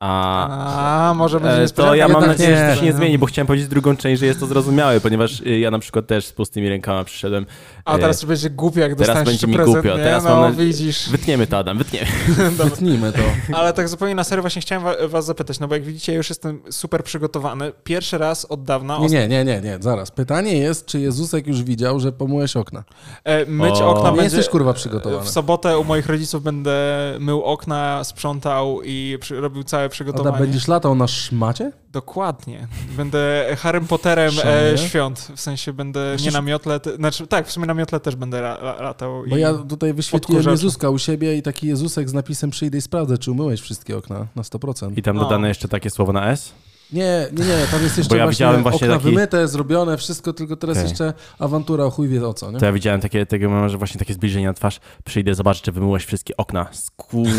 A, 0.00 1.08
A 1.10 1.14
może 1.14 1.40
będzie 1.40 1.62
e, 1.62 1.68
To 1.68 1.94
ja 1.94 2.08
mam 2.08 2.26
nadzieję, 2.26 2.56
że 2.56 2.74
to 2.74 2.80
się 2.80 2.86
nie 2.86 2.92
zmieni, 2.92 3.18
bo 3.18 3.26
chciałem 3.26 3.46
powiedzieć 3.46 3.68
drugą 3.68 3.96
część, 3.96 4.20
że 4.20 4.26
jest 4.26 4.40
to 4.40 4.46
zrozumiałe, 4.46 5.00
ponieważ 5.00 5.40
y, 5.40 5.58
ja 5.58 5.70
na 5.70 5.78
przykład 5.78 6.06
też 6.06 6.26
z 6.26 6.32
pustymi 6.32 6.68
rękoma 6.68 7.04
przyszedłem. 7.04 7.46
A 7.88 7.98
teraz 7.98 8.24
będzie 8.24 8.50
głupio, 8.50 8.80
jak 8.80 8.94
Teraz 8.94 9.24
będzie 9.24 9.46
mi 9.46 9.54
prezent, 9.54 9.74
głupio. 9.74 9.96
Nie? 9.96 10.04
Teraz 10.04 10.24
no, 10.24 10.40
mam 10.40 10.56
widzisz. 10.56 11.08
Wytniemy 11.10 11.46
to, 11.46 11.58
Adam, 11.58 11.78
wytniemy. 11.78 12.06
Wytnijmy 12.64 13.12
to. 13.12 13.56
Ale 13.56 13.72
tak 13.72 13.88
zupełnie 13.88 14.14
na 14.14 14.24
serio 14.24 14.42
właśnie 14.42 14.62
chciałem 14.62 15.08
was 15.08 15.24
zapytać, 15.24 15.60
no 15.60 15.68
bo 15.68 15.74
jak 15.74 15.84
widzicie, 15.84 16.12
ja 16.12 16.16
już 16.16 16.28
jestem 16.28 16.62
super 16.70 17.04
przygotowany. 17.04 17.72
Pierwszy 17.84 18.18
raz 18.18 18.44
od 18.44 18.64
dawna... 18.64 18.98
Nie, 18.98 19.08
nie, 19.08 19.28
nie, 19.28 19.44
nie, 19.44 19.60
nie, 19.60 19.78
zaraz. 19.80 20.10
Pytanie 20.10 20.58
jest, 20.58 20.86
czy 20.86 21.00
Jezusek 21.00 21.46
już 21.46 21.62
widział, 21.62 22.00
że 22.00 22.12
pomyłeś 22.12 22.56
okna? 22.56 22.84
E, 23.24 23.46
myć 23.46 23.80
o. 23.80 23.90
okna 23.90 24.10
nie 24.10 24.16
będzie... 24.16 24.36
jesteś 24.36 24.48
kurwa 24.48 24.72
przygotowany. 24.72 25.24
W 25.24 25.28
sobotę 25.28 25.78
u 25.78 25.84
moich 25.84 26.06
rodziców 26.06 26.42
będę 26.42 26.78
mył 27.20 27.42
okna, 27.42 28.04
sprzątał 28.04 28.82
i 28.84 29.18
przy... 29.20 29.40
robił 29.40 29.64
całe 29.64 29.88
przygotowanie. 29.88 30.36
Ada, 30.36 30.44
będziesz 30.44 30.68
latał 30.68 30.94
na 30.94 31.08
szmacie? 31.08 31.72
Dokładnie. 31.92 32.68
Będę 32.96 33.46
Harrym 33.58 33.86
Potterem 33.86 34.32
e, 34.44 34.78
świąt. 34.78 35.32
W 35.36 35.40
sensie 35.40 35.72
będę 35.72 36.16
nie 36.24 36.30
na 36.30 36.42
miotle, 36.42 36.80
znaczy 36.96 37.26
tak, 37.26 37.46
w 37.46 37.52
sumie 37.52 37.66
na 37.66 37.74
miotle 37.74 38.00
też 38.00 38.16
będę 38.16 38.40
latał. 38.80 39.24
Bo 39.30 39.36
ja 39.36 39.54
tutaj 39.54 39.94
wyświetliłem 39.94 40.46
Jezuska 40.50 40.90
u 40.90 40.98
siebie 40.98 41.36
i 41.36 41.42
taki 41.42 41.66
Jezusek 41.66 42.08
z 42.08 42.12
napisem 42.12 42.50
przyjdę 42.50 42.78
i 42.78 42.80
sprawdzę, 42.80 43.18
czy 43.18 43.30
umyłeś 43.30 43.60
wszystkie 43.60 43.96
okna 43.96 44.26
na 44.36 44.42
100%. 44.42 44.92
I 44.96 45.02
tam 45.02 45.18
dodane 45.18 45.48
jeszcze 45.48 45.68
takie 45.68 45.90
słowo 45.90 46.12
na 46.12 46.30
S? 46.30 46.52
Nie, 46.92 47.26
nie, 47.32 47.44
nie, 47.44 47.66
tam 47.70 47.82
jest 47.82 47.98
jeszcze 47.98 48.16
ja 48.16 48.24
właśnie, 48.24 48.46
właśnie 48.46 48.86
okna 48.86 48.98
taki... 48.98 49.04
wymyte, 49.04 49.48
zrobione, 49.48 49.96
wszystko, 49.96 50.32
tylko 50.32 50.56
teraz 50.56 50.76
okay. 50.76 50.88
jeszcze 50.88 51.14
awantura 51.38 51.84
o 51.84 51.90
chuj 51.90 52.08
wie 52.08 52.26
o 52.28 52.34
co, 52.34 52.50
nie? 52.50 52.58
To 52.58 52.66
ja 52.66 52.72
widziałem 52.72 53.00
takie, 53.00 53.26
tego, 53.26 53.68
że 53.68 53.78
właśnie 53.78 53.98
takie 53.98 54.14
zbliżenie 54.14 54.46
na 54.46 54.54
twarz, 54.54 54.80
przyjdę, 55.04 55.34
zobaczę, 55.34 55.62
czy 55.62 55.72
wymyłeś 55.72 56.04
wszystkie 56.04 56.36
okna. 56.36 56.66
Skurwys... 56.72 57.34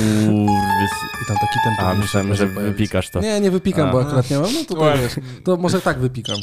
I 1.23 1.25
tam 1.27 1.37
taki 1.37 1.59
ten... 1.63 1.85
A, 1.85 1.93
myślałem, 1.93 2.35
że 2.35 2.47
wypikasz 2.47 3.11
to. 3.11 3.19
Nie, 3.19 3.39
nie 3.39 3.51
wypikam, 3.51 3.89
A. 3.89 3.91
bo 3.91 4.01
akurat 4.01 4.29
nie 4.29 4.39
mam, 4.39 4.53
no 4.53 4.75
to, 4.75 4.97
wiesz, 4.97 5.13
to 5.43 5.57
może 5.57 5.81
tak 5.81 5.99
wypikam. 5.99 6.37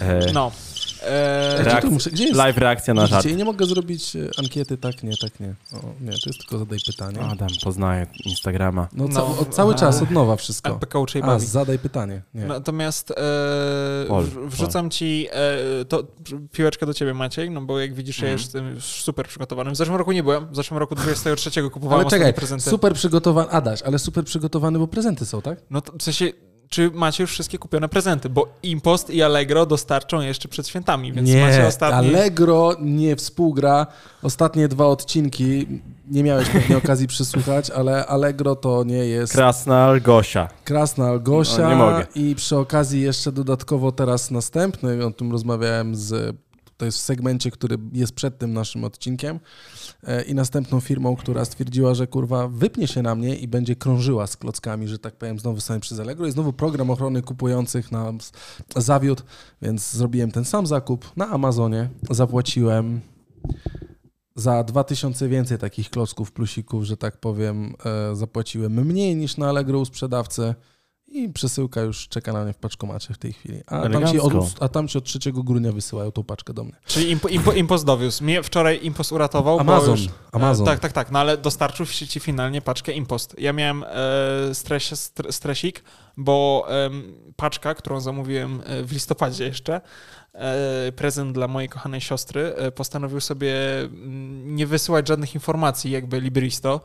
E... 0.00 0.32
No. 0.32 0.52
Eee, 1.06 1.90
muszę, 1.90 2.10
gdzie 2.10 2.24
jest? 2.24 2.36
Live 2.36 2.58
reakcja 2.58 2.94
na 2.94 3.06
żart. 3.06 3.26
nie 3.36 3.44
mogę 3.44 3.66
zrobić 3.66 4.16
e, 4.16 4.30
ankiety 4.38 4.78
tak, 4.78 5.02
nie, 5.02 5.16
tak, 5.16 5.40
nie. 5.40 5.54
O, 5.72 5.76
nie, 6.00 6.10
to 6.10 6.22
jest 6.26 6.38
tylko 6.38 6.58
zadaj 6.58 6.78
pytanie. 6.86 7.20
Adam, 7.20 7.48
poznaję 7.64 8.06
Instagrama. 8.24 8.88
No, 8.92 9.08
ca- 9.08 9.20
no, 9.20 9.44
cały 9.50 9.74
czas 9.74 10.02
od 10.02 10.10
nowa 10.10 10.36
wszystko. 10.36 10.78
A, 11.22 11.26
A 11.26 11.38
zadaj 11.38 11.78
pytanie. 11.78 12.22
Nie. 12.34 12.44
Natomiast 12.44 13.10
e, 13.10 13.14
Pol, 14.08 14.24
wrzucam 14.46 14.84
Pol. 14.84 14.90
ci 14.90 15.26
e, 15.32 15.84
to, 15.84 16.02
piłeczkę 16.52 16.86
do 16.86 16.94
ciebie, 16.94 17.14
Maciej, 17.14 17.50
no 17.50 17.60
bo 17.60 17.80
jak 17.80 17.94
widzisz, 17.94 18.18
mm. 18.18 18.28
ja 18.28 18.32
mhm. 18.32 18.44
jestem 18.44 18.80
super 18.80 19.26
przygotowany. 19.28 19.70
W 19.70 19.76
zeszłym 19.76 19.96
roku 19.96 20.12
nie 20.12 20.22
byłem, 20.22 20.52
w 20.52 20.56
zeszłym 20.56 20.78
roku 20.78 20.94
23 20.94 21.70
kupowałem 21.70 22.00
ale 22.00 22.10
czekaj, 22.10 22.34
prezenty. 22.34 22.70
super 22.70 22.94
przygotowany, 22.94 23.50
Adaś, 23.50 23.82
ale 23.82 23.98
super 23.98 24.24
przygotowany, 24.24 24.78
bo 24.78 24.86
prezenty 24.86 25.26
są, 25.26 25.42
tak? 25.42 25.58
No 25.70 25.80
to 25.80 25.92
w 25.98 26.02
sensie 26.02 26.32
czy 26.68 26.90
macie 26.90 27.22
już 27.22 27.30
wszystkie 27.30 27.58
kupione 27.58 27.88
prezenty, 27.88 28.28
bo 28.28 28.48
Impost 28.62 29.10
i 29.10 29.22
Allegro 29.22 29.66
dostarczą 29.66 30.20
jeszcze 30.20 30.48
przed 30.48 30.68
świętami, 30.68 31.12
więc 31.12 31.28
nie, 31.28 31.40
macie 31.40 31.66
ostatnie... 31.66 31.98
Allegro 31.98 32.72
nie 32.80 33.16
współgra. 33.16 33.86
Ostatnie 34.22 34.68
dwa 34.68 34.86
odcinki 34.86 35.66
nie 36.10 36.22
miałeś 36.22 36.48
pewnie 36.48 36.76
okazji 36.76 37.06
przysłuchać, 37.06 37.70
ale 37.70 38.06
Allegro 38.06 38.56
to 38.56 38.84
nie 38.84 38.96
jest... 38.96 39.32
Krasna 39.32 39.84
Algosia. 39.84 40.48
Krasna 40.64 41.08
Algosia. 41.08 41.62
No, 41.62 41.68
nie 41.70 41.76
mogę. 41.76 42.06
I 42.14 42.34
przy 42.34 42.56
okazji 42.56 43.00
jeszcze 43.00 43.32
dodatkowo 43.32 43.92
teraz 43.92 44.30
następny, 44.30 45.06
o 45.06 45.10
tym 45.10 45.32
rozmawiałem 45.32 45.96
z... 45.96 46.36
To 46.78 46.84
jest 46.84 46.98
w 46.98 47.00
segmencie, 47.00 47.50
który 47.50 47.78
jest 47.92 48.12
przed 48.12 48.38
tym 48.38 48.52
naszym 48.52 48.84
odcinkiem 48.84 49.40
E, 50.06 50.22
i 50.22 50.34
następną 50.34 50.80
firmą, 50.80 51.16
która 51.16 51.44
stwierdziła, 51.44 51.94
że 51.94 52.06
kurwa 52.06 52.48
wypnie 52.48 52.86
się 52.86 53.02
na 53.02 53.14
mnie 53.14 53.36
i 53.36 53.48
będzie 53.48 53.76
krążyła 53.76 54.26
z 54.26 54.36
klockami, 54.36 54.88
że 54.88 54.98
tak 54.98 55.16
powiem, 55.16 55.38
znowu 55.38 55.60
sami 55.60 55.80
przez 55.80 56.00
Allegro 56.00 56.26
i 56.26 56.32
znowu 56.32 56.52
program 56.52 56.90
ochrony 56.90 57.22
kupujących 57.22 57.92
na 57.92 58.12
zawiódł, 58.76 59.22
więc 59.62 59.92
zrobiłem 59.92 60.30
ten 60.30 60.44
sam 60.44 60.66
zakup 60.66 61.16
na 61.16 61.28
Amazonie, 61.28 61.88
zapłaciłem 62.10 63.00
za 64.36 64.64
2000 64.64 65.28
więcej 65.28 65.58
takich 65.58 65.90
klocków, 65.90 66.32
plusików, 66.32 66.84
że 66.84 66.96
tak 66.96 67.20
powiem, 67.20 67.74
e, 67.84 68.16
zapłaciłem 68.16 68.86
mniej 68.86 69.16
niż 69.16 69.36
na 69.36 69.48
Allegro 69.48 69.78
u 69.78 69.84
sprzedawcy. 69.84 70.54
I 71.10 71.28
przesyłka 71.28 71.80
już 71.80 72.08
czeka 72.08 72.32
na 72.32 72.44
mnie 72.44 72.52
w 72.52 72.56
paczkomacie 72.56 73.14
w 73.14 73.18
tej 73.18 73.32
chwili. 73.32 73.62
A 73.66 73.88
tam, 73.88 74.06
ci 74.06 74.20
od, 74.20 74.32
a 74.60 74.68
tam 74.68 74.88
ci 74.88 74.98
od 74.98 75.04
3 75.04 75.18
grudnia 75.32 75.72
wysyłają 75.72 76.12
tą 76.12 76.24
paczkę 76.24 76.54
do 76.54 76.64
mnie. 76.64 76.72
Czyli 76.86 77.10
impo, 77.10 77.28
impo, 77.28 77.52
Impost 77.52 77.84
dowiózł. 77.84 78.24
Mnie 78.24 78.42
wczoraj 78.42 78.80
Impost 78.82 79.12
uratował. 79.12 79.60
Amazon. 79.60 79.90
Już, 79.90 80.08
Amazon. 80.32 80.66
E, 80.66 80.70
tak, 80.70 80.80
tak, 80.80 80.92
tak. 80.92 81.10
No 81.10 81.18
ale 81.18 81.36
dostarczył 81.36 81.86
ci 81.86 82.20
finalnie 82.20 82.62
paczkę 82.62 82.92
Impost. 82.92 83.36
Ja 83.38 83.52
miałem 83.52 83.84
e, 83.84 84.54
stres, 84.54 85.12
stresik, 85.30 85.84
bo 86.16 86.66
e, 86.70 86.90
paczka, 87.36 87.74
którą 87.74 88.00
zamówiłem 88.00 88.62
e, 88.64 88.82
w 88.82 88.92
listopadzie 88.92 89.44
jeszcze, 89.44 89.80
E, 90.38 90.92
prezent 90.92 91.32
dla 91.32 91.48
mojej 91.48 91.68
kochanej 91.68 92.00
siostry, 92.00 92.54
e, 92.56 92.72
postanowił 92.72 93.20
sobie 93.20 93.80
mm, 93.80 94.56
nie 94.56 94.66
wysyłać 94.66 95.08
żadnych 95.08 95.34
informacji, 95.34 95.90
jakby 95.90 96.20
Libristo, 96.20 96.80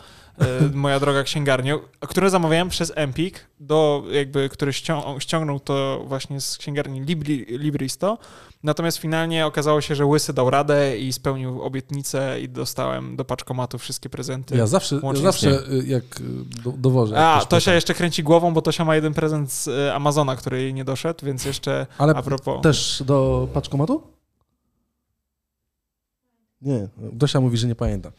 moja 0.73 0.99
droga 0.99 1.23
księgarnia, 1.23 1.79
które 1.99 2.29
zamawiałem 2.29 2.69
przez 2.69 2.93
Empik, 2.95 3.47
do, 3.59 4.03
jakby, 4.11 4.49
który 4.49 4.73
ściągnął 5.19 5.59
to 5.59 6.03
właśnie 6.07 6.41
z 6.41 6.57
księgarni 6.57 7.01
Libri, 7.01 7.45
Libristo. 7.49 8.17
Natomiast 8.63 8.97
finalnie 8.97 9.45
okazało 9.45 9.81
się, 9.81 9.95
że 9.95 10.05
Łysy 10.05 10.33
dał 10.33 10.49
radę 10.49 10.97
i 10.97 11.13
spełnił 11.13 11.61
obietnicę 11.61 12.41
i 12.41 12.49
dostałem 12.49 13.15
do 13.15 13.25
paczkomatu 13.25 13.77
wszystkie 13.77 14.09
prezenty. 14.09 14.57
Ja 14.57 14.67
zawsze, 14.67 14.99
ja 15.03 15.15
zawsze 15.21 15.49
y, 15.49 15.83
jak 15.87 16.03
y, 16.03 16.61
do, 16.63 16.71
dowożę. 16.71 17.17
A, 17.17 17.39
jak 17.39 17.45
Tosia 17.47 17.73
jeszcze 17.73 17.93
kręci 17.93 18.23
głową, 18.23 18.53
bo 18.53 18.61
Tosia 18.61 18.85
ma 18.85 18.95
jeden 18.95 19.13
prezent 19.13 19.51
z 19.51 19.67
y, 19.67 19.93
Amazona, 19.93 20.35
który 20.35 20.61
jej 20.61 20.73
nie 20.73 20.85
doszedł, 20.85 21.25
więc 21.25 21.45
jeszcze 21.45 21.87
Ale 21.97 22.13
a 22.13 22.21
propos... 22.21 22.61
też 22.61 23.03
do 23.05 23.47
paczkomatu? 23.53 24.03
Nie, 26.63 26.87
Dosia 26.97 27.41
mówi, 27.41 27.57
że 27.57 27.67
nie 27.67 27.75
pamięta. 27.75 28.11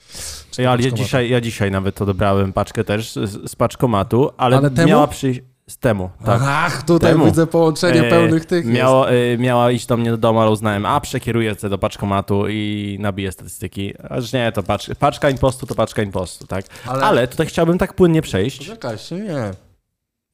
Ja, 0.59 0.77
ja, 0.77 0.91
dzisiaj, 0.91 1.31
ja 1.31 1.41
dzisiaj 1.41 1.71
nawet 1.71 2.03
odebrałem 2.03 2.53
paczkę 2.53 2.85
też 2.85 3.13
z, 3.13 3.51
z 3.51 3.57
paczkomatu, 3.57 4.31
ale, 4.37 4.57
ale 4.57 4.71
miała 4.87 5.07
przyjść 5.07 5.41
z 5.69 5.79
temu, 5.79 6.11
tak. 6.25 6.43
Ach, 6.45 6.83
tutaj 6.83 7.13
temu. 7.13 7.25
widzę 7.25 7.47
połączenie 7.47 8.07
e, 8.07 8.11
pełnych 8.11 8.45
tych. 8.45 8.67
Miało, 8.67 9.11
e, 9.11 9.39
miała 9.39 9.71
iść 9.71 9.87
do 9.87 9.97
mnie 9.97 10.11
do 10.11 10.17
domu, 10.17 10.41
ale 10.41 10.51
uznałem, 10.51 10.87
a 10.87 11.01
przekieruję 11.01 11.55
się 11.55 11.69
do 11.69 11.79
paczkomatu 11.79 12.49
i 12.49 12.97
nabiję 13.01 13.33
statystyki. 13.33 13.95
Aż 14.11 14.33
nie, 14.33 14.53
to 14.53 14.63
pacz, 14.63 14.91
paczka 14.99 15.31
impostu 15.31 15.67
to 15.67 15.75
paczka 15.75 16.03
impostu, 16.03 16.47
tak. 16.47 16.65
Ale, 16.87 17.03
ale 17.05 17.29
tutaj 17.29 17.47
chciałbym 17.47 17.79
tak 17.79 17.95
płynnie 17.95 18.23
przejść. 18.23 18.59
Poczekaj 18.59 18.99
się, 18.99 19.17
nie. 19.17 19.51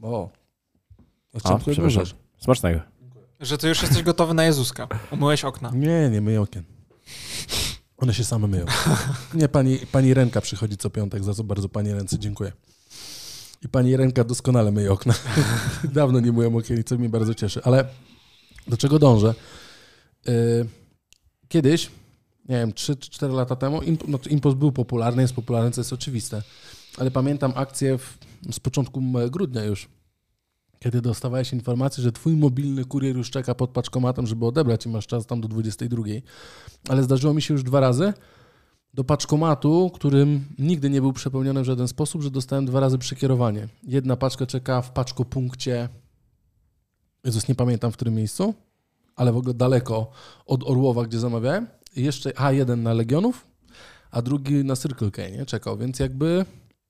O. 0.02 0.28
Ja 1.34 1.58
przepraszam. 1.58 2.04
Smacznego. 2.38 2.80
Że 3.40 3.58
ty 3.58 3.68
już 3.68 3.82
jesteś 3.82 4.02
gotowy 4.02 4.34
na 4.34 4.44
Jezuska. 4.44 4.88
Umyłeś 5.11 5.44
okna. 5.44 5.70
Nie, 5.74 6.11
nie 6.11 6.20
myję 6.20 6.40
okien. 6.40 6.64
One 8.01 8.14
się 8.14 8.24
same 8.24 8.48
myją. 8.48 8.66
Nie, 9.34 9.48
pani, 9.48 9.78
pani 9.92 10.14
Renka 10.14 10.40
przychodzi 10.40 10.76
co 10.76 10.90
piątek, 10.90 11.24
za 11.24 11.34
co 11.34 11.44
bardzo 11.44 11.68
pani 11.68 11.92
ręce 11.92 12.18
dziękuję. 12.18 12.53
I 13.64 13.68
pani 13.68 13.96
Renka 13.96 14.24
doskonale 14.24 14.72
myje 14.72 14.92
okna. 14.92 15.14
Dawno 15.94 16.20
nie 16.20 16.32
myłem 16.32 16.57
okien 16.57 16.84
co 16.84 16.98
mnie 16.98 17.09
bardzo 17.09 17.34
cieszy. 17.34 17.61
Ale 17.64 17.88
do 18.68 18.76
czego 18.76 18.98
dążę? 18.98 19.34
Yy, 20.26 20.32
kiedyś, 21.48 21.90
nie 22.48 22.57
wiem, 22.57 22.72
3-4 22.72 23.32
lata 23.34 23.57
temu, 23.57 23.80
no, 24.09 24.18
Impost 24.30 24.57
był 24.57 24.72
popularny, 24.72 25.22
jest 25.22 25.34
popularny, 25.34 25.70
co 25.70 25.80
jest 25.80 25.92
oczywiste. 25.92 26.42
Ale 26.98 27.11
pamiętam 27.11 27.53
akcję 27.55 27.98
w, 27.98 28.18
z 28.53 28.61
początku 28.61 29.03
grudnia 29.30 29.64
już, 29.64 29.88
kiedy 30.82 31.00
dostawałeś 31.00 31.52
informację, 31.52 32.02
że 32.02 32.12
twój 32.12 32.36
mobilny 32.36 32.84
kurier 32.84 33.16
już 33.16 33.30
czeka 33.30 33.54
pod 33.54 33.70
paczkomatem, 33.70 34.26
żeby 34.26 34.46
odebrać 34.46 34.86
i 34.86 34.88
masz 34.88 35.06
czas 35.06 35.26
tam 35.26 35.40
do 35.40 35.48
22. 35.48 36.02
Ale 36.88 37.02
zdarzyło 37.02 37.34
mi 37.34 37.42
się 37.42 37.54
już 37.54 37.62
dwa 37.62 37.80
razy 37.80 38.12
do 38.94 39.04
paczkomatu, 39.04 39.90
którym 39.94 40.44
nigdy 40.58 40.90
nie 40.90 41.00
był 41.00 41.12
przepełniony 41.12 41.62
w 41.62 41.64
żaden 41.64 41.88
sposób, 41.88 42.22
że 42.22 42.30
dostałem 42.30 42.66
dwa 42.66 42.80
razy 42.80 42.98
przekierowanie. 42.98 43.68
Jedna 43.82 44.16
paczka 44.16 44.46
czeka 44.46 44.82
w 44.82 44.92
paczkopunkcie, 44.92 45.88
Jezus, 47.24 47.48
nie 47.48 47.54
pamiętam 47.54 47.92
w 47.92 47.94
którym 47.94 48.14
miejscu, 48.14 48.54
ale 49.16 49.32
w 49.32 49.36
ogóle 49.36 49.54
daleko 49.54 50.10
od 50.46 50.64
Orłowa, 50.64 51.04
gdzie 51.04 51.18
zamawiałem. 51.18 51.66
I 51.96 52.02
jeszcze, 52.02 52.32
a 52.36 52.52
jeden 52.52 52.82
na 52.82 52.92
Legionów, 52.92 53.46
a 54.11 54.22
drugi 54.22 54.64
na 54.64 54.76
Circle 54.76 55.11
K, 55.11 55.28
nie? 55.28 55.46
Czekał, 55.46 55.78
więc 55.78 55.98
jakby 55.98 56.44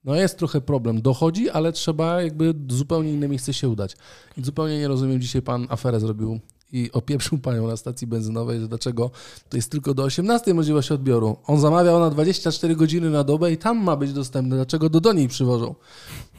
no 0.05 0.14
jest 0.14 0.39
trochę 0.39 0.60
problem. 0.60 1.02
Dochodzi, 1.02 1.51
ale 1.51 1.72
trzeba 1.72 2.22
jakby 2.22 2.55
zupełnie 2.68 3.12
inne 3.12 3.28
miejsce 3.28 3.55
się 3.55 3.68
udać. 3.68 3.97
I 4.36 4.44
zupełnie 4.44 4.78
nie 4.78 4.89
rozumiem, 4.89 5.20
dzisiaj 5.20 5.43
pan 5.43 5.66
aferę 5.70 6.01
zrobił 6.01 6.40
i 6.72 6.93
opieprzył 6.93 7.39
panią 7.39 7.66
na 7.66 7.77
stacji 7.77 8.06
benzynowej, 8.06 8.60
że 8.60 8.68
dlaczego 8.68 9.10
to 9.48 9.56
jest 9.56 9.70
tylko 9.70 9.94
do 9.94 10.02
18 10.02 10.55
możliwość 10.55 10.93
odbioru. 10.93 11.36
On 11.47 11.60
zamawiał 11.60 12.01
na 12.01 12.10
24 12.10 12.77
godziny 12.77 13.10
na 13.10 13.24
dobę 13.24 13.52
i 13.52 13.59
tam 13.59 13.78
ma 13.78 13.97
być 13.97 14.12
dostępny, 14.12 14.56
dlaczego 14.56 14.90
do, 14.90 15.01
do 15.01 15.12
niej 15.12 15.28
przywożą? 15.28 15.74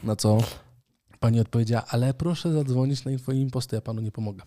Na 0.04 0.16
co 0.16 0.38
pani 1.20 1.40
odpowiedziała, 1.40 1.84
ale 1.88 2.14
proszę 2.14 2.52
zadzwonić 2.52 3.04
na 3.04 3.10
infoimposty, 3.10 3.76
ja 3.76 3.82
panu 3.82 4.00
nie 4.00 4.12
pomogę. 4.12 4.42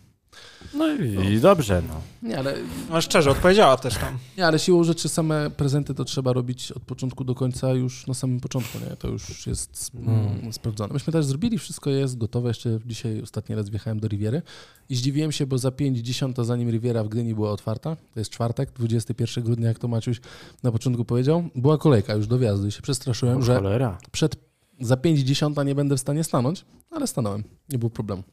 No 0.73 0.93
i 0.93 1.39
dobrze, 1.39 1.81
no. 1.87 2.01
Nie, 2.29 2.39
ale... 2.39 2.55
No 2.89 3.01
szczerze, 3.01 3.31
odpowiedziała 3.31 3.77
też 3.77 3.97
tam. 3.97 4.17
Nie, 4.37 4.47
ale 4.47 4.59
siłą 4.59 4.83
rzeczy 4.83 5.09
same 5.09 5.49
prezenty 5.49 5.93
to 5.93 6.05
trzeba 6.05 6.33
robić 6.33 6.71
od 6.71 6.83
początku 6.83 7.23
do 7.23 7.35
końca 7.35 7.73
już 7.73 8.07
na 8.07 8.13
samym 8.13 8.39
początku, 8.39 8.79
nie? 8.79 8.95
To 8.95 9.07
już 9.07 9.47
jest 9.47 9.91
mm, 9.95 10.53
sprawdzone. 10.53 10.93
Myśmy 10.93 11.13
też 11.13 11.25
zrobili, 11.25 11.57
wszystko 11.57 11.89
jest 11.89 12.17
gotowe. 12.17 12.47
Jeszcze 12.47 12.79
dzisiaj 12.85 13.21
ostatni 13.21 13.55
raz 13.55 13.69
wjechałem 13.69 13.99
do 13.99 14.07
Riviery 14.07 14.41
i 14.89 14.95
zdziwiłem 14.95 15.31
się, 15.31 15.45
bo 15.45 15.57
za 15.57 15.71
5 15.71 16.01
zanim 16.45 16.69
Riviera 16.69 17.03
w 17.03 17.09
Gdyni 17.09 17.35
była 17.35 17.51
otwarta, 17.51 17.95
to 17.95 18.19
jest 18.19 18.31
czwartek, 18.31 18.71
21 18.71 19.43
grudnia, 19.43 19.67
jak 19.67 19.79
to 19.79 19.87
Maciuś 19.87 20.21
na 20.63 20.71
początku 20.71 21.05
powiedział, 21.05 21.43
była 21.55 21.77
kolejka 21.77 22.13
już 22.13 22.27
do 22.27 22.37
wjazdu 22.37 22.67
i 22.67 22.71
się 22.71 22.81
przestraszyłem, 22.81 23.37
O, 23.37 23.41
że 23.41 23.55
cholera. 23.55 23.97
przed 24.11 24.35
za 24.79 24.97
5 24.97 25.41
nie 25.65 25.75
będę 25.75 25.97
w 25.97 25.99
stanie 25.99 26.23
stanąć, 26.23 26.65
ale 26.91 27.07
stanąłem. 27.07 27.43
Nie 27.69 27.77
było 27.77 27.89
problemu. 27.89 28.23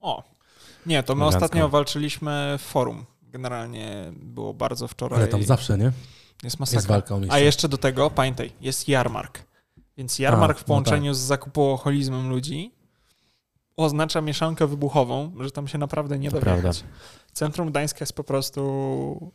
O. 0.00 0.37
Nie, 0.88 1.02
to 1.02 1.14
my 1.14 1.22
Elegancko. 1.22 1.44
ostatnio 1.44 1.68
walczyliśmy 1.68 2.56
w 2.58 2.62
forum. 2.62 3.04
Generalnie 3.22 4.12
było 4.12 4.54
bardzo 4.54 4.88
wczoraj. 4.88 5.18
Ale 5.18 5.28
tam 5.28 5.42
zawsze, 5.42 5.78
nie? 5.78 5.92
jest 6.42 6.60
masakra. 6.60 6.78
Jest 6.78 6.88
walka 6.88 7.14
o 7.14 7.18
miejsce. 7.18 7.36
A 7.36 7.38
jeszcze 7.38 7.68
do 7.68 7.78
tego, 7.78 8.10
pamiętaj, 8.10 8.52
jest 8.60 8.88
jarmark. 8.88 9.42
Więc 9.96 10.18
jarmark 10.18 10.56
A, 10.56 10.58
w 10.58 10.62
no 10.62 10.66
połączeniu 10.66 11.14
z 11.14 11.18
zakupoholizmem 11.18 12.30
ludzi 12.30 12.72
oznacza 13.76 14.20
mieszankę 14.20 14.66
wybuchową, 14.66 15.32
że 15.40 15.50
tam 15.50 15.68
się 15.68 15.78
naprawdę 15.78 16.18
nie 16.18 16.30
da 16.30 16.40
wjechać. 16.40 16.84
Centrum 17.32 17.70
Gdańska 17.70 17.98
jest 18.00 18.12
po 18.12 18.24
prostu 18.24 18.62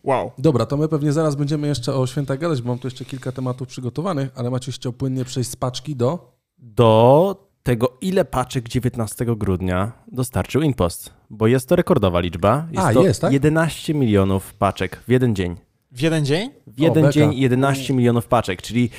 wow. 0.03 0.31
Dobra, 0.38 0.65
to 0.65 0.77
my 0.77 0.88
pewnie 0.88 1.11
zaraz 1.11 1.35
będziemy 1.35 1.67
jeszcze 1.67 1.95
o 1.95 2.07
świętach 2.07 2.39
gadać, 2.39 2.61
bo 2.61 2.69
mam 2.69 2.80
tu 2.80 2.88
jeszcze 2.88 3.05
kilka 3.05 3.31
tematów 3.31 3.67
przygotowanych, 3.67 4.30
ale 4.35 4.49
Maciuś 4.49 4.75
chciał 4.75 4.93
płynnie 4.93 5.25
przejść 5.25 5.49
z 5.49 5.55
paczki 5.55 5.95
do... 5.95 6.34
Do 6.57 7.52
tego, 7.64 7.98
ile 8.02 8.26
paczek 8.26 8.69
19 8.69 9.26
grudnia 9.26 9.91
dostarczył 10.11 10.61
Impost, 10.61 11.14
bo 11.30 11.48
jest 11.48 11.69
to 11.69 11.76
rekordowa 11.76 12.19
liczba. 12.19 12.68
Jest 12.72 12.85
A, 12.85 12.94
to 12.94 13.03
jest, 13.03 13.22
tak? 13.22 13.34
11 13.34 13.94
milionów 13.94 14.53
paczek 14.53 14.99
w 15.07 15.11
jeden 15.11 15.35
dzień. 15.35 15.56
W 15.91 16.02
jeden 16.02 16.26
dzień? 16.26 16.49
W 16.68 16.80
jeden 16.80 17.03
beka. 17.03 17.14
dzień 17.14 17.34
11 17.35 17.94
milionów 17.94 18.27
paczek, 18.27 18.61
czyli 18.61 18.90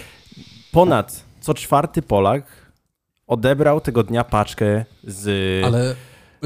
ponad 0.73 1.25
co 1.41 1.55
czwarty 1.55 2.03
Polak 2.03 2.47
odebrał 3.27 3.81
tego 3.81 4.03
dnia 4.03 4.25
paczkę 4.25 4.85
z 5.05 5.65
Ale 5.65 5.95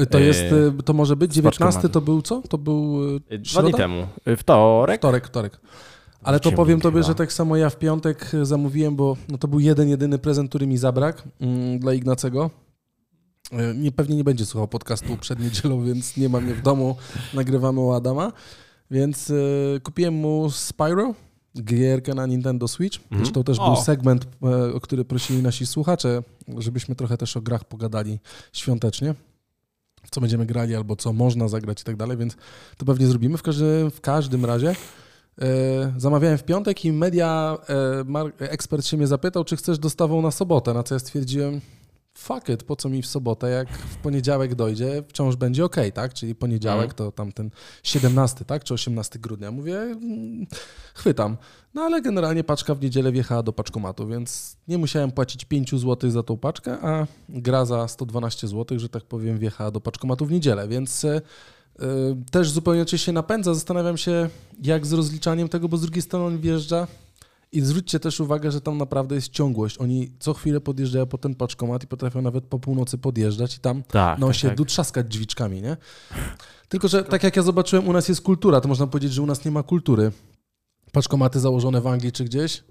to 0.09 0.19
E, 0.19 0.21
jest, 0.21 0.41
y, 0.79 0.83
to 0.85 0.93
może 0.93 1.15
być 1.15 1.31
z 1.31 1.35
19 1.35 1.63
paczkomatu. 1.65 1.89
to 1.89 2.01
był 2.01 2.21
co? 2.21 2.41
To 2.49 2.57
był 2.57 3.15
y, 3.31 3.39
dwa 3.39 3.61
dni 3.61 3.73
temu, 3.73 4.07
wtorek. 4.37 4.99
Wtorek, 5.01 5.27
wtorek. 5.27 5.59
Ale 6.23 6.39
to 6.39 6.51
powiem 6.51 6.81
tobie, 6.81 6.97
chyba. 6.97 7.07
że 7.07 7.15
tak 7.15 7.33
samo 7.33 7.55
ja 7.57 7.69
w 7.69 7.77
piątek 7.77 8.33
y, 8.33 8.45
zamówiłem, 8.45 8.95
bo 8.95 9.17
no 9.29 9.37
to 9.37 9.47
był 9.47 9.59
jeden, 9.59 9.89
jedyny 9.89 10.19
prezent, 10.19 10.49
który 10.49 10.67
mi 10.67 10.77
zabrakł 10.77 11.21
mm, 11.41 11.79
dla 11.79 11.93
Ignacego. 11.93 12.49
Y, 13.53 13.75
Nie, 13.75 13.91
pewnie 13.91 14.15
nie 14.15 14.23
będzie 14.23 14.45
słuchał 14.45 14.67
podcastu 14.67 15.17
przed 15.17 15.39
niedzielą, 15.39 15.83
więc 15.83 16.17
nie 16.17 16.29
ma 16.29 16.41
mnie 16.41 16.53
w 16.53 16.61
domu, 16.61 16.95
nagrywamy 17.33 17.79
u 17.79 17.91
Adama. 17.91 18.31
Więc 18.91 19.29
y, 19.29 19.81
kupiłem 19.83 20.13
mu 20.13 20.49
Spyro, 20.51 21.13
gierkę 21.63 22.13
na 22.13 22.25
Nintendo 22.25 22.67
Switch. 22.67 22.97
Mhm. 22.97 23.21
Zresztą 23.21 23.43
też 23.43 23.59
O. 23.59 23.65
był 23.73 23.83
segment, 23.83 24.27
o 24.73 24.79
który 24.79 25.05
prosili 25.05 25.41
nasi 25.41 25.65
słuchacze, 25.67 26.23
żebyśmy 26.57 26.95
trochę 26.95 27.17
też 27.17 27.37
o 27.37 27.41
grach 27.41 27.63
pogadali 27.63 28.19
świątecznie. 28.53 29.15
W 30.03 30.09
co 30.09 30.21
będziemy 30.21 30.45
grali, 30.45 30.75
albo 30.75 30.95
co 30.95 31.13
można 31.13 31.47
zagrać 31.47 31.81
i 31.81 31.83
tak 31.83 31.95
dalej, 31.95 32.17
więc 32.17 32.35
to 32.77 32.85
pewnie 32.85 33.07
zrobimy. 33.07 33.37
W 33.37 33.41
każdym, 33.43 33.91
w 33.91 34.01
każdym 34.01 34.45
razie 34.45 34.69
e, 34.69 34.75
zamawiałem 35.97 36.37
w 36.37 36.43
piątek 36.43 36.85
i 36.85 36.91
media 36.91 37.57
e, 38.39 38.49
ekspert 38.49 38.85
się 38.85 38.97
mnie 38.97 39.07
zapytał, 39.07 39.43
czy 39.43 39.57
chcesz 39.57 39.79
dostawą 39.79 40.21
na 40.21 40.31
sobotę, 40.31 40.73
na 40.73 40.83
co 40.83 40.95
ja 40.95 40.99
stwierdziłem, 40.99 41.61
fuck 42.19 42.49
it, 42.49 42.63
po 42.63 42.75
co 42.75 42.89
mi 42.89 43.01
w 43.01 43.07
sobotę, 43.07 43.49
jak 43.49 43.69
w 43.69 43.97
poniedziałek 43.97 44.55
dojdzie, 44.55 45.03
wciąż 45.07 45.35
będzie 45.35 45.65
ok, 45.65 45.75
tak? 45.93 46.13
Czyli 46.13 46.35
poniedziałek 46.35 46.93
to 46.93 47.11
tam 47.11 47.31
ten 47.31 47.49
17, 47.83 48.45
tak? 48.45 48.63
Czy 48.63 48.73
18 48.73 49.19
grudnia. 49.19 49.51
Mówię, 49.51 49.77
mm, 49.77 50.47
chwytam. 50.93 51.37
No 51.73 51.81
ale 51.81 52.01
generalnie 52.01 52.43
paczka 52.43 52.75
w 52.75 52.81
niedzielę 52.81 53.11
wjechała 53.11 53.43
do 53.43 53.53
paczkomatu, 53.53 54.07
więc 54.07 54.57
nie 54.67 54.77
musiałem 54.77 55.11
płacić 55.11 55.45
5 55.45 55.71
zł 55.71 56.11
za 56.11 56.23
tą 56.23 56.37
paczkę, 56.37 56.77
a 56.81 57.07
gra 57.29 57.65
za 57.65 57.87
112 57.87 58.47
zł, 58.47 58.79
że 58.79 58.89
tak 58.89 59.03
powiem, 59.03 59.37
wjechała 59.37 59.71
do 59.71 59.81
paczkomatu 59.81 60.25
w 60.25 60.31
niedzielę, 60.31 60.67
więc 60.67 61.05
e, 61.05 61.15
e, 61.15 61.21
też 62.31 62.51
zupełnie 62.51 62.85
czy 62.85 62.97
się 62.97 63.11
napędza. 63.11 63.53
Zastanawiam 63.53 63.97
się, 63.97 64.29
jak 64.63 64.85
z 64.85 64.93
rozliczaniem 64.93 65.49
tego, 65.49 65.69
bo 65.69 65.77
z 65.77 65.81
drugiej 65.81 66.01
strony 66.01 66.25
on 66.25 66.37
wjeżdża 66.37 66.87
i 67.51 67.61
zwróćcie 67.61 67.99
też 67.99 68.19
uwagę, 68.19 68.51
że 68.51 68.61
tam 68.61 68.77
naprawdę 68.77 69.15
jest 69.15 69.29
ciągłość. 69.29 69.77
Oni 69.77 70.11
co 70.19 70.33
chwilę 70.33 70.61
podjeżdżają 70.61 71.05
po 71.05 71.17
ten 71.17 71.35
paczkomat 71.35 71.83
i 71.83 71.87
potrafią 71.87 72.21
nawet 72.21 72.43
po 72.43 72.59
północy 72.59 72.97
podjeżdżać 72.97 73.55
i 73.57 73.59
tam 73.59 73.83
Tak, 73.83 74.19
na 74.19 74.25
tak, 74.27 74.29
osiedlu 74.29 74.65
tak. 74.65 74.67
trzaskać 74.67 75.07
drzwiczkami, 75.07 75.61
nie? 75.61 75.77
Tylko, 76.69 76.87
że 76.87 77.03
tak 77.03 77.23
jak 77.23 77.35
ja 77.35 77.41
zobaczyłem, 77.41 77.87
u 77.87 77.93
nas 77.93 78.09
jest 78.09 78.21
kultura, 78.21 78.61
to 78.61 78.67
można 78.67 78.87
powiedzieć, 78.87 79.13
że 79.13 79.21
u 79.21 79.25
nas 79.25 79.45
nie 79.45 79.51
ma 79.51 79.63
kultury. 79.63 80.11
Paczkomaty 80.91 81.39
założone 81.39 81.81
w 81.81 81.87
Anglii 81.87 82.11
czy 82.11 82.23
gdzieś, 82.23 82.63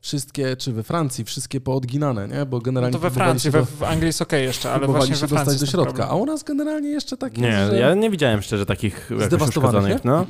wszystkie, 0.00 0.56
czy 0.56 0.72
we 0.72 0.82
Francji, 0.82 1.24
wszystkie 1.24 1.60
poodginane, 1.60 2.28
nie? 2.28 2.46
Bo 2.46 2.56
No 2.56 2.60
generalnie 2.62 2.92
to 2.92 2.98
we 2.98 3.10
Francji, 3.10 3.50
we, 3.50 3.64
w 3.66 3.82
Anglii 3.82 4.06
jest 4.06 4.22
okej 4.22 4.44
jeszcze, 4.44 4.72
ale 4.72 4.86
właśnie 4.86 5.14
się 5.14 5.20
we 5.20 5.28
Francji 5.28 5.52
dostać 5.52 5.60
do 5.60 5.66
środka, 5.66 6.08
a 6.08 6.14
u 6.14 6.26
nas 6.26 6.42
generalnie 6.42 6.88
jeszcze 6.88 7.16
tak 7.16 7.38
Nie, 7.38 7.48
jest, 7.48 7.70
że... 7.70 7.78
ja 7.78 7.94
nie 7.94 8.10
widziałem 8.10 8.42
szczerze 8.42 8.66
takich 8.66 9.10
Zdewastowanych, 9.26 9.48
uszkodzonych. 9.48 10.04
nie? 10.04 10.10
No. 10.10 10.26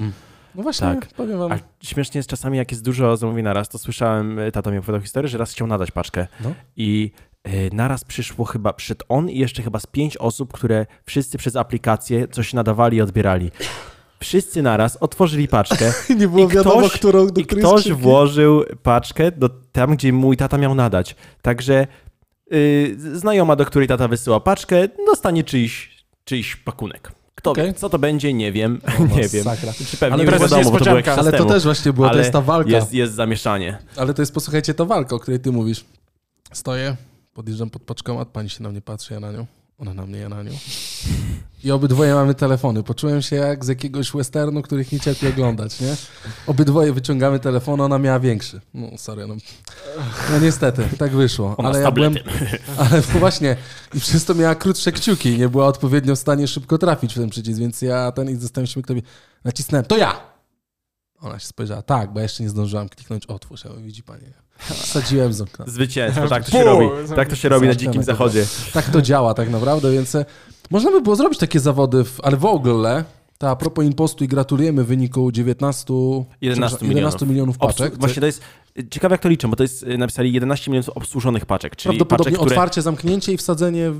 No 0.55 0.63
właśnie, 0.63 0.87
Tak. 1.01 1.07
powiem 1.07 1.39
wam. 1.39 1.53
A 1.53 1.59
śmiesznie 1.83 2.19
jest 2.19 2.29
czasami, 2.29 2.59
jak 2.59 2.71
jest 2.71 2.85
dużo 2.85 3.17
zamówień 3.17 3.45
na 3.45 3.53
raz, 3.53 3.69
to 3.69 3.79
słyszałem, 3.79 4.39
y, 4.39 4.53
tata 4.53 4.71
mi 4.71 4.79
opowiadał 4.79 5.01
historię, 5.01 5.29
że 5.29 5.39
raz 5.39 5.53
chciał 5.53 5.67
nadać 5.67 5.91
paczkę 5.91 6.27
No. 6.45 6.53
i 6.77 7.11
y, 7.49 7.71
naraz 7.73 8.05
przyszło 8.05 8.45
chyba, 8.45 8.73
przyszedł 8.73 9.05
on 9.09 9.31
i 9.31 9.39
jeszcze 9.39 9.63
chyba 9.63 9.81
z 9.81 9.87
pięć 9.87 10.17
osób, 10.17 10.53
które 10.53 10.87
wszyscy 11.07 11.39
przez 11.39 11.57
aplikację 11.57 12.29
coś 12.29 12.53
nadawali 12.55 12.97
i 12.97 13.01
odbierali. 13.01 13.51
Wszyscy 14.23 14.63
naraz 14.63 14.97
otworzyli 14.97 15.49
paczkę 15.49 15.93
nie 16.21 16.29
było 16.29 16.45
i 16.45 16.49
wiadomo, 16.49 16.81
ktoś- 16.81 16.93
którą, 16.93 17.27
do 17.27 17.41
i 17.41 17.47
ktoś 17.47 17.81
skrzynki. 17.81 18.03
włożył 18.03 18.65
paczkę 18.83 19.33
do, 19.33 19.49
tam, 19.49 19.97
gdzie 19.97 20.13
mój 20.13 20.37
tata 20.37 20.59
miał 20.59 20.75
nadać. 20.75 21.17
Także 21.43 21.87
y, 22.53 22.97
znajoma, 23.15 23.57
do 23.57 23.65
której 23.65 23.89
tata 23.89 24.09
wysyła 24.09 24.41
paczkę, 24.41 24.89
dostanie 25.07 25.45
czyjś, 25.45 26.05
czyjś 26.25 26.57
pakunek. 26.57 27.13
Kto 27.35 27.51
Okej. 27.51 27.67
wie, 27.67 27.75
co 27.75 27.91
to 27.91 27.99
będzie, 27.99 28.33
nie 28.35 28.53
wiem, 28.53 28.81
nie 29.17 29.29
wiem. 29.29 29.45
Czy 29.91 29.97
pewnie 29.97 30.15
Ale 30.15 30.39
wiadomo, 30.39 30.71
bo 30.71 30.79
to 30.79 30.85
było 30.85 30.97
jakiś 30.97 31.13
Ale 31.13 31.33
to 31.33 31.45
też 31.45 31.63
właśnie 31.65 31.93
było, 31.93 32.07
to 32.07 32.11
Ale 32.11 32.21
jest 32.21 32.33
ta 32.33 32.41
walka. 32.41 32.71
Jest, 32.71 32.93
jest 32.93 33.15
zamieszanie. 33.15 33.79
Ale 33.97 34.15
to 34.15 34.23
jest, 34.23 34.35
posłuchajcie, 34.35 34.75
ta 34.75 34.85
walka, 34.85 35.17
o 35.17 35.19
której 35.19 35.41
ty 35.41 35.53
mówisz. 35.53 35.85
Stoję, 36.53 36.97
podjeżdżam 37.35 37.71
pod 37.71 37.83
paczkomat, 37.83 38.29
pani 38.29 38.51
się 38.51 38.63
na 38.63 38.69
mnie 38.69 38.81
patrzy, 38.81 39.15
ja 39.15 39.21
na 39.21 39.33
nią. 39.33 39.47
Ona 39.81 39.95
na 39.95 40.07
mnie, 40.07 40.19
ja 40.19 40.29
na 40.29 40.43
nią. 40.43 40.51
I 41.65 41.71
obydwoje 41.71 42.15
mamy 42.15 42.35
telefony. 42.35 42.83
Poczułem 42.83 43.23
się 43.23 43.37
jak 43.37 43.65
z 43.65 43.69
jakiegoś 43.69 44.13
westernu, 44.13 44.63
których 44.63 44.93
nie 44.93 45.01
cierpię 45.01 45.29
oglądać, 45.29 45.81
nie? 45.81 45.97
Obydwoje 46.47 46.93
wyciągamy 46.93 47.39
telefon, 47.39 47.81
ona 47.81 47.99
miała 47.99 48.21
większy. 48.21 48.61
No, 48.75 48.89
sorry, 48.99 49.27
no. 49.27 49.35
No 50.31 50.39
niestety, 50.39 50.89
tak 50.99 51.13
wyszło. 51.13 51.55
Ona 51.57 51.69
ale 51.69 51.79
z 51.79 51.83
ja 51.83 51.91
byłem, 51.91 52.15
ale 52.91 53.01
właśnie, 53.01 53.57
i 53.95 54.01
przez 54.01 54.25
to 54.25 54.35
miała 54.35 54.55
krótsze 54.55 54.93
kciuki 54.93 55.29
i 55.29 55.39
nie 55.39 55.49
była 55.49 55.67
odpowiednio 55.67 56.17
w 56.17 56.19
stanie 56.19 56.49
szybko 56.49 56.79
trafić 56.79 57.15
w 57.15 57.19
ten 57.19 57.31
przycisk, 57.31 57.61
więc 57.61 57.83
ja 57.83 58.13
ten 58.13 58.31
i 58.31 58.37
zostałem 58.37 58.67
się 58.67 58.83
kto 58.83 58.95
nacisnąłem, 59.45 59.85
to 59.85 59.97
ja! 59.97 60.30
Ona 61.21 61.39
się 61.39 61.47
spojrzała, 61.47 61.83
tak, 61.83 62.13
bo 62.13 62.19
ja 62.19 62.23
jeszcze 62.23 62.43
nie 62.43 62.49
zdążyłam 62.49 62.89
kliknąć 62.89 63.27
otwórz, 63.27 63.65
ja 63.65 63.71
mówię, 63.71 63.83
widzi 63.83 64.03
pani. 64.03 64.23
Wsadziłem 64.59 65.33
z 65.33 65.41
okna. 65.41 65.65
Zwycięstwo, 65.69 66.29
tak 66.29 66.45
to 66.45 66.51
się 66.51 66.65
robi. 66.65 66.87
Tak 67.17 67.29
to 67.29 67.37
się 67.37 67.49
robi 67.49 67.67
na 67.67 67.75
dzikim 67.75 68.03
zachodzie. 68.03 68.47
Tak 68.73 68.91
to 68.91 69.03
działa 69.03 69.35
tak 69.35 69.51
naprawdę, 69.51 69.93
więc 69.93 70.15
e, 70.15 70.25
można 70.71 70.91
by 70.91 71.01
było 71.01 71.17
zrobić 71.17 71.39
takie 71.39 71.61
zawody, 71.61 72.05
w, 72.05 72.21
ale 72.23 72.37
w 72.37 72.45
ogóle, 72.45 73.05
to 73.41 73.51
a 73.51 73.57
propos 73.57 73.85
impostu 73.85 74.25
i 74.25 74.29
gratulujemy 74.29 74.85
wyniku 74.85 75.33
19, 75.33 75.95
11 76.41 76.77
przepraszam, 76.77 76.89
11 76.97 77.27
milionów 77.27 77.59
paczek. 77.59 77.93
Obsłu- 77.95 78.01
Właśnie 78.01 78.21
to 78.21 78.27
jest, 78.27 78.43
ciekawe 78.91 79.15
jak 79.15 79.21
to 79.21 79.29
liczą, 79.29 79.51
bo 79.51 79.57
to 79.57 79.63
jest, 79.63 79.83
y, 79.83 79.99
napisali 79.99 80.33
11 80.33 80.71
milionów 80.71 80.89
obsłużonych 80.97 81.47
paczek, 81.47 81.77
czyli 81.77 81.91
Prawdopodobnie 81.91 82.25
paczek, 82.33 82.41
które... 82.41 82.57
otwarcie, 82.57 82.83
zamknięcie 82.83 83.33
i 83.33 83.37
wsadzenie, 83.37 83.93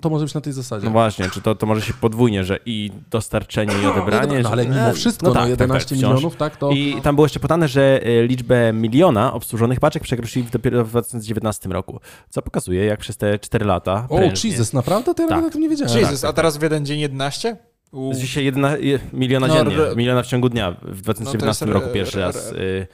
to 0.00 0.10
może 0.10 0.24
być 0.24 0.34
na 0.34 0.40
tej 0.40 0.52
zasadzie. 0.52 0.84
No 0.86 0.90
właśnie, 0.92 1.30
czy 1.30 1.40
to, 1.40 1.54
to 1.54 1.66
może 1.66 1.80
się 1.82 1.92
podwójnie, 2.00 2.44
że 2.44 2.58
i 2.66 2.90
dostarczenie, 3.10 3.72
i 3.82 3.86
odebranie. 3.86 4.40
No, 4.42 4.50
ale 4.50 4.62
że- 4.62 4.68
mimo 4.68 4.80
e, 4.80 4.92
wszystko, 4.92 5.26
no, 5.26 5.32
tak, 5.32 5.42
tak, 5.42 5.50
11 5.50 5.88
tak, 5.88 5.98
wciąż. 5.98 6.10
milionów, 6.14 6.36
tak, 6.36 6.56
to... 6.56 6.70
I 6.70 7.00
tam 7.02 7.14
było 7.14 7.24
jeszcze 7.24 7.40
podane, 7.40 7.68
że 7.68 8.00
e, 8.02 8.26
liczbę 8.26 8.72
miliona 8.72 9.32
obsłużonych 9.32 9.80
paczek 9.80 10.02
przekroczyli 10.02 10.46
dopiero 10.52 10.84
w 10.84 10.88
2019 10.90 11.68
roku, 11.68 12.00
co 12.30 12.42
pokazuje, 12.42 12.84
jak 12.84 13.00
przez 13.00 13.16
te 13.16 13.38
4 13.38 13.64
lata 13.64 14.06
O, 14.08 14.16
prężnie- 14.16 14.50
Jesus, 14.50 14.72
naprawdę? 14.72 15.14
To 15.14 15.22
ja 15.22 15.28
Tak. 15.28 15.36
nawet 15.36 15.50
o 15.50 15.52
tym 15.52 15.62
nie 15.62 15.68
wiedziałem. 15.68 15.98
Jesus, 15.98 16.24
a 16.24 16.32
teraz 16.32 16.56
w 16.56 16.62
jeden 16.62 16.86
dzień 16.86 17.00
11? 17.00 17.56
U, 17.94 18.12
Dzisiaj 18.14 18.44
jedna, 18.44 18.76
je- 18.76 18.98
miliona 19.12 19.46
No, 19.46 19.54
dziennie, 19.54 19.76
re- 19.76 19.96
miliona 19.96 20.22
w 20.22 20.26
ciągu 20.26 20.48
dnia. 20.48 20.72
W 20.72 20.74
No 20.82 20.88
to 20.94 21.02
2019 21.02 21.64
jest 21.66 21.74
roku 21.74 21.86
re- 21.86 21.94
pierwszy 21.94 22.18
re- 22.18 22.24
raz 22.26 22.52
y, 22.52 22.86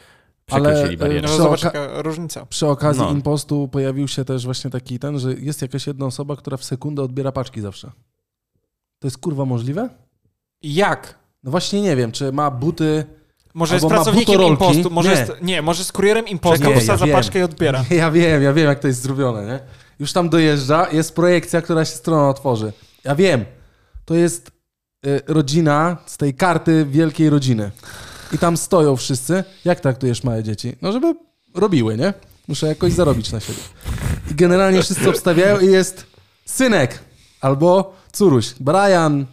przekroczyli 0.47 0.95
e, 0.95 0.97
barierę. 0.97 1.29
no 1.29 1.37
zobacz 1.37 1.63
jaka 1.63 2.03
różnica. 2.03 2.47
Przy 2.47 2.67
okazji 2.67 3.03
No. 3.03 3.11
impostu 3.11 3.69
pojawił 3.69 4.09
się 4.09 4.25
też 4.25 4.45
właśnie 4.45 4.71
taki 4.71 4.99
ten, 4.99 5.19
że 5.19 5.33
jest 5.35 5.63
jakaś 5.63 5.87
jedna 5.87 6.07
osoba, 6.07 6.37
która 6.37 6.57
w 6.57 6.65
sekundę 6.65 7.03
odbiera 7.03 7.33
paczki 7.33 7.61
zawsze. 7.61 7.91
To 8.99 9.07
jest 9.07 9.19
kurwa 9.19 9.45
możliwe? 9.45 9.89
Jak? 10.63 11.19
No 11.45 11.51
właśnie 11.51 11.81
nie 11.83 11.97
wiem, 11.97 12.13
czy 12.13 12.33
ma 12.33 12.51
buty... 12.51 13.05
Może 13.55 13.75
jest 13.75 13.85
Albo 13.85 13.95
pracownikiem 13.97 14.43
impostu, 14.43 14.91
może 14.91 15.11
Nie. 15.13 15.17
jest, 15.21 15.33
nie, 15.43 15.63
może 15.63 15.81
jest 15.81 15.93
kurierem 15.93 16.29
impostu, 16.29 16.65
Czekaj, 16.65 16.81
wsadza 16.81 17.07
ja 17.07 17.15
paczkę 17.17 17.39
i 17.39 17.43
odbiera. 17.43 17.85
Ja 17.91 18.11
wiem, 18.11 18.43
ja 18.43 18.53
wiem, 18.53 18.67
jak 18.67 18.79
to 18.81 18.89
jest 18.89 19.03
zrobione, 19.03 19.47
nie? 19.47 19.61
Już 20.01 20.13
tam 20.13 20.29
dojeżdża, 20.29 20.87
jest 20.93 21.15
projekcja, 21.15 21.63
która 21.63 21.85
się 21.85 21.97
strona 21.97 22.29
otworzy. 22.29 22.73
Ja 23.05 23.15
wiem, 23.15 23.45
to 24.05 24.15
jest 24.15 24.49
y, 24.49 24.53
rodzina 25.27 25.97
z 26.07 26.17
tej 26.17 26.35
karty 26.35 26.87
wielkiej 26.91 27.31
rodziny. 27.31 27.71
I 28.33 28.39
tam 28.39 28.57
stoją 28.57 28.97
wszyscy. 28.97 29.45
Jak 29.65 29.81
traktujesz 29.81 30.25
małe 30.25 30.43
dzieci? 30.43 30.77
No, 30.83 30.93
żeby 30.93 31.15
robiły, 31.55 31.97
nie? 31.97 32.15
Muszę 32.49 32.67
jakoś 32.67 32.93
zarobić 32.93 33.33
na 33.33 33.41
siebie. 33.41 33.59
I 34.31 34.35
generalnie 34.35 34.83
wszyscy 34.83 35.09
obstawiają 35.09 35.61
i 35.61 35.67
jest 35.67 36.07
synek 36.45 36.99
albo 37.41 37.97
córuś, 38.13 38.55
Brian, 38.61 39.27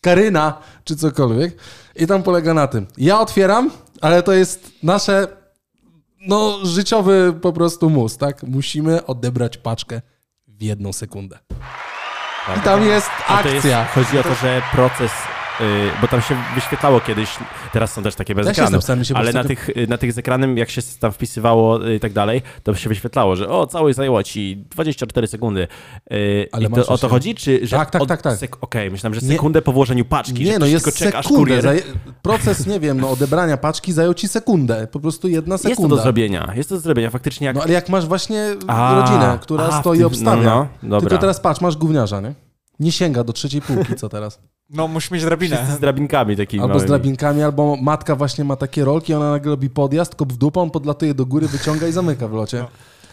Karyna, 0.00 0.62
czy 0.84 0.96
cokolwiek. 0.96 1.56
I 1.96 2.06
tam 2.06 2.22
polega 2.22 2.54
na 2.54 2.66
tym. 2.66 2.86
Ja 2.96 3.20
otwieram, 3.20 3.70
ale 4.00 4.22
to 4.22 4.32
jest 4.32 4.70
nasze, 4.82 5.28
no, 6.20 6.58
życiowy 6.66 7.34
po 7.42 7.52
prostu 7.52 7.90
mus, 7.90 8.16
tak? 8.16 8.42
Musimy 8.42 9.06
odebrać 9.06 9.56
paczkę 9.56 10.02
w 10.48 10.62
jedną 10.62 10.92
sekundę. 10.92 11.38
I 12.56 12.60
tam 12.60 12.82
jest 12.82 13.10
A 13.28 13.42
to 13.42 13.48
jest, 13.48 13.66
akcja. 13.66 13.86
chodzi 13.94 14.18
o 14.18 14.22
to, 14.22 14.34
że 14.34 14.62
proces, 14.72 15.12
bo 16.00 16.08
tam 16.08 16.20
się 16.22 16.36
wyświetlało 16.54 17.00
kiedyś, 17.00 17.30
teraz 17.72 17.92
są 17.92 18.02
też 18.02 18.14
takie 18.14 18.34
bez 18.34 18.46
ekranu, 18.46 18.78
ale 19.14 19.32
na 19.32 19.44
tych, 19.44 19.70
na 19.88 19.98
tych 19.98 20.12
z 20.12 20.18
ekranem, 20.18 20.58
jak 20.58 20.70
się 20.70 20.82
tam 21.00 21.12
wpisywało 21.12 21.88
y, 21.88 21.94
i 21.94 22.00
tak 22.00 22.12
dalej, 22.12 22.42
to 22.62 22.74
się 22.74 22.88
wyświetlało, 22.88 23.36
że 23.36 23.48
o, 23.48 23.66
całość 23.66 23.96
zajęło 23.96 24.22
ci 24.22 24.56
24 24.70 25.26
sekundy. 25.26 25.68
Y, 26.12 26.48
Ale 26.52 26.68
I 26.68 26.70
to, 26.70 26.80
o 26.86 26.98
to 26.98 27.06
się- 27.06 27.08
chodzi? 27.08 27.34
Czy, 27.34 27.66
że 27.66 27.76
Tak, 27.76 27.90
tak, 27.90 28.02
od 28.02 28.08
tak, 28.08 28.22
tak. 28.22 28.38
Sek- 28.38 28.56
Okej, 28.60 28.90
myślałem, 28.90 29.14
że 29.14 29.26
Nie. 29.26 29.32
sekundę 29.32 29.62
po 29.62 29.72
włożeniu 29.72 30.04
paczki, 30.04 30.46
że 30.46 30.52
Nie, 30.52 30.58
no 30.58 30.66
jest 30.66 30.84
tylko 30.84 30.98
czeka, 30.98 31.18
aż 31.18 31.26
sekundę. 31.26 31.62
Zaje... 31.62 31.82
Proces, 32.22 32.66
nie 32.66 32.80
wiem, 32.80 33.00
no 33.00 33.10
odebrania 33.10 33.56
paczki 33.56 33.92
zajął 33.92 34.14
ci 34.14 34.28
sekundę. 34.28 34.86
Po 34.92 35.00
prostu 35.00 35.28
jedna 35.28 35.58
sekunda. 35.58 35.70
Jest 35.80 35.90
to 35.90 35.96
do 35.96 36.02
zrobienia, 36.02 36.52
jest 36.56 36.68
to 36.68 36.74
do 36.74 36.80
zrobienia, 36.80 37.10
faktycznie 37.10 37.46
jak... 37.46 37.56
No 37.56 37.62
ale 37.62 37.72
jak 37.72 37.88
masz 37.88 38.06
właśnie 38.06 38.46
A, 38.66 39.00
rodzinę, 39.00 39.38
która 39.42 39.64
a, 39.64 39.80
stoi 39.80 39.98
i 39.98 40.04
obstawia. 40.04 40.42
no, 40.42 40.66
no, 40.82 40.88
dobra. 40.90 41.00
Tylko 41.00 41.18
teraz 41.20 41.40
patrz, 41.40 41.60
masz 41.60 41.76
gówniarza, 41.76 42.20
nie? 42.20 42.34
Nie 42.80 42.92
sięga 42.92 43.24
do 43.24 43.32
trzeciej 43.32 43.60
półki, 43.62 43.94
co 43.94 44.08
teraz? 44.08 44.38
No, 44.70 44.88
musi 44.88 45.14
mieć 45.14 45.22
drabinę. 45.24 45.56
Wszyscy 45.56 45.74
z 45.74 45.80
drabinkami 45.80 46.36
takimi 46.36 46.62
Albo 46.62 46.74
z 46.74 46.76
małymi. 46.76 46.88
drabinkami, 46.88 47.42
albo 47.42 47.76
matka 47.76 48.16
właśnie 48.16 48.44
ma 48.44 48.56
takie 48.56 48.84
rolki, 48.84 49.14
ona 49.14 49.30
nagle 49.30 49.50
robi 49.50 49.70
podjazd, 49.70 50.14
kop 50.14 50.32
w 50.32 50.36
dupę, 50.36 50.60
on 50.60 50.70
podlatuje 50.70 51.14
do 51.14 51.26
góry, 51.26 51.48
wyciąga 51.48 51.86
i 51.88 51.92
zamyka 51.92 52.28
w 52.28 52.32
locie. 52.32 52.64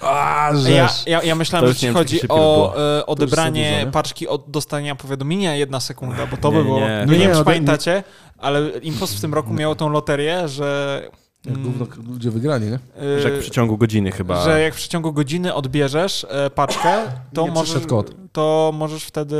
A, 0.01 0.51
Ja, 0.69 0.89
ja, 1.07 1.21
ja 1.23 1.33
To 1.33 1.35
myślałem, 1.35 1.67
że 1.69 1.75
ci 1.75 1.85
nie 1.85 1.91
chodzi 1.93 2.19
o 2.29 2.73
e, 2.99 3.05
odebranie 3.05 3.85
nie? 3.85 3.91
paczki 3.91 4.27
od 4.27 4.51
dostania 4.51 4.95
powiadomienia 4.95 5.55
jedna 5.55 5.79
sekunda, 5.79 6.27
bo 6.31 6.37
to 6.37 6.49
Nie, 6.51 6.57
by 6.57 6.63
było... 6.63 6.79
nie. 6.79 6.85
Nie, 6.87 7.05
Nie, 7.05 7.05
nie, 7.05 7.17
wiem, 7.19 7.19
nie, 7.19 7.33
czy 7.33 7.39
ode- 7.41 7.45
pamiętacie, 7.45 8.03
ale 8.37 8.69
Impost 8.69 9.17
w 9.17 9.21
tym 9.21 9.33
roku 9.33 9.53
miało 9.53 9.75
tą 9.75 9.89
loterię, 9.89 10.47
że... 10.47 11.01
Jak 11.45 11.55
mm, 11.55 11.63
gówno 11.63 11.87
ludzie 12.13 12.31
wygrali, 12.31 12.65
nie? 12.65 12.79
Że 13.21 13.29
jak 13.29 13.39
w 13.39 13.41
przeciągu 13.41 13.77
godziny 13.77 14.11
chyba... 14.11 14.43
Że 14.43 14.61
jak 14.61 14.73
w 14.73 14.77
przeciągu 14.77 15.13
godziny 15.13 15.53
odbierzesz 15.53 16.25
e, 16.29 16.49
paczkę, 16.49 17.01
to 17.33 17.47
możesz, 17.47 17.85
kod. 17.87 18.15
to 18.31 18.71
możesz 18.75 19.03
wtedy 19.03 19.37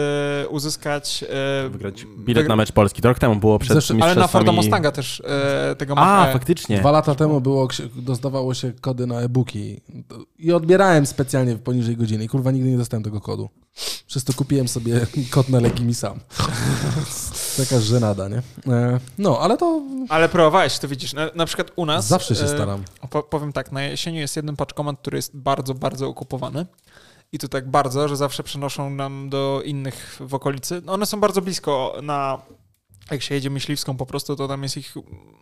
uzyskać. 0.49 1.25
E, 1.65 1.69
Wygrać 1.69 2.05
bilet 2.19 2.47
na 2.47 2.55
mecz 2.55 2.71
Polski. 2.71 3.01
To 3.01 3.07
rok 3.09 3.19
temu 3.19 3.35
było 3.35 3.59
przed 3.59 3.73
Zresztą- 3.73 3.97
Ale 4.01 4.15
na 4.15 4.27
Forda 4.27 4.51
Mustanga 4.51 4.91
też 4.91 5.21
e, 5.25 5.75
tego 5.75 5.97
A, 5.97 6.05
ma. 6.05 6.27
e, 6.29 6.33
faktycznie. 6.33 6.79
Dwa 6.79 6.91
lata 6.91 7.15
temu 7.15 7.41
było, 7.41 7.67
dostawało 7.95 8.53
się 8.53 8.73
kody 8.81 9.07
na 9.07 9.21
e-booki 9.21 9.81
i 10.39 10.51
odbierałem 10.53 11.05
specjalnie 11.05 11.55
poniżej 11.55 11.97
godziny 11.97 12.23
i 12.23 12.27
kurwa 12.27 12.51
nigdy 12.51 12.69
nie 12.69 12.77
dostałem 12.77 13.03
tego 13.03 13.21
kodu. 13.21 13.49
Przez 14.07 14.23
to 14.23 14.33
kupiłem 14.33 14.67
sobie 14.67 15.07
kod 15.31 15.49
na 15.49 15.59
leki 15.59 15.83
mi 15.83 15.93
sam. 15.95 16.19
Taka 17.57 17.79
żenada, 17.79 18.27
nie? 18.27 18.41
E, 18.73 18.99
No, 19.17 19.39
ale 19.39 19.57
to 19.57 19.81
Ale 20.09 20.29
próbowałeś, 20.29 20.79
to 20.79 20.87
widzisz. 20.87 21.13
Na, 21.13 21.29
na 21.35 21.45
przykład 21.45 21.71
u 21.75 21.85
nas. 21.85 22.07
zawsze 22.07 22.35
się 22.35 22.43
e, 22.43 22.47
staram. 22.47 22.83
Po, 23.09 23.23
powiem 23.23 23.53
tak, 23.53 23.71
na 23.71 23.83
jesieniu 23.83 24.19
jest 24.19 24.35
jeden 24.35 24.55
paczkomat, 24.55 24.99
który 24.99 25.17
jest 25.17 25.37
bardzo, 25.37 25.73
bardzo 25.73 26.07
okupowany. 26.07 26.65
I 27.31 27.39
to 27.39 27.47
tak 27.47 27.69
bardzo, 27.71 28.07
że 28.07 28.17
zawsze 28.17 28.43
przenoszą 28.43 28.89
nam 28.89 29.29
do 29.29 29.61
innych 29.65 30.17
w 30.19 30.33
okolicy. 30.33 30.81
No 30.85 30.93
one 30.93 31.05
są 31.05 31.19
bardzo 31.19 31.41
blisko 31.41 31.95
na. 32.03 32.41
Jak 33.11 33.21
się 33.21 33.35
jedzie 33.35 33.49
myśliwską 33.49 33.97
po 33.97 34.05
prostu, 34.05 34.35
to 34.35 34.47
tam 34.47 34.63
jest 34.63 34.77
ich 34.77 34.95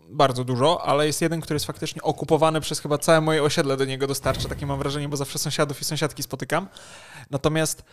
bardzo 0.10 0.44
dużo, 0.44 0.82
ale 0.86 1.08
jest 1.08 1.22
jeden, 1.22 1.42
który 1.42 1.56
jest 1.56 1.66
faktycznie 1.66 2.02
okupowany 2.02 2.62
przez 2.62 2.80
chyba 2.80 2.98
całe 2.98 3.22
moje 3.22 3.44
osiedle 3.44 3.78
do 3.78 3.86
niego 3.86 4.08
dostarcza. 4.08 4.50
Takie 4.50 4.66
mam 4.66 4.80
wrażenie, 4.80 5.10
bo 5.10 5.18
zawsze 5.18 5.40
sąsiadów 5.40 5.82
i 5.82 5.86
sąsiadki 5.86 6.24
spotykam. 6.24 6.68
Natomiast 7.32 7.84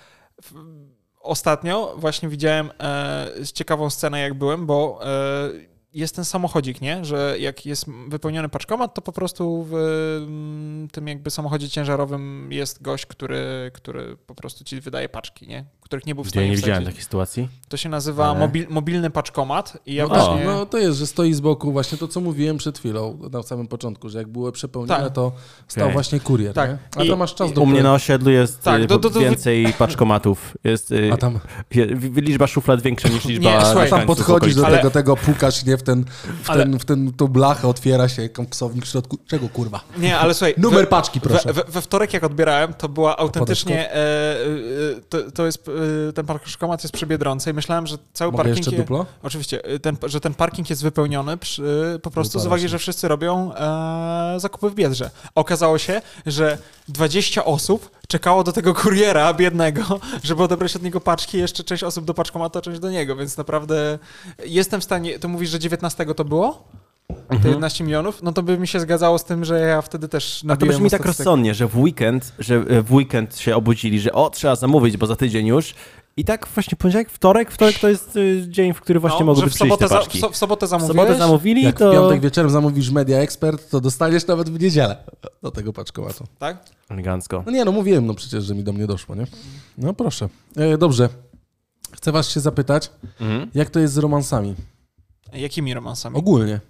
ostatnio 1.20 1.94
właśnie 1.96 2.28
widziałem 2.28 2.70
e, 2.80 3.28
ciekawą 3.54 3.90
scenę, 3.90 4.20
jak 4.20 4.34
byłem, 4.34 4.66
bo 4.66 5.00
e, 5.02 5.50
jest 5.92 6.16
ten 6.16 6.24
samochodzik, 6.24 6.80
nie? 6.80 7.04
Że 7.04 7.36
jak 7.38 7.66
jest 7.66 7.86
wypełniony 8.08 8.48
paczkomat, 8.48 8.94
to 8.94 9.02
po 9.02 9.12
prostu 9.12 9.64
w 9.64 9.74
mm, 9.74 10.88
tym 10.88 11.08
jakby 11.08 11.30
samochodzie 11.30 11.68
ciężarowym 11.68 12.52
jest 12.52 12.82
gość, 12.82 13.06
który, 13.06 13.70
który 13.74 14.16
po 14.16 14.34
prostu 14.34 14.64
ci 14.64 14.80
wydaje 14.80 15.08
paczki, 15.08 15.48
nie? 15.48 15.64
Których 15.90 16.06
nie 16.06 16.14
był 16.14 16.24
w 16.24 16.28
stanie 16.28 16.46
ja 16.46 16.50
nie 16.50 16.56
widziałem 16.56 16.84
takiej 16.84 17.02
sytuacji. 17.02 17.48
To 17.68 17.76
się 17.76 17.88
nazywa 17.88 18.30
Ale- 18.30 18.38
mobil, 18.38 18.66
mobilny 18.68 19.10
paczkomat 19.10 19.78
i 19.86 19.94
ja 19.94 20.02
No, 20.02 20.08
właśnie... 20.08 20.34
tak, 20.36 20.44
no 20.46 20.66
to 20.66 20.78
jest, 20.78 20.98
że 20.98 21.06
stoi 21.06 21.34
z 21.34 21.40
boku 21.40 21.72
właśnie 21.72 21.98
to, 21.98 22.08
co 22.08 22.20
mówiłem 22.20 22.56
przed 22.58 22.78
chwilą, 22.78 23.18
na 23.32 23.42
samym 23.42 23.66
początku, 23.68 24.08
że 24.08 24.18
jak 24.18 24.28
były 24.28 24.52
przepełnione, 24.52 25.04
Tak. 25.04 25.12
to 25.12 25.32
stał 25.68 25.84
Okej. 25.84 25.92
właśnie 25.92 26.20
kurier, 26.20 26.54
Tak. 26.54 26.70
nie? 26.70 26.78
A 26.96 27.04
I- 27.04 27.08
to 27.08 27.16
masz 27.16 27.34
czas 27.34 27.52
do 27.52 27.60
U 27.60 27.66
mnie 27.66 27.82
na 27.82 27.94
osiedlu 27.94 28.30
jest 28.30 28.62
Tak, 28.62 28.82
y, 28.82 28.86
do- 28.86 28.98
do- 28.98 29.10
do- 29.10 29.20
więcej 29.20 29.72
paczkomatów. 29.78 30.56
Jest 30.64 30.92
y, 30.92 31.10
A 31.12 31.16
tam, 31.16 31.38
liczba 32.16 32.46
szuflad 32.46 32.82
większa 32.82 33.08
niż 33.08 33.24
liczba 33.24 33.50
Nie, 33.58 33.64
słuchaj, 33.66 33.86
a 33.86 33.90
tam 33.90 34.06
podchodzisz 34.06 34.54
do 34.54 34.60
okolicy. 34.62 34.66
Ale- 34.66 34.76
tego, 34.78 34.90
tego 34.90 35.16
pukasz, 35.16 35.64
nie? 35.64 35.76
W 35.76 35.82
ten, 35.82 36.04
w 36.42 36.50
Ale- 36.50 36.62
ten, 36.64 36.78
w 36.78 36.84
ten, 36.84 37.12
tą 37.12 37.26
blachę 37.28 37.68
otwiera 37.68 38.08
się 38.08 38.28
koksownik 38.28 38.84
w 38.86 38.88
środku. 38.88 39.18
Czego 39.26 39.48
kurwa? 39.48 39.80
Nie, 39.98 40.18
ale 40.18 40.34
słuchaj... 40.34 40.54
Numer 40.58 40.80
we- 40.80 40.86
paczki, 40.86 41.20
proszę. 41.20 41.52
We, 41.52 41.52
we, 41.52 41.64
we 41.72 41.80
wtorek 41.80 42.12
jak 42.12 42.24
odbierałem, 42.24 42.74
to 42.74 42.88
była 42.88 43.16
autentycznie... 43.16 43.92
E, 43.92 43.94
e, 43.96 44.36
to, 45.08 45.30
to 45.30 45.46
jest... 45.46 45.70
E, 46.08 46.12
ten 46.12 46.26
paczkomat 46.26 46.84
jest 46.84 46.94
przy 46.94 47.06
Biedronce 47.06 47.50
i 47.50 47.54
myślałem, 47.54 47.86
że 47.86 47.96
cały 48.12 48.32
Mogę 48.32 48.44
parking... 48.44 48.56
jeszcze 48.56 48.70
je- 48.70 48.78
duplo? 48.78 49.06
Oczywiście, 49.22 49.70
y, 49.72 49.80
ten, 49.80 49.96
że 50.06 50.20
ten 50.20 50.34
parking 50.34 50.70
jest 50.70 50.82
wypełniony 50.82 51.36
przy, 51.36 51.98
po 52.02 52.10
prostu 52.10 52.30
z 52.30 52.42
Wypada 52.42 52.48
uwagi, 52.48 52.62
się. 52.62 52.68
że 52.68 52.78
wszyscy 52.78 53.08
robią 53.08 53.54
e, 53.54 54.34
zakupy 54.40 54.70
w 54.70 54.74
Biedrze. 54.74 55.10
Okazało 55.34 55.78
się, 55.78 56.02
że 56.26 56.58
20 56.88 57.44
osób 57.44 57.90
czekało 58.08 58.44
do 58.44 58.52
tego 58.52 58.74
kuriera 58.74 59.34
biednego, 59.34 59.82
żeby 60.22 60.42
odebrać 60.42 60.76
od 60.76 60.82
niego 60.82 61.00
paczki, 61.00 61.38
jeszcze 61.38 61.64
część 61.64 61.82
osób 61.84 62.04
do 62.04 62.14
paczkomatu, 62.14 62.60
część 62.60 62.80
do 62.80 62.90
niego, 62.90 63.16
więc 63.16 63.36
naprawdę 63.36 63.98
jestem 64.46 64.80
w 64.80 64.84
stanie, 64.84 65.18
to 65.18 65.28
mówisz, 65.28 65.50
że 65.50 65.58
19 65.58 66.06
to 66.14 66.24
było? 66.24 66.64
Te 67.14 67.34
Mhm. 67.34 67.48
11 67.54 67.84
milionów? 67.84 68.22
No 68.22 68.32
to 68.32 68.42
by 68.42 68.58
mi 68.58 68.68
się 68.68 68.80
zgadzało 68.80 69.18
z 69.18 69.24
tym, 69.24 69.44
że 69.44 69.60
ja 69.60 69.82
wtedy 69.82 70.08
też 70.08 70.44
A 70.48 70.56
to 70.56 70.66
brzmi 70.66 70.90
tak 70.90 71.00
statystykę. 71.00 71.08
rozsądnie, 71.08 71.54
że 71.54 71.66
w 71.66 71.78
weekend, 71.78 72.32
że 72.38 72.54
e, 72.68 72.82
w 72.82 72.92
weekend 72.92 73.38
się 73.38 73.56
obudzili, 73.56 74.00
że 74.00 74.12
o, 74.12 74.30
trzeba 74.30 74.56
zamówić, 74.56 74.96
bo 74.96 75.06
za 75.06 75.16
tydzień 75.16 75.46
już. 75.46 75.74
I 76.16 76.24
tak 76.24 76.48
właśnie 76.54 76.76
poniedziałek, 76.76 77.10
wtorek, 77.10 77.50
wtorek 77.50 77.78
to 77.78 77.88
jest 77.88 78.16
y, 78.16 78.44
dzień, 78.48 78.74
w 78.74 78.80
który 78.80 79.00
właśnie 79.00 79.20
No, 79.20 79.26
mogą 79.26 79.40
być 79.40 79.50
w 79.50 79.54
przyjść 79.54 79.74
te 79.74 79.76
sobotę, 79.76 79.88
za, 79.88 79.94
w, 79.96 79.98
paczki. 80.04 80.20
so, 80.20 80.30
w 80.30 80.36
sobotę 80.36 80.66
W 80.66 80.68
zamówiłeś? 80.68 80.96
sobotę 80.96 81.18
zamówili, 81.18 81.62
Jak 81.62 81.78
to... 81.78 81.90
w 81.90 81.94
piątek 81.94 82.20
wieczorem 82.20 82.50
zamówisz 82.50 82.90
Media 82.90 83.18
Expert, 83.18 83.70
to 83.70 83.80
dostaniesz 83.80 84.26
nawet 84.26 84.50
w 84.50 84.60
niedzielę 84.60 84.96
do 85.42 85.50
tego 85.50 85.72
paczkomatu. 85.72 86.24
Tak? 86.38 86.64
Elegancko. 86.88 87.42
No 87.46 87.52
nie, 87.52 87.64
no 87.64 87.72
mówiłem, 87.72 88.06
no 88.06 88.14
przecież, 88.14 88.44
że 88.44 88.54
mi 88.54 88.64
do 88.64 88.72
mnie 88.72 88.86
doszło, 88.86 89.14
nie? 89.14 89.26
No 89.78 89.94
proszę. 89.94 90.28
E, 90.56 90.78
dobrze. 90.78 91.08
Chcę 91.92 92.12
was 92.12 92.28
się 92.30 92.40
zapytać, 92.40 92.90
Mhm. 93.20 93.50
jak 93.54 93.70
to 93.70 93.80
jest 93.80 93.94
z 93.94 93.98
romansami? 93.98 94.54
Jakimi 95.32 95.74
romansami? 95.74 96.16
Ogólnie. 96.16 96.60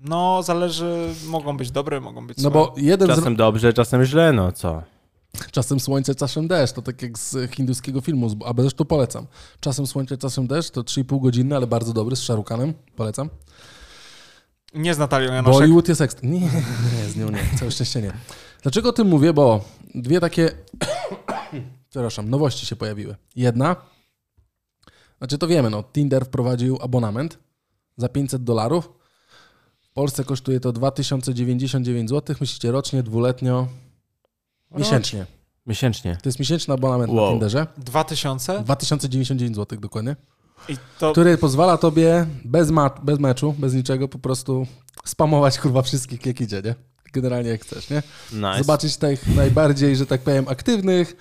No, 0.00 0.42
zależy, 0.42 1.08
mogą 1.26 1.56
być 1.56 1.70
dobre, 1.70 2.00
mogą 2.00 2.26
być 2.26 2.38
No 2.38 2.42
złe. 2.42 2.50
bo 2.50 2.74
jeden 2.76 3.08
z... 3.12 3.16
Czasem 3.16 3.36
dobrze, 3.36 3.72
czasem 3.72 4.04
źle, 4.04 4.32
no 4.32 4.52
co? 4.52 4.82
Czasem 5.50 5.80
słońce, 5.80 6.14
czasem 6.14 6.48
deszcz. 6.48 6.72
To 6.74 6.82
tak 6.82 7.02
jak 7.02 7.18
z 7.18 7.50
hinduskiego 7.54 8.00
filmu, 8.00 8.28
z- 8.28 8.36
a 8.44 8.52
zresztą 8.62 8.84
polecam. 8.84 9.26
Czasem 9.60 9.86
słońce, 9.86 10.16
czasem 10.18 10.46
deszcz. 10.46 10.70
To 10.70 10.82
3,5 10.82 11.20
godziny, 11.22 11.56
ale 11.56 11.66
bardzo 11.66 11.92
dobry, 11.92 12.16
z 12.16 12.18
Sharukanem. 12.22 12.74
Polecam. 12.96 13.28
Nie 14.74 14.94
z 14.94 14.98
Natalią 14.98 15.32
Janoszek. 15.32 15.60
Bollywood 15.60 15.88
jest 15.88 16.00
ekstra. 16.00 16.28
Nie, 16.28 16.40
nie, 16.40 17.08
z 17.08 17.16
nią 17.16 17.30
nie. 17.30 17.44
Całe 17.58 17.70
szczęście 17.70 18.02
nie. 18.02 18.12
Dlaczego 18.62 18.88
o 18.88 18.92
tym 18.92 19.06
mówię? 19.08 19.32
Bo 19.32 19.60
dwie 19.94 20.20
takie, 20.20 20.50
przepraszam, 21.90 22.30
nowości 22.30 22.66
się 22.66 22.76
pojawiły. 22.76 23.16
Jedna, 23.36 23.76
znaczy 25.18 25.38
to 25.38 25.46
wiemy, 25.46 25.70
no, 25.70 25.82
Tinder 25.92 26.24
wprowadził 26.26 26.78
abonament 26.82 27.38
za 27.96 28.08
500 28.08 28.44
dolarów. 28.44 28.90
W 29.90 29.92
Polsce 29.92 30.24
kosztuje 30.24 30.60
to 30.60 30.72
2099 30.72 32.10
zł. 32.10 32.36
Myślicie 32.40 32.70
rocznie, 32.72 33.02
dwuletnio, 33.02 33.66
miesięcznie. 34.76 35.26
Miesięcznie. 35.66 36.18
To 36.22 36.28
jest 36.28 36.38
miesięczny 36.38 36.74
abonament 36.74 37.12
na 37.12 37.20
Wow. 37.20 37.30
Tinderze. 37.32 37.66
2000 37.78 38.60
2099 38.64 39.56
zł 39.56 39.80
dokładnie. 39.80 40.16
i 40.68 40.76
to 40.98 41.12
Który 41.12 41.38
pozwala 41.38 41.78
tobie 41.78 42.26
bez, 42.44 42.70
ma- 42.70 42.90
bez 43.02 43.18
meczu, 43.18 43.54
bez 43.58 43.74
niczego 43.74 44.08
po 44.08 44.18
prostu 44.18 44.66
spamować 45.04 45.58
kurwa 45.58 45.82
wszystkich 45.82 46.26
jak 46.26 46.40
idzie, 46.40 46.62
nie? 46.64 46.74
Generalnie 47.12 47.50
jak 47.50 47.62
chcesz, 47.62 47.90
nie? 47.90 48.02
Nice. 48.32 48.58
Zobaczyć 48.58 48.96
tych 48.96 49.26
najbardziej, 49.36 49.96
że 49.96 50.06
tak 50.06 50.20
powiem, 50.20 50.48
aktywnych, 50.48 51.16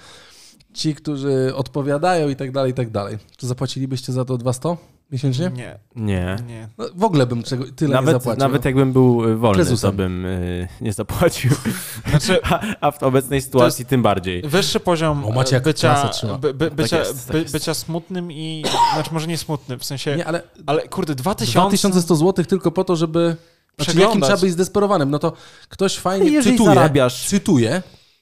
ci, 0.74 0.96
którzy 0.96 1.52
odpowiadają 1.56 2.30
i 2.30 2.36
tak 2.36 2.52
dalej, 2.52 2.72
i 2.72 2.76
tak 2.76 2.90
dalej. 2.90 3.18
Czy 3.38 3.48
zapłacilibyście 3.48 4.14
za 4.14 4.26
to 4.26 4.38
200? 4.38 4.78
Miesięcznie? 5.12 5.52
Nie. 5.56 5.80
Nie. 5.96 6.36
Nie. 6.48 6.68
No, 6.78 6.86
w 6.96 7.04
ogóle 7.04 7.26
bym 7.26 7.44
czego, 7.44 7.66
tyle 7.76 7.94
nawet, 7.94 8.08
nie 8.08 8.20
zapłacił. 8.20 8.40
Nawet 8.40 8.66
jakbym 8.66 8.94
był 8.94 9.38
wolny, 9.38 9.56
Prezusem. 9.56 9.92
to 9.92 9.98
bym 9.98 10.26
y, 10.26 10.68
nie 10.82 10.94
zapłacił. 10.94 11.52
Znaczy, 12.10 12.40
A, 12.44 12.60
a 12.82 12.92
w 12.92 13.04
obecnej 13.04 13.42
sytuacji 13.42 13.86
tym 13.86 14.02
bardziej. 14.02 14.42
wyższy 14.42 14.80
poziom 14.80 15.26
O, 15.26 15.32
Maciek 15.32 15.62
e, 15.62 15.64
bycia, 15.64 16.12
by, 16.42 16.54
by, 16.54 16.72
bycia, 16.72 16.98
Tak 16.98 17.08
jest, 17.08 17.28
tak 17.28 17.38
by, 17.38 17.46
bycia 17.52 17.74
smutnym 17.74 18.32
i... 18.32 18.64
Znaczy, 18.94 19.10
może 19.14 19.28
nie 19.28 19.38
smutnym, 19.38 19.80
w 19.80 19.86
sensie... 19.86 20.16
Nie, 20.16 20.26
ale 20.28 20.42
Ale 20.66 20.88
kurde, 20.88 21.16
2000... 21.16 21.60
2100 21.60 22.16
zł 22.16 22.46
tylko 22.46 22.72
po 22.72 22.84
to, 22.84 22.96
żeby... 22.96 23.36
Znaczy, 23.80 24.00
jakim 24.00 24.22
trzeba 24.22 24.38
być 24.38 24.52
zdesperowanym? 24.52 25.10
No 25.12 25.20
to 25.20 25.34
ktoś 25.70 25.98
fajnie 25.98 26.30
Jeżeli 26.32 26.58
cytuje, 26.58 26.76
zarabiasz- 26.76 27.28
cytuje. 27.30 27.82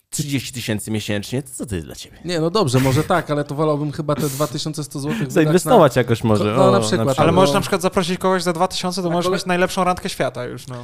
30 0.10 0.54
tysięcy 0.54 0.92
miesięcznie, 0.92 1.44
to 1.44 1.50
co 1.56 1.66
to 1.66 1.76
jest 1.76 1.88
dla 1.88 1.96
ciebie? 1.96 2.18
Nie, 2.26 2.40
no 2.40 2.50
dobrze, 2.50 2.80
może 2.80 3.04
tak, 3.04 3.32
ale 3.32 3.44
to 3.44 3.56
wolałbym 3.56 3.92
chyba 3.92 4.16
te 4.16 4.30
2100 4.30 5.00
zł 5.00 5.16
Zainwestować 5.30 5.96
jakoś 5.96 6.24
może. 6.24 6.44
No, 6.58 6.68
o, 6.68 6.72
na 6.72 6.80
przykład. 6.80 7.20
Ale 7.20 7.28
No. 7.32 7.36
możesz 7.36 7.54
na 7.54 7.62
przykład 7.62 7.82
zaprosić 7.82 8.18
kogoś 8.18 8.44
za 8.44 8.54
2000, 8.54 9.02
to 9.02 9.08
A 9.08 9.12
możesz 9.12 9.26
kole- 9.30 9.38
mieć 9.38 9.46
najlepszą 9.46 9.84
randkę 9.84 10.10
świata 10.10 10.46
już, 10.46 10.68
no. 10.68 10.76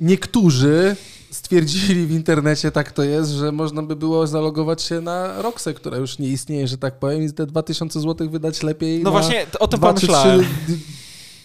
Niektórzy 0.00 0.96
stwierdzili 1.30 2.06
w 2.06 2.10
internecie, 2.10 2.70
tak 2.70 2.92
to 2.92 3.02
jest, 3.02 3.30
że 3.30 3.52
można 3.52 3.82
by 3.82 3.96
było 3.96 4.26
zalogować 4.26 4.82
się 4.82 5.00
na 5.00 5.42
Roxę, 5.42 5.74
która 5.74 5.96
już 5.96 6.18
nie 6.18 6.28
istnieje, 6.28 6.68
że 6.68 6.78
tak 6.78 6.98
powiem, 6.98 7.22
i 7.22 7.32
te 7.32 7.46
2000 7.46 8.00
zł 8.00 8.30
wydać 8.30 8.62
lepiej 8.62 8.98
No 8.98 9.04
na 9.04 9.10
właśnie, 9.10 9.46
o 9.60 9.68
tym 9.68 9.80
dwa 9.80 9.94
czy 9.94 10.06
pomyślałem. 10.06 10.40
trzy 10.40 10.48
d- 10.72 10.78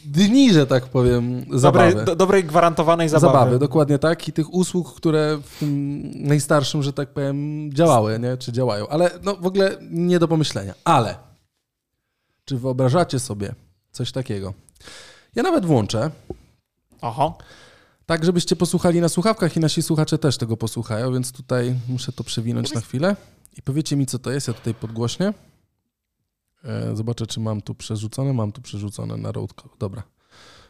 dni, 0.05 0.53
że 0.53 0.67
tak 0.67 0.85
powiem, 0.85 1.45
zabawy. 1.53 1.89
Dobrej, 1.89 2.05
do, 2.05 2.15
dobrej 2.15 2.43
gwarantowanej 2.43 3.09
zabawy. 3.09 3.33
Zabawy, 3.33 3.59
dokładnie 3.59 3.99
tak. 3.99 4.27
I 4.27 4.33
tych 4.33 4.53
usług, 4.53 4.95
które 4.95 5.39
w 5.43 5.59
tym 5.59 6.01
najstarszym, 6.27 6.83
że 6.83 6.93
tak 6.93 7.09
powiem, 7.09 7.69
działały, 7.73 8.19
nie? 8.19 8.37
czy 8.37 8.51
działają. 8.51 8.87
Ale 8.87 9.11
no 9.23 9.35
w 9.35 9.45
ogóle 9.45 9.77
nie 9.91 10.19
do 10.19 10.27
pomyślenia. 10.27 10.73
Ale 10.83 11.15
czy 12.45 12.57
wyobrażacie 12.57 13.19
sobie 13.19 13.55
coś 13.91 14.11
takiego? 14.11 14.53
Ja 15.35 15.43
nawet 15.43 15.65
włączę, 15.65 16.11
Oho. 17.01 17.37
tak 18.05 18.25
żebyście 18.25 18.55
posłuchali 18.55 19.01
na 19.01 19.09
słuchawkach 19.09 19.57
i 19.57 19.59
nasi 19.59 19.81
słuchacze 19.81 20.17
też 20.17 20.37
tego 20.37 20.57
posłuchają, 20.57 21.13
więc 21.13 21.31
tutaj 21.31 21.75
muszę 21.89 22.11
to 22.11 22.23
przewinąć 22.23 22.73
na 22.73 22.81
chwilę. 22.81 23.15
I 23.57 23.61
powiecie 23.61 23.95
mi, 23.95 24.05
co 24.05 24.19
to 24.19 24.31
jest. 24.31 24.47
Ja 24.47 24.53
tutaj 24.53 24.73
podgłośnię. 24.73 25.33
E, 26.63 26.95
Zobaczę, 26.95 27.27
czy 27.27 27.39
mam 27.39 27.61
tu 27.61 27.75
przerzucone. 27.75 28.33
Mam 28.33 28.51
tu 28.51 28.61
przerzucone 28.61 29.17
na 29.17 29.31
roadco. 29.31 29.69
Dobra. 29.79 30.03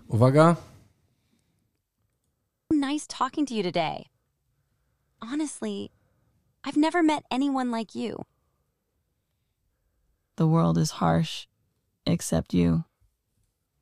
Uwaga. 0.07 0.55
nice 2.81 3.07
talking 3.07 3.47
to 3.47 3.53
you 3.53 3.63
today. 3.63 4.07
Honestly, 5.21 5.91
I've 6.63 6.77
never 6.77 7.03
met 7.03 7.23
anyone 7.31 7.71
like 7.71 7.95
you. 7.95 8.25
The 10.35 10.47
world 10.47 10.77
is 10.77 10.91
harsh, 10.91 11.47
except 12.05 12.53
you. 12.53 12.83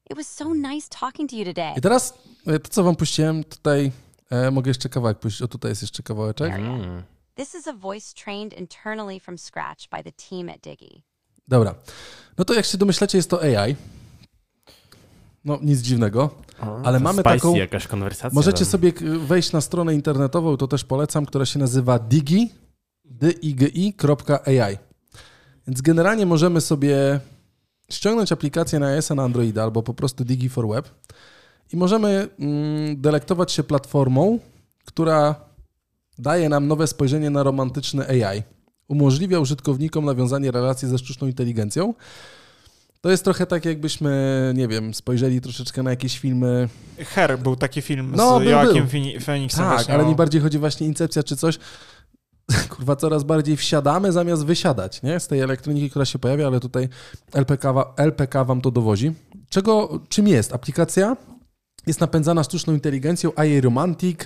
It 0.10 0.18
was 0.18 0.27
so 0.27 0.53
nice 0.53 0.90
talking 0.90 1.30
to 1.30 1.36
you 1.36 1.45
today. 1.45 1.73
I 1.77 1.81
teraz 1.81 2.14
e, 2.48 2.60
to, 2.60 2.69
co 2.69 2.84
wam 2.84 2.95
puściłem, 2.95 3.44
tutaj 3.44 3.91
e, 4.30 4.52
mogę 4.52 4.69
jeszcze 4.69 4.90
kawałek 4.90 5.19
puścić. 5.19 5.41
O, 5.41 5.48
tutaj 5.48 5.72
jest 5.72 5.81
jeszcze 5.81 6.03
kawałeczek. 6.03 6.53
Mm. 6.53 7.03
This 7.36 7.56
is 7.56 7.68
a 7.68 7.73
voice 7.73 8.14
trained 8.14 8.53
internally 8.53 9.19
from 9.19 9.38
scratch 9.38 9.90
by 9.90 10.03
the 10.03 10.11
team 10.11 10.49
at 10.49 10.61
Diggy. 10.61 11.02
Dobra. 11.50 11.76
No 12.38 12.46
to 12.46 12.54
jak 12.54 12.66
się 12.66 12.78
domyślacie, 12.78 13.18
jest 13.18 13.30
to 13.30 13.42
AI. 13.42 13.76
No, 15.46 15.60
nic 15.62 15.80
dziwnego. 15.80 16.30
Ale 16.84 16.98
To 16.98 17.04
mamy 17.04 17.22
spicy 17.22 17.36
taką- 17.36 17.56
jakaś 17.56 17.88
konwersacja. 17.88 18.36
Możecie 18.36 18.58
tam. 18.60 18.66
sobie 18.66 18.94
wejść 19.20 19.52
na 19.52 19.62
stronę 19.62 19.94
internetową, 19.96 20.58
to 20.58 20.68
też 20.68 20.84
polecam, 20.84 21.26
która 21.26 21.46
się 21.46 21.60
nazywa 21.60 22.00
digi, 22.00 22.52
digi.ai. 23.06 24.78
Więc 25.68 25.82
generalnie 25.82 26.26
możemy 26.26 26.62
sobie 26.62 27.20
ściągnąć 27.92 28.32
aplikację 28.32 28.80
na 28.80 28.88
iOS 28.88 29.10
na 29.10 29.24
Androida 29.24 29.64
albo 29.64 29.84
po 29.84 29.94
prostu 29.94 30.26
Digi 30.26 30.50
for 30.50 30.68
Web 30.68 30.90
i 31.74 31.78
możemy 31.78 32.28
mm, 32.40 33.02
delektować 33.02 33.52
się 33.52 33.64
platformą, 33.64 34.40
która 34.86 35.36
daje 36.18 36.50
nam 36.50 36.68
nowe 36.68 36.88
spojrzenie 36.88 37.30
na 37.30 37.44
romantyczny 37.44 38.08
AI. 38.08 38.44
Umożliwia 38.90 39.40
użytkownikom 39.40 40.06
nawiązanie 40.06 40.52
relacji 40.52 40.88
ze 40.88 40.98
sztuczną 40.98 41.28
inteligencją. 41.28 41.94
To 43.02 43.10
jest 43.11 43.24
trochę 43.24 43.45
tak, 43.45 43.66
jakbyśmy, 43.66 44.53
nie 44.56 44.68
wiem, 44.68 44.94
spojrzeli 44.94 45.41
troszeczkę 45.41 45.84
na 45.84 45.90
jakieś 45.90 46.20
filmy 46.20 46.70
Her 46.98 47.40
był 47.40 47.56
taki 47.56 47.82
film 47.82 48.14
No, 48.16 48.40
z 48.40 48.41
był, 48.44 48.49
Joaquim 48.52 48.86
był. 48.88 49.22
Phoenixem. 49.22 49.66
Tak, 49.66 49.74
właśnie 49.76 49.94
ale 49.94 50.03
o- 50.03 50.07
mi 50.10 50.16
bardziej 50.16 50.41
chodzi 50.41 50.60
właśnie 50.60 50.88
Incepcja 50.88 51.24
czy 51.24 51.36
coś. 51.36 51.60
Kurwa, 52.70 52.95
coraz 52.95 53.24
bardziej 53.24 53.57
wsiadamy 53.57 54.11
zamiast 54.11 54.45
wysiadać, 54.45 55.02
nie? 55.03 55.20
Z 55.20 55.28
tej 55.28 55.40
elektroniki, 55.40 55.90
która 55.90 56.06
się 56.06 56.20
pojawia, 56.20 56.48
ale 56.48 56.60
tutaj 56.60 56.90
LPK, 57.34 57.94
LPK 57.98 58.44
wam 58.45 58.61
to 58.61 58.72
dowozi. 58.72 59.11
Czego, 59.49 59.99
czym 60.10 60.28
jest? 60.28 60.53
Aplikacja 60.53 61.18
jest 61.88 61.99
napędzana 61.99 62.43
sztuczną 62.43 62.73
inteligencją, 62.73 63.31
AI 63.35 63.61
Romantic, 63.61 64.19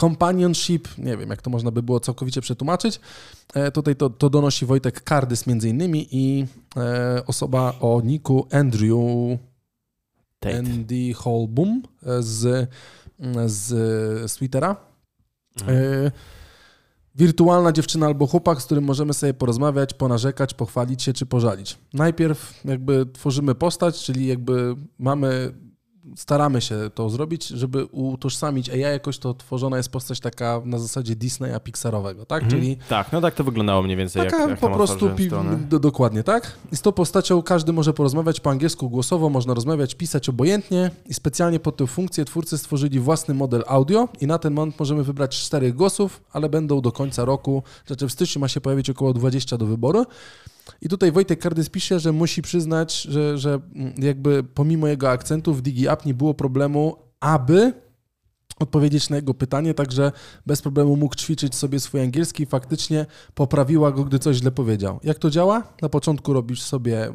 Companionship, 0.00 0.88
nie 0.98 1.16
wiem, 1.16 1.30
jak 1.30 1.42
to 1.42 1.50
można 1.50 1.70
by 1.70 1.82
było 1.82 2.00
całkowicie 2.00 2.40
przetłumaczyć. 2.40 3.00
E, 3.54 3.70
tutaj 3.70 3.96
to, 3.96 4.10
to 4.10 4.30
donosi 4.30 4.66
Wojtek 4.66 5.04
Kardys 5.04 5.46
między 5.46 5.68
innymi 5.68 6.08
i 6.10 6.46
e, 6.76 7.22
osoba 7.26 7.74
o 7.80 8.00
niku 8.04 8.46
Andrew 8.52 9.38
Tate. 10.40 10.58
Andy 10.58 11.14
Holboom 11.14 11.82
e, 12.06 12.22
z, 12.22 12.70
z, 13.46 13.66
z 14.30 14.34
Twittera. 14.34 14.76
Mhm. 15.60 15.78
E, 15.78 16.10
Wirtualna 17.14 17.72
dziewczyna 17.72 18.06
albo 18.06 18.26
chłopak, 18.26 18.62
z 18.62 18.64
którym 18.64 18.84
możemy 18.84 19.14
sobie 19.14 19.34
porozmawiać, 19.34 19.94
ponarzekać, 19.94 20.54
pochwalić 20.54 21.02
się 21.02 21.12
czy 21.12 21.26
pożalić. 21.26 21.78
Najpierw 21.94 22.64
jakby 22.64 23.06
tworzymy 23.06 23.54
postać, 23.54 24.04
czyli 24.04 24.26
jakby 24.26 24.76
mamy, 24.98 25.52
staramy 26.16 26.60
się 26.60 26.90
to 26.94 27.10
zrobić, 27.10 27.46
żeby 27.48 27.84
utożsamić 27.84 28.70
AI 28.70 28.80
jakoś, 28.80 29.18
to 29.18 29.34
tworzona 29.34 29.76
jest 29.76 29.88
postać 29.88 30.20
taka 30.20 30.62
na 30.64 30.78
zasadzie 30.78 31.16
Disneya 31.16 31.60
Pixarowego, 31.64 32.26
tak? 32.26 32.42
Mhm. 32.42 32.62
Czyli 32.62 32.76
Tak, 32.88 33.12
no 33.12 33.20
tak 33.20 33.34
to 33.34 33.44
wyglądało 33.44 33.82
mniej 33.82 33.96
więcej, 33.96 34.24
Taka 34.24 34.38
jak, 34.40 34.50
jak 34.50 34.58
po 34.60 34.70
prostu 34.70 35.10
pi- 35.10 35.30
do, 35.68 35.78
dokładnie 35.78 36.22
tak. 36.22 36.52
I 36.72 36.76
z 36.76 36.82
tą 36.82 36.92
postacią 36.92 37.42
każdy 37.42 37.72
może 37.72 37.92
porozmawiać 37.92 38.40
po 38.40 38.50
angielsku 38.50 38.90
głosowo, 38.90 39.28
można 39.30 39.54
rozmawiać, 39.54 39.94
pisać 39.94 40.28
obojętnie 40.28 40.90
i 41.06 41.14
specjalnie 41.14 41.60
pod 41.60 41.76
tę 41.76 41.86
funkcję 41.86 42.24
twórcy 42.24 42.58
stworzyli 42.58 43.00
własny 43.00 43.34
model 43.34 43.64
audio 43.66 44.08
i 44.20 44.26
na 44.26 44.38
ten 44.38 44.52
moment 44.54 44.80
możemy 44.80 45.04
wybrać 45.04 45.40
czterech 45.40 45.74
głosów, 45.74 46.20
ale 46.32 46.48
będą 46.48 46.80
do 46.80 46.92
końca 46.92 47.24
roku, 47.24 47.62
znaczy 47.86 48.06
w 48.08 48.12
styczniu 48.12 48.40
ma 48.40 48.48
się 48.48 48.60
pojawić 48.60 48.90
około 48.90 49.12
20 49.12 49.56
do 49.58 49.66
wyboru. 49.66 50.06
I 50.82 50.88
tutaj 50.88 51.12
Wojtek 51.12 51.40
Kardys 51.40 51.68
pisze, 51.68 52.00
że 52.00 52.12
musi 52.12 52.42
przyznać, 52.42 53.02
że, 53.02 53.38
że 53.38 53.60
jakby 53.98 54.42
pomimo 54.42 54.86
jego 54.86 55.10
akcentu 55.10 55.54
w 55.54 55.62
DigiApp 55.62 56.06
nie 56.06 56.14
było 56.14 56.34
problemu, 56.34 56.96
aby 57.20 57.72
odpowiedzieć 58.58 59.10
na 59.10 59.16
jego 59.16 59.34
pytanie, 59.34 59.74
także 59.74 60.12
bez 60.46 60.62
problemu 60.62 60.96
mógł 60.96 61.14
ćwiczyć 61.14 61.54
sobie 61.54 61.80
swój 61.80 62.00
angielski 62.00 62.42
i 62.42 62.46
faktycznie 62.46 63.06
poprawiła 63.34 63.92
go, 63.92 64.04
gdy 64.04 64.18
coś 64.18 64.36
źle 64.36 64.50
powiedział. 64.50 65.00
Jak 65.02 65.18
to 65.18 65.30
działa? 65.30 65.62
Na 65.82 65.88
początku 65.88 66.32
robisz 66.32 66.62
sobie 66.62 67.12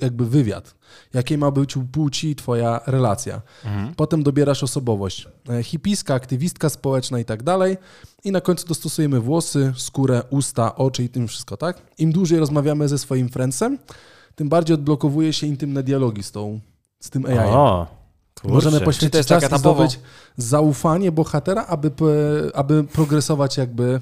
jakby 0.00 0.26
wywiad. 0.26 0.74
Jakiej 1.14 1.38
ma 1.38 1.50
być 1.50 1.76
u 1.76 1.84
płci 1.84 2.36
twoja 2.36 2.80
relacja. 2.86 3.42
Mhm. 3.64 3.94
Potem 3.94 4.22
dobierasz 4.22 4.62
osobowość. 4.62 5.28
E, 5.48 5.62
Hipiska, 5.62 6.14
aktywistka 6.14 6.68
społeczna 6.68 7.18
i 7.18 7.24
tak 7.24 7.42
dalej. 7.42 7.76
I 8.24 8.32
na 8.32 8.40
końcu 8.40 8.66
dostosujemy 8.66 9.20
włosy, 9.20 9.72
skórę, 9.76 10.22
usta, 10.30 10.76
oczy 10.76 11.04
i 11.04 11.08
tym 11.08 11.28
wszystko, 11.28 11.56
tak? 11.56 11.82
Im 11.98 12.12
dłużej 12.12 12.38
rozmawiamy 12.38 12.88
ze 12.88 12.98
swoim 12.98 13.28
friendsem, 13.28 13.78
tym 14.34 14.48
bardziej 14.48 14.74
odblokowuje 14.74 15.32
się 15.32 15.46
intymne 15.46 15.82
dialogi 15.82 16.22
z 16.22 16.32
tą, 16.32 16.60
z 17.00 17.10
tym 17.10 17.26
AI. 17.26 17.48
O, 17.48 17.86
kurczę. 18.40 18.54
Możemy 18.54 18.80
poświęcić 18.80 19.26
czas 19.26 19.52
i 19.52 19.58
zdobyć 19.58 20.00
zaufanie 20.36 21.12
bohatera, 21.12 21.66
aby, 21.66 21.90
aby 22.54 22.84
progresować 22.84 23.56
jakby 23.56 24.00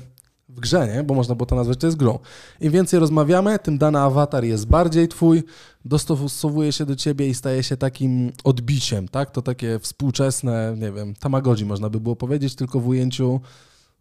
w 0.57 0.61
grze, 0.61 0.89
nie? 0.95 1.03
Bo 1.03 1.15
można 1.15 1.35
było 1.35 1.47
to 1.47 1.57
nazwać, 1.57 1.79
to 1.79 1.87
jest 1.87 1.97
grą. 1.97 2.19
Im 2.61 2.73
więcej 2.73 3.01
rozmawiamy, 3.01 3.59
tym 3.59 3.79
dany 3.79 3.99
awatar 3.99 4.45
jest 4.45 4.67
bardziej 4.67 5.09
twój, 5.09 5.43
dostosowuje 5.85 6.73
się 6.73 6.87
do 6.87 6.97
ciebie 6.97 7.29
i 7.29 7.35
staje 7.35 7.63
się 7.63 7.77
takim 7.77 8.33
odbiciem, 8.45 9.09
tak? 9.09 9.31
To 9.31 9.43
takie 9.43 9.79
współczesne, 9.79 10.75
nie 10.79 10.93
wiem, 10.93 11.15
Tamagotchi 11.15 11.65
można 11.65 11.91
by 11.91 12.01
było 12.01 12.17
powiedzieć, 12.17 12.55
tylko 12.55 12.81
w 12.81 12.89
ujęciu 12.89 13.41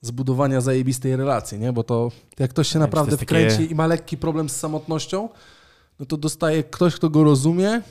zbudowania 0.01 0.61
zajebistej 0.61 1.15
relacji, 1.15 1.59
nie? 1.59 1.73
Bo 1.73 1.83
to 1.83 2.11
jak 2.39 2.49
ktoś 2.49 2.67
się 2.67 2.79
naprawdę 2.79 3.11
takie- 3.11 3.25
wkręci 3.25 3.71
i 3.71 3.75
ma 3.75 3.87
lekki 3.87 4.17
problem 4.17 4.49
z 4.49 4.55
samotnością, 4.55 5.29
no 5.99 6.05
to 6.05 6.17
dostaje 6.17 6.63
ktoś, 6.63 6.95
kto 6.95 7.09
go 7.09 7.23
rozumie 7.23 7.81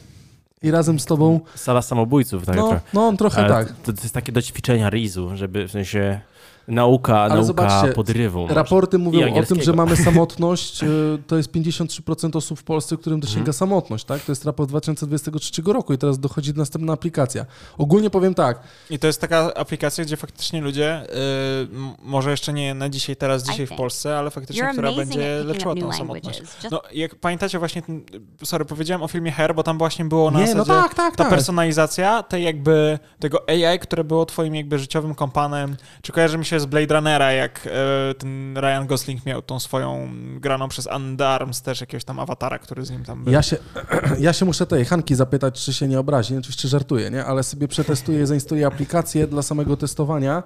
i 0.62 0.70
razem 0.70 1.00
z 1.00 1.04
tobą 1.04 1.40
Sala 1.54 1.82
samobójców. 1.82 2.46
Tak 2.46 2.56
no, 2.56 2.68
trochę. 2.68 2.80
no 2.94 3.06
on 3.06 3.16
trochę 3.16 3.38
Ale 3.44 3.48
tak. 3.48 3.68
To, 3.82 3.92
to 3.92 4.02
jest 4.02 4.14
takie 4.14 4.32
do 4.32 4.42
ćwiczenia 4.42 4.90
rizu, 4.90 5.30
żeby 5.36 5.68
w 5.68 5.70
sensie 5.70 6.20
Nauka, 6.68 7.20
Ale 7.20 7.28
nauka 7.34 7.46
zobaczcie, 7.46 7.92
podrywu. 7.92 8.46
Raporty 8.50 8.98
mówią 8.98 9.34
o 9.34 9.42
tym, 9.42 9.62
że 9.62 9.72
mamy 9.72 9.96
samotność. 10.06 10.84
E, 10.84 10.86
to 11.26 11.36
jest 11.36 11.52
53% 11.52 12.36
osób 12.36 12.58
w 12.58 12.62
Polsce, 12.62 12.96
którym 12.96 13.20
dosięga 13.20 13.38
hmm. 13.38 13.52
samotność. 13.52 14.04
Tak? 14.04 14.20
To 14.20 14.32
jest 14.32 14.44
raport 14.44 14.68
2023 14.68 15.62
roku 15.66 15.92
i 15.92 15.98
teraz 15.98 16.18
dochodzi 16.18 16.54
następna 16.54 16.92
aplikacja. 16.92 17.46
Ogólnie 17.78 18.10
powiem 18.10 18.34
tak. 18.34 18.60
I 18.90 18.98
to 18.98 19.06
jest 19.06 19.20
taka 19.20 19.54
aplikacja, 19.54 20.04
gdzie 20.04 20.16
faktycznie 20.16 20.60
ludzie, 20.60 21.06
yy, 21.08 21.78
może 22.02 22.30
jeszcze 22.30 22.52
nie 22.52 22.74
na 22.74 22.88
dzisiaj, 22.88 23.16
teraz, 23.16 23.42
dzisiaj 23.42 23.66
w 23.66 23.72
Polsce, 23.72 24.18
ale 24.18 24.30
faktycznie, 24.30 24.68
która 24.72 24.92
będzie 24.92 25.44
leczyła 25.44 25.74
tą 25.74 25.92
samotność. 25.92 26.42
No, 26.70 26.82
jak 26.92 27.14
pamiętacie 27.14 27.58
właśnie, 27.58 27.82
ten, 27.82 28.02
sorry, 28.44 28.64
powiedziałem 28.64 29.02
o 29.02 29.08
filmie 29.08 29.32
Hair, 29.32 29.54
bo 29.54 29.62
tam 29.62 29.78
właśnie 29.78 30.04
było 30.04 30.30
na 30.30 30.40
nie, 30.40 30.54
no 30.54 30.64
tak, 30.64 30.94
tak, 30.94 31.16
ta 31.16 31.24
tak. 31.24 31.32
personalizacja 31.32 32.22
tej 32.22 32.44
jakby 32.44 32.98
tego 33.18 33.48
AI, 33.48 33.78
które 33.78 34.04
było 34.04 34.26
twoim 34.26 34.54
jakby 34.54 34.78
życiowym 34.78 35.14
kompanem. 35.14 35.76
Czy 36.02 36.12
kojarzy 36.12 36.38
mi 36.38 36.44
się 36.44 36.51
z 36.60 36.66
Blade 36.66 36.94
Runnera, 36.94 37.32
jak 37.32 37.66
e, 37.66 38.14
ten 38.14 38.56
Ryan 38.56 38.86
Gosling 38.86 39.26
miał 39.26 39.42
tą 39.42 39.60
swoją 39.60 40.08
graną 40.40 40.68
przez 40.68 40.88
Arms 41.20 41.62
też 41.62 41.80
jakiegoś 41.80 42.04
tam 42.04 42.20
awatara, 42.20 42.58
który 42.58 42.84
z 42.84 42.90
nim 42.90 43.04
tam 43.04 43.24
był. 43.24 43.32
Ja 43.32 43.42
się, 43.42 43.56
ja 44.18 44.32
się 44.32 44.44
muszę 44.44 44.66
tej 44.66 44.84
Hanki 44.84 45.14
zapytać, 45.14 45.64
czy 45.64 45.72
się 45.72 45.88
nie 45.88 46.00
obrazi. 46.00 46.36
Oczywiście 46.36 46.68
żartuję, 46.68 47.10
nie? 47.10 47.24
Ale 47.24 47.42
sobie 47.42 47.68
przetestuję, 47.68 48.26
zainstaluję 48.26 48.66
aplikację 48.66 49.26
dla 49.26 49.42
samego 49.42 49.76
testowania. 49.76 50.42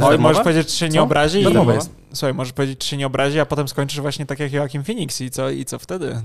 Oj, 0.00 0.18
możesz 0.18 0.42
powiedzieć, 0.42 0.68
czy 0.68 0.76
się 0.76 0.88
nie 0.88 0.98
Co? 0.98 1.02
obrazi? 1.02 1.44
Darmowe 1.44 1.74
jest. 1.74 1.90
Słuchaj, 2.12 2.34
możesz 2.34 2.52
powiedzieć, 2.52 2.78
czy 2.78 2.88
się 2.88 2.96
nie 2.96 3.06
obrazi, 3.06 3.40
a 3.40 3.46
potem 3.46 3.68
skończysz 3.68 4.00
właśnie 4.00 4.26
tak 4.26 4.38
jak 4.38 4.52
Joaquin 4.52 4.84
Phoenix 4.84 5.20
i 5.20 5.30
co, 5.30 5.50
i 5.50 5.64
co 5.64 5.78
wtedy? 5.78 6.22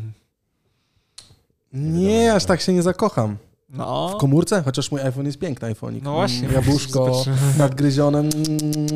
Nie, 1.73 2.33
aż 2.33 2.45
tak 2.45 2.61
się 2.61 2.73
nie 2.73 2.81
zakocham. 2.81 3.37
No. 3.77 4.09
W 4.09 4.17
komórce? 4.17 4.63
Chociaż 4.65 4.91
mój 4.91 5.01
iPhone 5.01 5.25
jest 5.25 5.39
piękny 5.39 5.67
iPhone. 5.67 5.99
No 6.03 6.13
właśnie. 6.13 6.47
Mm, 6.47 6.53
jabłuszko 6.53 7.23
nadgryzione. 7.57 8.19
Mm, 8.19 8.31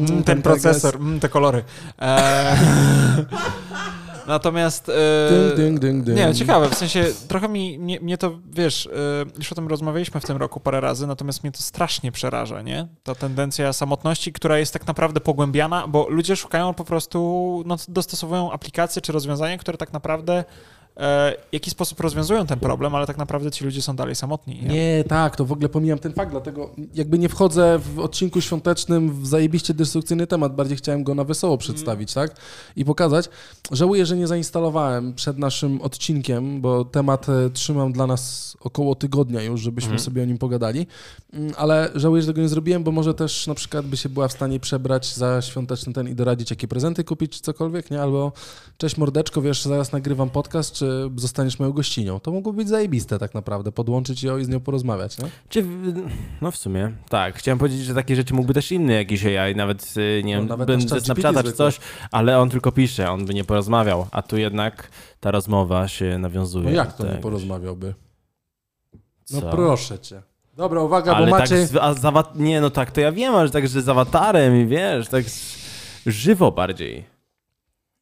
mm, 0.10 0.24
ten 0.24 0.42
procesor, 0.42 0.96
mm, 0.96 1.20
te 1.20 1.30
kolory. 1.30 1.64
E... 2.02 2.58
Natomiast. 4.28 4.90
E... 4.90 5.56
Ding, 5.56 5.80
ding, 5.80 6.04
ding, 6.04 6.18
nie, 6.18 6.36
ciekawe, 6.36 6.70
w 6.70 6.76
sensie 6.76 7.06
trochę 7.28 7.50
mi 7.50 7.80
mnie, 7.80 8.00
mnie 8.00 8.18
to 8.18 8.40
wiesz, 8.52 8.88
e, 8.88 8.90
już 9.38 9.52
o 9.52 9.56
tym 9.56 9.68
rozmawialiśmy 9.68 10.20
w 10.20 10.26
tym 10.26 10.38
roku 10.38 10.60
parę 10.60 10.82
razy, 10.82 11.08
natomiast 11.08 11.44
mnie 11.44 11.52
to 11.52 11.62
strasznie 11.62 12.12
przeraża, 12.12 12.62
nie? 12.62 12.88
Ta 13.04 13.16
tendencja 13.16 13.74
samotności, 13.74 14.34
która 14.34 14.60
jest 14.60 14.74
tak 14.74 14.88
naprawdę 14.88 15.20
pogłębiana, 15.20 15.88
bo 15.88 16.10
ludzie 16.10 16.36
szukają 16.36 16.74
po 16.74 16.84
prostu, 16.84 17.64
no, 17.66 17.76
dostosowują 17.88 18.52
aplikacje 18.52 19.02
czy 19.02 19.12
rozwiązania, 19.12 19.58
które 19.58 19.78
tak 19.78 19.94
naprawdę 19.94 20.44
E, 21.00 21.36
w 21.50 21.54
jaki 21.54 21.70
sposób 21.70 22.00
rozwiązują 22.00 22.46
ten 22.46 22.60
problem, 22.60 22.96
ale 22.96 23.08
tak 23.08 23.18
naprawdę 23.18 23.52
ci 23.52 23.66
ludzie 23.66 23.82
są 23.82 23.96
dalej 23.96 24.16
samotni. 24.16 24.62
Nie? 24.62 24.68
nie, 24.68 25.04
tak, 25.04 25.36
to 25.36 25.46
w 25.46 25.52
ogóle 25.52 25.70
pomijam 25.70 26.00
ten 26.00 26.14
fakt, 26.14 26.32
dlatego 26.32 26.70
jakby 26.94 27.20
nie 27.20 27.30
wchodzę 27.30 27.80
w 27.80 28.00
odcinku 28.00 28.42
świątecznym 28.42 29.22
w 29.22 29.28
zajebiście 29.28 29.74
destrukcyjny 29.74 30.28
temat, 30.28 30.56
bardziej 30.56 30.78
chciałem 30.78 31.04
go 31.04 31.16
na 31.16 31.24
wesoło 31.24 31.54
mhm. 31.54 31.60
przedstawić, 31.60 32.18
mm. 32.18 32.30
tak? 32.30 32.38
I 32.76 32.86
pokazać. 32.86 33.30
Żałuję, 33.72 34.06
że 34.06 34.18
nie 34.18 34.28
zainstalowałem 34.28 35.14
przed 35.14 35.38
naszym 35.38 35.82
odcinkiem, 35.82 36.62
bo 36.62 36.86
temat 36.86 37.30
e, 37.30 37.50
trzymam 37.50 37.94
dla 37.94 38.08
nas 38.08 38.58
około 38.62 38.96
tygodnia 38.96 39.42
już, 39.42 39.62
żebyśmy 39.62 39.90
mm. 39.90 40.00
sobie 40.00 40.24
o 40.24 40.26
nim 40.26 40.38
pogadali, 40.38 40.88
mm, 41.34 41.54
ale 41.58 41.90
żałuję, 41.96 42.22
że 42.22 42.28
tego 42.28 42.42
nie 42.42 42.50
zrobiłem, 42.50 42.84
bo 42.84 42.92
może 42.92 43.14
też 43.14 43.48
na 43.48 43.56
przykład 43.56 43.86
by 43.86 43.98
się 43.98 44.10
była 44.10 44.28
w 44.28 44.32
stanie 44.32 44.60
przebrać 44.60 45.16
za 45.16 45.42
świąteczny 45.42 45.94
ten 45.94 46.08
i 46.08 46.16
doradzić, 46.16 46.50
jakie 46.50 46.68
prezenty 46.68 47.04
kupić, 47.04 47.32
czy 47.32 47.42
cokolwiek, 47.42 47.92
nie? 47.92 48.02
Albo 48.02 48.32
cześć 48.78 48.98
mordeczko, 48.98 49.42
wiesz, 49.42 49.64
zaraz 49.64 49.92
nagrywam 49.92 50.30
podcast, 50.30 50.74
czy 50.74 50.89
zostaniesz 51.16 51.60
moją 51.60 51.72
gościnią. 51.72 52.20
To 52.20 52.32
mogło 52.32 52.54
być 52.54 52.70
zajebiste 52.70 53.20
tak 53.20 53.34
naprawdę, 53.34 53.72
podłączyć 53.72 54.24
ją 54.24 54.38
i 54.38 54.46
z 54.46 54.50
nią 54.50 54.60
porozmawiać, 54.60 55.18
nie? 55.18 55.26
Czy, 55.50 55.66
no 56.42 56.52
w 56.52 56.58
sumie, 56.58 56.92
tak. 57.10 57.36
Chciałem 57.36 57.60
powiedzieć, 57.60 57.82
że 57.82 57.96
takie 57.96 58.16
rzeczy 58.16 58.34
mógłby 58.34 58.54
też 58.54 58.72
inny 58.72 58.94
jakiś 58.94 59.26
AI, 59.26 59.56
nawet, 59.56 59.94
y, 59.98 60.24
nie 60.24 60.42
no, 60.42 60.66
wiem, 60.66 60.82
ze 60.82 61.02
Snapchata 61.02 61.44
czy 61.44 61.52
coś, 61.52 61.80
ale 62.12 62.40
on 62.40 62.50
tylko 62.50 62.72
pisze, 62.72 63.12
on 63.12 63.26
by 63.26 63.34
nie 63.34 63.44
porozmawiał, 63.44 64.08
a 64.12 64.22
tu 64.22 64.38
jednak 64.38 64.90
ta 65.20 65.32
rozmowa 65.32 65.88
się 65.88 66.18
nawiązuje. 66.18 66.66
No 66.66 66.72
jak 66.72 66.94
to 66.94 67.06
nie 67.06 67.18
porozmawiałby? 67.18 67.94
No 69.32 69.42
Co? 69.42 69.50
proszę 69.50 70.00
cię. 70.00 70.22
Dobra, 70.58 70.84
uwaga, 70.84 71.16
ale 71.16 71.26
bo 71.26 71.32
tak 71.32 71.42
macie... 71.42 71.68
Tak 71.68 71.98
z, 71.98 72.06
a 72.06 72.24
nie, 72.36 72.62
no 72.62 72.70
tak, 72.70 72.92
to 72.92 73.02
ja 73.02 73.12
wiem, 73.12 73.36
ale 73.36 73.50
tak, 73.50 73.68
że 73.68 73.82
z 73.82 73.90
awatarem 73.90 74.62
i 74.62 74.66
wiesz, 74.68 75.08
tak 75.08 75.26
żywo 76.06 76.52
bardziej. 76.52 77.19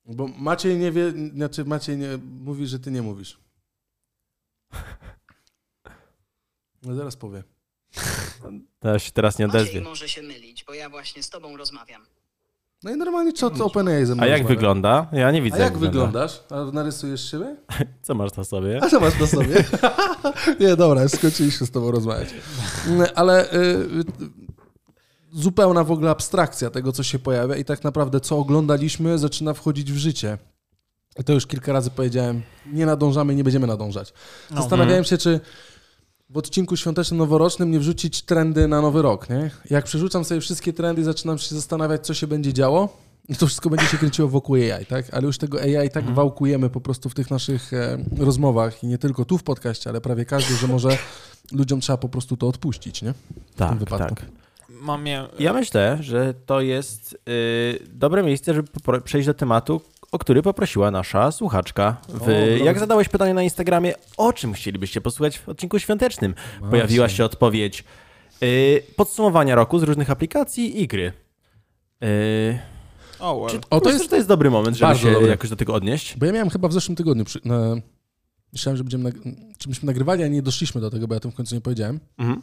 Bo 0.08 0.28
Maciej 0.28 0.78
nie 0.78 0.92
wie, 0.92 1.14
znaczy 1.34 1.66
Maciej 1.66 1.98
nie, 1.98 2.08
mówi, 2.42 2.68
że 2.68 2.80
ty 2.80 2.92
nie 2.92 3.02
mówisz. 3.02 3.40
No 6.84 6.96
zaraz 6.96 7.16
powie. 7.16 7.44
To 8.80 9.00
się 9.00 9.12
teraz 9.12 9.40
nie 9.40 9.46
odezwie. 9.46 9.68
Maciej 9.70 9.84
może 9.84 10.10
się 10.10 10.22
mylić, 10.22 10.64
bo 10.64 10.74
ja 10.74 10.90
właśnie 10.90 11.24
z 11.24 11.30
tobą 11.30 11.58
rozmawiam. 11.58 12.02
No 12.84 12.92
i 12.92 12.96
normalnie 12.98 13.34
co 13.34 13.50
to 13.50 13.66
OpenAI 13.66 14.06
ze 14.06 14.16
mną 14.16 14.24
A 14.24 14.28
jak 14.28 14.38
rozmawia. 14.38 14.56
wygląda? 14.56 15.08
Ja 15.12 15.32
nie 15.32 15.42
widzę. 15.42 15.56
A 15.58 15.60
jak, 15.60 15.70
jak 15.72 15.78
wyglądasz? 15.80 16.44
A 16.50 16.64
narysujesz 16.64 17.32
siebie? 17.32 17.56
Co 18.02 18.16
masz 18.16 18.36
na 18.36 18.44
sobie? 18.44 18.80
A 18.84 18.90
co 18.90 19.00
masz 19.00 19.20
na 19.20 19.28
sobie? 19.28 19.64
nie, 20.60 20.76
dobra, 20.76 21.08
skończyliśmy 21.08 21.68
z 21.68 21.72
tobą 21.72 21.92
rozmawiać. 21.92 22.30
Ale 23.16 23.54
y, 23.54 23.88
zupełna 25.38 25.84
w 25.84 25.92
ogóle 25.92 26.12
abstrakcja 26.12 26.70
tego, 26.70 26.92
co 26.92 27.04
się 27.04 27.20
pojawia 27.20 27.56
i 27.56 27.66
tak 27.66 27.84
naprawdę 27.84 28.20
co 28.20 28.38
oglądaliśmy, 28.38 29.18
zaczyna 29.18 29.54
wchodzić 29.54 29.92
w 29.92 29.98
życie. 29.98 30.38
I 31.20 31.24
to 31.24 31.34
już 31.34 31.48
kilka 31.48 31.74
razy 31.74 31.90
powiedziałem, 31.90 32.42
nie 32.74 32.86
nadążamy, 32.86 33.36
nie 33.36 33.44
będziemy 33.44 33.68
nadążać. 33.68 34.14
No. 34.52 34.58
Zastanawiałem 34.62 35.04
się, 35.04 35.18
czy 35.18 35.40
w 36.30 36.38
odcinku 36.38 36.78
świątecznym, 36.78 37.18
noworocznym 37.18 37.72
nie 37.72 37.80
wrzucić 37.80 38.22
trendy 38.22 38.68
na 38.68 38.82
nowy 38.82 39.02
rok, 39.02 39.30
nie? 39.30 39.52
Jak 39.70 39.86
przerzucam 39.86 40.26
sobie 40.26 40.42
wszystkie 40.42 40.74
trendy, 40.74 41.04
zaczynam 41.04 41.38
się 41.38 41.56
zastanawiać, 41.56 42.06
co 42.06 42.14
się 42.14 42.28
będzie 42.28 42.54
działo, 42.54 42.98
to 43.40 43.48
wszystko 43.48 43.70
będzie 43.70 43.86
się 43.86 43.98
kręciło 43.98 44.28
wokół 44.28 44.56
AI, 44.56 44.86
tak? 44.86 45.14
Ale 45.14 45.26
już 45.26 45.38
tego 45.38 45.62
AI 45.62 45.90
tak 45.90 45.98
mhm. 45.98 46.16
wałkujemy 46.16 46.70
po 46.70 46.82
prostu 46.82 47.10
w 47.10 47.14
tych 47.14 47.32
naszych 47.32 47.74
e, 47.74 47.98
rozmowach 48.18 48.84
i 48.84 48.88
nie 48.88 48.98
tylko 48.98 49.26
tu 49.26 49.38
w 49.38 49.44
podcaście, 49.44 49.90
ale 49.90 50.02
prawie 50.02 50.26
każdy, 50.26 50.56
że 50.56 50.68
może 50.68 50.98
ludziom 51.52 51.80
trzeba 51.82 51.98
po 51.98 52.10
prostu 52.10 52.38
to 52.38 52.48
odpuścić, 52.48 53.02
nie? 53.02 53.14
W 53.14 53.56
tak, 53.56 53.70
tym 53.70 53.80
wypadku. 53.80 54.16
tak 54.16 54.47
mam 54.82 55.08
je... 55.08 55.28
Ja 55.40 55.54
myślę, 55.54 55.98
że 56.02 56.34
to 56.46 56.62
jest 56.62 57.18
y, 57.30 57.80
dobre 57.94 58.24
miejsce, 58.24 58.54
żeby 58.54 58.70
przejść 59.04 59.28
do 59.28 59.34
tematu, 59.34 59.82
o 60.12 60.20
który 60.20 60.42
poprosiła 60.42 60.92
nasza 60.92 61.32
słuchaczka. 61.32 61.98
W, 62.10 62.28
o, 62.28 62.66
jak 62.66 62.80
zadałeś 62.80 63.10
pytanie 63.10 63.34
na 63.34 63.44
Instagramie, 63.44 63.94
o 64.18 64.34
czym 64.34 64.54
chcielibyście 64.54 65.02
posłuchać 65.02 65.40
w 65.40 65.50
odcinku 65.50 65.80
świątecznym, 65.80 66.34
Właśnie. 66.34 66.70
pojawiła 66.70 67.10
się 67.10 67.26
odpowiedź 67.26 67.84
y, 68.44 68.84
podsumowania 68.96 69.56
roku 69.56 69.80
z 69.80 69.84
różnych 69.84 70.10
aplikacji 70.10 70.82
i 70.82 70.88
gry. 70.88 71.14
Y, 72.04 72.60
oh, 73.20 73.40
well. 73.40 73.50
Czy, 73.50 73.70
o, 73.70 73.82
to, 73.82 73.90
jest, 73.90 74.10
to 74.10 74.16
jest 74.16 74.28
dobry 74.28 74.50
moment, 74.50 74.78
żeby 74.78 74.96
się 74.96 75.12
dobry. 75.12 75.30
jakoś 75.30 75.50
do 75.50 75.56
tego 75.56 75.74
odnieść? 75.74 76.18
Bo 76.18 76.26
ja 76.26 76.32
miałem 76.32 76.50
chyba 76.50 76.68
w 76.68 76.74
zeszłym 76.74 76.96
tygodniu, 76.96 77.26
przy, 77.26 77.40
na, 77.46 77.76
myślałem, 78.54 78.78
że 78.78 78.84
będziemy, 78.84 79.12
czy 79.58 79.70
myśmy 79.70 79.86
nagrywali, 79.86 80.24
a 80.24 80.28
nie 80.28 80.42
doszliśmy 80.42 80.82
do 80.82 80.90
tego, 80.90 81.08
bo 81.08 81.14
ja 81.14 81.20
tym 81.20 81.32
w 81.32 81.36
końcu 81.36 81.56
nie 81.56 81.62
powiedziałem. 81.62 82.00
Mhm. 82.18 82.42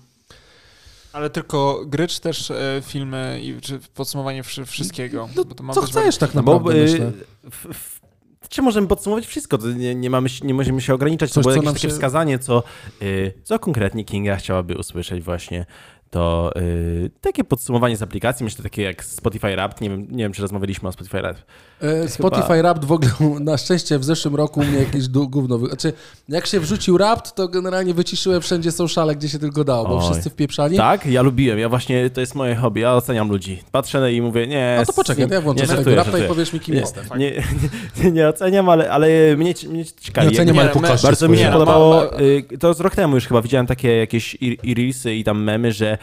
Ale 1.14 1.30
tylko 1.30 1.82
gry, 1.86 2.08
czy 2.08 2.20
też 2.20 2.50
e, 2.50 2.82
filmy 2.84 3.40
i 3.42 3.60
czy 3.60 3.78
podsumowanie 3.94 4.42
wszystkiego? 4.66 5.28
No, 5.62 5.74
co 5.74 5.82
chcesz 5.82 6.16
tak 6.16 6.34
naprawdę, 6.34 6.72
bo, 6.72 6.78
myślę. 6.78 7.12
W, 7.44 7.74
w, 7.74 8.00
czy 8.48 8.62
możemy 8.62 8.86
podsumować 8.86 9.26
wszystko? 9.26 9.58
Nie, 9.76 9.94
nie, 9.94 10.10
mamy, 10.10 10.28
nie 10.42 10.54
możemy 10.54 10.80
się 10.80 10.94
ograniczać. 10.94 11.30
Coś, 11.30 11.44
to 11.44 11.50
było 11.50 11.62
jakieś 11.62 11.72
takie 11.72 11.88
się... 11.88 11.94
wskazanie, 11.94 12.38
co, 12.38 12.62
y, 13.02 13.32
co 13.42 13.58
konkretnie 13.58 14.04
Kinga 14.04 14.36
chciałaby 14.36 14.76
usłyszeć 14.76 15.22
właśnie 15.22 15.66
to 16.14 16.50
yy, 16.54 17.10
takie 17.20 17.44
podsumowanie 17.44 17.96
z 17.96 18.02
aplikacji, 18.02 18.44
myślę 18.44 18.62
takie 18.62 18.82
jak 18.82 19.04
Spotify 19.04 19.52
Wrapped, 19.52 19.80
nie 19.80 19.90
wiem, 19.90 20.06
nie 20.10 20.24
wiem 20.24 20.32
czy 20.32 20.42
rozmawialiśmy 20.42 20.88
o 20.88 20.92
Spotify 20.92 21.18
Wrapped. 21.18 21.44
E, 21.80 22.08
Spotify. 22.08 22.58
Wrapped 22.58 22.84
w 22.84 22.92
ogóle 22.92 23.10
na 23.40 23.58
szczęście 23.58 23.98
w 23.98 24.04
zeszłym 24.04 24.36
roku 24.36 24.64
mnie 24.64 24.78
jakieś 24.78 25.08
gówno, 25.08 25.58
znaczy 25.58 25.92
jak 26.28 26.46
się 26.46 26.60
wrzucił 26.60 26.94
Wrapped, 26.94 27.34
to 27.34 27.48
generalnie 27.48 27.94
wyciszyłem 27.94 28.42
wszędzie 28.42 28.72
sociale, 28.72 29.16
gdzie 29.16 29.28
się 29.28 29.38
tylko 29.38 29.64
dało, 29.64 29.88
bo 29.88 29.98
Oj. 29.98 30.04
wszyscy 30.04 30.30
wpieprzali. 30.30 30.76
Tak, 30.76 31.06
ja 31.06 31.22
lubiłem, 31.22 31.58
ja 31.58 31.68
właśnie, 31.68 32.10
to 32.10 32.20
jest 32.20 32.34
moje 32.34 32.54
hobby, 32.54 32.80
ja 32.80 32.94
oceniam 32.94 33.28
ludzi. 33.28 33.62
Patrzę 33.72 34.12
i 34.12 34.22
mówię, 34.22 34.46
nie... 34.46 34.78
A 34.80 34.84
to 34.84 34.92
poczekaj, 34.92 35.28
ja 35.30 35.40
włączę 35.40 35.66
tego 35.66 35.90
Wrappeda 35.90 36.18
i 36.18 36.28
powiesz 36.28 36.52
mi 36.52 36.60
kim 36.60 36.74
nie, 36.74 36.80
jestem. 36.80 37.04
Nie, 37.16 37.42
nie, 38.04 38.10
nie, 38.12 38.28
oceniam, 38.28 38.68
ale, 38.68 38.90
ale 38.90 39.08
mnie, 39.36 39.54
mnie 39.68 39.84
ciekawi. 39.84 40.26
Nie 40.26 40.32
oceniam, 40.32 40.58
ale 40.58 40.70
Bardzo 41.02 41.28
mi 41.28 41.38
się 41.38 41.50
podobało, 41.52 42.20
y, 42.20 42.58
to 42.60 42.74
z 42.74 42.80
rok 42.80 42.94
temu 42.94 43.14
już 43.14 43.26
chyba 43.26 43.42
widziałem 43.42 43.66
takie 43.66 43.96
jakieś 43.96 44.36
i 44.40 44.74
reelsy 44.74 45.14
i 45.14 45.24
tam 45.24 45.42
memy, 45.42 45.72
że 45.72 45.98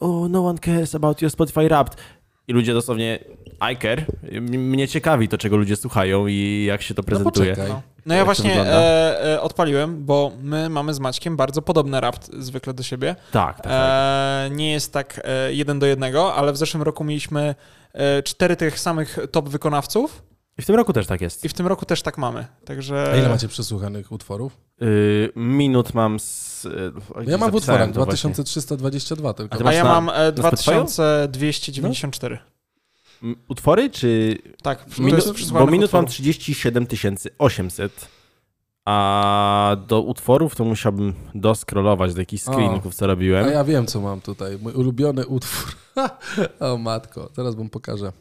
oh, 0.00 0.28
no 0.30 0.46
one 0.46 0.58
cares 0.58 0.94
about 0.94 1.22
your 1.22 1.30
Spotify 1.30 1.68
Wrapped. 1.68 1.96
I 2.48 2.52
ludzie 2.52 2.74
dosłownie, 2.74 3.18
I 3.72 3.76
care. 3.76 4.04
Mnie 4.40 4.88
ciekawi 4.88 5.28
to, 5.28 5.38
czego 5.38 5.56
ludzie 5.56 5.76
słuchają 5.76 6.26
i 6.26 6.64
jak 6.68 6.82
się 6.82 6.94
to 6.94 7.02
no 7.02 7.06
prezentuje. 7.06 7.54
No, 7.58 7.64
no. 7.68 7.82
no 8.06 8.14
ja 8.14 8.24
właśnie 8.24 8.60
e, 8.60 9.34
e, 9.34 9.40
odpaliłem, 9.40 10.04
bo 10.04 10.32
my 10.42 10.68
mamy 10.68 10.94
z 10.94 10.98
Maćkiem 11.00 11.36
bardzo 11.36 11.62
podobny 11.62 12.00
rapt 12.00 12.30
zwykle 12.38 12.74
do 12.74 12.82
siebie. 12.82 13.16
Tak, 13.32 13.56
tak. 13.56 13.64
tak. 13.64 13.72
E, 13.72 14.50
nie 14.50 14.72
jest 14.72 14.92
tak 14.92 15.20
e, 15.24 15.52
jeden 15.54 15.78
do 15.78 15.86
jednego, 15.86 16.34
ale 16.34 16.52
w 16.52 16.56
zeszłym 16.56 16.82
roku 16.82 17.04
mieliśmy 17.04 17.54
e, 17.92 18.22
cztery 18.22 18.56
tych 18.56 18.80
samych 18.80 19.18
top 19.30 19.48
wykonawców. 19.48 20.22
I 20.58 20.62
w 20.62 20.66
tym 20.66 20.76
roku 20.76 20.92
też 20.92 21.06
tak 21.06 21.20
jest. 21.20 21.44
I 21.44 21.48
w 21.48 21.52
tym 21.52 21.66
roku 21.66 21.86
też 21.86 22.02
tak 22.02 22.18
mamy. 22.18 22.46
Także... 22.64 23.12
A 23.12 23.16
ile 23.16 23.28
macie 23.28 23.48
przesłuchanych 23.48 24.12
utworów? 24.12 24.56
Yy, 24.80 25.32
minut 25.36 25.94
mam 25.94 26.20
z. 26.20 26.64
Yy, 26.64 26.92
ja 27.26 27.38
mam 27.38 27.50
w 27.50 27.54
utworach 27.54 27.90
2322 27.90 29.34
tylko. 29.34 29.64
A, 29.64 29.68
A 29.68 29.72
ja 29.72 29.84
na, 29.84 30.00
mam 30.00 30.10
2294. 30.34 32.38
Utwory, 33.48 33.90
czy... 33.90 34.38
Tak, 34.62 34.98
Minu... 34.98 35.18
bo 35.52 35.66
minut 35.66 35.92
mam 35.92 36.06
37 36.06 36.86
800, 37.38 38.08
a 38.84 39.76
do 39.88 40.02
utworów 40.02 40.56
to 40.56 40.64
musiałbym 40.64 41.14
doskrolować 41.34 42.14
do 42.14 42.20
jakichś 42.20 42.42
screenów, 42.42 42.94
co 42.94 43.06
robiłem. 43.06 43.48
A 43.48 43.50
ja 43.50 43.64
wiem, 43.64 43.86
co 43.86 44.00
mam 44.00 44.20
tutaj. 44.20 44.58
Mój 44.62 44.72
ulubiony 44.72 45.26
utwór. 45.26 45.76
o 46.60 46.78
matko, 46.78 47.30
teraz 47.34 47.54
wam 47.54 47.68
pokażę. 47.68 48.12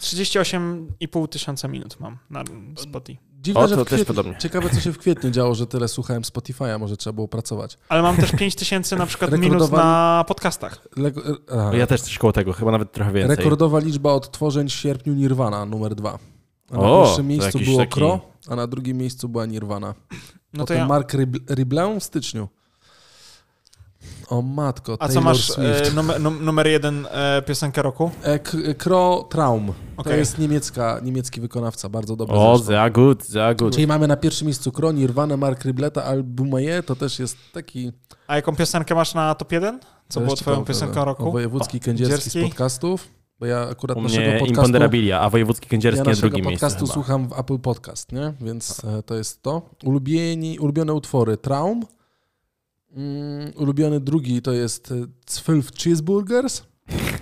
38,5 0.00 1.28
tysiąca 1.28 1.68
minut 1.68 2.00
mam 2.00 2.18
na 2.30 2.44
Spotify. 2.76 3.26
Dziwne, 3.42 3.60
o, 3.60 3.68
to 3.68 3.84
też 3.84 4.04
podobnie. 4.04 4.36
Ciekawe, 4.38 4.70
co 4.70 4.80
się 4.80 4.92
w 4.92 4.98
kwietniu 4.98 5.30
działo, 5.30 5.54
że 5.54 5.66
tyle 5.66 5.88
słuchałem 5.88 6.22
Spotify'a, 6.22 6.78
może 6.80 6.96
trzeba 6.96 7.14
było 7.14 7.28
pracować. 7.28 7.78
Ale 7.88 8.02
mam 8.02 8.16
też 8.16 8.32
5 8.32 8.54
tysięcy 8.54 8.96
na 8.96 9.06
przykład 9.06 9.38
minut 9.38 9.72
na 9.72 10.24
podcastach. 10.28 10.88
ja 11.72 11.86
też 11.86 12.00
coś 12.00 12.18
koło 12.18 12.32
tego, 12.32 12.52
chyba 12.52 12.70
nawet 12.70 12.92
trochę 12.92 13.12
więcej. 13.12 13.36
Rekordowa 13.36 13.78
liczba 13.78 14.12
odtworzeń 14.12 14.68
w 14.68 14.72
sierpniu 14.72 15.14
Nirvana, 15.14 15.64
numer 15.64 15.94
dwa. 15.94 16.18
A 16.70 16.74
na 16.74 16.80
o, 16.80 17.04
pierwszym 17.04 17.26
miejscu 17.26 17.58
było 17.58 17.78
taki... 17.78 17.92
Kro, 17.92 18.20
a 18.48 18.56
na 18.56 18.66
drugim 18.66 18.96
miejscu 18.96 19.28
była 19.28 19.46
Nirvana. 19.46 19.94
No 20.52 20.62
Potem 20.62 20.78
ja... 20.78 20.86
Mark 20.86 21.12
Ribble 21.50 22.00
w 22.00 22.04
styczniu. 22.04 22.48
O 24.28 24.42
matko, 24.42 24.92
A 24.92 24.96
Taylor 24.96 25.14
co 25.14 25.20
masz 25.20 25.58
e, 25.58 25.90
numer, 25.94 26.20
numer, 26.20 26.66
jeden 26.66 27.06
e, 27.10 27.42
piosenkę 27.42 27.82
roku? 27.82 28.10
E, 28.22 28.74
Kro 28.74 29.26
Traum. 29.30 29.72
Okay. 29.96 30.12
To 30.12 30.18
jest 30.18 30.38
niemiecka, 30.38 31.00
niemiecki 31.02 31.40
wykonawca, 31.40 31.88
bardzo 31.88 32.16
dobry. 32.16 32.36
O, 32.36 32.58
za 32.58 32.90
good, 32.90 33.26
za 33.26 33.54
good. 33.54 33.74
Czyli 33.74 33.86
mamy 33.86 34.08
na 34.08 34.16
pierwszym 34.16 34.46
miejscu 34.46 34.72
Kro, 34.72 34.92
Nirvana, 34.92 35.36
Mark 35.36 35.64
Ribleta, 35.64 36.04
Albumaye, 36.04 36.82
to 36.82 36.96
też 36.96 37.18
jest 37.18 37.36
taki... 37.52 37.92
A 38.26 38.36
jaką 38.36 38.56
piosenkę 38.56 38.94
masz 38.94 39.14
na 39.14 39.34
top 39.34 39.52
1? 39.52 39.80
Co 40.08 40.20
było 40.20 40.36
twoją 40.36 40.64
piosenką 40.64 41.04
roku? 41.04 41.28
O, 41.28 41.32
wojewódzki 41.32 41.80
Kędzierski 41.80 42.30
z 42.30 42.42
podcastów. 42.42 43.08
Bo 43.40 43.46
ja 43.46 43.68
akurat 43.68 43.96
U 43.96 44.02
naszego 44.02 44.30
podcastu... 44.30 44.46
Imponderabilia, 44.46 45.20
a 45.20 45.30
Wojewódzki 45.30 45.68
Kędzierski 45.68 46.08
ja 46.08 46.14
na 46.14 46.20
drugim 46.20 46.46
miejscu 46.46 46.66
podcastu 46.66 46.86
słucham 46.86 47.28
w 47.28 47.38
Apple 47.38 47.58
Podcast, 47.58 48.12
nie? 48.12 48.32
Więc 48.40 48.84
e, 48.84 49.02
to 49.02 49.14
jest 49.14 49.42
to. 49.42 49.62
Ulubieni, 49.84 50.58
ulubione 50.58 50.94
utwory 50.94 51.36
Traum, 51.36 51.84
Mm, 52.96 53.52
ulubiony 53.56 54.00
drugi 54.00 54.42
to 54.42 54.52
jest 54.52 54.94
12 55.42 55.52
e, 55.52 55.82
Cheeseburgers, 55.82 56.62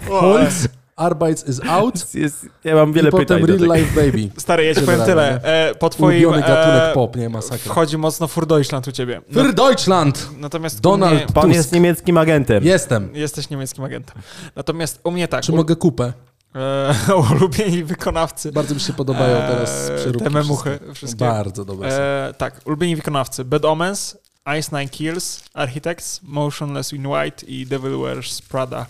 Holz, 0.09 0.69
Arbeits 0.97 1.49
is 1.49 1.61
out. 1.69 1.95
Jest, 2.15 2.47
ja 2.65 2.75
mam 2.75 2.93
wiele 2.93 3.09
I 3.09 3.13
pytań. 3.13 3.41
potem 3.41 3.61
Real 3.61 3.79
Life 3.79 4.03
Baby. 4.03 4.31
Stary, 4.41 4.65
ja 4.65 4.75
ci 4.75 4.81
powiem 4.81 5.01
tyle. 5.01 5.41
E, 5.43 5.75
po 5.75 5.91
twoim... 5.91 6.19
Ulubiony 6.19 6.43
gatunek 6.43 6.83
e, 6.83 6.93
pop, 6.95 7.17
nie? 7.17 7.29
Masakra. 7.29 7.73
Wchodzi 7.73 7.99
mocno 7.99 8.29
Fur 8.29 8.47
Deutschland 8.47 8.89
u 8.89 8.93
ciebie. 8.93 9.21
No, 9.31 9.43
Für 9.43 9.55
Deutschland! 9.55 10.29
Natomiast 10.39 10.81
Donald 10.81 11.15
mnie, 11.15 11.27
Pan 11.35 11.53
jest 11.53 11.73
niemieckim 11.73 12.19
agentem. 12.19 12.65
Jestem. 12.65 13.17
Jesteś 13.17 13.51
niemieckim 13.51 13.85
agentem. 13.85 14.23
Natomiast 14.57 15.01
u 15.05 15.11
mnie 15.11 15.29
tak. 15.29 15.45
Czy 15.45 15.53
u... 15.53 15.57
mogę 15.57 15.77
kupę? 15.77 16.13
E, 16.55 16.95
ulubieni 17.33 17.85
wykonawcy. 17.85 18.53
Bardzo 18.53 18.75
mi 18.75 18.81
się 18.81 18.93
podobają 18.93 19.37
teraz 19.37 19.91
przeróbki. 19.97 20.25
Te 20.25 20.31
memuchy 20.31 20.79
wszystkie. 20.95 21.25
Bardzo 21.25 21.65
dobre 21.65 21.89
e, 21.89 22.35
Tak, 22.39 22.61
ulubieni 22.65 22.97
wykonawcy. 22.97 23.45
Bad 23.45 23.65
Omens, 23.65 24.19
Ice 24.59 24.79
Nine 24.79 24.89
Kills, 24.89 25.43
Architects, 25.55 26.21
Motionless 26.23 26.93
in 26.93 27.07
White 27.07 27.47
i 27.47 27.67
Devil 27.67 27.99
Wears 27.99 28.43
Prada 28.43 28.87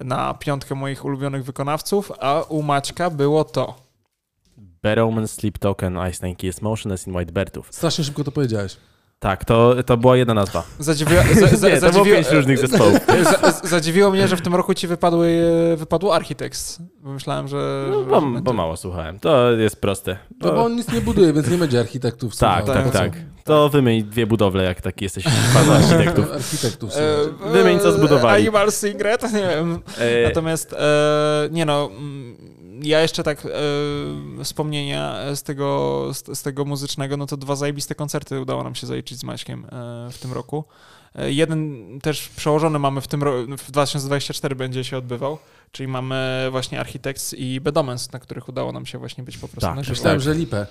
na 0.00 0.34
piątkę 0.34 0.74
moich 0.74 1.04
ulubionych 1.04 1.44
wykonawców, 1.44 2.12
a 2.20 2.42
u 2.42 2.62
Maćka 2.62 3.10
było 3.10 3.44
to. 3.44 3.74
Bad 4.82 4.98
Omen, 4.98 5.28
Sleep 5.28 5.58
Token, 5.58 5.98
Ice 6.10 6.26
Nine 6.26 6.36
Kills, 6.36 6.62
Motionless 6.62 7.06
in 7.06 7.16
White 7.16 7.32
Bertów. 7.32 7.68
Strasznie 7.70 8.04
szybko 8.04 8.24
to 8.24 8.32
powiedziałeś. 8.32 8.76
Tak, 9.18 9.44
to, 9.44 9.74
to 9.86 9.96
była 9.96 10.16
jedna 10.16 10.34
nazwa. 10.34 10.62
Zadziwiło, 10.78 11.22
za, 11.40 11.56
za, 11.56 11.68
Nie, 11.74 11.80
to 11.80 11.90
było 11.90 12.04
pięć 12.04 12.30
różnych 12.30 12.58
zespołów. 12.58 12.98
Za, 13.42 13.68
zadziwiło 13.68 14.10
mnie, 14.10 14.28
że 14.28 14.36
w 14.36 14.42
tym 14.42 14.54
roku 14.54 14.74
ci 14.74 14.86
wypadły, 14.86 15.42
wypadło 15.76 16.14
Architects. 16.14 16.78
Myślałem, 17.02 17.48
że... 17.48 17.88
No, 17.90 18.02
bo, 18.02 18.40
bo 18.40 18.52
mało 18.52 18.76
słuchałem. 18.76 19.18
To 19.18 19.50
jest 19.50 19.80
proste. 19.80 20.16
To... 20.40 20.46
No 20.48 20.52
bo 20.52 20.64
on 20.64 20.76
nic 20.76 20.92
nie 20.92 21.00
buduje, 21.00 21.32
więc 21.32 21.50
nie 21.50 21.58
będzie 21.58 21.80
architektów. 21.80 22.36
Tak, 22.36 22.66
tak, 22.66 22.90
tak. 22.90 23.12
To 23.46 23.68
wymień 23.68 24.02
dwie 24.04 24.26
budowle, 24.26 24.64
jak 24.64 24.80
taki 24.80 25.04
jesteś 25.04 25.24
fan 25.24 25.70
architektów. 25.82 26.32
architektów 26.32 26.90
e, 26.96 27.50
wymień, 27.52 27.80
co 27.80 27.92
zbudowali. 27.92 28.42
Animal 28.42 28.72
Secret, 28.72 29.22
nie 29.32 29.48
wiem. 29.48 29.80
E... 29.98 30.28
Natomiast, 30.28 30.72
e, 30.72 31.48
nie 31.50 31.64
no 31.64 31.90
ja 32.82 33.00
jeszcze 33.00 33.22
tak 33.22 33.46
e, 33.46 34.44
wspomnienia 34.44 35.16
z 35.34 35.42
tego, 35.42 36.10
z, 36.14 36.38
z, 36.38 36.42
tego 36.42 36.64
muzycznego, 36.64 37.16
no 37.16 37.26
to 37.26 37.36
dwa 37.36 37.56
zajebiste 37.56 37.94
koncerty 37.94 38.40
udało 38.40 38.64
nam 38.64 38.74
się 38.74 38.86
zaliczyć 38.86 39.18
z 39.18 39.24
Maćkiem 39.24 39.64
e, 39.64 39.68
w 40.12 40.18
tym 40.18 40.32
roku. 40.32 40.64
E, 41.14 41.32
jeden 41.32 41.84
też 42.02 42.28
przełożony 42.28 42.78
mamy 42.78 43.00
w 43.00 43.08
tym 43.08 43.22
roku, 43.22 43.56
w 43.56 43.70
2024 43.70 44.56
będzie 44.56 44.84
się 44.84 44.98
odbywał, 44.98 45.38
czyli 45.72 45.88
mamy 45.88 46.48
właśnie 46.50 46.80
Architects 46.80 47.34
i 47.34 47.60
Bedomens, 47.60 48.12
na 48.12 48.18
których 48.18 48.48
udało 48.48 48.72
nam 48.72 48.86
się 48.86 48.98
właśnie 48.98 49.24
być 49.24 49.38
po 49.38 49.48
prostu 49.48 49.68
tak, 49.68 49.76
na 49.76 49.82
żywo. 49.82 49.92
Myślałem, 49.92 50.20
że 50.20 50.34
Lipę. 50.34 50.66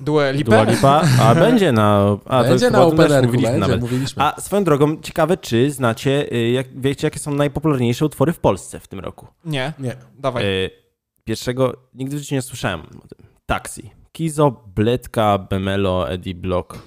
Dua 0.00 0.30
Lipa? 0.30 0.50
Dua 0.50 0.72
Lipa, 0.72 1.02
a 1.20 1.34
będzie 1.44 1.72
na... 1.72 2.18
A, 2.24 2.44
będzie 2.44 2.70
na 2.70 2.82
Open 2.82 3.26
mówiliśmy 3.26 3.60
będzie, 3.60 3.76
mówiliśmy. 3.76 4.22
A 4.22 4.40
swoją 4.40 4.64
drogą, 4.64 5.00
ciekawe, 5.00 5.36
czy 5.36 5.70
znacie, 5.70 6.32
y, 6.32 6.50
jak, 6.50 6.80
wiecie, 6.80 7.06
jakie 7.06 7.18
są 7.18 7.34
najpopularniejsze 7.34 8.06
utwory 8.06 8.32
w 8.32 8.38
Polsce 8.38 8.80
w 8.80 8.88
tym 8.88 9.00
roku? 9.00 9.26
Nie, 9.44 9.72
nie. 9.78 9.96
Dawaj. 10.18 10.44
Y 10.44 10.86
Pierwszego, 11.26 11.76
nigdy 11.94 12.16
w 12.16 12.18
życiu 12.18 12.34
nie 12.34 12.42
słyszałem 12.42 12.80
o 12.80 13.08
tym. 13.08 13.26
Taxi. 13.46 13.90
Kizo, 14.12 14.64
Bledka, 14.74 15.38
Bemelo, 15.38 16.10
Eddie 16.10 16.34
Block. 16.34 16.78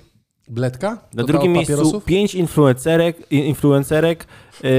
Bledka? 0.49 0.97
Na 1.13 1.23
drugim 1.23 1.53
miejscu 1.53 2.01
pięć 2.01 2.35
influencerek, 2.35 3.31
influencerek 3.31 4.27
yy, 4.63 4.69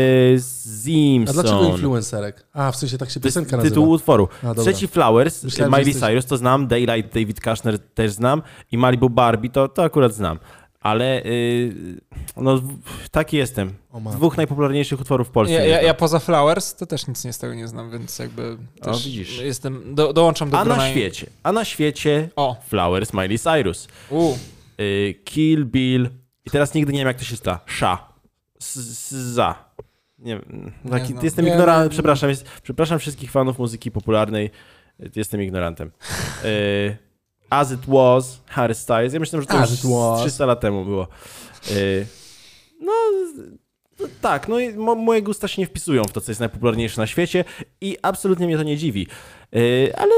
Zimson. 0.82 1.38
A 1.38 1.42
dlaczego 1.42 1.64
influencerek? 1.64 2.46
A, 2.52 2.72
w 2.72 2.76
sensie 2.76 2.98
tak 2.98 3.10
się 3.10 3.20
piosenka 3.20 3.56
nazywa. 3.56 3.74
Tytuł 3.74 3.90
utworu. 3.90 4.28
A, 4.42 4.54
Trzeci 4.54 4.88
Flowers, 4.88 5.44
Myślałem, 5.44 5.72
Miley 5.72 5.86
jesteś... 5.86 6.08
Cyrus 6.08 6.26
to 6.26 6.36
znam, 6.36 6.66
Daylight, 6.66 7.14
David 7.14 7.40
Kushner 7.40 7.78
też 7.78 8.12
znam 8.12 8.42
i 8.72 8.78
Malibu 8.78 9.10
Barbie 9.10 9.50
to, 9.50 9.68
to 9.68 9.84
akurat 9.84 10.14
znam 10.14 10.38
ale 10.80 11.20
yy, 11.20 11.74
no, 12.36 12.60
taki 13.10 13.36
jestem. 13.36 13.74
Dwóch 14.12 14.36
najpopularniejszych 14.36 15.00
utworów 15.00 15.28
w 15.28 15.30
Polsce. 15.30 15.54
Ja, 15.54 15.64
ja, 15.64 15.82
ja, 15.82 15.94
poza 15.94 16.18
Flowers 16.18 16.74
to 16.74 16.86
też 16.86 17.06
nic 17.06 17.18
z 17.18 17.38
tego 17.38 17.54
nie 17.54 17.68
znam, 17.68 17.90
więc 17.90 18.18
jakby 18.18 18.56
o, 18.82 18.92
widzisz. 18.92 19.38
jestem, 19.38 19.94
do, 19.94 20.12
dołączam 20.12 20.50
do 20.50 20.58
A 20.58 20.64
na 20.64 20.90
świecie, 20.90 21.26
a 21.42 21.52
na 21.52 21.64
świecie 21.64 22.28
o. 22.36 22.56
Flowers, 22.68 23.12
Miley 23.12 23.38
Cyrus. 23.38 23.88
Yy, 24.10 24.18
Kill 25.24 25.64
Bill 25.64 26.10
i 26.46 26.50
teraz 26.50 26.74
nigdy 26.74 26.92
nie 26.92 26.98
wiem 26.98 27.08
jak 27.08 27.18
to 27.18 27.24
się 27.24 27.36
sta. 27.36 27.60
Sha. 27.66 28.12
Za. 28.58 29.70
Nie 30.18 30.34
wiem. 30.36 30.72
Taki, 30.90 31.14
nie 31.14 31.22
jestem 31.22 31.48
ignorantem, 31.48 31.90
przepraszam, 31.90 32.30
jest, 32.30 32.48
przepraszam 32.62 32.98
wszystkich 32.98 33.30
fanów 33.30 33.58
muzyki 33.58 33.90
popularnej, 33.90 34.50
jestem 35.16 35.42
ignorantem. 35.42 35.90
Yy, 36.44 36.96
As 37.50 37.72
It 37.72 37.86
Was, 37.86 38.42
Harry 38.46 38.74
Styles. 38.74 39.12
Ja 39.12 39.20
myślę, 39.20 39.40
że 39.40 39.46
to 39.46 39.58
As 39.58 39.70
już 39.70 39.92
300 40.20 40.46
lat 40.46 40.60
temu 40.60 40.84
było. 40.84 41.08
Y, 41.70 42.06
no, 42.80 42.92
tak, 44.20 44.48
no 44.48 44.60
i 44.60 44.74
moje 44.76 45.22
gusta 45.22 45.48
się 45.48 45.62
nie 45.62 45.66
wpisują 45.66 46.04
w 46.04 46.12
to, 46.12 46.20
co 46.20 46.30
jest 46.30 46.40
najpopularniejsze 46.40 47.00
na 47.00 47.06
świecie 47.06 47.44
i 47.80 47.96
absolutnie 48.02 48.46
mnie 48.46 48.56
to 48.56 48.62
nie 48.62 48.76
dziwi. 48.76 49.06
Y, 49.56 49.92
ale 49.96 50.12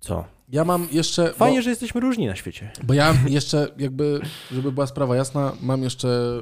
co? 0.00 0.24
Ja 0.48 0.64
mam 0.64 0.88
jeszcze... 0.92 1.32
Fajnie, 1.32 1.58
bo, 1.58 1.62
że 1.62 1.70
jesteśmy 1.70 2.00
różni 2.00 2.26
na 2.26 2.36
świecie. 2.36 2.70
Bo 2.84 2.94
ja 2.94 3.14
jeszcze 3.26 3.68
jakby, 3.78 4.20
żeby 4.52 4.72
była 4.72 4.86
sprawa 4.86 5.16
jasna, 5.16 5.52
mam 5.60 5.82
jeszcze 5.82 6.40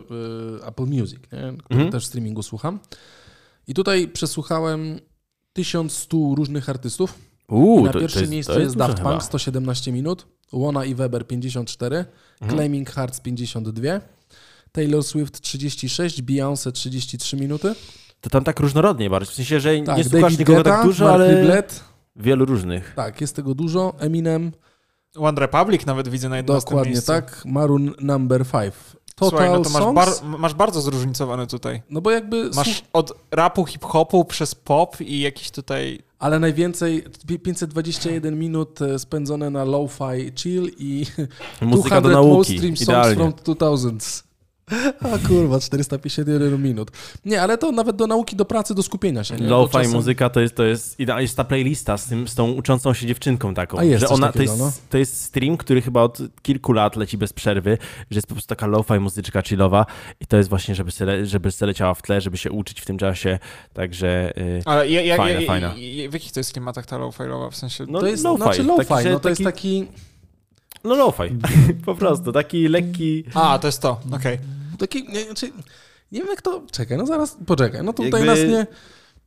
y, 0.60 0.66
Apple 0.66 0.86
Music, 0.86 1.18
nie? 1.32 1.52
który 1.58 1.74
mhm. 1.74 1.90
też 1.90 2.04
w 2.04 2.06
streamingu 2.06 2.42
słucham. 2.42 2.78
I 3.68 3.74
tutaj 3.74 4.08
przesłuchałem 4.08 5.00
1100 5.52 6.16
różnych 6.34 6.68
artystów. 6.68 7.14
Uuu, 7.48 7.84
na 7.84 7.92
pierwszym 7.92 8.20
jest, 8.20 8.32
miejscu 8.32 8.52
jest, 8.52 8.62
jest 8.62 8.76
Daft 8.76 9.00
Punk 9.00 9.22
117 9.22 9.92
minut, 9.92 10.26
Łona 10.52 10.84
i 10.84 10.94
Weber 10.94 11.26
54, 11.26 11.96
mhm. 11.96 12.58
Claiming 12.58 12.90
Hearts 12.90 13.20
52, 13.20 14.00
Taylor 14.72 15.04
Swift 15.04 15.40
36, 15.40 16.22
Beyoncé 16.22 16.72
33 16.72 17.36
minuty. 17.36 17.74
To 18.20 18.30
tam 18.30 18.44
tak 18.44 18.60
różnorodnie 18.60 19.10
bardzo, 19.10 19.32
w 19.32 19.34
sensie, 19.34 19.60
że 19.60 19.78
tak, 19.86 19.96
nie 19.96 20.04
słuchasz 20.04 20.22
David 20.22 20.38
nikogo 20.38 20.56
Guetta, 20.56 20.76
tak 20.76 20.86
dużo, 20.86 21.04
Mark 21.04 21.14
ale 21.14 21.40
Riblet. 21.40 21.84
Wielu 22.16 22.44
różnych. 22.44 22.92
Tak, 22.96 23.20
jest 23.20 23.36
tego 23.36 23.54
dużo. 23.54 23.94
Eminem. 23.98 24.52
One 25.16 25.40
Republic 25.40 25.86
nawet 25.86 26.08
widzę 26.08 26.28
na 26.28 26.36
jednym 26.36 26.56
Dokładnie 26.56 26.90
miejscu. 26.92 27.12
tak. 27.12 27.42
Maroon 27.44 27.94
Number 28.00 28.46
5. 28.46 28.74
Total 29.14 29.30
Słuchaj, 29.30 29.50
no 29.50 29.60
to 29.60 29.70
masz, 29.70 29.94
bar 29.94 30.38
masz, 30.38 30.54
bardzo 30.54 30.80
zróżnicowane 30.80 31.46
tutaj. 31.46 31.82
No 31.90 32.00
bo 32.00 32.10
jakby... 32.10 32.50
Masz 32.54 32.82
od 32.92 33.12
rapu, 33.30 33.66
hip-hopu 33.66 34.24
przez 34.24 34.54
pop 34.54 35.00
i 35.00 35.20
jakiś 35.20 35.50
tutaj 35.50 36.02
ale 36.18 36.38
najwięcej 36.38 37.04
521 37.42 38.38
minut 38.38 38.82
e, 38.82 38.98
spędzone 38.98 39.50
na 39.50 39.64
lo-fi 39.64 40.32
chill 40.36 40.70
i 40.78 41.06
Muzyka 41.60 42.00
200 42.00 42.02
do 42.02 42.08
nauki. 42.08 42.28
most 42.30 42.50
stream 42.50 42.76
songs 42.76 43.14
from 43.14 43.32
2000s. 43.32 44.25
A 45.00 45.28
kurwa, 45.28 45.60
451 45.60 46.62
minut. 46.62 46.90
Nie, 47.24 47.42
ale 47.42 47.58
to 47.58 47.72
nawet 47.72 47.96
do 47.96 48.06
nauki, 48.06 48.36
do 48.36 48.44
pracy, 48.44 48.74
do 48.74 48.82
skupienia 48.82 49.24
się. 49.24 49.36
Lo-fi 49.36 49.72
czasem... 49.72 49.92
muzyka 49.92 50.30
to 50.30 50.40
jest, 50.40 50.54
to 50.54 50.64
jest, 50.64 50.98
jest 50.98 51.36
ta 51.36 51.44
playlista 51.44 51.96
z, 51.96 52.06
tym, 52.06 52.28
z 52.28 52.34
tą 52.34 52.52
uczącą 52.52 52.94
się 52.94 53.06
dziewczynką 53.06 53.54
taką. 53.54 53.78
A 53.78 53.84
jest 53.84 54.00
że 54.00 54.08
ona, 54.08 54.26
takiego, 54.26 54.56
to, 54.56 54.64
jest, 54.64 54.76
no. 54.76 54.88
to 54.90 54.98
jest 54.98 55.24
stream, 55.24 55.56
który 55.56 55.82
chyba 55.82 56.02
od 56.02 56.18
kilku 56.42 56.72
lat 56.72 56.96
leci 56.96 57.18
bez 57.18 57.32
przerwy, 57.32 57.78
że 58.10 58.18
jest 58.18 58.26
po 58.26 58.34
prostu 58.34 58.48
taka 58.48 58.66
lo-fi 58.66 59.00
muzyczka 59.00 59.42
chillowa 59.42 59.86
i 60.20 60.26
to 60.26 60.36
jest 60.36 60.48
właśnie, 60.48 60.74
żeby 60.74 60.90
se, 60.90 61.26
żeby 61.26 61.52
se 61.52 61.66
leciała 61.66 61.94
w 61.94 62.02
tle, 62.02 62.20
żeby 62.20 62.36
się 62.36 62.50
uczyć 62.50 62.80
w 62.80 62.84
tym 62.84 62.98
czasie, 62.98 63.38
także 63.72 64.32
yy, 64.36 64.62
Ale 64.64 64.88
ja, 64.90 65.02
ja, 65.02 65.16
fajna, 65.16 65.40
ja, 65.40 65.46
fajna. 65.46 65.74
w 66.10 66.12
jakich 66.12 66.32
to 66.32 66.40
jest 66.40 66.52
klimatach 66.52 66.86
ta 66.86 66.98
lo-fi 66.98 67.22
w 67.50 67.56
sensie? 67.56 67.84
No, 67.88 68.00
to 68.00 68.06
jest 68.06 68.24
lo-fi, 68.24 68.42
znaczy 68.42 68.62
lo-fi, 68.62 68.86
taki, 68.86 69.08
no 69.08 69.20
to 69.20 69.28
jest 69.28 69.44
taki... 69.44 69.86
No 70.86 70.94
lo-fi, 70.94 71.38
po 71.86 71.94
prostu, 71.94 72.32
taki 72.32 72.68
lekki... 72.68 73.24
A, 73.34 73.58
to 73.58 73.68
jest 73.68 73.82
to, 73.82 73.90
okej. 74.12 74.34
Okay. 74.34 74.38
Taki, 74.78 75.08
nie, 75.08 75.24
znaczy, 75.24 75.52
nie 76.12 76.20
wiem 76.20 76.28
jak 76.28 76.42
to... 76.42 76.62
Czekaj, 76.72 76.98
no 76.98 77.06
zaraz, 77.06 77.36
poczekaj, 77.46 77.82
no 77.84 77.92
tutaj 77.92 78.26
Jakby... 78.26 78.26
nas 78.26 78.38
nie... 78.38 78.66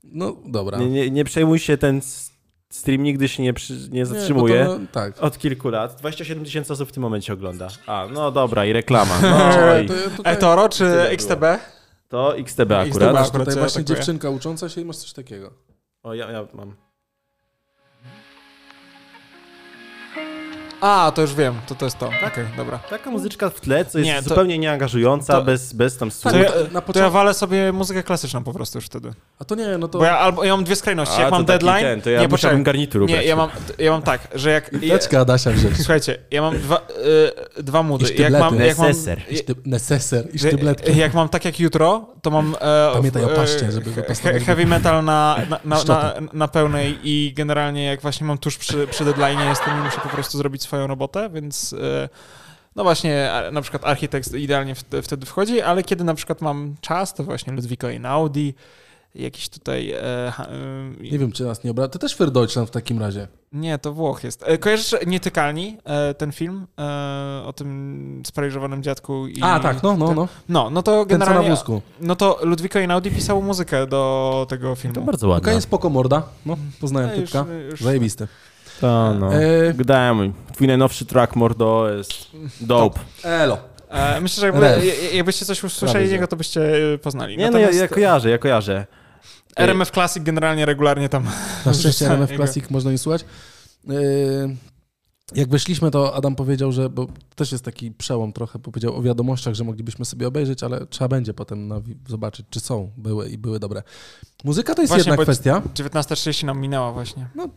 No 0.03 0.35
dobra. 0.45 0.77
Nie, 0.77 0.89
nie, 0.89 1.11
nie 1.11 1.23
przejmuj 1.23 1.59
się, 1.59 1.77
ten 1.77 2.01
stream 2.69 3.03
nigdy 3.03 3.27
się 3.27 3.43
nie, 3.43 3.53
przy, 3.53 3.89
nie 3.91 4.05
zatrzymuje. 4.05 4.59
Nie, 4.59 4.65
to, 4.65 4.79
no, 4.79 4.87
tak. 4.91 5.23
Od 5.23 5.37
kilku 5.37 5.69
lat. 5.69 5.95
27 5.99 6.43
tysięcy 6.43 6.73
osób 6.73 6.89
w 6.89 6.91
tym 6.91 7.03
momencie 7.03 7.33
ogląda. 7.33 7.67
A, 7.87 8.07
no 8.13 8.31
dobra, 8.31 8.65
i 8.65 8.73
reklama. 8.73 9.19
No, 9.21 9.79
i... 9.79 9.87
tutaj... 10.17 10.33
eToro 10.33 10.69
czy 10.69 10.85
XTB? 11.01 11.43
To 12.07 12.37
XTB 12.37 12.71
akurat. 12.71 12.87
XTB 12.87 13.03
akurat 13.03 13.31
tutaj 13.31 13.55
właśnie 13.55 13.83
dziewczynka 13.83 14.29
ucząca 14.29 14.69
się 14.69 14.81
i 14.81 14.85
masz 14.85 14.97
coś 14.97 15.13
takiego. 15.13 15.53
O, 16.03 16.13
ja, 16.13 16.31
ja 16.31 16.47
mam. 16.53 16.75
A, 20.81 21.11
to 21.15 21.21
już 21.21 21.35
wiem, 21.35 21.55
to 21.67 21.75
to 21.75 21.85
jest 21.85 21.97
to. 21.97 22.07
Okej, 22.07 22.27
okay, 22.27 22.47
dobra. 22.57 22.79
Taka 22.89 23.11
muzyczka 23.11 23.49
w 23.49 23.61
tle, 23.61 23.85
co 23.85 23.99
jest 23.99 24.07
nie, 24.07 24.23
to, 24.23 24.29
zupełnie 24.29 24.57
nieangażująca, 24.57 25.33
to, 25.33 25.41
bez, 25.41 25.73
bez 25.73 25.97
tam 25.97 26.09
to 26.23 26.37
ja, 26.37 26.51
to 26.93 26.99
ja 26.99 27.09
walę 27.09 27.33
sobie 27.33 27.71
muzykę 27.71 28.03
klasyczną 28.03 28.43
po 28.43 28.53
prostu 28.53 28.77
już 28.77 28.85
wtedy. 28.85 29.13
A 29.39 29.45
to 29.45 29.55
nie, 29.55 29.77
no 29.77 29.87
to... 29.87 29.99
Bo 29.99 30.05
ja, 30.05 30.17
albo, 30.17 30.43
ja 30.43 30.55
mam 30.55 30.63
dwie 30.63 30.75
skrajności. 30.75 31.15
A, 31.17 31.21
jak 31.21 31.31
mam 31.31 31.45
deadline... 31.45 31.81
Ten, 31.81 32.01
to 32.01 32.09
ja 32.09 32.21
nie 32.21 32.27
musiałbym 32.27 32.63
garnitur 32.63 33.05
Nie, 33.05 33.23
ja 33.23 33.35
mam, 33.35 33.49
ja 33.77 33.91
mam 33.91 34.01
tak, 34.01 34.27
że 34.35 34.51
jak... 34.51 34.69
Teczka 34.89 35.19
Adasia 35.19 35.51
wziąć. 35.51 35.77
Słuchajcie, 35.77 36.17
ja 36.31 36.41
mam 36.41 36.57
dwa, 36.57 36.81
y, 37.57 37.63
dwa 37.63 37.83
mudy. 37.83 38.13
Jak 38.13 38.31
mam, 38.31 38.59
jak 38.59 38.77
mam, 38.77 38.87
Neseser 39.65 40.27
i 40.33 40.39
sztybletki. 40.39 40.97
Jak 40.97 41.13
mam 41.13 41.29
tak 41.29 41.45
jak 41.45 41.59
jutro, 41.59 42.05
to 42.21 42.31
mam... 42.31 42.55
E, 42.61 42.91
Pamiętaj 42.93 43.23
o 43.23 43.27
paszcie, 43.27 43.71
żeby 43.71 43.93
he, 43.93 44.39
Heavy 44.39 44.65
metal 44.65 45.03
na, 45.03 45.37
na, 45.49 45.59
na, 45.65 45.83
na, 45.83 46.13
na 46.33 46.47
pełnej 46.47 46.99
i 47.03 47.33
generalnie 47.35 47.85
jak 47.85 48.01
właśnie 48.01 48.27
mam 48.27 48.37
tuż 48.37 48.57
przy, 48.57 48.87
przy 48.87 49.05
deadline 49.05 49.39
jestem 49.49 49.79
i 49.79 49.83
muszę 49.83 50.01
po 50.01 50.09
prostu 50.09 50.37
zrobić 50.37 50.68
swoją 50.69 50.87
robotę, 50.87 51.29
więc 51.29 51.73
e, 51.73 52.09
no 52.75 52.83
właśnie 52.83 53.31
na 53.51 53.61
przykład 53.61 53.85
architekt 53.85 54.33
idealnie 54.33 54.75
wtedy 55.03 55.25
wchodzi, 55.25 55.61
ale 55.61 55.83
kiedy 55.83 56.03
na 56.03 56.13
przykład 56.13 56.41
mam 56.41 56.75
czas, 56.81 57.13
to 57.13 57.23
właśnie 57.23 57.53
Ludwiko 57.53 57.89
i 57.89 58.05
Audi, 58.05 58.49
jakiś 59.15 59.49
tutaj... 59.49 59.91
E, 59.91 60.03
e, 60.03 60.33
nie 61.11 61.19
wiem, 61.19 61.31
czy 61.31 61.43
nas 61.43 61.63
nie 61.63 61.71
obraca. 61.71 61.89
To 61.89 61.99
też 61.99 62.17
für 62.17 62.31
Deutschland 62.31 62.69
w 62.69 62.71
takim 62.71 62.99
razie. 62.99 63.27
Nie, 63.53 63.77
to 63.79 63.93
Włoch 63.93 64.23
jest. 64.23 64.45
Kojarzysz 64.59 64.95
Nietykalni, 65.07 65.77
ten 66.17 66.31
film 66.31 66.67
o 67.45 67.53
tym 67.53 68.23
sparaliżowanym 68.25 68.83
dziadku? 68.83 69.27
I 69.27 69.41
A, 69.41 69.59
tak, 69.59 69.83
no, 69.83 69.97
no, 69.97 70.13
no. 70.13 70.27
No, 70.49 70.69
no 70.69 70.83
to 70.83 71.05
generalnie... 71.05 71.41
Ten, 71.41 71.49
na 71.49 71.55
wózku. 71.55 71.81
No 72.01 72.15
to 72.15 72.39
Ludwiko 72.41 72.79
Einaudi 72.79 73.11
pisał 73.11 73.41
muzykę 73.41 73.87
do 73.87 74.45
tego 74.49 74.75
filmu. 74.75 74.95
To 74.95 75.01
bardzo 75.01 75.27
ładne. 75.27 75.41
Okej, 75.41 75.53
okay, 75.53 75.61
spoko 75.61 75.89
morda. 75.89 76.23
No, 76.45 76.57
poznałem 76.81 77.09
no, 77.09 77.15
typka. 77.15 77.45
Już, 77.71 77.81
Zajebisty. 77.81 78.27
To 78.79 79.13
no. 79.13 79.33
E... 79.33 79.73
Gadałem. 79.73 80.33
Twój 80.53 80.67
najnowszy 80.67 81.05
track, 81.05 81.35
mordo, 81.35 81.89
jest 81.97 82.13
dope. 82.61 82.99
Elo. 83.23 83.57
E, 83.89 84.21
myślę, 84.21 84.41
że 84.41 84.47
jakby, 84.47 84.85
jakbyście 85.13 85.45
coś 85.45 85.63
usłyszeli 85.63 86.09
niego, 86.09 86.27
to 86.27 86.35
byście 86.35 86.61
e, 86.93 86.97
poznali. 86.97 87.37
Nie, 87.37 87.45
Natomiast... 87.45 87.71
no 87.71 87.77
ja, 87.77 87.81
ja 87.81 87.87
kojarzę, 87.87 88.29
ja 88.29 88.37
kojarzę. 88.37 88.85
RMF 89.55 89.91
Classic 89.91 90.23
generalnie 90.23 90.65
regularnie 90.65 91.09
tam... 91.09 91.25
Na 91.65 91.73
szczęście 91.73 92.05
RMF 92.09 92.35
Classic 92.35 92.69
można 92.69 92.91
nie 92.91 92.97
słuchać. 92.97 93.25
E, 93.89 93.93
jak 95.35 95.49
wyszliśmy, 95.49 95.91
to 95.91 96.15
Adam 96.15 96.35
powiedział, 96.35 96.71
że, 96.71 96.89
bo 96.89 97.07
też 97.35 97.51
jest 97.51 97.65
taki 97.65 97.91
przełom 97.91 98.33
trochę, 98.33 98.59
powiedział 98.59 98.95
o 98.95 99.01
wiadomościach, 99.01 99.53
że 99.53 99.63
moglibyśmy 99.63 100.05
sobie 100.05 100.27
obejrzeć, 100.27 100.63
ale 100.63 100.85
trzeba 100.85 101.07
będzie 101.07 101.33
potem 101.33 101.67
na, 101.67 101.81
zobaczyć, 102.07 102.45
czy 102.49 102.59
są, 102.59 102.89
były 102.97 103.29
i 103.29 103.37
były 103.37 103.59
dobre. 103.59 103.83
Muzyka 104.43 104.75
to 104.75 104.81
jest 104.81 104.93
właśnie, 104.93 105.11
jedna 105.11 105.23
kwestia. 105.23 105.61
19.30 105.75 106.45
nam 106.45 106.59
minęła 106.59 106.91
właśnie. 106.91 107.27
No, 107.35 107.49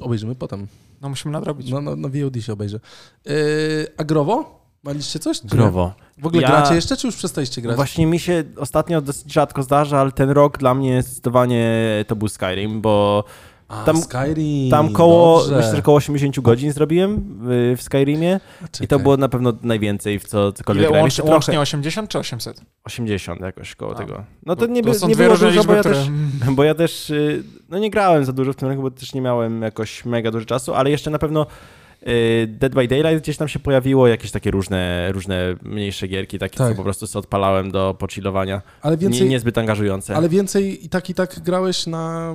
obejrzymy 0.00 0.34
potem. 0.34 0.66
No 1.00 1.08
musimy 1.08 1.32
nadrobić. 1.32 1.70
No, 1.70 1.80
no, 1.80 1.96
no 1.96 2.08
VOD 2.08 2.44
się 2.44 2.52
obejrzy. 2.52 2.80
Yy, 3.24 3.32
a 3.96 4.04
Growo? 4.04 4.66
Maliście 4.82 5.18
coś? 5.18 5.40
Growo. 5.40 5.94
W 6.18 6.26
ogóle 6.26 6.42
ja... 6.42 6.48
gracie 6.48 6.74
jeszcze, 6.74 6.96
czy 6.96 7.06
już 7.06 7.16
przestaliście 7.16 7.62
grać? 7.62 7.76
Właśnie 7.76 8.06
mi 8.06 8.18
się 8.18 8.44
ostatnio 8.56 9.00
dosyć 9.00 9.32
rzadko 9.32 9.62
zdarza, 9.62 10.00
ale 10.00 10.12
ten 10.12 10.30
rok 10.30 10.58
dla 10.58 10.74
mnie 10.74 11.02
zdecydowanie 11.02 12.04
to 12.06 12.16
był 12.16 12.28
Skyrim, 12.28 12.80
bo 12.80 13.24
a, 13.68 13.84
tam, 13.84 13.96
Skyrim, 14.02 14.70
tam 14.70 14.92
koło, 14.92 15.40
dobrze. 15.40 15.56
myślę, 15.56 15.72
że 15.72 15.78
około 15.78 15.96
80 15.96 16.40
godzin 16.40 16.72
zrobiłem 16.72 17.38
w, 17.40 17.74
w 17.78 17.82
Skyrimie 17.82 18.40
Czekaj. 18.60 18.84
i 18.84 18.88
to 18.88 18.98
było 18.98 19.16
na 19.16 19.28
pewno 19.28 19.52
najwięcej 19.62 20.18
w 20.18 20.24
co 20.24 20.52
cokolwiek 20.52 20.90
Ile 20.90 21.00
łącznie, 21.00 21.24
łącznie 21.24 21.60
80 21.60 22.10
czy 22.10 22.18
800? 22.18 22.60
80 22.84 23.40
jakoś 23.40 23.74
koło 23.74 23.92
A, 23.92 23.94
tego. 23.94 24.24
No 24.46 24.56
to 24.56 24.66
nie, 24.66 24.82
by, 24.82 24.92
nie 25.08 25.16
było 25.16 25.36
dużo, 25.36 25.64
bo 25.64 25.74
ja, 25.74 25.80
które... 25.80 25.94
też, 25.94 26.10
bo 26.56 26.64
ja 26.64 26.74
też 26.74 27.10
y, 27.10 27.44
no 27.68 27.78
nie 27.78 27.90
grałem 27.90 28.24
za 28.24 28.32
dużo 28.32 28.52
w 28.52 28.56
tym 28.56 28.68
roku, 28.68 28.82
bo 28.82 28.90
też 28.90 29.14
nie 29.14 29.20
miałem 29.20 29.62
jakoś 29.62 30.04
mega 30.04 30.30
dużo 30.30 30.46
czasu, 30.46 30.74
ale 30.74 30.90
jeszcze 30.90 31.10
na 31.10 31.18
pewno 31.18 31.46
y, 32.02 32.46
Dead 32.48 32.74
by 32.74 32.88
Daylight 32.88 33.22
gdzieś 33.22 33.36
tam 33.36 33.48
się 33.48 33.58
pojawiło, 33.58 34.08
jakieś 34.08 34.30
takie 34.30 34.50
różne, 34.50 35.12
różne 35.12 35.56
mniejsze 35.62 36.08
gierki, 36.08 36.38
takie, 36.38 36.58
tak. 36.58 36.70
co 36.70 36.74
po 36.74 36.82
prostu 36.82 37.06
sobie 37.06 37.20
odpalałem 37.20 37.70
do 37.70 37.96
pochillowania. 37.98 38.62
Ale 38.82 38.96
więcej, 38.96 39.22
nie, 39.22 39.28
niezbyt 39.28 39.58
angażujące. 39.58 40.16
Ale 40.16 40.28
więcej 40.28 40.84
i 40.84 40.88
tak 40.88 41.10
i 41.10 41.14
tak 41.14 41.40
grałeś 41.40 41.86
na 41.86 42.34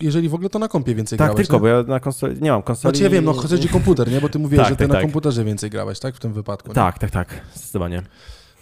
jeżeli 0.00 0.28
w 0.28 0.34
ogóle 0.34 0.50
to 0.50 0.58
na 0.58 0.68
kompie 0.68 0.94
więcej 0.94 1.18
tak, 1.18 1.26
grałeś. 1.26 1.36
Tak, 1.36 1.46
tylko, 1.46 1.56
nie? 1.56 1.60
bo 1.60 1.66
ja 1.78 1.82
na 1.82 2.00
konsoli, 2.00 2.42
nie 2.42 2.50
mam 2.50 2.62
konsoli. 2.62 2.94
Znaczy 2.94 3.04
ja 3.04 3.10
wiem, 3.10 3.24
no 3.24 3.32
chodzi 3.32 3.68
o 3.68 3.72
komputer, 3.72 4.10
nie? 4.10 4.20
Bo 4.20 4.28
ty 4.28 4.38
mówiłeś, 4.38 4.64
tak, 4.64 4.72
że 4.72 4.76
ty 4.76 4.84
tak, 4.84 4.88
na 4.88 4.94
tak. 4.94 5.02
komputerze 5.02 5.44
więcej 5.44 5.70
grałeś, 5.70 5.98
tak? 5.98 6.16
W 6.16 6.18
tym 6.18 6.32
wypadku. 6.32 6.68
Nie? 6.68 6.74
Tak, 6.74 6.98
tak, 6.98 7.10
tak, 7.10 7.40
zdecydowanie. 7.54 8.02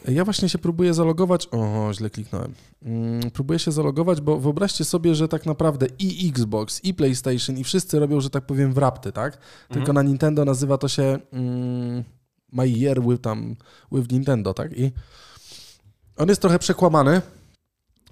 Ja 0.08 0.24
właśnie 0.24 0.48
się 0.48 0.58
próbuję 0.58 0.94
zalogować. 0.94 1.48
O, 1.50 1.90
źle 1.94 2.10
kliknąłem. 2.10 2.54
Mm, 2.82 3.30
próbuję 3.30 3.58
się 3.58 3.72
zalogować, 3.72 4.20
bo 4.20 4.38
wyobraźcie 4.40 4.84
sobie, 4.84 5.14
że 5.14 5.28
tak 5.28 5.46
naprawdę 5.46 5.86
i 5.98 6.28
Xbox, 6.28 6.84
i 6.84 6.94
PlayStation, 6.94 7.58
i 7.58 7.64
wszyscy 7.64 7.98
robią, 7.98 8.20
że 8.20 8.30
tak 8.30 8.46
powiem, 8.46 8.72
wrapty, 8.72 9.12
tak? 9.12 9.38
Tylko 9.68 9.90
mhm. 9.90 9.94
na 9.94 10.02
Nintendo 10.02 10.44
nazywa 10.44 10.78
to 10.78 10.88
się 10.88 11.18
mm, 11.32 12.04
My 12.52 12.68
Year 12.68 13.02
with, 13.02 13.22
tam, 13.22 13.56
with 13.92 14.12
Nintendo, 14.12 14.54
tak? 14.54 14.78
I 14.78 14.92
on 16.16 16.28
jest 16.28 16.40
trochę 16.40 16.58
przekłamany, 16.58 17.22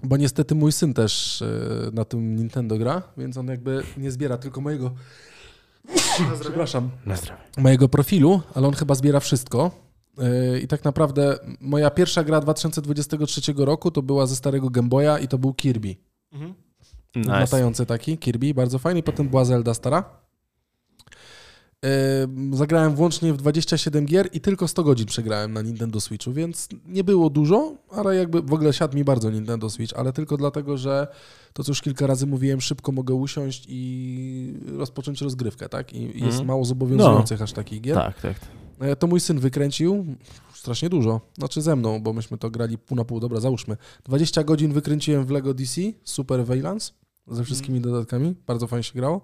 bo 0.03 0.17
niestety 0.17 0.55
mój 0.55 0.71
syn 0.71 0.93
też 0.93 1.41
e, 1.41 1.45
na 1.93 2.05
tym 2.05 2.35
Nintendo 2.35 2.77
gra, 2.77 3.01
więc 3.17 3.37
on 3.37 3.47
jakby 3.47 3.83
nie 3.97 4.11
zbiera 4.11 4.37
tylko 4.37 4.61
mojego. 4.61 4.91
Przepraszam. 6.41 6.89
Mojego 7.57 7.89
profilu, 7.89 8.41
ale 8.53 8.67
on 8.67 8.73
chyba 8.73 8.95
zbiera 8.95 9.19
wszystko. 9.19 9.71
E, 10.17 10.59
I 10.59 10.67
tak 10.67 10.83
naprawdę 10.83 11.37
moja 11.61 11.89
pierwsza 11.89 12.23
gra 12.23 12.41
2023 12.41 13.53
roku 13.57 13.91
to 13.91 14.01
była 14.01 14.25
ze 14.25 14.35
starego 14.35 14.69
Game 14.69 14.89
Boya 14.89 15.19
i 15.19 15.27
to 15.27 15.37
był 15.37 15.53
Kirby. 15.53 15.95
Mhm. 16.31 16.53
Nice. 17.15 17.29
Latający 17.31 17.85
taki 17.85 18.17
Kirby, 18.17 18.53
bardzo 18.53 18.79
fajny. 18.79 19.03
Potem 19.03 19.29
była 19.29 19.45
Zelda 19.45 19.73
stara. 19.73 20.03
Zagrałem 22.53 22.95
włącznie 22.95 23.33
w 23.33 23.37
27 23.37 24.05
gier 24.05 24.29
i 24.33 24.41
tylko 24.41 24.67
100 24.67 24.83
godzin 24.83 25.05
przegrałem 25.05 25.53
na 25.53 25.61
Nintendo 25.61 26.01
Switchu, 26.01 26.33
więc 26.33 26.69
nie 26.85 27.03
było 27.03 27.29
dużo, 27.29 27.75
ale 27.91 28.15
jakby 28.15 28.41
w 28.41 28.53
ogóle 28.53 28.73
siadł 28.73 28.95
mi 28.95 29.03
bardzo 29.03 29.29
Nintendo 29.29 29.69
Switch, 29.69 29.93
ale 29.99 30.13
tylko 30.13 30.37
dlatego, 30.37 30.77
że 30.77 31.07
to 31.53 31.63
co 31.63 31.71
już 31.71 31.81
kilka 31.81 32.07
razy 32.07 32.27
mówiłem, 32.27 32.61
szybko 32.61 32.91
mogę 32.91 33.13
usiąść 33.13 33.65
i 33.69 34.53
rozpocząć 34.77 35.21
rozgrywkę, 35.21 35.69
tak? 35.69 35.93
I 35.93 36.23
jest 36.25 36.35
mm. 36.35 36.47
mało 36.47 36.65
zobowiązujących 36.65 37.39
no. 37.39 37.43
aż 37.43 37.53
takich 37.53 37.81
gier. 37.81 37.95
Tak, 37.95 38.21
tak. 38.21 38.35
E, 38.79 38.95
to 38.95 39.07
mój 39.07 39.19
syn 39.19 39.39
wykręcił 39.39 40.05
strasznie 40.53 40.89
dużo, 40.89 41.21
znaczy 41.37 41.61
ze 41.61 41.75
mną, 41.75 42.03
bo 42.03 42.13
myśmy 42.13 42.37
to 42.37 42.49
grali 42.49 42.77
pół 42.77 42.97
na 42.97 43.05
pół, 43.05 43.19
dobra, 43.19 43.39
załóżmy. 43.39 43.77
20 44.05 44.43
godzin 44.43 44.73
wykręciłem 44.73 45.25
w 45.25 45.29
LEGO 45.29 45.53
DC, 45.53 45.81
Super 46.03 46.45
Valance, 46.45 46.91
ze 47.27 47.43
wszystkimi 47.43 47.77
mm. 47.77 47.91
dodatkami, 47.91 48.35
bardzo 48.47 48.67
fajnie 48.67 48.83
się 48.83 48.93
grało. 48.93 49.21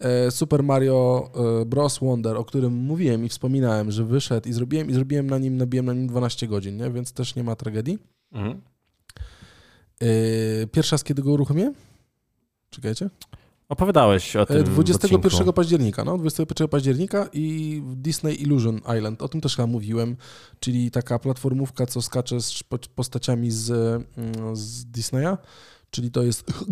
E, 0.00 0.30
Super 0.30 0.62
Mario 0.62 1.30
e, 1.60 1.64
Bros. 1.64 1.98
Wonder, 1.98 2.36
o 2.36 2.44
którym 2.44 2.72
mówiłem 2.72 3.24
i 3.24 3.28
wspominałem, 3.28 3.90
że 3.90 4.04
wyszedł 4.04 4.48
i 4.48 4.52
zrobiłem 4.52 4.90
i 4.90 4.94
zrobiłem 4.94 5.30
na 5.30 5.38
nim, 5.38 5.56
nabiłem 5.56 5.86
na 5.86 5.92
nim 5.92 6.06
12 6.06 6.48
godzin, 6.48 6.76
nie? 6.76 6.90
więc 6.90 7.12
też 7.12 7.34
nie 7.34 7.44
ma 7.44 7.56
tragedii. 7.56 7.98
Mhm. 8.32 8.60
E, 10.00 10.66
pierwszy 10.66 10.94
raz, 10.94 11.04
kiedy 11.04 11.22
go 11.22 11.30
uruchomiłem? 11.32 11.74
Czekajcie. 12.70 13.10
Opowiadałeś 13.68 14.36
o 14.36 14.46
tym 14.46 14.64
21 14.64 15.20
odcinku. 15.26 15.52
października, 15.52 16.04
no, 16.04 16.18
21 16.18 16.68
października 16.68 17.28
i 17.32 17.82
Disney 17.96 18.42
Illusion 18.42 18.80
Island, 18.98 19.22
o 19.22 19.28
tym 19.28 19.40
też 19.40 19.56
chyba 19.56 19.66
mówiłem, 19.66 20.16
czyli 20.60 20.90
taka 20.90 21.18
platformówka, 21.18 21.86
co 21.86 22.02
skacze 22.02 22.40
z 22.40 22.62
postaciami 22.94 23.50
z, 23.50 23.70
mm, 23.70 24.56
z 24.56 24.84
Disneya, 24.84 25.36
czyli 25.90 26.10
to 26.10 26.22
jest 26.22 26.44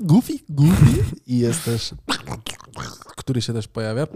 Goofy, 0.00 0.38
Goofy 0.48 1.04
i 1.26 1.38
jest 1.38 1.64
też, 1.64 1.94
który 3.16 3.42
się 3.42 3.52
też 3.52 3.68
pojawia. 3.68 4.06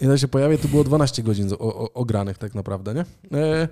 I 0.00 0.06
to 0.06 0.18
się 0.18 0.28
pojawia, 0.28 0.58
to 0.58 0.68
było 0.68 0.84
12 0.84 1.22
godzin 1.22 1.52
o, 1.52 1.58
o, 1.58 1.92
ogranych 1.92 2.38
tak 2.38 2.54
naprawdę, 2.54 2.94
nie? 2.94 3.04
E, 3.38 3.68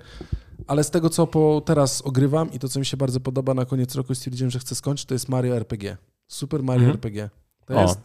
ale 0.67 0.83
z 0.83 0.89
tego, 0.89 1.09
co 1.09 1.27
po 1.27 1.61
teraz 1.65 2.01
ogrywam 2.01 2.51
i 2.51 2.59
to, 2.59 2.69
co 2.69 2.79
mi 2.79 2.85
się 2.85 2.97
bardzo 2.97 3.19
podoba 3.19 3.53
na 3.53 3.65
koniec 3.65 3.95
roku 3.95 4.15
stwierdziłem, 4.15 4.51
że 4.51 4.59
chcę 4.59 4.75
skończyć, 4.75 5.05
to 5.05 5.13
jest 5.13 5.29
Mario 5.29 5.55
RPG. 5.55 5.97
Super 6.27 6.63
Mario 6.63 6.79
mhm. 6.79 6.95
RPG. 6.95 7.29
To 7.65 7.81
jest 7.81 7.99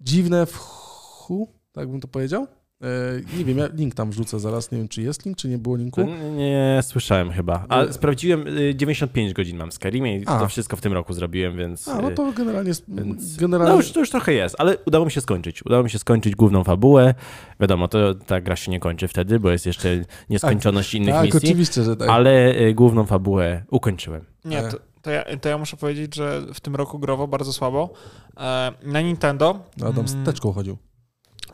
dziwne 0.00 0.46
w 0.46 0.56
chu, 0.56 1.48
tak 1.72 1.90
bym 1.90 2.00
to 2.00 2.08
powiedział? 2.08 2.46
E, 2.82 3.36
nie 3.38 3.44
wiem, 3.44 3.58
ja 3.58 3.68
link 3.74 3.94
tam 3.94 4.10
wrzucę 4.10 4.40
zaraz, 4.40 4.72
nie 4.72 4.78
wiem 4.78 4.88
czy 4.88 5.02
jest 5.02 5.24
link, 5.24 5.36
czy 5.36 5.48
nie 5.48 5.58
było 5.58 5.76
linku. 5.76 6.02
Nie, 6.02 6.30
nie 6.30 6.80
słyszałem 6.82 7.30
chyba, 7.30 7.64
ale 7.68 7.92
sprawdziłem, 7.92 8.44
95 8.74 9.30
y, 9.30 9.34
godzin 9.34 9.56
mam 9.56 9.70
w 9.70 9.74
Skyrimie 9.74 10.18
i 10.18 10.26
A. 10.26 10.38
to 10.38 10.48
wszystko 10.48 10.76
w 10.76 10.80
tym 10.80 10.92
roku 10.92 11.12
zrobiłem, 11.12 11.56
więc... 11.56 11.88
A, 11.88 12.02
no 12.02 12.10
to 12.10 12.32
generalnie... 12.32 12.72
Więc, 12.88 13.36
generalnie... 13.36 13.72
No 13.72 13.76
już, 13.76 13.92
to 13.92 14.00
już 14.00 14.10
trochę 14.10 14.32
jest, 14.32 14.56
ale 14.58 14.76
udało 14.86 15.04
mi 15.04 15.10
się 15.10 15.20
skończyć. 15.20 15.66
Udało 15.66 15.82
mi 15.82 15.90
się 15.90 15.98
skończyć 15.98 16.36
główną 16.36 16.64
fabułę. 16.64 17.14
Wiadomo, 17.60 17.88
to 17.88 18.14
ta 18.14 18.40
gra 18.40 18.56
się 18.56 18.70
nie 18.70 18.80
kończy 18.80 19.08
wtedy, 19.08 19.40
bo 19.40 19.50
jest 19.50 19.66
jeszcze 19.66 20.04
nieskończoność 20.30 20.90
tak, 20.92 21.00
innych 21.00 21.14
tak, 21.14 21.24
misji. 21.24 21.38
oczywiście, 21.38 21.82
że 21.82 21.96
tak. 21.96 22.08
Ale 22.08 22.60
y, 22.60 22.74
główną 22.74 23.06
fabułę 23.06 23.62
ukończyłem. 23.70 24.24
Nie, 24.44 24.62
to, 24.62 24.76
to 25.02 25.10
ja, 25.10 25.24
to 25.40 25.48
ja 25.48 25.58
muszę 25.58 25.76
powiedzieć, 25.76 26.14
że 26.14 26.42
w 26.54 26.60
tym 26.60 26.76
roku 26.76 26.98
growo 26.98 27.28
bardzo 27.28 27.52
słabo. 27.52 27.90
E, 28.36 28.72
na 28.82 29.00
Nintendo... 29.00 29.60
Adam 29.86 30.08
z 30.08 30.12
mm, 30.12 30.26
teczką 30.26 30.52
chodził. 30.52 30.78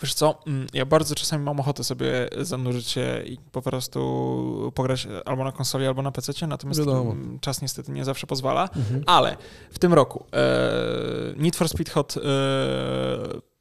Wiesz 0.02 0.14
co, 0.14 0.38
mm, 0.46 0.66
ja 0.72 0.86
bardzo 0.86 1.14
czasami 1.14 1.44
mam 1.44 1.60
ochotę 1.60 1.84
sobie 1.84 2.28
zanurzyć 2.40 2.88
się 2.88 3.22
i 3.26 3.38
po 3.52 3.62
prostu 3.62 4.72
pograć 4.74 5.08
albo 5.24 5.44
na 5.44 5.52
konsoli, 5.52 5.86
albo 5.86 6.02
na 6.02 6.12
PC, 6.12 6.46
natomiast 6.46 6.80
Wiadomo. 6.80 7.14
czas 7.40 7.62
niestety 7.62 7.92
nie 7.92 8.04
zawsze 8.04 8.26
pozwala. 8.26 8.68
Mhm. 8.76 9.02
Ale 9.06 9.36
w 9.70 9.78
tym 9.78 9.94
roku 9.94 10.24
e, 10.32 11.34
Need 11.36 11.56
for 11.56 11.68
Speed 11.68 11.92
Hot 11.92 12.14
e, 12.16 12.20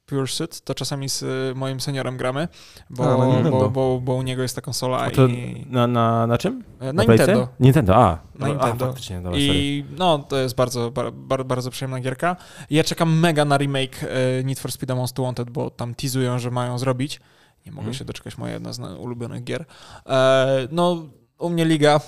Pursuit, 0.06 0.60
to 0.60 0.74
czasami 0.74 1.08
z 1.08 1.24
moim 1.56 1.80
seniorem 1.80 2.16
gramy, 2.16 2.48
bo, 2.90 3.04
a, 3.04 3.40
no 3.42 3.50
bo, 3.50 3.70
bo, 3.70 4.00
bo, 4.00 4.14
u 4.14 4.22
niego 4.22 4.42
jest 4.42 4.54
ta 4.54 4.60
konsola 4.60 5.10
i... 5.10 5.66
Na, 5.70 5.86
na, 5.86 6.26
na 6.26 6.38
czym? 6.38 6.64
Na, 6.80 6.92
na 6.92 7.04
Nintendo. 7.04 7.48
Nintendo, 7.60 7.96
a. 7.96 8.18
Na 8.34 8.48
Nintendo. 8.48 8.84
A, 8.84 8.88
faktycznie, 8.88 9.20
dobra, 9.20 9.38
I 9.38 9.84
no, 9.98 10.18
to 10.18 10.36
jest 10.36 10.54
bardzo, 10.54 10.90
bardzo, 10.90 11.44
bardzo 11.44 11.70
przyjemna 11.70 12.00
gierka. 12.00 12.36
Ja 12.70 12.84
czekam 12.84 13.18
mega 13.18 13.44
na 13.44 13.58
remake 13.58 14.02
e, 14.02 14.44
Need 14.44 14.58
for 14.58 14.72
Speed 14.72 14.94
Most 14.94 15.20
Wanted, 15.20 15.50
bo 15.50 15.70
tam 15.70 15.94
teasują, 15.94 16.38
że 16.38 16.50
mają 16.50 16.78
zrobić. 16.78 17.20
Nie 17.66 17.72
mogę 17.72 17.82
hmm. 17.82 17.94
się 17.94 18.04
doczekać, 18.04 18.38
moja 18.38 18.52
jedna 18.52 18.72
z 18.72 18.80
ulubionych 18.80 19.44
gier. 19.44 19.64
E, 20.06 20.68
no, 20.70 21.08
u 21.38 21.50
mnie 21.50 21.64
liga, 21.64 22.00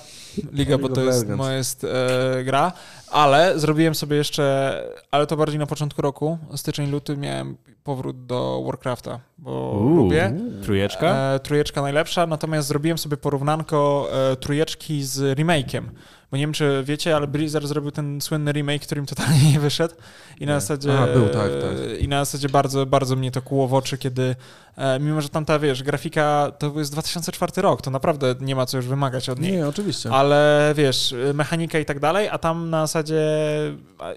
liga, 0.51 0.77
bo 0.77 0.89
to 0.89 1.01
jest, 1.01 1.29
moja 1.29 1.57
jest 1.57 1.83
e, 1.83 2.43
gra, 2.43 2.71
ale 3.11 3.59
zrobiłem 3.59 3.95
sobie 3.95 4.17
jeszcze, 4.17 4.83
ale 5.11 5.27
to 5.27 5.37
bardziej 5.37 5.59
na 5.59 5.65
początku 5.65 6.01
roku, 6.01 6.37
styczeń, 6.55 6.91
luty 6.91 7.17
miałem 7.17 7.57
powrót 7.83 8.25
do 8.25 8.63
Warcrafta, 8.65 9.19
bo 9.37 9.51
Uu, 9.81 9.95
lubię. 9.95 10.33
Trójeczka? 10.63 11.33
E, 11.35 11.39
trójeczka 11.39 11.81
najlepsza, 11.81 12.27
natomiast 12.27 12.67
zrobiłem 12.67 12.97
sobie 12.97 13.17
porównanko 13.17 14.09
e, 14.31 14.35
trójeczki 14.35 15.03
z 15.03 15.39
remake'iem. 15.39 15.83
Bo 16.31 16.37
nie 16.37 16.43
wiem, 16.43 16.53
czy 16.53 16.83
wiecie, 16.85 17.15
ale 17.15 17.27
Blizzard 17.27 17.65
zrobił 17.65 17.91
ten 17.91 18.21
słynny 18.21 18.51
remake, 18.51 18.81
którym 18.81 19.05
totalnie 19.05 19.51
nie 19.51 19.59
wyszedł. 19.59 19.95
I 20.39 20.45
na 20.45 20.59
zasadzie. 20.59 20.99
A, 20.99 21.07
był, 21.07 21.29
tak, 21.29 21.51
tak. 21.61 22.01
I 22.01 22.07
na 22.07 22.25
zasadzie 22.25 22.49
bardzo, 22.49 22.85
bardzo 22.85 23.15
mnie 23.15 23.31
to 23.31 23.41
kłuło 23.41 23.67
w 23.67 23.73
oczy, 23.73 23.97
kiedy. 23.97 24.35
E, 24.75 24.99
mimo, 24.99 25.21
że 25.21 25.29
tam 25.29 25.45
ta, 25.45 25.59
wiesz, 25.59 25.83
grafika 25.83 26.51
to 26.59 26.73
jest 26.79 26.91
2004 26.91 27.61
rok, 27.61 27.81
to 27.81 27.91
naprawdę 27.91 28.35
nie 28.41 28.55
ma 28.55 28.65
co 28.65 28.77
już 28.77 28.87
wymagać 28.87 29.29
od 29.29 29.39
niej. 29.39 29.51
Nie, 29.51 29.67
oczywiście. 29.67 30.11
Ale 30.11 30.73
wiesz, 30.75 31.15
mechanika 31.33 31.79
i 31.79 31.85
tak 31.85 31.99
dalej, 31.99 32.29
a 32.29 32.37
tam 32.37 32.69
na 32.69 32.87
zasadzie 32.87 33.21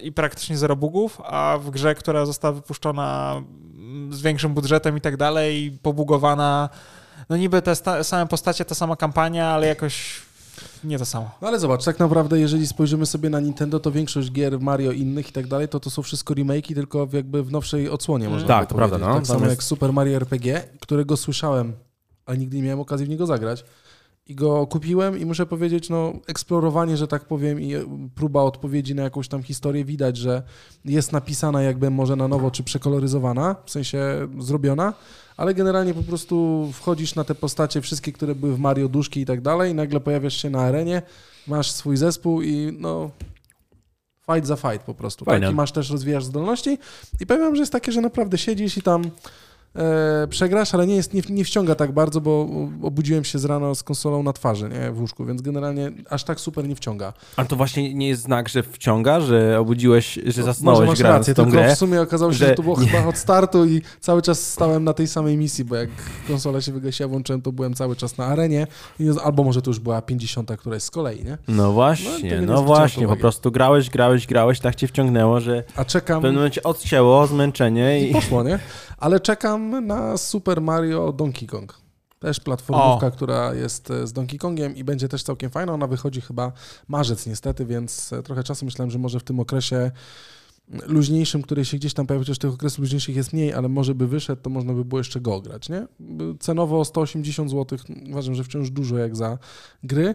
i 0.00 0.12
praktycznie 0.12 0.58
zero 0.58 0.76
bugów, 0.76 1.20
a 1.24 1.58
w 1.60 1.70
grze, 1.70 1.94
która 1.94 2.26
została 2.26 2.52
wypuszczona 2.52 3.36
z 4.10 4.22
większym 4.22 4.54
budżetem 4.54 4.96
i 4.96 5.00
tak 5.00 5.16
dalej, 5.16 5.78
pobugowana. 5.82 6.68
No 7.28 7.36
niby 7.36 7.62
te 7.62 8.04
same 8.04 8.26
postacie, 8.26 8.64
ta 8.64 8.74
sama 8.74 8.96
kampania, 8.96 9.48
ale 9.48 9.66
jakoś 9.66 10.22
nie 10.84 10.98
to 10.98 11.04
samo. 11.04 11.30
No 11.42 11.48
ale 11.48 11.58
zobacz, 11.58 11.84
tak 11.84 11.98
naprawdę 11.98 12.40
jeżeli 12.40 12.66
spojrzymy 12.66 13.06
sobie 13.06 13.30
na 13.30 13.40
Nintendo, 13.40 13.80
to 13.80 13.90
większość 13.90 14.32
gier 14.32 14.60
Mario 14.60 14.92
innych 14.92 15.28
i 15.28 15.32
tak 15.32 15.46
dalej, 15.46 15.68
to 15.68 15.80
to 15.80 15.90
są 15.90 16.02
wszystko 16.02 16.34
remake'i, 16.34 16.74
tylko 16.74 17.06
w 17.06 17.12
jakby 17.12 17.42
w 17.42 17.52
nowszej 17.52 17.88
odsłonie 17.88 18.28
można 18.28 18.48
Tak, 18.48 18.68
to 18.68 18.74
prawda. 18.74 18.98
No. 18.98 19.14
Tak 19.14 19.26
samo 19.26 19.40
jest... 19.40 19.50
jak 19.50 19.62
Super 19.62 19.92
Mario 19.92 20.16
RPG, 20.16 20.62
którego 20.80 21.16
słyszałem, 21.16 21.72
ale 22.26 22.38
nigdy 22.38 22.56
nie 22.56 22.62
miałem 22.62 22.80
okazji 22.80 23.06
w 23.06 23.08
niego 23.08 23.26
zagrać. 23.26 23.64
I 24.26 24.34
go 24.34 24.66
kupiłem 24.66 25.18
i 25.18 25.24
muszę 25.26 25.46
powiedzieć, 25.46 25.88
no 25.88 26.12
eksplorowanie, 26.26 26.96
że 26.96 27.08
tak 27.08 27.24
powiem 27.24 27.60
i 27.60 27.74
próba 28.14 28.42
odpowiedzi 28.42 28.94
na 28.94 29.02
jakąś 29.02 29.28
tam 29.28 29.42
historię 29.42 29.84
widać, 29.84 30.16
że 30.16 30.42
jest 30.84 31.12
napisana 31.12 31.62
jakby 31.62 31.90
może 31.90 32.16
na 32.16 32.28
nowo, 32.28 32.50
czy 32.50 32.62
przekoloryzowana, 32.62 33.56
w 33.64 33.70
sensie 33.70 34.28
zrobiona, 34.38 34.94
ale 35.36 35.54
generalnie 35.54 35.94
po 35.94 36.02
prostu 36.02 36.68
wchodzisz 36.72 37.14
na 37.14 37.24
te 37.24 37.34
postacie, 37.34 37.80
wszystkie, 37.80 38.12
które 38.12 38.34
były 38.34 38.54
w 38.54 38.58
Mario, 38.58 38.88
duszki 38.88 39.20
i 39.20 39.26
tak 39.26 39.40
dalej, 39.40 39.72
i 39.72 39.74
nagle 39.74 40.00
pojawiasz 40.00 40.36
się 40.42 40.50
na 40.50 40.60
arenie, 40.60 41.02
masz 41.46 41.70
swój 41.70 41.96
zespół 41.96 42.42
i 42.42 42.76
no 42.78 43.10
fight 44.32 44.46
za 44.46 44.56
fight 44.56 44.82
po 44.86 44.94
prostu. 44.94 45.24
Tak? 45.24 45.50
I 45.50 45.54
masz 45.54 45.72
też, 45.72 45.90
rozwijasz 45.90 46.24
zdolności 46.24 46.78
i 47.20 47.26
powiem, 47.26 47.56
że 47.56 47.62
jest 47.62 47.72
takie, 47.72 47.92
że 47.92 48.00
naprawdę 48.00 48.38
siedzisz 48.38 48.76
i 48.76 48.82
tam 48.82 49.10
e, 49.76 50.26
przegrasz, 50.30 50.74
ale 50.74 50.86
nie, 50.86 50.96
jest, 50.96 51.14
nie, 51.14 51.22
nie 51.30 51.44
wciąga 51.44 51.74
tak 51.74 51.92
bardzo, 51.92 52.20
bo 52.20 52.48
obudziłem 52.82 53.24
się 53.24 53.38
z 53.38 53.44
rana 53.44 53.74
z 53.74 53.82
konsolą 53.82 54.22
na 54.22 54.32
twarzy, 54.32 54.68
nie, 54.68 54.92
w 54.92 55.00
łóżku, 55.00 55.24
więc 55.24 55.42
generalnie 55.42 55.92
aż 56.10 56.24
tak 56.24 56.40
super 56.40 56.68
nie 56.68 56.76
wciąga. 56.76 57.12
Ale 57.36 57.46
to 57.46 57.56
właśnie 57.56 57.94
nie 57.94 58.08
jest 58.08 58.22
znak, 58.22 58.48
że 58.48 58.62
wciąga, 58.62 59.20
że 59.20 59.60
obudziłeś, 59.60 60.18
że 60.26 60.42
zasnąłeś 60.42 60.88
Może 60.88 61.04
masz 61.04 61.12
rację, 61.12 61.34
tą 61.34 61.50
grę, 61.50 61.74
w 61.74 61.78
sumie 61.78 62.00
okazało 62.00 62.32
się, 62.32 62.38
że, 62.38 62.46
że 62.46 62.54
to 62.54 62.62
było 62.62 62.80
nie. 62.80 62.88
chyba 62.88 63.06
od 63.08 63.16
startu 63.16 63.64
i 63.64 63.82
cały 64.00 64.22
czas 64.22 64.50
stałem 64.50 64.84
na 64.84 64.92
tej 64.92 65.08
samej 65.08 65.36
misji, 65.36 65.64
bo 65.64 65.76
jak 65.76 65.90
konsola 66.28 66.60
się 66.60 66.72
wygasiła, 66.72 67.08
włączyłem, 67.08 67.42
to 67.42 67.52
byłem 67.52 67.74
cały 67.74 67.96
czas 67.96 68.18
na 68.18 68.26
arenie, 68.26 68.66
albo 69.24 69.44
może 69.44 69.62
to 69.62 69.70
już 69.70 69.78
była 69.78 70.02
50, 70.02 70.50
która 70.58 70.74
jest 70.74 70.86
z 70.86 70.90
kolei, 70.90 71.24
nie? 71.24 71.38
No 71.48 71.72
właśnie, 71.72 72.40
no, 72.40 72.52
no 72.54 72.62
właśnie, 72.62 73.08
po 73.08 73.16
prostu 73.16 73.50
grałeś, 73.50 73.90
grałeś, 73.90 74.26
grałeś, 74.26 74.60
tak 74.60 74.74
cię 74.74 74.88
wciągnęło, 74.88 75.40
że 75.40 75.64
A 75.76 75.84
czekam... 75.84 76.18
w 76.18 76.22
pewnym 76.22 76.34
momencie 76.34 76.62
odcięło 76.62 77.26
zmęczenie 77.26 78.00
i... 78.00 78.10
I 78.10 78.12
poszło, 78.12 78.42
nie? 78.42 78.58
Ale 79.00 79.20
czekam 79.20 79.86
na 79.86 80.16
Super 80.16 80.60
Mario 80.60 81.12
Donkey 81.12 81.48
Kong. 81.48 81.78
Też 82.18 82.40
platformówka, 82.40 83.06
o. 83.06 83.10
która 83.10 83.54
jest 83.54 83.90
e, 83.90 84.06
z 84.06 84.12
Donkey 84.12 84.38
Kongiem 84.38 84.76
i 84.76 84.84
będzie 84.84 85.08
też 85.08 85.22
całkiem 85.22 85.50
fajna. 85.50 85.72
Ona 85.72 85.86
wychodzi 85.86 86.20
chyba 86.20 86.52
marzec 86.88 87.26
niestety, 87.26 87.66
więc 87.66 88.12
e, 88.12 88.22
trochę 88.22 88.44
czasu 88.44 88.64
myślałem, 88.64 88.90
że 88.90 88.98
może 88.98 89.20
w 89.20 89.24
tym 89.24 89.40
okresie 89.40 89.90
luźniejszym, 90.86 91.42
który 91.42 91.64
się 91.64 91.76
gdzieś 91.76 91.94
tam 91.94 92.06
pojawia, 92.06 92.24
chociaż 92.24 92.38
tych 92.38 92.52
okresów 92.52 92.78
luźniejszych 92.78 93.16
jest 93.16 93.32
mniej, 93.32 93.54
ale 93.54 93.68
może 93.68 93.94
by 93.94 94.08
wyszedł, 94.08 94.42
to 94.42 94.50
można 94.50 94.72
by 94.72 94.84
było 94.84 95.00
jeszcze 95.00 95.20
go 95.20 95.40
grać, 95.40 95.68
nie? 95.68 95.86
Cenowo 96.40 96.84
180 96.84 97.50
zł, 97.50 97.78
uważam, 98.10 98.34
że 98.34 98.44
wciąż 98.44 98.70
dużo 98.70 98.98
jak 98.98 99.16
za 99.16 99.38
gry 99.82 100.14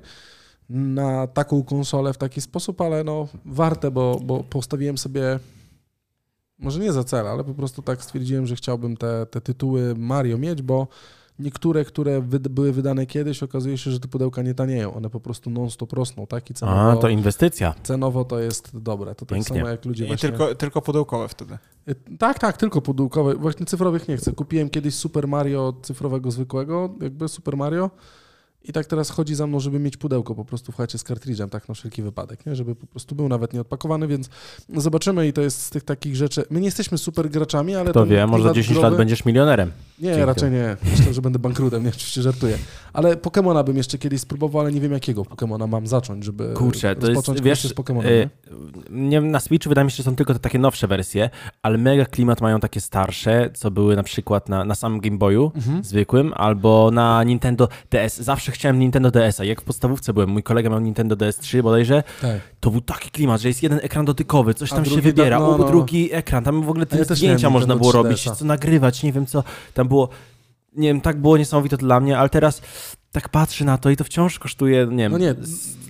na 0.70 1.28
taką 1.28 1.64
konsolę 1.64 2.14
w 2.14 2.18
taki 2.18 2.42
sposób, 2.42 2.82
ale 2.82 3.04
no 3.04 3.28
warte, 3.46 3.92
bo, 3.92 4.20
bo 4.24 4.44
postawiłem 4.44 4.98
sobie 4.98 5.40
może 6.60 6.80
nie 6.80 6.94
za 6.94 7.04
cel, 7.04 7.28
ale 7.28 7.44
po 7.44 7.54
prostu 7.54 7.82
tak 7.82 8.04
stwierdziłem, 8.04 8.46
że 8.46 8.56
chciałbym 8.56 8.98
te, 8.98 9.26
te 9.26 9.42
tytuły 9.42 9.96
Mario 9.98 10.38
mieć, 10.38 10.62
bo 10.62 10.88
niektóre, 11.40 11.86
które 11.86 12.22
były 12.22 12.72
wydane 12.72 13.06
kiedyś, 13.06 13.44
okazuje 13.44 13.78
się, 13.78 13.92
że 13.92 14.00
te 14.00 14.08
pudełka 14.08 14.42
nie 14.42 14.54
tanieją. 14.54 14.94
One 14.94 15.10
po 15.10 15.20
prostu 15.20 15.50
non-stop 15.50 15.94
rosną, 15.94 16.28
tak? 16.28 16.50
I 16.50 16.54
cenowo, 16.54 16.92
A, 16.92 16.96
to 16.96 17.10
inwestycja. 17.10 17.76
Cenowo 17.84 18.26
to 18.26 18.40
jest 18.40 18.80
dobre. 18.80 19.16
To 19.16 19.26
tak 19.26 19.36
Pięknie. 19.36 19.58
samo 19.58 19.70
jak 19.70 19.86
ludzie 19.86 20.04
I 20.04 20.08
właśnie... 20.08 20.30
tylko, 20.30 20.56
tylko 20.56 20.82
pudełkowe 20.82 21.28
wtedy. 21.28 21.58
Y, 21.90 21.96
tak, 22.18 22.40
tak, 22.40 22.58
tylko 22.58 22.82
pudełkowe. 22.82 23.36
Właśnie 23.36 23.66
cyfrowych 23.66 24.08
nie 24.08 24.18
chcę. 24.18 24.32
Kupiłem 24.32 24.70
kiedyś 24.70 24.96
Super 24.96 25.28
Mario 25.28 25.74
cyfrowego 25.82 26.32
zwykłego, 26.32 26.90
jakby 27.02 27.28
Super 27.28 27.58
Mario 27.58 27.90
i 28.68 28.74
tak 28.74 28.86
teraz 28.86 29.10
chodzi 29.10 29.36
za 29.36 29.48
mną, 29.48 29.60
żeby 29.60 29.80
mieć 29.80 29.98
pudełko 29.98 30.36
po 30.36 30.46
prostu 30.46 30.72
w 30.72 30.76
chacie 30.76 30.98
z 30.98 31.04
kartridżem, 31.04 31.50
tak 31.50 31.70
na 31.70 31.76
wszelki 31.76 32.02
wypadek, 32.02 32.46
nie? 32.46 32.56
żeby 32.56 32.76
po 32.76 32.88
prostu 32.88 33.16
był 33.16 33.30
nawet 33.30 33.54
nieodpakowany, 33.54 34.08
więc 34.08 34.30
zobaczymy 34.76 35.28
i 35.28 35.34
to 35.34 35.42
jest 35.42 35.62
z 35.62 35.70
tych 35.70 35.84
takich 35.84 36.16
rzeczy. 36.16 36.44
My 36.50 36.60
nie 36.60 36.66
jesteśmy 36.66 36.98
super 36.98 37.30
graczami, 37.30 37.76
ale... 37.76 37.90
Kto 37.90 38.06
wie, 38.06 38.28
może 38.28 38.44
za 38.44 38.54
10 38.54 38.80
lat 38.80 38.98
będziesz 38.98 39.26
milionerem. 39.26 39.72
Nie, 40.00 40.10
Dzięki. 40.10 40.26
raczej 40.26 40.52
nie. 40.52 40.78
Myślę, 40.92 41.14
że 41.14 41.22
będę 41.22 41.40
bankrutem, 41.40 41.84
nie, 41.84 41.90
oczywiście 41.90 42.22
żartuję. 42.22 42.58
Ale 42.94 43.18
Pokemona 43.18 43.64
bym 43.64 43.78
jeszcze 43.78 43.98
kiedyś 43.98 44.22
spróbował, 44.22 44.62
ale 44.62 44.72
nie 44.72 44.82
wiem 44.82 44.92
jakiego 44.92 45.26
Pokemona 45.26 45.68
mam 45.68 45.88
zacząć, 45.88 46.24
żeby 46.24 46.54
Kurczę, 46.54 46.96
to 46.96 47.12
jest, 47.12 47.42
wiesz, 47.42 47.64
z 47.64 47.74
Pokemonem. 47.74 48.12
Yy, 48.12 48.30
nie? 48.90 49.22
na 49.22 49.40
Switchu 49.40 49.70
wydaje 49.70 49.86
mi 49.86 49.92
się, 49.92 49.98
że 49.98 50.04
są 50.04 50.16
tylko 50.16 50.34
te 50.34 50.40
takie 50.40 50.60
nowsze 50.60 50.88
wersje, 50.88 51.30
ale 51.62 51.78
mega 51.78 52.06
klimat 52.06 52.42
mają 52.42 52.60
takie 52.60 52.82
starsze, 52.82 53.50
co 53.54 53.72
były 53.72 53.96
na 53.96 54.04
przykład 54.04 54.50
na, 54.50 54.66
na 54.66 54.76
samym 54.76 55.00
Game 55.00 55.18
Boyu 55.18 55.52
mhm. 55.56 55.84
zwykłym, 55.84 56.34
albo 56.36 56.92
na 56.92 57.24
Nintendo 57.24 57.68
DS. 57.92 58.18
Zawsze 58.22 58.52
chciałem 58.56 58.80
Nintendo 58.80 59.12
DS-a. 59.12 59.44
Jak 59.44 59.62
w 59.62 59.64
podstawówce 59.64 60.14
byłem, 60.14 60.30
mój 60.30 60.44
kolega 60.44 60.70
miał 60.70 60.80
Nintendo 60.80 61.16
DS3 61.16 61.62
bodajże, 61.62 62.04
tak. 62.22 62.42
to 62.60 62.72
był 62.72 62.82
taki 62.82 63.10
klimat, 63.12 63.42
że 63.42 63.48
jest 63.48 63.64
jeden 63.64 63.80
ekran 63.84 64.06
dotykowy, 64.06 64.54
coś 64.54 64.70
tam 64.70 64.86
się 64.86 65.02
wybiera, 65.02 65.40
no, 65.40 65.58
no. 65.58 65.68
drugi 65.68 66.14
ekran, 66.14 66.44
tam 66.44 66.62
w 66.62 66.70
ogóle 66.70 66.86
te 66.86 66.98
ja 66.98 67.04
zdjęcia 67.04 67.50
można 67.50 67.76
było 67.76 67.92
robić, 67.92 68.24
co 68.24 68.46
nagrywać, 68.46 69.04
nie 69.04 69.12
wiem 69.12 69.26
co, 69.26 69.44
tam 69.74 69.88
było, 69.88 70.10
nie 70.74 70.88
wiem, 70.88 71.02
tak 71.02 71.22
było 71.22 71.38
niesamowite 71.38 71.78
dla 71.78 72.00
mnie, 72.00 72.18
ale 72.18 72.30
teraz 72.30 72.62
tak 73.12 73.30
patrzę 73.30 73.66
na 73.66 73.78
to 73.78 73.90
i 73.90 73.96
to 73.96 74.04
wciąż 74.04 74.40
kosztuje, 74.40 74.88
nie 74.92 75.04
wiem, 75.04 75.12
no 75.12 75.18
nie. 75.18 75.36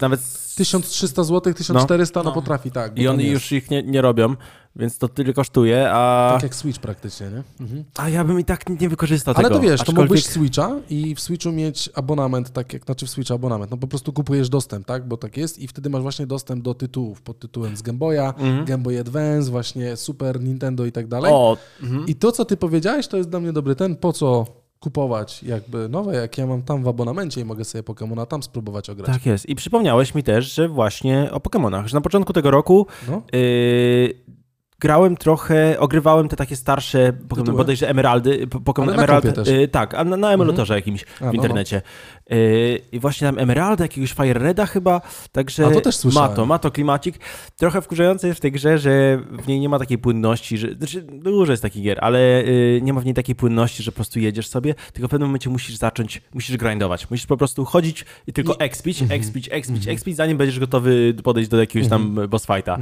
nawet 0.01 0.21
1300 0.55 1.23
zł, 1.23 1.53
1400 1.53 2.19
no, 2.19 2.29
no 2.29 2.31
potrafi, 2.31 2.71
tak. 2.71 2.99
I 2.99 3.07
oni 3.07 3.27
już 3.27 3.51
ich 3.51 3.71
nie, 3.71 3.83
nie 3.83 4.01
robią, 4.01 4.35
więc 4.75 4.97
to 4.97 5.07
tyle 5.07 5.33
kosztuje, 5.33 5.89
a... 5.91 6.31
Tak 6.33 6.43
jak 6.43 6.55
Switch 6.55 6.79
praktycznie, 6.79 7.27
nie? 7.27 7.43
Mhm. 7.59 7.83
A 7.97 8.09
ja 8.09 8.23
bym 8.23 8.39
i 8.39 8.43
tak 8.43 8.69
nie 8.81 8.89
wykorzystał 8.89 9.33
Ale 9.37 9.43
tego. 9.43 9.55
Ale 9.55 9.65
to 9.65 9.71
wiesz, 9.71 9.81
Aczkolwiek... 9.81 9.95
to 9.95 10.01
mógłbyś 10.01 10.25
Switcha 10.25 10.75
i 10.89 11.15
w 11.15 11.19
Switchu 11.19 11.51
mieć 11.51 11.89
abonament, 11.95 12.53
tak 12.53 12.73
jak, 12.73 12.85
znaczy 12.85 13.05
w 13.05 13.09
Switcha 13.09 13.35
abonament, 13.35 13.71
no 13.71 13.77
po 13.77 13.87
prostu 13.87 14.13
kupujesz 14.13 14.49
dostęp, 14.49 14.85
tak? 14.85 15.07
Bo 15.07 15.17
tak 15.17 15.37
jest 15.37 15.59
i 15.59 15.67
wtedy 15.67 15.89
masz 15.89 16.01
właśnie 16.01 16.27
dostęp 16.27 16.63
do 16.63 16.73
tytułów 16.73 17.21
pod 17.21 17.39
tytułem 17.39 17.77
z 17.77 17.81
Game 17.81 17.97
Boya, 17.97 18.33
mhm. 18.37 18.65
Game 18.65 18.83
Boy 18.83 18.99
Advance, 18.99 19.51
właśnie 19.51 19.97
Super 19.97 20.41
Nintendo 20.41 20.85
i 20.85 20.91
tak 20.91 21.07
dalej. 21.07 21.31
O, 21.33 21.57
mhm. 21.83 22.07
I 22.07 22.15
to, 22.15 22.31
co 22.31 22.45
ty 22.45 22.57
powiedziałeś, 22.57 23.07
to 23.07 23.17
jest 23.17 23.29
dla 23.29 23.39
mnie 23.39 23.53
dobry 23.53 23.75
ten, 23.75 23.95
po 23.95 24.13
co 24.13 24.45
kupować 24.79 25.43
jakby 25.43 25.89
nowe, 25.89 26.15
jak 26.15 26.37
ja 26.37 26.47
mam 26.47 26.61
tam 26.61 26.83
w 26.83 26.87
abonamencie 26.87 27.41
i 27.41 27.45
mogę 27.45 27.65
sobie 27.65 27.83
Pokemona 27.83 28.25
tam 28.25 28.43
spróbować 28.43 28.89
ograć. 28.89 29.07
Tak 29.07 29.25
jest. 29.25 29.49
I 29.49 29.55
przypomniałeś 29.55 30.15
mi 30.15 30.23
też, 30.23 30.53
że 30.53 30.69
właśnie 30.69 31.31
o 31.31 31.39
Pokemonach, 31.39 31.87
że 31.87 31.97
na 31.97 32.01
początku 32.01 32.33
tego 32.33 32.51
roku 32.51 32.87
no. 33.07 33.21
yy, 33.33 34.34
grałem 34.79 35.17
trochę, 35.17 35.79
ogrywałem 35.79 36.27
te 36.29 36.35
takie 36.35 36.55
starsze 36.55 37.13
Pokémon, 37.29 37.55
bodajże 37.55 37.89
Emeraldy, 37.89 38.47
Pokémon 38.47 38.93
Emerald, 38.93 39.47
y, 39.47 39.67
tak, 39.67 39.93
a 39.93 40.03
na, 40.03 40.17
na 40.17 40.33
emulatorze 40.33 40.73
mhm. 40.73 40.77
jakimś 40.77 41.03
a, 41.03 41.17
w 41.17 41.21
no, 41.21 41.31
internecie. 41.31 41.81
No. 42.29 42.35
Y, 42.37 42.81
I 42.91 42.99
właśnie 42.99 43.27
tam 43.27 43.39
Emeralda, 43.39 43.83
jakiegoś 43.83 44.13
Fire 44.13 44.39
Reda 44.39 44.65
chyba, 44.65 45.01
także 45.31 45.65
a 45.65 45.71
to 45.71 45.81
też 45.81 46.05
ma 46.05 46.29
to, 46.29 46.45
ma 46.45 46.59
to 46.59 46.71
klimacik. 46.71 47.19
Trochę 47.55 47.81
wkurzające 47.81 48.27
jest 48.27 48.39
w 48.39 48.41
tej 48.41 48.51
grze, 48.51 48.77
że 48.77 49.19
w 49.31 49.47
niej 49.47 49.59
nie 49.59 49.69
ma 49.69 49.79
takiej 49.79 49.97
płynności, 49.97 50.57
że, 50.57 50.73
znaczy 50.73 51.01
dużo 51.01 51.53
jest 51.53 51.63
takich 51.63 51.83
gier, 51.83 51.97
ale 52.01 52.43
y, 52.43 52.79
nie 52.83 52.93
ma 52.93 53.01
w 53.01 53.05
niej 53.05 53.13
takiej 53.13 53.35
płynności, 53.35 53.83
że 53.83 53.91
po 53.91 53.95
prostu 53.95 54.19
jedziesz 54.19 54.47
sobie, 54.47 54.75
tylko 54.93 55.07
w 55.07 55.11
pewnym 55.11 55.29
momencie 55.29 55.49
musisz 55.49 55.75
zacząć, 55.75 56.21
musisz 56.33 56.57
grindować, 56.57 57.09
musisz 57.09 57.25
po 57.25 57.37
prostu 57.37 57.65
chodzić 57.65 58.05
i 58.27 58.33
tylko 58.33 58.59
expić, 58.59 59.03
expić, 59.09 59.49
expić, 59.51 59.87
expić, 59.87 60.15
zanim 60.15 60.37
będziesz 60.37 60.59
gotowy 60.59 61.13
podejść 61.23 61.49
do 61.49 61.57
jakiegoś 61.57 61.89
tam 61.89 62.01
mhm. 62.01 62.29
boss 62.29 62.45
fighta. 62.45 62.77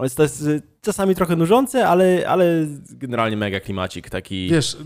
Więc 0.00 0.14
to 0.14 0.22
jest 0.22 0.42
y, 0.42 0.62
czasami 0.80 1.14
trochę 1.14 1.36
nużące, 1.36 1.88
ale, 1.88 2.28
ale 2.28 2.66
generalnie 2.90 3.36
mega 3.36 3.60
klimacik, 3.60 4.10
taki 4.10 4.48
Wiesz, 4.48 4.76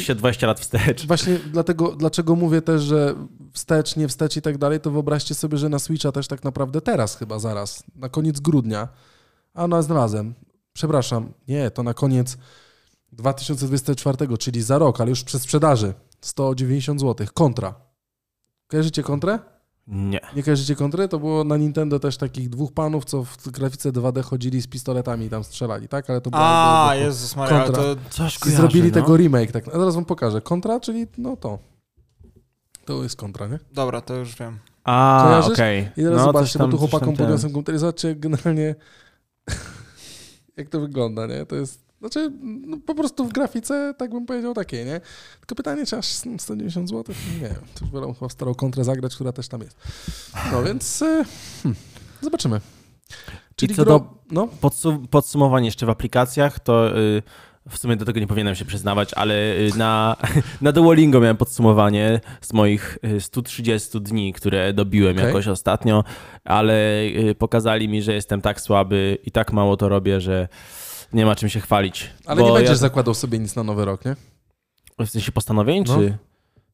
się 0.00 0.14
20 0.14 0.46
lat 0.46 0.60
wstecz. 0.60 1.06
Właśnie 1.06 1.38
dlatego, 1.52 1.92
dlaczego 1.92 2.36
mówię 2.36 2.62
też, 2.62 2.82
że 2.82 3.14
wstecz, 3.52 3.96
nie 3.96 4.08
wstecz 4.08 4.36
i 4.36 4.42
tak 4.42 4.58
dalej, 4.58 4.80
to 4.80 4.90
wyobraźcie 4.90 5.34
sobie, 5.34 5.58
że 5.58 5.68
na 5.68 5.78
Switcha 5.78 6.12
też 6.12 6.28
tak 6.28 6.44
naprawdę 6.44 6.80
teraz 6.80 7.16
chyba 7.16 7.38
zaraz, 7.38 7.84
na 7.96 8.08
koniec 8.08 8.40
grudnia, 8.40 8.88
a 9.54 9.68
na 9.68 9.82
razem, 9.88 10.34
przepraszam, 10.72 11.32
nie, 11.48 11.70
to 11.70 11.82
na 11.82 11.94
koniec 11.94 12.36
2024, 13.12 14.38
czyli 14.38 14.62
za 14.62 14.78
rok, 14.78 15.00
ale 15.00 15.10
już 15.10 15.24
przez 15.24 15.42
sprzedaży, 15.42 15.94
190 16.20 17.00
zł, 17.00 17.26
kontra. 17.34 17.74
Kojarzycie 18.66 19.02
kontrę? 19.02 19.38
Nie. 19.86 20.20
Nie 20.36 20.42
kojarzycie 20.42 20.76
kontry? 20.76 21.08
To 21.08 21.18
było 21.18 21.44
na 21.44 21.56
Nintendo 21.56 21.98
też 21.98 22.16
takich 22.16 22.48
dwóch 22.48 22.72
panów, 22.72 23.04
co 23.04 23.24
w 23.24 23.48
grafice 23.50 23.92
2D 23.92 24.22
chodzili 24.22 24.62
z 24.62 24.66
pistoletami 24.66 25.26
i 25.26 25.30
tam 25.30 25.44
strzelali, 25.44 25.88
tak? 25.88 26.10
Ale 26.10 26.20
to 26.20 26.30
było... 26.30 26.42
A, 26.44 26.90
było, 26.92 27.04
Jezus 27.04 27.36
Maria, 27.36 27.64
kontra. 27.64 27.82
to 27.82 27.96
coś 28.10 28.38
kojarzy, 28.38 28.60
Zrobili 28.60 28.88
no? 28.88 28.94
tego 28.94 29.16
remake, 29.16 29.52
tak. 29.52 29.68
A 29.68 29.70
zaraz 29.70 29.94
wam 29.94 30.04
pokażę. 30.04 30.40
Kontra, 30.40 30.80
czyli 30.80 31.06
no 31.18 31.36
to. 31.36 31.58
To 32.84 33.02
jest 33.02 33.16
kontra, 33.16 33.46
nie? 33.46 33.58
Dobra, 33.72 34.00
to 34.00 34.14
już 34.14 34.36
wiem. 34.36 34.58
A, 34.84 35.40
okej. 35.44 35.80
Okay. 35.80 35.92
I 35.96 36.02
teraz 36.04 36.18
no, 36.18 36.24
zobaczcie, 36.24 36.58
tam, 36.58 36.70
bo 36.70 36.76
tu 36.76 36.78
chłopakom 36.78 37.16
podniosłem 37.16 37.52
komputer 37.52 37.78
zobaczcie 37.78 38.14
generalnie 38.14 38.74
jak 40.56 40.68
to 40.68 40.80
wygląda, 40.80 41.26
nie? 41.26 41.46
To 41.46 41.56
jest 41.56 41.81
znaczy, 42.02 42.32
no, 42.40 42.76
po 42.86 42.94
prostu 42.94 43.24
w 43.24 43.32
grafice, 43.32 43.94
tak 43.98 44.10
bym 44.10 44.26
powiedział, 44.26 44.54
takie, 44.54 44.84
nie? 44.84 45.00
Tylko 45.40 45.54
pytanie, 45.54 45.86
czy 45.86 45.96
aż 45.96 46.06
190 46.38 46.88
zł? 46.88 47.14
Nie 47.34 47.48
wiem, 47.48 47.58
to 47.74 47.84
już 47.84 47.90
wolę 47.90 48.14
chyba 48.38 48.54
kontrę 48.54 48.84
zagrać, 48.84 49.14
która 49.14 49.32
też 49.32 49.48
tam 49.48 49.60
jest. 49.60 49.76
No 50.52 50.62
więc 50.62 51.02
e, 51.02 51.24
hmm, 51.62 51.80
zobaczymy. 52.20 52.60
Czyli 53.56 53.72
I 53.72 53.76
co 53.76 53.84
gro... 53.84 53.98
do 53.98 54.14
no? 54.30 54.48
podsum 54.60 55.08
podsumowań 55.08 55.64
jeszcze 55.64 55.86
w 55.86 55.90
aplikacjach, 55.90 56.60
to 56.60 56.98
y, 56.98 57.22
w 57.68 57.78
sumie 57.78 57.96
do 57.96 58.04
tego 58.04 58.20
nie 58.20 58.26
powinienem 58.26 58.54
się 58.54 58.64
przyznawać, 58.64 59.14
ale 59.14 59.34
y, 59.34 59.70
na, 59.76 60.16
na 60.60 60.72
Duolingo 60.72 61.20
miałem 61.20 61.36
podsumowanie 61.36 62.20
z 62.40 62.52
moich 62.52 62.98
130 63.18 63.98
y, 63.98 64.00
dni, 64.00 64.32
które 64.32 64.72
dobiłem 64.72 65.16
okay. 65.16 65.26
jakoś 65.26 65.48
ostatnio, 65.48 66.04
ale 66.44 67.02
pokazali 67.38 67.88
mi, 67.88 68.02
że 68.02 68.14
jestem 68.14 68.40
tak 68.40 68.60
słaby 68.60 69.18
i 69.24 69.30
tak 69.30 69.52
mało 69.52 69.76
to 69.76 69.88
robię, 69.88 70.20
że 70.20 70.48
nie 71.12 71.26
ma 71.26 71.36
czym 71.36 71.48
się 71.48 71.60
chwalić. 71.60 72.10
Ale 72.26 72.42
nie 72.42 72.52
będziesz 72.52 72.70
ja... 72.70 72.76
zakładał 72.76 73.14
sobie 73.14 73.38
nic 73.38 73.56
na 73.56 73.62
nowy 73.62 73.84
rok, 73.84 74.04
nie? 74.04 74.16
W 75.06 75.10
sensie 75.10 75.32
postanowień, 75.32 75.84
no. 75.88 75.96
czy... 75.96 76.18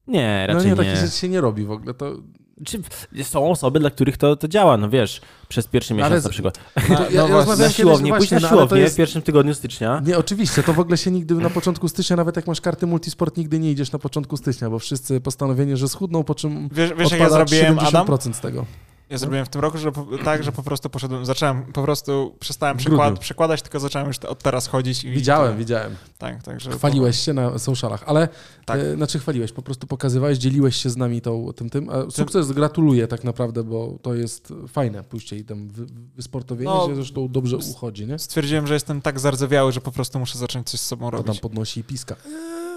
Nie, 0.07 0.47
raczej 0.47 0.57
no 0.57 0.63
nie. 0.63 0.77
No 0.77 0.83
nie, 0.83 0.89
takie 0.91 1.07
rzeczy 1.07 1.19
się 1.19 1.29
nie 1.29 1.41
robi 1.41 1.65
w 1.65 1.71
ogóle. 1.71 1.95
To... 1.95 2.17
Czy 2.65 2.83
są 3.23 3.51
osoby, 3.51 3.81
dla 3.81 3.91
których 3.91 4.17
to, 4.17 4.37
to 4.37 4.49
działa, 4.49 4.77
no 4.77 4.91
wiesz, 4.91 5.21
przez 5.49 5.67
pierwszy 5.67 5.95
miesiąc 5.95 6.13
ale, 6.13 6.21
na 6.21 6.29
przykład. 6.29 6.59
No, 6.89 7.11
ja, 7.11 7.29
ja 7.29 7.29
no 7.29 7.57
na 7.57 7.71
siłownię, 7.71 8.13
pójść 8.13 8.31
na 8.31 8.41
no, 8.41 8.49
siłownię 8.49 8.81
jest... 8.81 8.95
w 8.95 8.97
pierwszym 8.97 9.23
tygodniu 9.23 9.55
stycznia. 9.55 10.03
Nie, 10.07 10.19
oczywiście, 10.19 10.63
to 10.63 10.73
w 10.73 10.79
ogóle 10.79 10.97
się 10.97 11.11
nigdy 11.11 11.35
na 11.35 11.51
początku 11.51 11.89
stycznia, 11.89 12.17
nawet 12.17 12.37
jak 12.37 12.47
masz 12.47 12.61
karty 12.61 12.87
multisport, 12.87 13.37
nigdy 13.37 13.59
nie 13.59 13.71
idziesz 13.71 13.93
na 13.93 13.99
początku 13.99 14.37
stycznia, 14.37 14.71
bo 14.71 14.79
wszyscy 14.79 15.21
postanowienie, 15.21 15.77
że 15.77 15.89
schudną, 15.89 16.25
po 16.25 16.35
czym 16.35 16.69
wiesz, 16.73 16.93
wiesz 16.99 17.11
jak 17.11 17.21
ja 17.21 17.31
zrobiłem, 17.31 17.77
70% 17.77 17.87
Adam? 17.87 18.35
z 18.35 18.41
tego. 18.41 18.67
Ja 19.11 19.19
zrobiłem 19.19 19.47
w 19.47 19.49
tym 19.49 19.61
roku, 19.61 19.79
że 19.79 19.93
tak, 20.25 20.43
że 20.43 20.53
po 20.53 20.63
prostu 20.63 20.91
poszedłem, 20.91 21.27
zacząłem, 21.27 21.63
po 21.73 21.83
prostu 21.83 22.37
przestałem 22.41 22.77
przekład, 22.77 23.19
przekładać, 23.19 23.63
tylko 23.63 23.81
zacząłem 23.81 24.09
już 24.09 24.19
od 24.19 24.43
teraz 24.43 24.67
chodzić. 24.67 25.05
I 25.05 25.11
widziałem, 25.11 25.53
to, 25.53 25.59
widziałem. 25.59 25.97
Tak, 26.19 26.43
także. 26.43 26.71
Chwaliłeś 26.71 27.19
się 27.19 27.33
na 27.33 27.59
socialach, 27.59 28.05
ale 28.07 28.29
tak. 28.65 28.81
E, 28.81 28.95
znaczy 28.95 29.19
chwaliłeś, 29.19 29.53
po 29.53 29.63
prostu 29.63 29.87
pokazywałeś, 29.87 30.39
dzieliłeś 30.39 30.77
się 30.77 30.91
z 30.91 30.97
nami 30.97 31.21
tą, 31.21 31.53
tym, 31.53 31.71
tym. 31.71 31.91
A 31.91 32.11
sukces 32.11 32.53
gratuluję 32.53 33.07
tak 33.07 33.25
naprawdę, 33.25 33.65
bo 33.65 33.99
to 34.03 34.15
jest 34.15 34.53
fajne 34.69 35.05
pójście 35.05 35.37
i 35.37 35.45
tam 35.45 35.69
wysportowienie 36.17 36.71
no, 36.71 36.87
się 36.87 36.95
zresztą 36.95 37.29
dobrze 37.29 37.57
uchodzi, 37.57 38.07
nie? 38.07 38.19
Stwierdziłem, 38.19 38.67
że 38.67 38.75
jestem 38.75 39.03
tak 39.03 39.21
zardzewiały, 39.21 39.73
że 39.73 39.81
po 39.81 39.93
prostu 39.93 40.19
muszę 40.19 40.39
zacząć 40.39 40.71
coś 40.71 40.81
z 40.81 40.87
sobą 40.87 41.11
robić. 41.11 41.27
To 41.27 41.33
tam 41.33 41.41
podnosi 41.41 41.81
i 41.81 41.85
piska. 41.85 42.17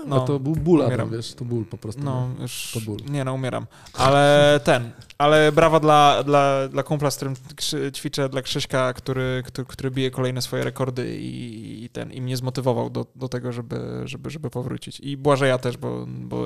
No, 0.08 0.16
no 0.16 0.26
to 0.26 0.40
był 0.40 0.56
ból, 0.56 0.82
Adam, 0.82 1.10
wiesz, 1.10 1.34
to 1.34 1.46
ból 1.46 1.66
po 1.66 1.78
prostu. 1.78 2.04
No, 2.04 2.30
już, 2.40 2.72
to 2.74 2.82
ból. 2.82 2.98
Nie 3.10 3.24
no, 3.24 3.34
umieram. 3.34 3.66
Ale 3.94 4.60
ten, 4.64 4.92
ale 5.18 5.52
brawa 5.52 5.80
dla, 5.80 6.24
dla, 6.24 6.68
dla 6.68 6.84
kumpla, 6.84 7.12
z 7.12 7.16
którym 7.16 7.36
ćwiczę, 7.94 8.30
dla 8.30 8.42
Krzyśka, 8.42 8.94
który, 8.94 9.44
który, 9.46 9.66
który 9.66 9.92
bije 9.92 10.12
kolejne 10.12 10.42
swoje 10.42 10.64
rekordy 10.64 11.18
i, 11.18 11.84
i, 11.84 11.90
ten, 11.90 12.12
i 12.12 12.22
mnie 12.22 12.38
zmotywował 12.38 12.90
do, 12.90 13.06
do 13.16 13.30
tego, 13.30 13.52
żeby, 13.52 14.02
żeby, 14.06 14.30
żeby 14.30 14.50
powrócić. 14.50 15.00
I 15.00 15.18
Błażeja 15.18 15.58
też, 15.58 15.78
bo, 15.78 16.06
bo 16.08 16.46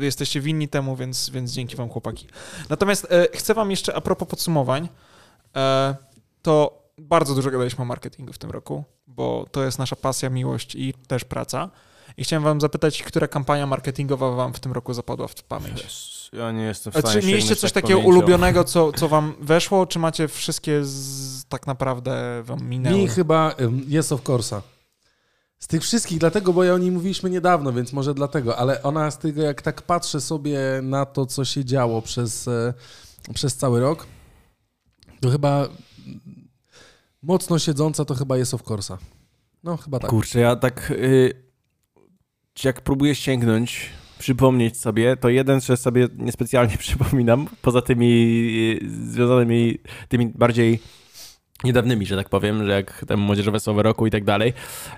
jesteście 0.00 0.40
winni 0.40 0.68
temu, 0.68 0.96
więc, 0.96 1.30
więc 1.30 1.52
dzięki 1.52 1.76
wam 1.76 1.88
chłopaki. 1.88 2.26
Natomiast 2.68 3.06
e, 3.10 3.28
chcę 3.36 3.54
wam 3.54 3.70
jeszcze, 3.70 3.94
a 3.94 4.00
propos 4.00 4.28
podsumowań, 4.28 4.88
e, 5.56 5.94
to 6.42 6.84
bardzo 6.98 7.34
dużo 7.34 7.50
gadaliśmy 7.50 7.82
o 7.82 7.84
marketingu 7.84 8.32
w 8.32 8.38
tym 8.38 8.50
roku, 8.50 8.84
bo 9.06 9.46
to 9.52 9.64
jest 9.64 9.78
nasza 9.78 9.96
pasja, 9.96 10.30
miłość 10.30 10.74
i 10.74 10.94
też 11.06 11.24
praca. 11.24 11.70
I 12.16 12.24
chciałem 12.24 12.42
wam 12.42 12.60
zapytać, 12.60 13.02
która 13.02 13.28
kampania 13.28 13.66
marketingowa 13.66 14.30
wam 14.30 14.52
w 14.52 14.60
tym 14.60 14.72
roku 14.72 14.94
zapadła 14.94 15.28
w 15.28 15.34
pamięć? 15.34 16.04
Ja 16.32 16.52
nie 16.52 16.62
jestem 16.62 16.92
w 16.92 16.98
stanie 16.98 17.20
Czy 17.20 17.26
mieliście 17.26 17.56
coś 17.56 17.72
tak 17.72 17.82
takiego 17.82 18.00
pamięcią. 18.00 18.18
ulubionego, 18.18 18.64
co, 18.64 18.92
co 18.92 19.08
wam 19.08 19.34
weszło, 19.40 19.86
czy 19.86 19.98
macie 19.98 20.28
wszystkie 20.28 20.84
z, 20.84 21.44
tak 21.44 21.66
naprawdę 21.66 22.42
wam 22.42 22.68
minęły? 22.68 22.96
Mi 22.96 23.08
chyba 23.08 23.54
jest 23.88 24.12
of 24.12 24.28
course. 24.28 24.62
Z 25.58 25.66
tych 25.66 25.82
wszystkich, 25.82 26.18
dlatego, 26.18 26.52
bo 26.52 26.64
ja 26.64 26.74
o 26.74 26.78
niej 26.78 26.90
mówiliśmy 26.90 27.30
niedawno, 27.30 27.72
więc 27.72 27.92
może 27.92 28.14
dlatego, 28.14 28.56
ale 28.56 28.82
ona 28.82 29.10
z 29.10 29.18
tego, 29.18 29.42
jak 29.42 29.62
tak 29.62 29.82
patrzę 29.82 30.20
sobie 30.20 30.58
na 30.82 31.06
to, 31.06 31.26
co 31.26 31.44
się 31.44 31.64
działo 31.64 32.02
przez, 32.02 32.48
e, 32.48 32.74
przez 33.34 33.56
cały 33.56 33.80
rok, 33.80 34.06
to 35.20 35.30
chyba 35.30 35.68
mocno 37.22 37.58
siedząca 37.58 38.04
to 38.04 38.14
chyba 38.14 38.36
jest 38.36 38.54
of 38.54 38.70
course. 38.70 38.98
No, 39.64 39.76
chyba 39.76 39.98
tak. 39.98 40.10
Kurczę, 40.10 40.40
ja 40.40 40.56
tak... 40.56 40.90
Y, 40.90 41.43
jak 42.64 42.80
próbuję 42.80 43.14
sięgnąć, 43.14 43.90
przypomnieć 44.18 44.76
sobie, 44.76 45.16
to 45.16 45.28
jeden, 45.28 45.60
że 45.60 45.76
sobie 45.76 46.08
niespecjalnie 46.18 46.78
przypominam, 46.86 47.46
poza 47.62 47.82
tymi 47.82 48.12
y, 48.82 49.10
związanymi, 49.10 49.78
tymi 50.08 50.26
bardziej 50.26 50.78
niedawnymi, 51.64 52.06
że 52.06 52.16
tak 52.16 52.28
powiem, 52.28 52.66
że 52.66 52.72
jak 52.72 53.04
tam 53.08 53.20
młodzieżowe 53.20 53.60
słowo 53.60 53.82
roku 53.82 54.06
i 54.06 54.10
tak 54.10 54.24
dalej, 54.24 54.52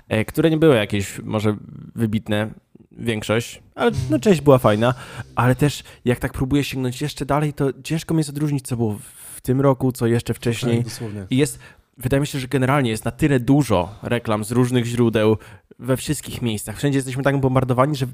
e, 0.09 0.25
które 0.25 0.49
nie 0.49 0.57
były 0.57 0.75
jakieś 0.75 1.19
może 1.19 1.57
wybitne, 1.95 2.51
większość, 2.97 3.61
ale 3.75 3.91
no, 4.09 4.19
część 4.19 4.41
była 4.41 4.57
fajna, 4.57 4.93
ale 5.35 5.55
też 5.55 5.83
jak 6.05 6.19
tak 6.19 6.33
próbuję 6.33 6.63
sięgnąć 6.63 7.01
jeszcze 7.01 7.25
dalej, 7.25 7.53
to 7.53 7.69
ciężko 7.83 8.13
mi 8.13 8.17
jest 8.17 8.29
odróżnić, 8.29 8.67
co 8.67 8.77
było 8.77 8.99
w 9.35 9.41
tym 9.41 9.61
roku, 9.61 9.91
co 9.91 10.07
jeszcze 10.07 10.33
wcześniej. 10.33 10.83
Tak, 10.83 10.91
I 11.29 11.37
jest, 11.37 11.59
wydaje 11.97 12.21
mi 12.21 12.27
się, 12.27 12.39
że 12.39 12.47
generalnie 12.47 12.89
jest 12.89 13.05
na 13.05 13.11
tyle 13.11 13.39
dużo 13.39 13.89
reklam 14.03 14.43
z 14.43 14.51
różnych 14.51 14.85
źródeł, 14.85 15.37
we 15.79 15.97
wszystkich 15.97 16.41
miejscach. 16.41 16.77
Wszędzie 16.77 16.97
jesteśmy 16.97 17.23
tak 17.23 17.39
bombardowani, 17.39 17.95
że 17.95 18.05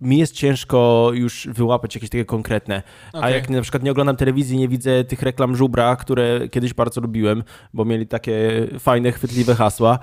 mi 0.00 0.18
jest 0.18 0.34
ciężko 0.34 1.10
już 1.14 1.48
wyłapać 1.52 1.94
jakieś 1.94 2.10
takie 2.10 2.24
konkretne. 2.24 2.82
Okay. 3.12 3.24
A 3.24 3.30
jak 3.30 3.50
na 3.50 3.62
przykład 3.62 3.82
nie 3.82 3.90
oglądam 3.90 4.16
telewizji, 4.16 4.58
nie 4.58 4.68
widzę 4.68 5.04
tych 5.04 5.22
reklam 5.22 5.56
żubra, 5.56 5.96
które 5.96 6.48
kiedyś 6.48 6.74
bardzo 6.74 7.00
lubiłem, 7.00 7.42
bo 7.74 7.84
mieli 7.84 8.06
takie 8.06 8.66
fajne, 8.78 9.12
chwytliwe 9.12 9.54
hasła, 9.54 9.98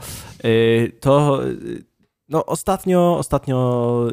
y, 0.46 0.92
to 1.00 1.46
y, 1.48 1.84
no 2.30 2.46
ostatnio, 2.46 3.18
ostatnio 3.18 4.08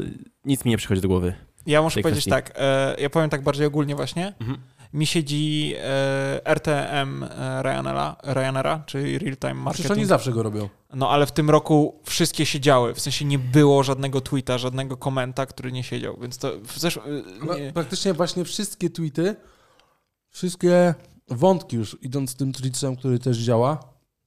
nic 0.44 0.64
mi 0.64 0.70
nie 0.70 0.76
przychodzi 0.76 1.00
do 1.00 1.08
głowy. 1.08 1.34
Ja 1.66 1.82
muszę 1.82 2.00
powiedzieć 2.00 2.24
kwestii. 2.24 2.30
tak, 2.30 2.52
e, 2.56 2.96
ja 2.98 3.10
powiem 3.10 3.30
tak 3.30 3.42
bardziej 3.42 3.66
ogólnie 3.66 3.96
właśnie. 3.96 4.34
Mhm 4.40 4.58
mi 4.94 5.06
siedzi 5.06 5.74
e, 5.78 6.40
RTM 6.44 7.22
e, 7.22 7.62
Ryanaira, 7.62 8.16
Ryanaira, 8.22 8.82
czyli 8.86 9.18
Real 9.18 9.36
Time 9.36 9.54
Marketing. 9.54 9.74
Przecież 9.74 9.90
oni 9.90 10.04
zawsze 10.04 10.32
go 10.32 10.42
robią. 10.42 10.68
No 10.94 11.10
ale 11.10 11.26
w 11.26 11.32
tym 11.32 11.50
roku 11.50 12.00
wszystkie 12.04 12.46
siedziały, 12.46 12.94
w 12.94 13.00
sensie 13.00 13.24
nie 13.24 13.38
było 13.38 13.82
żadnego 13.82 14.20
tweeta, 14.20 14.58
żadnego 14.58 14.96
komenta, 14.96 15.46
który 15.46 15.72
nie 15.72 15.82
siedział, 15.82 16.18
więc 16.20 16.38
to 16.38 16.52
w 16.64 16.78
zesz... 16.78 16.98
No, 17.46 17.58
nie... 17.58 17.72
praktycznie 17.72 18.14
właśnie 18.14 18.44
wszystkie 18.44 18.90
tweety, 18.90 19.36
wszystkie 20.30 20.94
wątki 21.28 21.76
już 21.76 21.96
idąc 22.02 22.34
tym 22.34 22.52
tweetem, 22.52 22.96
który 22.96 23.18
też 23.18 23.38
działa 23.38 23.80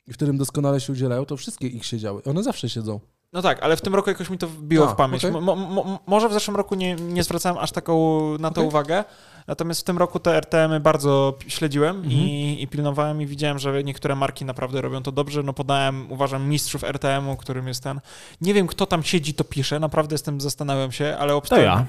i 0.08 0.14
w 0.14 0.16
którym 0.16 0.38
doskonale 0.38 0.82
się 0.82 0.94
udzielają, 0.94 1.26
to 1.26 1.38
wszystkie 1.38 1.68
ich 1.68 1.86
siedziały. 1.86 2.24
One 2.24 2.44
zawsze 2.44 2.70
siedzą. 2.70 3.00
No 3.38 3.44
tak, 3.44 3.64
ale 3.64 3.76
w 3.78 3.82
tym 3.82 3.96
roku 3.96 4.10
jakoś 4.10 4.30
mi 4.30 4.38
to 4.38 4.48
wbiło 4.48 4.90
A, 4.90 4.94
w 4.94 4.96
pamięć. 4.96 5.26
okej. 5.26 5.42
Mo, 5.42 5.56
mo, 5.56 6.00
może 6.06 6.30
w 6.30 6.34
zeszłym 6.34 6.58
roku 6.58 6.76
nie, 6.76 6.96
nie 6.96 7.24
zwracałem 7.24 7.58
aż 7.58 7.72
taką 7.72 8.22
na 8.40 8.50
to 8.52 8.62
Okej. 8.62 8.68
uwagę, 8.68 9.04
natomiast 9.48 9.82
w 9.82 9.84
tym 9.84 9.98
roku 9.98 10.20
te 10.20 10.36
RTM-y 10.38 10.80
bardzo 10.80 11.34
śledziłem 11.48 11.96
Mhm. 11.96 12.14
i, 12.14 12.58
i 12.62 12.68
pilnowałem 12.68 13.22
i 13.22 13.26
widziałem, 13.26 13.60
że 13.60 13.84
niektóre 13.84 14.16
marki 14.16 14.46
naprawdę 14.46 14.82
robią 14.82 15.04
to 15.04 15.12
dobrze. 15.12 15.44
No 15.44 15.54
podałem, 15.54 16.12
uważam, 16.12 16.50
mistrzów 16.50 16.84
RTM-u, 16.84 17.36
którym 17.38 17.68
jest 17.68 17.84
ten. 17.84 18.00
Nie 18.42 18.54
wiem, 18.54 18.68
kto 18.68 18.86
tam 18.86 19.04
siedzi, 19.04 19.34
to 19.34 19.44
pisze, 19.44 19.80
naprawdę 19.80 20.14
jestem, 20.14 20.42
zastanawiam 20.42 20.92
się, 20.92 21.16
ale 21.20 21.30
To 21.32 21.38
obstałem... 21.38 21.66
ja. 21.66 21.86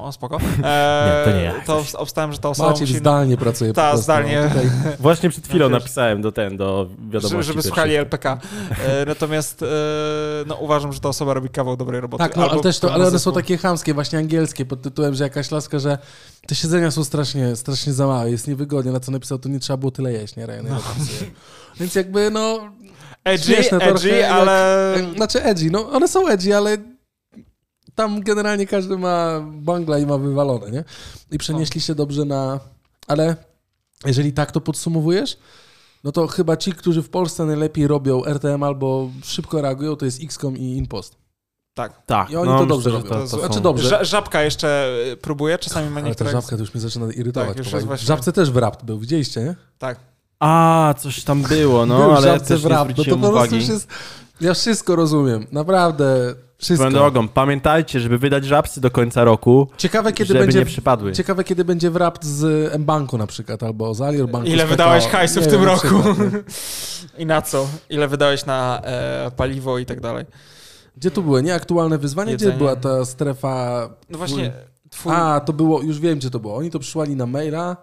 O, 0.00 0.12
spoko. 0.12 0.36
Eee, 0.36 0.48
Nie, 0.58 1.24
to 1.24 1.30
nie 1.38 1.42
ja. 1.42 1.54
To 1.66 1.84
obstałem, 1.96 2.32
że 2.32 2.38
ta 2.38 2.48
osoba 2.48 2.68
Maciej 2.70 2.86
musi... 2.86 2.98
zdalnie 2.98 3.36
pracuje 3.36 3.72
Ta, 3.72 3.82
po 3.82 3.88
prostu. 3.88 4.04
zdalnie. 4.04 4.40
No, 4.42 4.48
tutaj 4.48 4.70
Właśnie 5.00 5.30
przed 5.30 5.46
chwilą 5.48 5.68
No 5.68 5.78
napisałem 5.78 6.22
do 6.22 6.32
ten, 6.32 6.56
do 6.56 6.86
wiadomości. 6.98 7.28
żeby, 7.30 7.42
żeby 7.42 7.62
słuchali 7.62 7.94
LPK. 7.94 8.38
E, 8.86 9.04
natomiast 9.06 9.62
e, 9.62 9.66
no, 10.46 10.54
uważam, 10.54 10.92
że 10.92 11.00
ta 11.00 11.08
osoba 11.08 11.34
robi 11.34 11.48
kawał 11.48 11.76
dobrej 11.76 12.00
roboty. 12.00 12.24
Tak, 12.24 12.36
no, 12.36 12.50
ale 12.50 12.60
też 12.62 12.78
to, 12.78 12.92
ale 12.94 13.06
one 13.08 13.18
są 13.18 13.32
takie 13.32 13.58
chamskie, 13.58 13.94
właśnie 13.94 14.18
angielskie, 14.18 14.64
pod 14.64 14.82
tytułem, 14.82 15.14
że 15.14 15.24
jakaś 15.24 15.50
laska, 15.50 15.78
że 15.78 15.98
te 16.46 16.54
siedzenia 16.54 16.90
są 16.90 17.04
strasznie, 17.04 17.56
strasznie 17.56 17.92
za 17.92 18.06
małe, 18.06 18.30
jest 18.30 18.48
niewygodnie, 18.48 18.92
na 18.92 19.00
co 19.00 19.12
napisał, 19.12 19.38
to 19.38 19.48
nie 19.48 19.60
trzeba 19.60 19.76
było 19.76 19.90
tyle 19.92 20.12
jeść, 20.12 20.36
nie? 20.36 20.46
Ryanair 20.46 20.72
napisuje. 20.72 21.30
Więc 21.80 21.94
jakby, 21.94 22.30
no... 22.30 22.58
Edgy, 23.24 23.44
śmieszne 23.54 23.78
trochę, 23.78 23.90
edgy, 23.94 24.08
jak- 24.08 24.32
ale... 24.32 24.94
Znaczy 25.16 25.42
edgy, 25.42 25.70
no 25.70 25.90
one 25.90 26.08
są 26.08 26.28
edgy, 26.28 26.56
ale 26.56 26.76
tam 27.94 28.20
generalnie 28.20 28.66
każdy 28.66 28.98
ma 28.98 29.40
bangla 29.52 29.98
i 29.98 30.06
ma 30.06 30.18
wywalone, 30.18 30.70
nie? 30.70 30.84
I 31.30 31.38
przenieśli 31.38 31.80
się 31.80 31.94
dobrze 31.94 32.24
na... 32.24 32.60
Ale 33.08 33.36
jeżeli 34.04 34.32
tak 34.32 34.52
to 34.52 34.60
podsumowujesz, 34.60 35.38
no 36.04 36.12
to 36.12 36.26
chyba 36.26 36.56
ci, 36.56 36.72
którzy 36.72 37.02
w 37.02 37.08
Polsce 37.08 37.44
najlepiej 37.44 37.86
robią 37.86 38.24
RTM 38.24 38.62
albo 38.62 39.10
szybko 39.24 39.62
reagują, 39.62 39.96
to 39.96 40.04
jest 40.04 40.22
XCOM 40.22 40.56
i 40.56 40.76
InPost. 40.76 41.16
Tak. 41.74 42.06
Tak, 42.06 42.30
I 42.30 42.36
oni 42.36 42.50
no, 42.50 42.58
to 42.58 42.66
dobrze 42.66 42.90
myślę, 42.90 43.10
robią. 43.10 43.26
To, 43.26 43.36
to 43.36 43.38
Znaczy 43.38 43.60
dobrze. 43.60 43.88
Ża- 43.88 44.04
żabka 44.04 44.42
jeszcze 44.42 44.96
y, 45.12 45.16
próbuje, 45.16 45.58
czasami 45.58 45.90
ma 45.90 45.94
Ale 45.94 46.02
ta 46.02 46.08
niektóre... 46.08 46.30
żabka 46.30 46.56
to 46.56 46.62
już 46.62 46.74
mnie 46.74 46.80
zaczyna 46.80 47.12
irytować. 47.12 47.56
Tak, 47.56 47.66
właśnie- 47.66 47.96
W 47.96 48.00
żabce 48.00 48.32
też 48.32 48.50
wrapt 48.50 48.84
był, 48.84 48.98
widzieliście, 48.98 49.40
nie? 49.40 49.54
Tak. 49.78 50.00
A, 50.40 50.94
coś 50.98 51.24
tam 51.24 51.42
było, 51.42 51.86
no, 51.86 51.98
był 51.98 52.10
w 52.10 52.16
ale 52.16 52.22
żabce 52.22 52.48
też 52.48 52.62
nie 52.62 52.68
wrapt, 52.68 52.98
no 52.98 53.04
to 53.04 53.16
po 53.16 53.30
prostu 53.30 53.56
już 53.56 53.68
jest... 53.68 53.88
Ja 54.42 54.54
wszystko 54.54 54.96
rozumiem, 54.96 55.46
naprawdę 55.52 56.34
wszystko. 56.58 56.90
Swoją 56.90 56.90
drogą, 56.92 57.28
pamiętajcie, 57.28 58.00
żeby 58.00 58.18
wydać 58.18 58.44
żabsy 58.44 58.80
do 58.80 58.90
końca 58.90 59.24
roku, 59.24 59.68
Ciekawe 59.76 60.12
kiedy 60.12 60.28
żeby 60.28 60.40
będzie... 60.40 60.58
nie 60.58 60.64
przypadły. 60.66 61.12
Ciekawe 61.12 61.44
kiedy 61.44 61.64
będzie 61.64 61.90
wrapt 61.90 62.24
z 62.24 62.72
M-Banku 62.74 63.18
na 63.18 63.26
przykład, 63.26 63.62
albo 63.62 63.94
z 63.94 64.00
Alior 64.00 64.28
Banku. 64.28 64.48
Ile 64.48 64.66
wydałeś 64.66 65.06
hajsu 65.06 65.40
w 65.40 65.44
Nie 65.44 65.50
tym 65.50 65.60
wiem, 65.60 65.68
roku? 65.68 65.80
przykład? 65.80 66.16
I 67.18 67.26
na 67.26 67.42
co? 67.42 67.66
Ile 67.90 68.08
wydałeś 68.08 68.46
na 68.46 68.80
e, 68.84 69.30
paliwo 69.36 69.78
i 69.78 69.86
tak 69.86 70.00
dalej? 70.00 70.24
Gdzie 70.96 71.10
tu 71.10 71.22
były 71.22 71.42
nieaktualne 71.42 71.98
wyzwania? 71.98 72.34
Gdzie 72.34 72.44
Jedzenie. 72.44 72.58
była 72.58 72.76
ta 72.76 73.04
strefa... 73.04 73.88
No 74.10 74.18
właśnie, 74.18 74.52
twój... 74.90 75.12
A, 75.16 75.40
to 75.40 75.52
było, 75.52 75.82
już 75.82 76.00
wiem 76.00 76.18
gdzie 76.18 76.30
to 76.30 76.38
było. 76.38 76.56
Oni 76.56 76.70
to 76.70 76.78
przysłali 76.78 77.16
na 77.16 77.26
maila. 77.26 77.76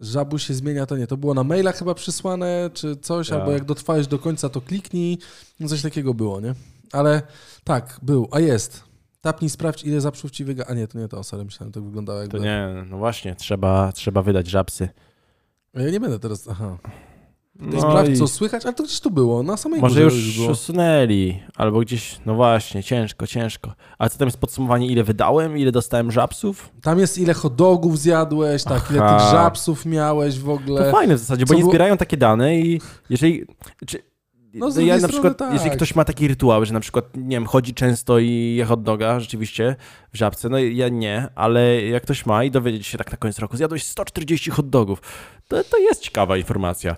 Żabu 0.00 0.38
się 0.38 0.54
zmienia, 0.54 0.86
to 0.86 0.96
nie. 0.96 1.06
To 1.06 1.16
było 1.16 1.34
na 1.34 1.44
maila 1.44 1.72
chyba 1.72 1.94
przysłane, 1.94 2.70
czy 2.74 2.96
coś, 2.96 3.28
Tak. 3.28 3.38
albo 3.38 3.52
jak 3.52 3.64
dotrwałeś 3.64 4.06
do 4.06 4.18
końca, 4.18 4.48
to 4.48 4.60
kliknij. 4.60 5.18
No 5.60 5.68
coś 5.68 5.82
takiego 5.82 6.14
było, 6.14 6.40
nie? 6.40 6.54
Ale 6.92 7.22
tak, 7.64 7.98
był. 8.02 8.28
A 8.30 8.40
jest. 8.40 8.84
Tapnij, 9.20 9.50
sprawdź, 9.50 9.84
ile 9.84 10.00
zaprzów 10.00 10.30
ci 10.30 10.44
wyga... 10.44 10.64
A 10.68 10.74
nie, 10.74 10.88
to 10.88 10.98
nie 10.98 11.08
to, 11.08 11.24
sorry, 11.24 11.44
myślałem, 11.44 11.72
to 11.72 11.82
wyglądało 11.82 12.20
jakby... 12.20 12.38
To 12.38 12.44
nie, 12.44 12.84
no 12.90 12.98
właśnie, 12.98 13.34
trzeba, 13.34 13.92
trzeba 13.92 14.22
wydać 14.22 14.46
żabsy. 14.46 14.88
Ja 15.74 15.90
nie 15.90 16.00
będę 16.00 16.18
teraz... 16.18 16.48
Aha. 16.48 16.78
No 17.60 17.80
Sprawdź, 17.80 18.10
i 18.10 18.16
co 18.16 18.28
słychać, 18.28 18.64
ale 18.64 18.74
to 18.74 18.82
gdzieś 18.82 19.00
tu 19.00 19.10
było, 19.10 19.42
na 19.42 19.56
samej 19.56 19.80
może 19.80 20.04
górze 20.04 20.16
już 20.16 20.36
było. 20.38 20.50
usunęli, 20.50 21.42
albo 21.56 21.80
gdzieś, 21.80 22.16
no 22.26 22.34
właśnie, 22.34 22.82
ciężko, 22.82 23.26
ciężko. 23.26 23.74
A 23.98 24.08
co 24.08 24.18
tam 24.18 24.28
jest 24.28 24.38
podsumowanie, 24.38 24.86
ile 24.86 25.04
wydałem, 25.04 25.58
ile 25.58 25.72
dostałem 25.72 26.12
żabsów? 26.12 26.70
Tam 26.82 26.98
jest 26.98 27.18
ile 27.18 27.34
hot 27.34 27.54
dogów 27.54 27.98
zjadłeś, 27.98 28.64
tak, 28.64 28.90
ile 28.90 29.02
Aha. 29.04 29.18
tych 29.18 29.30
żabsów 29.30 29.86
miałeś 29.86 30.38
w 30.38 30.50
ogóle. 30.50 30.84
To 30.84 30.90
fajne 30.92 31.14
w 31.14 31.18
zasadzie, 31.18 31.44
bo 31.44 31.48
Co 31.48 31.54
nie 31.54 31.60
było- 31.60 31.72
zbierają 31.72 31.96
takie 31.96 32.16
dane 32.16 32.56
i 32.58 32.80
jeżeli... 33.10 33.44
Czy, 33.86 34.02
No, 34.54 34.70
z 34.70 34.76
no 34.76 34.82
ja 34.82 34.98
na 34.98 35.08
przykład, 35.08 35.38
tak. 35.38 35.52
jeżeli 35.52 35.70
ktoś 35.70 35.94
ma 35.94 36.04
taki 36.04 36.28
rytuał, 36.28 36.64
że 36.64 36.74
na 36.74 36.80
przykład, 36.80 37.04
nie 37.16 37.36
wiem, 37.36 37.46
chodzi 37.46 37.74
często 37.74 38.18
i 38.18 38.54
je 38.58 38.64
hot 38.64 38.82
doga, 38.82 39.20
rzeczywiście, 39.20 39.76
w 40.12 40.16
żabce, 40.16 40.48
no 40.48 40.58
ja 40.58 40.88
nie, 40.88 41.28
ale 41.34 41.82
jak 41.82 42.02
ktoś 42.02 42.26
ma 42.26 42.44
i 42.44 42.50
dowiedzieć 42.50 42.86
się 42.86 42.98
tak 42.98 43.10
na 43.12 43.16
koniec 43.18 43.38
roku, 43.38 43.56
zjadłeś 43.56 43.84
140 43.84 44.50
hot 44.50 44.68
dogów, 44.70 45.00
to, 45.48 45.64
to 45.64 45.78
jest 45.78 46.02
ciekawa 46.02 46.36
informacja. 46.36 46.96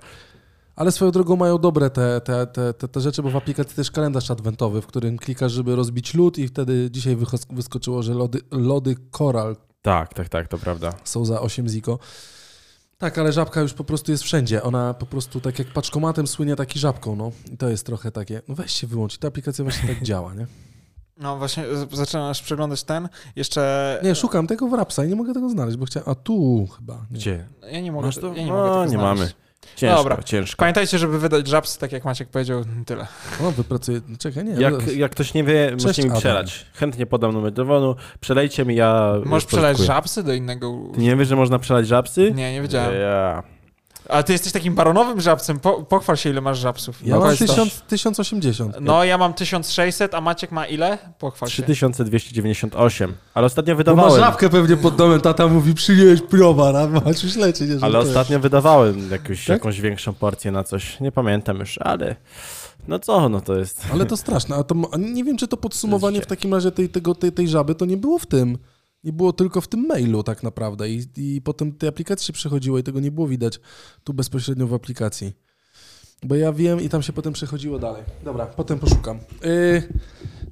Ale 0.81 0.93
swoją 0.93 1.11
drogą 1.11 1.36
mają 1.36 1.59
dobre 1.59 1.90
te, 1.90 2.20
te, 2.20 2.47
te, 2.47 2.74
te, 2.74 2.89
te 2.89 3.01
rzeczy, 3.01 3.23
bo 3.23 3.31
w 3.31 3.36
aplikacji 3.36 3.77
też 3.77 3.90
kalendarz 3.90 4.31
adwentowy, 4.31 4.82
w 4.82 4.86
którym 4.86 5.19
klikasz, 5.19 5.52
żeby 5.52 5.77
rozbić 5.77 6.15
lód 6.15 6.39
i 6.39 6.48
wtedy 6.48 6.89
dzisiaj 6.90 7.16
wyskoczyło, 7.51 8.02
że 8.02 8.15
lody, 8.15 8.40
lody 8.51 8.94
Coral 9.19 9.57
Tak, 9.82 10.15
tak, 10.15 10.28
tak, 10.28 10.48
to 10.48 10.59
prawda. 10.59 10.93
są 11.05 11.24
za 11.24 11.40
8 11.40 11.69
ziko. 11.69 11.98
Tak, 12.98 13.19
ale 13.19 13.32
żabka 13.32 13.61
już 13.61 13.73
po 13.74 13.85
prostu 13.85 14.11
jest 14.12 14.24
wszędzie. 14.24 14.62
Ona 14.62 14.94
po 14.94 15.07
prostu 15.07 15.40
tak 15.40 15.59
jak 15.59 15.69
paczkomatem 15.69 16.27
słynie 16.27 16.57
taki 16.57 16.78
żabką, 16.78 17.16
no. 17.16 17.31
I 17.52 17.57
to 17.57 17.69
jest 17.69 17.86
trochę 17.86 18.12
takie, 18.12 18.43
no 18.48 18.55
weź 18.55 18.73
się 18.73 18.86
wyłącz. 18.86 19.15
I 19.16 19.19
ta 19.19 19.28
aplikacja 19.28 19.65
właśnie 19.65 19.89
tak 19.89 20.02
działa, 20.02 20.35
nie? 20.35 20.47
No 21.16 21.39
właśnie, 21.39 21.65
zaczynasz 21.93 22.43
przeglądać 22.43 22.82
ten. 22.82 23.09
Jeszcze... 23.36 24.01
Nie, 24.05 24.15
szukam 24.15 24.47
tego 24.47 24.69
w 24.69 24.73
Rapsa 24.74 25.05
i 25.05 25.09
nie 25.09 25.16
mogę 25.16 25.35
tego 25.35 25.51
znaleźć, 25.51 25.77
bo 25.77 25.86
chciałem... 25.86 26.09
A 26.09 26.15
tu 26.15 26.66
chyba. 26.77 26.94
Nie. 26.94 27.01
Gdzie? 27.11 27.48
Ja 27.73 27.81
nie 27.81 27.93
mogę, 27.93 28.07
Masz 28.07 28.16
to? 28.19 28.27
ja 28.27 28.43
nie 28.44 28.47
No, 28.47 28.57
mogę 28.57 28.69
tego 28.70 28.85
nie 28.85 28.90
znaleźć. 28.90 29.20
mamy. 29.20 29.32
Ciężko, 29.77 29.97
Dobra. 29.97 30.23
ciężko. 30.23 30.61
Pamiętajcie, 30.61 30.99
żeby 30.99 31.19
wydać 31.19 31.49
żabsy, 31.49 31.78
tak 31.78 31.93
jak 31.93 32.05
Maciek 32.05 32.28
powiedział, 32.28 32.65
tyle. 32.87 33.07
O, 33.43 33.51
wypracuję... 33.51 34.01
Czekaj, 34.19 34.45
nie. 34.45 34.53
Jak, 34.53 34.97
jak 34.97 35.12
ktoś 35.12 35.35
nie 35.35 35.45
wie, 35.45 35.77
możecie 35.82 36.03
mi 36.03 36.09
Adam. 36.09 36.20
przelać. 36.20 36.66
Chętnie 36.74 37.07
podam 37.07 37.32
numer 37.32 37.55
telefonu, 37.55 37.97
przelejcie 38.20 38.65
mi, 38.65 38.77
ja... 38.77 39.15
Możesz 39.24 39.47
przelać 39.47 39.78
żabsy 39.78 40.23
do 40.23 40.32
innego... 40.32 40.78
Ty 40.95 41.01
nie 41.01 41.16
wiesz, 41.16 41.28
że 41.28 41.37
można 41.37 41.59
przelać 41.59 41.87
żabsy? 41.87 42.32
Nie, 42.35 42.53
nie 42.53 42.62
wiedziałem. 42.62 43.01
Ja. 43.01 43.43
Ale 44.09 44.25
ty 44.25 44.33
jesteś 44.33 44.53
takim 44.53 44.75
baronowym 44.75 45.21
żabcem. 45.21 45.61
Po, 45.61 45.83
pochwal 45.83 46.17
się, 46.17 46.31
ile 46.31 46.41
masz 46.41 46.59
żabsów. 46.59 47.07
Ja 47.07 47.15
mam 47.15 47.23
Powiedz 47.23 47.39
to. 47.39 47.47
1000, 47.47 47.83
1080. 47.89 48.77
No, 48.81 49.05
ja 49.05 49.19
mam 49.19 49.35
1600, 49.35 50.15
a 50.15 50.21
Maciek 50.21 50.53
ma 50.53 50.67
ile? 50.67 50.99
Pochwal 51.19 51.49
się. 51.49 51.63
3298. 51.63 53.15
Ale 53.35 53.47
ostatnio 53.47 53.75
Bo 53.75 53.77
ma 53.77 53.79
wydawałem. 53.79 54.21
żabkę 54.21 54.49
pewnie 54.49 54.77
pod 54.77 54.97
domem, 54.97 55.21
tata 55.21 55.47
mówi, 55.49 55.75
przynieś 55.75 56.23
browar, 56.23 56.77
a 56.77 56.87
Maciuś 56.87 57.37
leci, 57.37 57.65
nie 57.65 57.77
Ale 57.81 57.99
ostatnio 57.99 58.41
wydawałem 58.41 59.11
jakąś, 59.11 59.39
Tak? 59.47 59.49
jakąś 59.49 59.81
większą 59.81 60.13
porcję 60.13 60.51
na 60.53 60.65
coś. 60.65 61.01
Nie 61.01 61.13
pamiętam 61.13 61.59
już, 61.59 61.79
ale. 61.79 62.17
No 62.89 62.99
co, 62.99 63.29
no 63.29 63.41
to 63.41 63.57
jest. 63.57 63.83
Ale 63.93 64.07
to 64.07 64.17
straszne, 64.17 64.57
a 64.57 64.63
to 64.65 64.75
a 64.93 64.97
nie 64.97 65.25
wiem, 65.25 65.37
czy 65.37 65.49
to 65.49 65.57
podsumowanie 65.57 66.21
w 66.21 66.27
takim 66.27 66.55
razie 66.55 66.71
tej, 66.71 66.89
tego, 66.89 67.15
tej, 67.15 67.33
tej 67.33 67.49
żaby 67.49 67.75
to 67.75 67.85
nie 67.87 67.97
było 67.97 68.19
w 68.19 68.27
tym. 68.27 68.59
Nie 69.05 69.13
było 69.13 69.33
tylko 69.33 69.61
w 69.61 69.69
tym 69.69 69.87
mailu 69.87 70.23
tak 70.23 70.43
naprawdę 70.43 70.91
i, 70.91 71.07
i 71.17 71.43
potem 71.43 71.73
tej 71.73 71.89
aplikacji 71.89 72.27
się 72.27 72.33
przechodziło 72.33 72.79
i 72.79 72.83
tego 72.83 73.01
nie 73.01 73.11
było 73.11 73.29
widać 73.29 73.61
tu 74.05 74.15
bezpośrednio 74.15 74.67
w 74.67 74.75
aplikacji. 74.75 75.33
Bo 76.23 76.35
ja 76.35 76.53
wiem 76.53 76.81
i 76.81 76.89
tam 76.89 77.03
się 77.03 77.13
potem 77.13 77.33
przechodziło 77.33 77.79
dalej. 77.79 78.03
Dobra, 78.25 78.47
potem 78.47 78.79
poszukam. 78.79 79.19
Yy, 79.43 79.83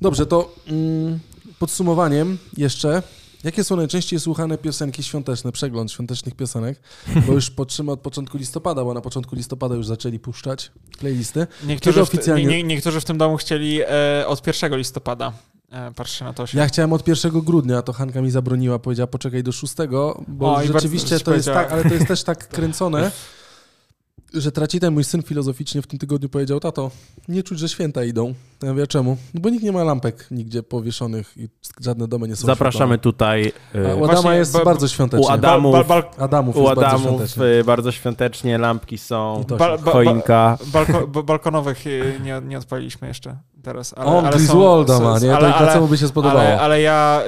dobrze, 0.00 0.26
to 0.26 0.54
mm, 0.68 1.18
podsumowaniem 1.58 2.38
jeszcze. 2.56 3.02
Jakie 3.44 3.64
są 3.64 3.76
najczęściej 3.76 4.20
słuchane 4.20 4.58
piosenki 4.58 5.02
świąteczne? 5.02 5.52
Przegląd 5.52 5.92
świątecznych 5.92 6.34
piosenek, 6.34 6.80
bo 7.26 7.32
już 7.32 7.50
patrzymy 7.50 7.92
od 7.92 8.00
początku 8.00 8.38
listopada, 8.38 8.84
bo 8.84 8.94
na 8.94 9.00
początku 9.00 9.36
listopada 9.36 9.74
już 9.74 9.86
zaczęli 9.86 10.18
puszczać 10.18 10.72
playlisty. 10.98 11.46
Niektórzy, 11.66 12.00
w, 12.00 12.02
oficjalnie- 12.02 12.46
nie, 12.46 12.62
niektórzy 12.62 13.00
w 13.00 13.04
tym 13.04 13.18
domu 13.18 13.36
chcieli 13.36 13.80
e, 13.82 14.24
od 14.26 14.46
1 14.46 14.76
listopada. 14.76 15.32
E, 15.72 15.92
patrzcie 15.94 16.24
na 16.24 16.32
to 16.32 16.46
się. 16.46 16.58
Ja 16.58 16.66
chciałem 16.66 16.92
od 16.92 17.08
1 17.08 17.40
grudnia, 17.40 17.82
to 17.82 17.92
Hanka 17.92 18.20
mi 18.20 18.30
zabroniła, 18.30 18.78
powiedziała 18.78 19.06
poczekaj 19.06 19.42
do 19.42 19.52
6, 19.52 19.74
bo 20.28 20.54
O, 20.54 20.64
rzeczywiście 20.66 21.20
to 21.20 21.34
jest 21.34 21.48
tak, 21.48 21.72
ale 21.72 21.82
to 21.82 21.94
jest 21.94 22.08
też 22.08 22.22
tak 22.24 22.48
kręcone. 22.56 23.10
Że 24.34 24.52
traci 24.52 24.80
ten 24.80 24.94
mój 24.94 25.04
syn 25.04 25.22
filozoficznie 25.22 25.82
w 25.82 25.86
tym 25.86 25.98
tygodniu 25.98 26.28
powiedział, 26.28 26.60
tato, 26.60 26.90
nie 27.28 27.42
czuć, 27.42 27.58
że 27.58 27.68
święta 27.68 28.04
idą. 28.04 28.34
Ja 28.62 28.74
wiem 28.74 28.86
czemu. 28.86 29.16
No 29.34 29.40
bo 29.40 29.50
nikt 29.50 29.64
nie 29.64 29.72
ma 29.72 29.84
lampek 29.84 30.26
nigdzie 30.30 30.62
powieszonych 30.62 31.32
i 31.36 31.48
żadne 31.80 32.08
domy 32.08 32.28
nie 32.28 32.36
są 32.36 32.46
Zapraszamy 32.46 32.98
tutaj. 32.98 33.52
A 33.90 33.94
u 33.94 34.04
Adama 34.04 34.34
jest 34.34 34.52
ba- 34.52 34.64
bardzo 34.64 34.88
świątecznie. 34.88 35.26
U 35.26 35.30
Adamów, 35.30 35.72
Bal- 35.74 35.84
bal- 35.84 36.04
Adamów 36.18 36.56
u 36.56 36.58
jest 36.60 36.68
bardzo 36.74 36.86
Adamów 36.86 37.06
świątecznie. 37.08 37.44
y, 37.44 37.64
bardzo 37.64 37.92
świątecznie, 37.92 38.58
lampki 38.58 38.98
są, 38.98 39.44
Ba- 39.58 39.78
ba- 39.78 39.92
choinka. 39.92 40.58
Balko, 40.66 41.06
ba- 41.06 41.22
balkonowych 41.22 41.86
y, 41.86 42.20
nie, 42.24 42.40
nie 42.48 42.58
odpaliliśmy 42.58 43.08
jeszcze 43.08 43.36
teraz. 43.62 43.94
Ale, 43.96 44.06
On 44.10 44.26
ale 44.26 44.36
Griswolda 44.36 44.98
są- 44.98 45.04
ma, 45.04 45.18
nie? 45.18 45.36
Ale, 45.36 45.86
by 45.88 45.98
się 45.98 46.08
spodobało. 46.08 46.40
ale, 46.40 46.60
ale 46.60 46.80
ja 46.80 47.22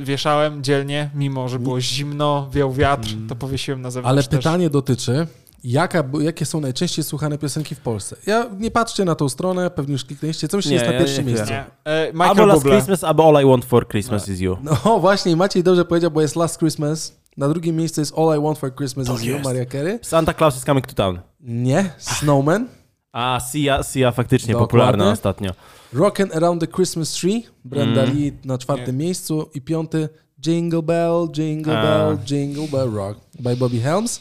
y, 0.00 0.04
wieszałem 0.04 0.62
dzielnie, 0.64 1.10
mimo 1.14 1.48
że 1.48 1.58
było 1.58 1.80
zimno, 1.80 2.48
wiał 2.52 2.72
wiatr, 2.72 3.08
Mm. 3.12 3.28
to 3.28 3.36
powiesiłem 3.36 3.80
na 3.82 3.90
zewnątrz 3.90 4.12
Ale 4.12 4.22
też. 4.22 4.38
pytanie 4.38 4.70
dotyczy, 4.70 5.26
jaka, 5.72 6.04
jakie 6.20 6.46
są 6.46 6.60
najczęściej 6.60 7.04
słuchane 7.04 7.38
piosenki 7.38 7.74
w 7.74 7.80
Polsce? 7.80 8.16
Ja 8.26 8.46
nie 8.58 8.70
patrzcie 8.70 9.04
na 9.04 9.14
tą 9.14 9.28
stronę, 9.28 9.70
pewnie 9.70 9.92
już 9.92 10.04
kliknęliście. 10.04 10.48
Co 10.48 10.56
myślicie 10.56 10.74
Nie, 10.76 10.82
jest 10.82 10.86
na 10.86 10.92
ja 10.92 10.98
pierwszym 11.00 11.26
miejscu? 11.26 11.46
Nie. 11.50 11.64
E, 11.84 12.12
Michael 12.12 12.28
Albo 12.30 12.46
Last 12.46 12.64
Bublé. 12.64 12.70
Christmas, 12.70 13.04
albo 13.04 13.28
All 13.28 13.44
I 13.44 13.46
Want 13.50 13.64
for 13.64 13.88
Christmas 13.88 14.28
is 14.28 14.40
You. 14.40 14.56
No 14.62 15.00
właśnie, 15.00 15.36
Maciej 15.36 15.62
dobrze 15.62 15.84
powiedział, 15.84 16.10
bo 16.10 16.20
jest 16.20 16.36
Last 16.36 16.58
Christmas. 16.58 17.16
Na 17.36 17.48
drugim 17.48 17.76
miejscu 17.76 18.00
jest 18.00 18.18
All 18.18 18.38
I 18.38 18.42
Want 18.42 18.58
for 18.58 18.74
Christmas 18.76 19.06
Tak 19.06 19.16
is 19.16 19.22
You, 19.22 19.32
jest. 19.32 19.44
Maria 19.44 19.66
Carey. 19.66 19.98
Santa 20.02 20.34
Claus 20.34 20.56
is 20.56 20.64
Coming 20.64 20.86
to 20.86 20.94
Town. 20.94 21.20
Nie, 21.40 21.90
Snowman. 21.98 22.68
A, 23.12 23.40
Sia, 23.52 23.82
Sia 23.82 24.10
faktycznie 24.12 24.52
Dokładnie. 24.52 24.66
popularna 24.68 25.10
ostatnio. 25.10 25.50
Rockin' 25.92 26.36
Around 26.36 26.60
the 26.60 26.66
Christmas 26.66 27.12
Tree, 27.12 27.42
Brenda 27.64 28.02
Mm. 28.02 28.16
Lee 28.16 28.32
na 28.44 28.58
czwartym 28.58 28.98
Nie. 28.98 29.04
miejscu 29.04 29.50
i 29.54 29.60
piąty 29.60 30.08
Jingle 30.46 30.82
Bell, 30.82 31.28
Jingle 31.36 31.78
A. 31.78 31.82
Bell, 31.82 32.18
Jingle 32.26 32.68
Bell 32.68 32.90
Rock 32.94 33.18
by 33.40 33.56
Bobby 33.56 33.80
Helms. 33.80 34.20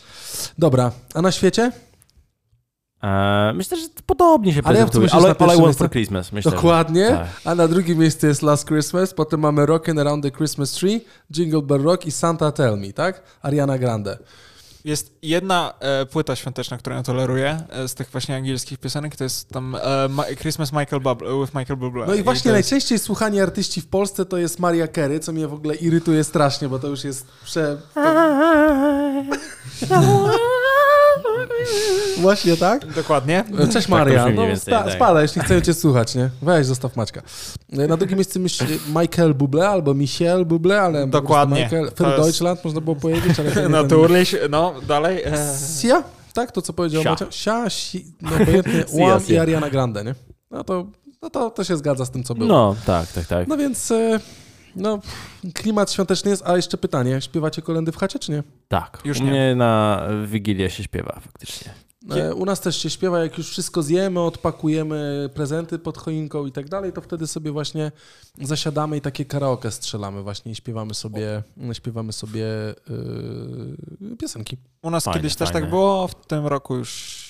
Dobra, 0.57 0.91
a 1.13 1.21
na 1.21 1.31
świecie? 1.31 1.71
E, 3.03 3.53
myślę, 3.55 3.77
że 3.77 3.87
podobnie 4.05 4.53
się 4.53 4.61
Ale 4.63 4.75
prezentuje. 4.75 5.03
myślisz 5.03 5.23
na 5.23 5.45
All, 5.47 5.57
I 5.57 5.61
Want 5.61 5.77
for? 5.77 5.89
Christmas, 5.89 6.31
myślę. 6.31 6.51
Dokładnie. 6.51 7.07
tak. 7.09 7.27
A 7.45 7.55
na 7.55 7.67
drugim 7.67 7.97
miejscu 7.97 8.27
jest 8.27 8.41
Last 8.41 8.67
Christmas, 8.67 9.13
potem 9.13 9.39
mamy 9.39 9.65
Rockin' 9.65 9.99
Around 10.01 10.23
the 10.23 10.31
Christmas 10.31 10.71
Tree, 10.71 11.01
Jingle 11.37 11.61
Bell 11.61 11.81
Rock 11.83 12.05
i 12.05 12.11
Santa 12.11 12.51
Tell 12.51 12.77
Me, 12.77 12.93
tak? 12.93 13.21
Ariana 13.41 13.77
Grande. 13.77 14.17
Jest 14.85 15.13
jedna 15.21 15.73
e, 15.79 16.05
płyta 16.05 16.35
świąteczna, 16.35 16.77
którą 16.77 16.95
ja 16.95 17.03
toleruję 17.03 17.63
e, 17.69 17.87
z 17.87 17.95
tych 17.95 18.09
właśnie 18.11 18.35
angielskich 18.35 18.79
piosenek, 18.79 19.15
to 19.15 19.23
jest 19.23 19.49
tam 19.49 19.75
e, 19.75 20.09
Ma- 20.09 20.25
Christmas 20.25 20.71
Michael 20.73 21.01
Bublé, 21.01 21.41
with 21.41 21.55
Michael 21.55 21.79
Bublé. 21.79 22.07
No 22.07 22.13
i 22.13 22.23
właśnie 22.23 22.51
jest, 22.51 22.55
najczęściej 22.55 22.99
słuchani 22.99 23.41
artyści 23.41 23.81
w 23.81 23.87
Polsce 23.87 24.25
to 24.25 24.37
jest 24.37 24.59
Maria 24.59 24.87
Carey, 24.87 25.19
co 25.19 25.31
mnie 25.31 25.47
w 25.47 25.53
ogóle 25.53 25.75
irytuje 25.75 26.23
strasznie, 26.23 26.69
bo 26.69 26.79
to 26.79 26.87
już 26.87 27.03
jest 27.03 27.27
prze... 27.43 27.77
Właśnie 32.17 32.57
tak? 32.57 32.93
Dokładnie. 32.93 33.43
Cześć 33.57 33.73
Tak 33.73 33.89
Maria, 33.89 34.27
no, 34.29 34.55
sta, 34.55 34.91
spada, 34.91 35.21
jeśli 35.21 35.41
chcę 35.41 35.61
cię 35.61 35.73
słuchać, 35.73 36.15
nie? 36.15 36.29
Weź, 36.41 36.65
zostaw 36.65 36.95
Maćka. 36.95 37.21
Na 37.69 37.97
drugim 37.97 38.17
miejscu 38.17 38.39
Michael 38.87 39.35
Bublé 39.35 39.63
albo 39.67 39.93
Michel 39.93 40.45
Bublé, 40.45 40.73
ale 40.73 41.07
Dokładnie. 41.07 41.63
Michael, 41.63 41.85
Für 41.95 42.07
jest- 42.07 42.23
Deutschland 42.23 42.63
można 42.65 42.81
było 42.81 42.95
powiedzieć, 42.95 43.39
ale... 43.39 43.51
ten- 43.51 43.71
Naturlich, 43.71 44.33
no 44.49 44.73
dalej. 44.87 45.23
E, 45.25 45.37
Sia? 45.81 46.03
Tak, 46.33 46.51
to 46.51 46.61
co 46.61 46.73
powiedział 46.73 47.03
Sia. 47.03 47.09
Macia? 47.09 47.25
Sia, 47.31 47.69
si, 47.69 48.05
no 48.21 48.29
obojętnie, 48.41 48.83
Sia, 48.97 49.03
Łam 49.05 49.21
i. 49.27 49.37
Ariana 49.37 49.69
Grande, 49.69 50.03
nie? 50.03 50.15
No 50.51 50.63
to, 50.63 50.85
no 51.21 51.29
to, 51.29 51.49
to 51.49 51.63
się 51.63 51.77
zgadza 51.77 52.05
z 52.05 52.11
tym, 52.11 52.23
co 52.23 52.35
było. 52.35 52.47
No, 52.49 52.75
tak, 52.85 53.11
tak, 53.11 53.25
tak. 53.25 53.47
No 53.47 53.57
więc, 53.57 53.91
e, 53.91 54.19
no, 54.75 54.99
klimat 55.53 55.91
świąteczny 55.91 56.31
jest, 56.31 56.43
a 56.45 56.55
jeszcze 56.55 56.77
pytanie, 56.77 57.21
śpiewacie 57.21 57.61
kolendy 57.61 57.91
w 57.91 57.97
chacie, 57.97 58.19
czy 58.19 58.31
nie? 58.31 58.43
Tak, 58.67 59.01
Już 59.05 59.19
u 59.19 59.23
nie. 59.23 59.29
mnie 59.31 59.55
na 59.55 60.07
Wigilię 60.27 60.69
się 60.69 60.83
śpiewa 60.83 61.19
faktycznie. 61.21 61.73
E, 62.11 62.35
U 62.35 62.45
nas 62.45 62.61
też 62.61 62.77
się 62.77 62.89
śpiewa, 62.89 63.19
jak 63.19 63.37
już 63.37 63.49
wszystko 63.49 63.83
zjemy, 63.83 64.19
odpakujemy 64.19 65.29
prezenty 65.33 65.79
pod 65.79 65.97
choinką 65.97 66.45
i 66.45 66.51
tak 66.51 66.69
dalej, 66.69 66.93
to 66.93 67.01
wtedy 67.01 67.27
sobie 67.27 67.51
właśnie 67.51 67.91
zasiadamy 68.41 68.97
i 68.97 69.01
takie 69.01 69.25
karaoke 69.25 69.71
strzelamy 69.71 70.23
właśnie 70.23 70.51
i 70.51 70.55
śpiewamy 70.55 70.93
sobie, 70.93 71.43
śpiewamy 71.73 72.13
sobie 72.13 72.45
yy, 74.01 74.17
piosenki. 74.17 74.57
u 74.81 74.89
nas 74.89 75.03
Fajne, 75.03 75.19
kiedyś 75.19 75.35
też 75.35 75.51
tak 75.51 75.69
było, 75.69 76.07
w 76.07 76.15
tym 76.27 76.47
roku 76.47 76.75
już, 76.75 77.24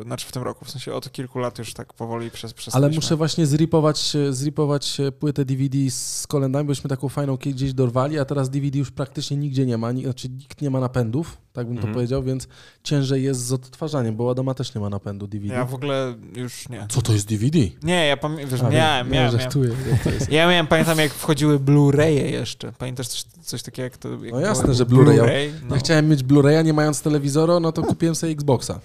e, 0.00 0.02
znaczy 0.02 0.26
w 0.26 0.32
tym 0.32 0.42
roku, 0.42 0.64
w 0.64 0.70
sensie 0.70 0.94
od 0.94 1.12
kilku 1.12 1.38
lat 1.38 1.58
już 1.58 1.74
tak 1.74 1.92
powoli 1.94 2.30
przez 2.30 2.54
przez 2.54 2.74
Ale 2.74 2.88
muszę 2.88 3.16
właśnie 3.16 3.46
zripować, 3.46 4.16
zripować 4.30 4.98
płytę 5.20 5.44
DVD 5.44 5.78
z 5.90 6.26
kolendami, 6.26 6.66
bośmy 6.68 6.90
taką 6.90 7.08
fajną 7.08 7.36
gdzieś 7.36 7.72
dorwali, 7.72 8.18
a 8.18 8.24
teraz 8.24 8.50
DVD 8.50 8.78
już 8.78 8.90
praktycznie 8.90 9.36
nigdzie 9.36 9.66
nie 9.66 9.78
ma, 9.78 9.92
znaczy 9.92 10.28
nikt 10.28 10.62
nie 10.62 10.70
ma 10.70 10.80
napędów, 10.80 11.36
tak 11.52 11.66
bym 11.66 11.76
Mhm. 11.76 11.92
to 11.92 11.94
powiedział, 11.94 12.22
więc 12.22 12.48
ciężej 12.82 13.24
jest 13.24 13.46
z 13.46 13.52
odtwarzaniem, 13.52 14.16
bo 14.16 14.30
Adama 14.30 14.54
też 14.54 14.74
nie 14.74 14.80
ma 14.80 14.88
napędu 14.90 15.26
DVD. 15.26 15.54
Ja 15.54 15.64
w 15.64 15.74
ogóle 15.74 16.14
już 16.36 16.68
nie. 16.68 16.86
Co 16.88 17.02
to 17.02 17.12
jest 17.12 17.28
DVD? 17.28 17.58
Nie, 17.82 18.06
ja 18.06 18.16
pamiętam, 18.16 18.48
wiesz, 18.50 18.60
A, 18.60 18.70
miałem, 18.70 19.06
nie, 19.06 19.12
miałem, 19.12 19.12
miałem. 19.12 19.40
żartuję, 19.40 19.70
jest. 20.12 20.32
Ja 20.32 20.48
miałem, 20.48 20.66
pamiętam 20.66 20.98
jak 20.98 21.12
wchodziły 21.12 21.58
Blu-raye 21.58 22.30
jeszcze. 22.30 22.72
Pamiętasz 22.72 23.08
coś, 23.08 23.22
coś 23.42 23.62
takiego 23.62 23.84
jak 23.84 23.96
to... 23.96 24.08
Jak 24.24 24.32
No 24.32 24.40
jasne, 24.40 24.74
że 24.74 24.86
Blu-ray. 24.86 25.18
Blu-ray 25.18 25.50
no. 25.68 25.74
Ja 25.74 25.80
chciałem 25.80 26.08
mieć 26.08 26.24
Blu-raya, 26.24 26.64
nie 26.64 26.72
mając 26.72 27.02
telewizora, 27.02 27.60
no 27.60 27.72
to 27.72 27.82
kupiłem 27.82 28.14
sobie 28.14 28.32
Xboxa. 28.32 28.80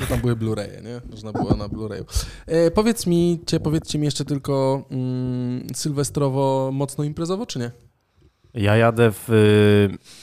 Bo 0.00 0.06
tam 0.06 0.20
były 0.20 0.36
Blu-raye, 0.36 0.82
nie? 0.84 1.00
Można 1.10 1.32
było 1.32 1.54
na 1.56 1.68
Blu-rayu. 1.68 2.04
E, 2.46 2.70
powiedz 2.70 3.06
mi, 3.06 3.40
cie, 3.46 3.60
powiedzcie 3.60 3.98
mi 3.98 4.04
jeszcze 4.04 4.24
tylko 4.24 4.84
mm, 4.90 5.66
sylwestrowo, 5.74 6.70
mocno 6.72 7.04
imprezowo, 7.04 7.46
czy 7.46 7.58
nie? 7.58 7.70
Ja 8.54 8.76
jadę 8.76 9.12
w 9.12 9.30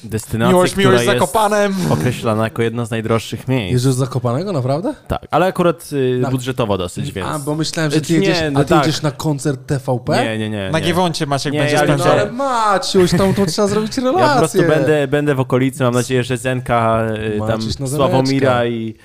y, 0.03 0.07
destynacji, 0.09 0.53
Miłość, 0.55 0.73
która 0.73 0.89
miłość 0.89 1.03
z 1.03 1.07
jest 1.07 1.19
Zakopanem. 1.19 1.73
określana 1.89 2.43
jako 2.43 2.61
jedno 2.61 2.85
z 2.85 2.91
najdroższych 2.91 3.47
miejsc. 3.47 3.83
Z 3.83 3.95
Zakopanego, 3.95 4.51
naprawdę? 4.53 4.93
Tak, 5.07 5.27
ale 5.31 5.45
akurat 5.45 5.89
y, 5.93 6.19
Tak. 6.21 6.31
budżetowo 6.31 6.77
dosyć, 6.77 7.11
więc... 7.11 7.27
A, 7.27 7.39
bo 7.39 7.55
myślałem, 7.55 7.91
że 7.91 8.01
ty 8.01 8.13
Nie, 8.13 8.19
jedziesz, 8.19 8.37
no 8.51 8.59
a 8.59 8.63
ty 8.63 8.69
tak. 8.69 8.85
jedziesz 8.85 9.01
na 9.01 9.11
koncert 9.11 9.67
TVP? 9.67 10.23
Nie, 10.23 10.37
nie, 10.37 10.49
nie. 10.49 10.69
Na 10.71 10.79
nie. 10.79 10.85
Giewoncie 10.85 11.25
Maciek 11.25 11.53
Nie, 11.53 11.59
będzie 11.59 11.75
ja 11.75 11.81
No 11.81 11.87
spędzał. 11.87 12.11
ale 12.11 12.31
Maciuś, 12.31 13.11
tam 13.11 13.33
to 13.33 13.45
trzeba 13.45 13.67
zrobić 13.67 13.97
relację. 13.97 14.21
Ja 14.21 14.33
po 14.33 14.39
prostu 14.39 14.57
będę, 14.67 15.07
będę 15.07 15.35
w 15.35 15.39
okolicy, 15.39 15.83
mam 15.83 15.93
nadzieję, 15.93 16.23
że 16.23 16.37
Zenka, 16.37 17.05
y, 17.35 17.39
tam 17.39 17.47
Maciuś 17.47 17.79
na 17.79 17.87
Sławomira 17.87 18.65
i, 18.65 18.95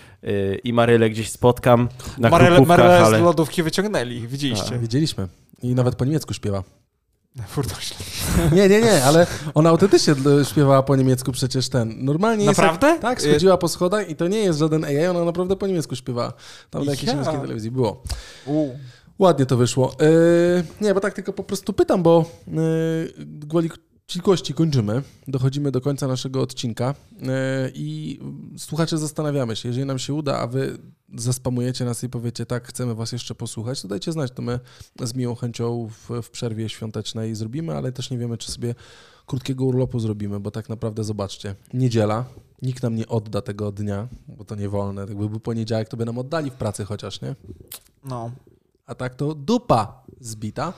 i 0.64 0.72
Marylę 0.72 1.10
gdzieś 1.10 1.30
spotkam 1.30 1.88
na 2.18 2.30
krupówkach, 2.30 2.66
Marele 2.68 2.98
ale... 2.98 3.18
z 3.18 3.22
lodówki 3.22 3.62
wyciągnęli, 3.62 4.28
widzieliście. 4.28 4.78
Widzieliśmy. 4.78 5.28
I 5.62 5.74
nawet 5.74 5.94
po 5.96 6.04
niemiecku 6.04 6.34
śpiewa. 6.34 6.62
Furdośle. 7.48 7.96
Nie, 8.56 8.68
nie, 8.68 8.80
nie, 8.80 9.04
ale 9.04 9.26
ona 9.54 9.70
autentycznie 9.70 10.14
d- 10.14 10.44
śpiewała 10.44 10.82
po 10.82 10.96
niemiecku 10.96 11.32
przecież 11.32 11.68
ten. 11.68 12.04
Normalnie 12.04 12.44
jest 12.44 12.58
Naprawdę? 12.58 12.86
Jak, 12.86 13.00
tak, 13.00 13.22
schodziła 13.22 13.58
po 13.58 13.68
schodach 13.68 14.10
i 14.10 14.16
to 14.16 14.28
nie 14.28 14.38
jest 14.38 14.58
żaden 14.58 14.84
AI, 14.84 15.06
ona 15.06 15.24
naprawdę 15.24 15.56
po 15.56 15.66
niemiecku 15.66 15.96
śpiewała. 15.96 16.32
Tam 16.70 16.84
na 16.84 16.90
jakiejś 16.90 17.08
Ja. 17.08 17.12
niemieckiej 17.12 17.40
telewizji 17.40 17.70
było. 17.70 18.02
U. 18.46 18.68
Ładnie 19.18 19.46
to 19.46 19.56
wyszło. 19.56 19.92
Yy, 20.00 20.64
nie, 20.80 20.94
bo 20.94 21.00
tak 21.00 21.14
tylko 21.14 21.32
po 21.32 21.44
prostu 21.44 21.72
pytam, 21.72 22.02
bo 22.02 22.24
yy, 22.46 22.54
cichości 24.08 24.54
kończymy. 24.54 25.02
Dochodzimy 25.28 25.70
do 25.70 25.80
końca 25.80 26.08
naszego 26.08 26.42
odcinka 26.42 26.94
yy, 27.12 27.28
i 27.74 28.20
słuchacze 28.58 28.98
zastanawiamy 28.98 29.56
się, 29.56 29.68
jeżeli 29.68 29.86
nam 29.86 29.98
się 29.98 30.14
uda, 30.14 30.38
a 30.38 30.46
wy 30.46 30.78
zaspamujecie 31.14 31.84
nas 31.84 32.04
i 32.04 32.08
powiecie 32.08 32.46
tak, 32.46 32.68
chcemy 32.68 32.94
was 32.94 33.12
jeszcze 33.12 33.34
posłuchać, 33.34 33.82
to 33.82 33.88
dajcie 33.88 34.12
znać, 34.12 34.32
to 34.32 34.42
my 34.42 34.60
z 35.00 35.14
miłą 35.14 35.34
chęcią 35.34 35.88
w, 35.88 36.22
w 36.22 36.30
przerwie 36.30 36.68
świątecznej 36.68 37.34
zrobimy, 37.34 37.76
ale 37.76 37.92
też 37.92 38.10
nie 38.10 38.18
wiemy, 38.18 38.38
czy 38.38 38.52
sobie 38.52 38.74
krótkiego 39.26 39.64
urlopu 39.64 40.00
zrobimy, 40.00 40.40
bo 40.40 40.50
tak 40.50 40.68
naprawdę 40.68 41.04
zobaczcie, 41.04 41.54
niedziela, 41.74 42.24
nikt 42.62 42.82
nam 42.82 42.94
nie 42.94 43.08
odda 43.08 43.42
tego 43.42 43.72
dnia, 43.72 44.08
bo 44.28 44.44
to 44.44 44.54
nie 44.54 44.68
wolne, 44.68 45.00
jakby 45.00 45.28
był 45.28 45.40
poniedziałek, 45.40 45.88
to 45.88 45.96
by 45.96 46.04
nam 46.04 46.18
oddali 46.18 46.50
w 46.50 46.54
pracy 46.54 46.84
chociaż, 46.84 47.20
nie? 47.20 47.34
No. 48.04 48.30
A 48.86 48.94
tak 48.94 49.14
to 49.14 49.34
dupa 49.34 50.02
zbita. 50.20 50.72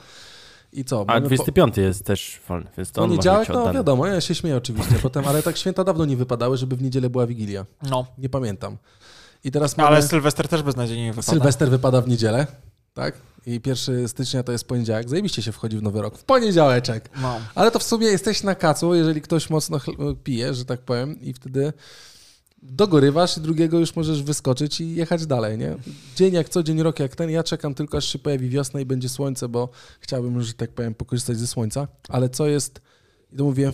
I 0.73 0.85
co? 0.85 1.01
A 1.01 1.13
mamy 1.13 1.21
po- 1.21 1.27
25 1.27 1.77
jest 1.77 2.05
też 2.05 2.39
wolny, 2.47 2.69
więc 2.77 2.91
to 2.91 3.01
Poniedziałek, 3.01 3.49
no 3.49 3.73
wiadomo, 3.73 4.07
ja 4.07 4.21
się 4.21 4.35
śmieję 4.35 4.57
oczywiście 4.57 4.95
potem, 5.03 5.27
ale 5.27 5.43
tak 5.43 5.57
święta 5.57 5.83
dawno 5.83 6.05
nie 6.05 6.17
wypadały, 6.17 6.57
żeby 6.57 6.75
w 6.75 6.81
niedzielę 6.81 7.09
była 7.09 7.27
Wigilia. 7.27 7.65
no. 7.89 8.05
Nie 8.17 8.29
pamiętam. 8.29 8.77
I 9.43 9.51
teraz 9.51 9.77
mamy... 9.77 9.87
Ale 9.89 10.01
Sylwester 10.01 10.47
też 10.47 10.63
beznadziejnie 10.63 11.13
wypada. 11.13 11.31
Sylwester 11.31 11.69
wypada 11.69 12.01
w 12.01 12.07
niedzielę, 12.07 12.47
tak? 12.93 13.15
I 13.45 13.61
1 13.65 14.07
stycznia 14.07 14.43
to 14.43 14.51
jest 14.51 14.67
poniedziałek. 14.67 15.09
Zajebiście 15.09 15.41
się 15.41 15.51
wchodzi 15.51 15.77
w 15.77 15.81
nowy 15.83 16.01
rok. 16.01 16.17
W 16.17 16.23
poniedziałeczek. 16.23 17.09
No. 17.21 17.39
Ale 17.55 17.71
to 17.71 17.79
w 17.79 17.83
sumie 17.83 18.07
jesteś 18.07 18.43
na 18.43 18.55
kacu, 18.55 18.95
jeżeli 18.95 19.21
ktoś 19.21 19.49
mocno 19.49 19.79
chl- 19.79 20.15
pije, 20.23 20.53
że 20.53 20.65
tak 20.65 20.81
powiem, 20.81 21.21
i 21.21 21.33
wtedy 21.33 21.73
dogorywasz 22.61 23.37
i 23.37 23.41
drugiego 23.41 23.79
już 23.79 23.95
możesz 23.95 24.23
wyskoczyć 24.23 24.81
i 24.81 24.95
jechać 24.95 25.25
dalej, 25.25 25.57
nie? 25.57 25.75
Dzień 26.15 26.33
jak 26.33 26.49
co, 26.49 26.63
dzień 26.63 26.83
rok 26.83 26.99
jak 26.99 27.15
ten. 27.15 27.29
Ja 27.29 27.43
czekam 27.43 27.73
tylko, 27.73 27.97
aż 27.97 28.05
się 28.05 28.19
pojawi 28.19 28.49
wiosna 28.49 28.79
i 28.79 28.85
będzie 28.85 29.09
słońce, 29.09 29.49
bo 29.49 29.69
chciałbym, 29.99 30.41
że 30.41 30.53
tak 30.53 30.71
powiem, 30.71 30.95
pokorzystać 30.95 31.37
ze 31.37 31.47
słońca. 31.47 31.87
Ale 32.09 32.29
co 32.29 32.47
jest, 32.47 32.81
i 33.33 33.35
to 33.37 33.43
mówiłem 33.43 33.73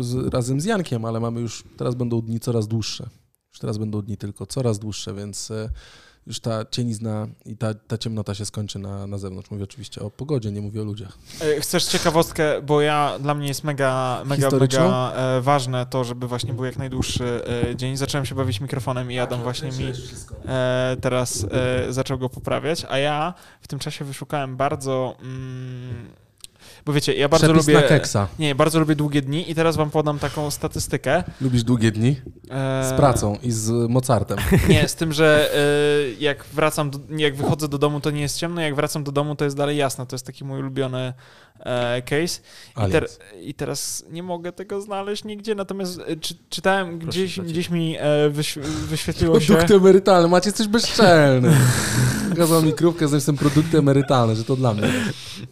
z, 0.00 0.34
razem 0.34 0.60
z 0.60 0.64
Jankiem, 0.64 1.04
ale 1.04 1.20
mamy 1.20 1.40
już, 1.40 1.64
teraz 1.76 1.94
będą 1.94 2.20
dni 2.20 2.40
coraz 2.40 2.68
dłuższe. 2.68 3.08
Już 3.52 3.58
teraz 3.58 3.78
będą 3.78 4.02
dni 4.02 4.16
tylko 4.16 4.46
coraz 4.46 4.78
dłuższe, 4.78 5.14
więc 5.14 5.50
e, 5.50 5.70
już 6.26 6.40
ta 6.40 6.64
cienizna 6.70 7.26
i 7.46 7.56
ta, 7.56 7.74
ta 7.74 7.98
ciemnota 7.98 8.34
się 8.34 8.44
skończy 8.44 8.78
na, 8.78 9.06
na 9.06 9.18
zewnątrz. 9.18 9.50
Mówię 9.50 9.64
oczywiście 9.64 10.00
o 10.00 10.10
pogodzie, 10.10 10.52
nie 10.52 10.60
mówię 10.60 10.82
o 10.82 10.84
ludziach. 10.84 11.18
E, 11.40 11.60
chcesz 11.60 11.84
ciekawostkę, 11.84 12.62
bo 12.62 12.80
ja, 12.80 13.18
dla 13.18 13.34
mnie 13.34 13.48
jest 13.48 13.64
mega, 13.64 14.22
mega, 14.24 14.48
mega 14.50 15.12
e, 15.12 15.40
ważne 15.40 15.86
to, 15.86 16.04
żeby 16.04 16.28
właśnie 16.28 16.54
był 16.54 16.64
jak 16.64 16.76
najdłuższy 16.76 17.42
e, 17.70 17.76
dzień. 17.76 17.96
Zacząłem 17.96 18.26
się 18.26 18.34
bawić 18.34 18.60
mikrofonem 18.60 19.12
i 19.12 19.18
Adam 19.18 19.42
właśnie 19.42 19.68
mi 19.68 19.92
e, 20.46 20.96
teraz 21.00 21.46
e, 21.50 21.92
zaczął 21.92 22.18
go 22.18 22.28
poprawiać, 22.28 22.86
a 22.88 22.98
ja 22.98 23.34
w 23.60 23.68
tym 23.68 23.78
czasie 23.78 24.04
wyszukałem 24.04 24.56
bardzo... 24.56 25.16
Mm, 25.22 26.23
bo 26.86 26.92
wiecie, 26.92 27.14
ja 27.14 27.28
bardzo 27.28 27.46
Przepis 27.46 27.66
lubię. 27.66 27.80
Na 27.80 27.88
keksa. 27.88 28.28
Nie, 28.38 28.54
bardzo 28.54 28.80
lubię 28.80 28.96
długie 28.96 29.22
dni 29.22 29.50
i 29.50 29.54
teraz 29.54 29.76
wam 29.76 29.90
podam 29.90 30.18
taką 30.18 30.50
statystykę. 30.50 31.24
Lubisz 31.40 31.62
długie 31.62 31.92
dni? 31.92 32.16
Z 32.82 32.92
e, 32.92 32.96
pracą 32.96 33.36
i 33.42 33.50
z 33.50 33.90
Mozartem. 33.90 34.38
Nie, 34.68 34.88
z 34.88 34.94
tym, 34.94 35.12
że 35.12 35.50
e, 35.54 36.12
jak 36.20 36.44
wracam, 36.44 36.90
do, 36.90 36.98
jak 37.16 37.36
wychodzę 37.36 37.68
do 37.68 37.78
domu, 37.78 38.00
to 38.00 38.10
nie 38.10 38.20
jest 38.20 38.38
ciemno, 38.38 38.60
jak 38.60 38.74
wracam 38.74 39.04
do 39.04 39.12
domu, 39.12 39.34
to 39.36 39.44
jest 39.44 39.56
dalej 39.56 39.76
jasno. 39.76 40.06
To 40.06 40.14
jest 40.14 40.26
taki 40.26 40.44
mój 40.44 40.60
ulubiony 40.60 41.12
case. 42.04 42.40
I, 42.88 42.90
ter, 42.90 43.08
I, 43.40 43.54
teraz 43.54 44.04
nie 44.10 44.22
mogę 44.22 44.52
tego 44.52 44.80
znaleźć 44.80 45.24
nigdzie, 45.24 45.54
natomiast 45.54 46.00
czy, 46.20 46.34
czytałem 46.48 46.98
gdzieś, 46.98 47.40
gdzieś 47.40 47.70
mi 47.70 47.96
wyś, 48.30 48.58
wyświetliło 48.90 49.40
się... 49.40 49.46
Produkty 49.46 49.74
emerytalne, 49.74 50.28
macie 50.28 50.52
coś 50.52 50.68
bezczelny. 50.68 51.56
Pokazał 52.30 52.62
mi 52.62 52.72
krówkę, 52.72 53.08
że 53.08 53.14
jestem 53.16 53.36
produkty 53.36 53.78
emerytalne, 53.78 54.36
że 54.36 54.44
to 54.44 54.56
dla 54.56 54.74
mnie. 54.74 54.88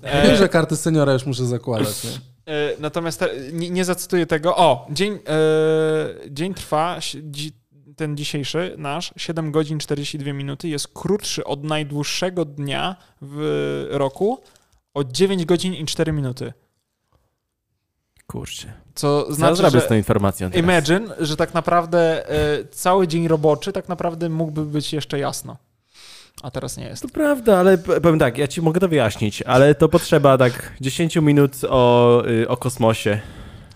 E... 0.03 0.27
Wiem, 0.27 0.37
że 0.37 0.49
karty 0.49 0.77
seniora 0.77 1.13
już 1.13 1.27
muszę 1.27 1.47
zakładać. 1.47 2.05
Nie? 2.05 2.11
E, 2.47 2.77
natomiast 2.79 3.21
te, 3.21 3.31
nie, 3.53 3.71
nie, 3.71 3.85
zacytuję 3.85 4.27
tego. 4.27 4.57
O, 4.57 4.87
dzień, 4.91 5.13
e, 5.13 5.19
dzień 6.31 6.55
trwa, 6.55 6.99
dzi, 7.31 7.53
ten 7.97 8.17
dzisiejszy 8.17 8.75
nasz, 8.79 9.15
7 9.17 9.53
godzin 9.53 9.79
42 9.79 10.33
minuty, 10.33 10.69
jest 10.69 10.89
krótszy 10.89 11.45
od 11.45 11.65
najdłuższego 11.65 12.45
dnia 12.45 12.97
w 13.21 13.87
roku 13.91 14.41
o 14.95 15.05
9 15.05 15.45
godzin 15.45 15.75
i 15.75 15.85
4 15.85 16.13
minuty. 16.13 16.53
Kurczę. 18.27 18.73
Co 18.95 19.33
znaczy, 19.33 19.57
zrobię 19.57 19.81
z 19.81 19.87
tą 19.87 19.95
informacją 19.95 20.51
teraz? 20.51 20.65
Imagine, 20.65 21.15
że 21.21 21.37
tak 21.37 21.55
naprawdę 21.55 22.31
e, 22.31 22.65
cały 22.65 23.09
dzień 23.09 23.29
roboczy 23.29 23.73
tak 23.73 23.89
naprawdę 23.89 24.29
mógłby 24.29 24.65
być 24.65 24.93
jeszcze 24.93 25.19
jasno 25.19 25.57
a 26.43 26.51
teraz 26.51 26.77
nie 26.77 26.85
jest. 26.85 27.03
To 27.03 27.09
prawda, 27.09 27.59
ale 27.59 27.79
powiem 27.79 28.19
tak, 28.19 28.39
ja 28.39 28.49
ci 28.49 28.63
mogę 28.63 28.81
to 28.81 28.89
wyjaśnić, 28.89 29.43
ale 29.43 29.75
to 29.75 29.89
potrzeba 29.89 30.39
tak 30.39 30.73
10 30.81 31.17
minut 31.17 31.53
o, 31.69 32.23
y, 32.29 32.49
o 32.49 32.57
kosmosie. 32.57 33.21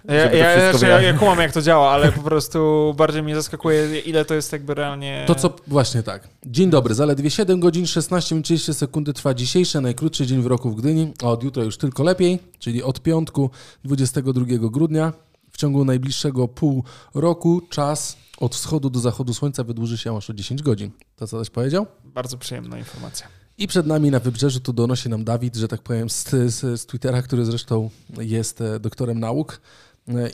Ja, 0.09 0.33
ja, 0.33 0.71
znaczy, 0.71 0.87
ja, 0.87 1.01
ja 1.01 1.13
kumam, 1.13 1.39
jak 1.39 1.53
to 1.53 1.63
działa, 1.63 1.91
ale 1.91 2.13
po 2.13 2.23
prostu 2.23 2.95
bardziej 2.97 3.23
mnie 3.23 3.35
zaskakuje, 3.35 4.01
ile 4.01 4.25
to 4.25 4.35
jest 4.35 4.53
jakby 4.53 4.75
realnie... 4.75 5.25
To 5.27 5.35
co, 5.35 5.57
właśnie 5.67 6.03
tak. 6.03 6.29
Dzień 6.47 6.71
dobry, 6.71 6.95
zaledwie 6.95 7.31
7 7.31 7.61
godzin 7.61 7.87
16 7.87 8.35
minut 8.35 8.45
30 8.45 8.75
sekundy 8.75 9.13
trwa 9.13 9.35
dzisiejszy, 9.35 9.81
najkrótszy 9.81 10.27
dzień 10.27 10.43
w 10.43 10.47
roku 10.47 10.71
w 10.71 10.77
Gdyni, 10.77 11.13
a 11.23 11.27
od 11.27 11.43
jutra 11.43 11.65
już 11.65 11.79
tylko 11.79 12.03
lepiej, 12.03 12.39
czyli 12.59 12.83
od 12.83 13.03
piątku 13.03 13.51
22 13.85 14.45
grudnia. 14.71 15.13
W 15.53 15.59
ciągu 15.59 15.85
najbliższego 15.85 16.49
pół 16.49 16.85
roku 17.15 17.63
czas 17.71 18.17
od 18.39 18.55
wschodu 18.55 18.91
do 18.91 19.01
zachodu 19.01 19.35
słońca 19.35 19.65
wydłuży 19.65 19.99
się 19.99 20.17
aż 20.17 20.31
o 20.31 20.35
10 20.35 20.63
godzin. 20.63 20.91
To 21.17 21.27
co 21.27 21.39
też 21.39 21.51
powiedział? 21.51 21.87
Bardzo 22.05 22.39
przyjemna 22.39 22.79
informacja. 22.79 23.27
I 23.59 23.67
przed 23.67 23.87
nami 23.87 24.11
na 24.11 24.21
wybrzeżu 24.21 24.61
tu 24.61 24.73
donosi 24.73 25.09
nam 25.09 25.25
Dawid, 25.25 25.57
że 25.57 25.69
tak 25.69 25.83
powiem, 25.83 26.11
z, 26.11 26.31
z, 26.31 26.81
z 26.81 26.87
Twittera, 26.87 27.23
który 27.23 27.45
zresztą 27.45 27.91
jest 28.19 28.61
e, 28.61 28.81
doktorem 28.81 29.21
nauk, 29.21 29.61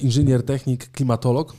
inżynier, 0.00 0.42
technik, 0.44 0.90
klimatolog. 0.90 1.54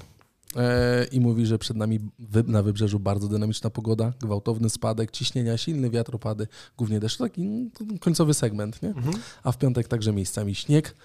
E, 0.56 1.06
I 1.12 1.20
mówi, 1.20 1.46
że 1.46 1.60
przed 1.60 1.78
nami 1.78 2.00
na 2.48 2.64
wybrzeżu 2.64 3.00
bardzo 3.00 3.28
dynamiczna 3.28 3.70
pogoda, 3.70 4.14
gwałtowny 4.20 4.70
spadek 4.70 5.12
ciśnienia, 5.12 5.58
silny 5.58 5.90
wiatropady, 5.90 6.48
głównie 6.78 7.00
deszcz. 7.00 7.18
Taki 7.18 7.42
mm, 7.42 7.72
końcowy 8.00 8.34
segment, 8.34 8.82
nie? 8.82 8.90
Mhm. 8.90 9.16
A 9.44 9.52
w 9.52 9.58
piątek 9.58 9.88
także 9.88 10.14
miejscami 10.14 10.56
śnieg. 10.56 10.96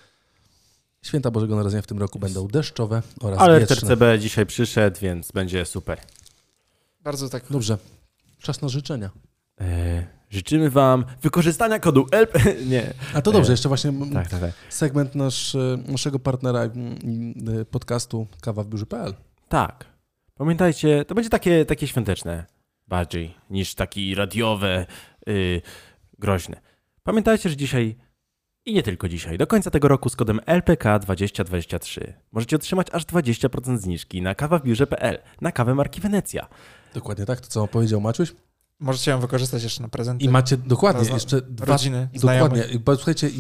Święta 1.03 1.31
Bożego 1.31 1.57
Narodzenia 1.57 1.83
w 1.83 1.87
tym 1.87 1.99
roku 1.99 2.19
będą 2.19 2.49
deszczowe 2.49 3.03
oraz 3.21 3.41
Ale 3.41 3.61
wieczne. 3.61 3.77
RCB 3.77 4.19
dzisiaj 4.19 4.47
przyszedł, 4.47 5.01
więc 5.01 5.33
będzie 5.33 5.67
super. 5.67 6.01
Bardzo 7.05 7.29
tak. 7.29 7.45
Dobrze. 7.51 7.79
Czas 8.39 8.63
na 8.63 8.69
życzenia. 8.69 9.11
E, 9.61 10.07
życzymy 10.31 10.71
Wam 10.71 11.05
wykorzystania 11.23 11.79
kodu 11.79 12.07
LP. 12.13 12.41
Nie. 12.71 12.95
A 13.15 13.23
to 13.23 13.33
dobrze, 13.33 13.51
e, 13.51 13.53
jeszcze 13.53 13.69
właśnie 13.69 13.93
tak, 14.13 14.29
tak, 14.29 14.41
tak. 14.41 14.53
segment 14.69 15.15
nasz, 15.15 15.55
e, 15.55 15.79
naszego 15.89 16.19
partnera 16.19 16.61
e, 16.61 16.71
podcastu 17.71 18.27
kawa 18.41 18.63
w 18.63 18.69
biurze.pl. 18.69 19.15
Tak. 19.49 19.85
Pamiętajcie, 20.35 21.05
to 21.05 21.15
będzie 21.15 21.31
takie, 21.31 21.65
takie 21.65 21.87
świąteczne 21.87 22.45
bardziej 22.89 23.35
niż 23.51 23.75
taki 23.75 24.15
radiowe, 24.15 24.87
yy, 25.27 25.63
groźne. 26.19 26.61
Pamiętajcie, 27.03 27.49
że 27.49 27.57
dzisiaj 27.57 27.97
i 28.65 28.75
nie 28.75 28.83
tylko 28.83 29.09
dzisiaj. 29.09 29.39
Do 29.39 29.47
końca 29.47 29.71
tego 29.71 29.89
roku 29.89 30.09
z 30.09 30.17
kodem 30.17 30.39
LPK2023 30.39 32.13
możecie 32.33 32.57
otrzymać 32.57 32.87
aż 32.93 33.05
20% 33.05 33.79
zniżki 33.79 34.23
na 34.23 34.35
kawa 34.35 34.59
w 34.59 34.63
biurze.pl 34.63 35.19
na 35.41 35.53
kawę 35.53 35.75
marki 35.75 36.01
Wenecja. 36.01 36.49
Dokładnie 36.95 37.27
tak, 37.27 37.41
to 37.41 37.47
co 37.47 37.69
powiedział 37.69 38.01
Maciuś. 38.01 38.35
Możecie 38.81 39.11
ją 39.11 39.21
wykorzystać 39.21 39.63
jeszcze 39.63 39.83
na 39.83 39.89
prezenty. 39.89 40.25
I 40.25 40.29
macie 40.29 40.57
dokładnie 40.57 41.11
jeszcze 41.13 41.43
dwa, 41.43 41.65
rodziny, 41.65 42.09
dokładnie. 42.15 42.65
Bo 42.85 42.97
słuchajcie, 42.97 43.31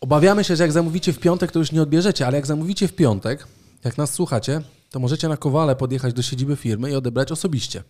obawiamy 0.00 0.44
się, 0.44 0.56
że 0.56 0.62
jak 0.62 0.72
zamówicie 0.72 1.12
w 1.12 1.18
piątek, 1.18 1.52
to 1.52 1.58
już 1.58 1.72
nie 1.72 1.82
odbierzecie, 1.82 2.26
ale 2.26 2.36
jak 2.36 2.46
zamówicie 2.46 2.88
w 2.88 2.92
piątek, 2.92 3.46
jak 3.84 3.98
nas 3.98 4.14
słuchacie, 4.14 4.62
to 4.90 5.00
możecie 5.00 5.28
na 5.28 5.36
Kowale 5.36 5.76
podjechać 5.76 6.14
do 6.14 6.22
siedziby 6.22 6.56
firmy 6.56 6.90
i 6.90 6.94
odebrać 6.94 7.32
osobiście. 7.32 7.82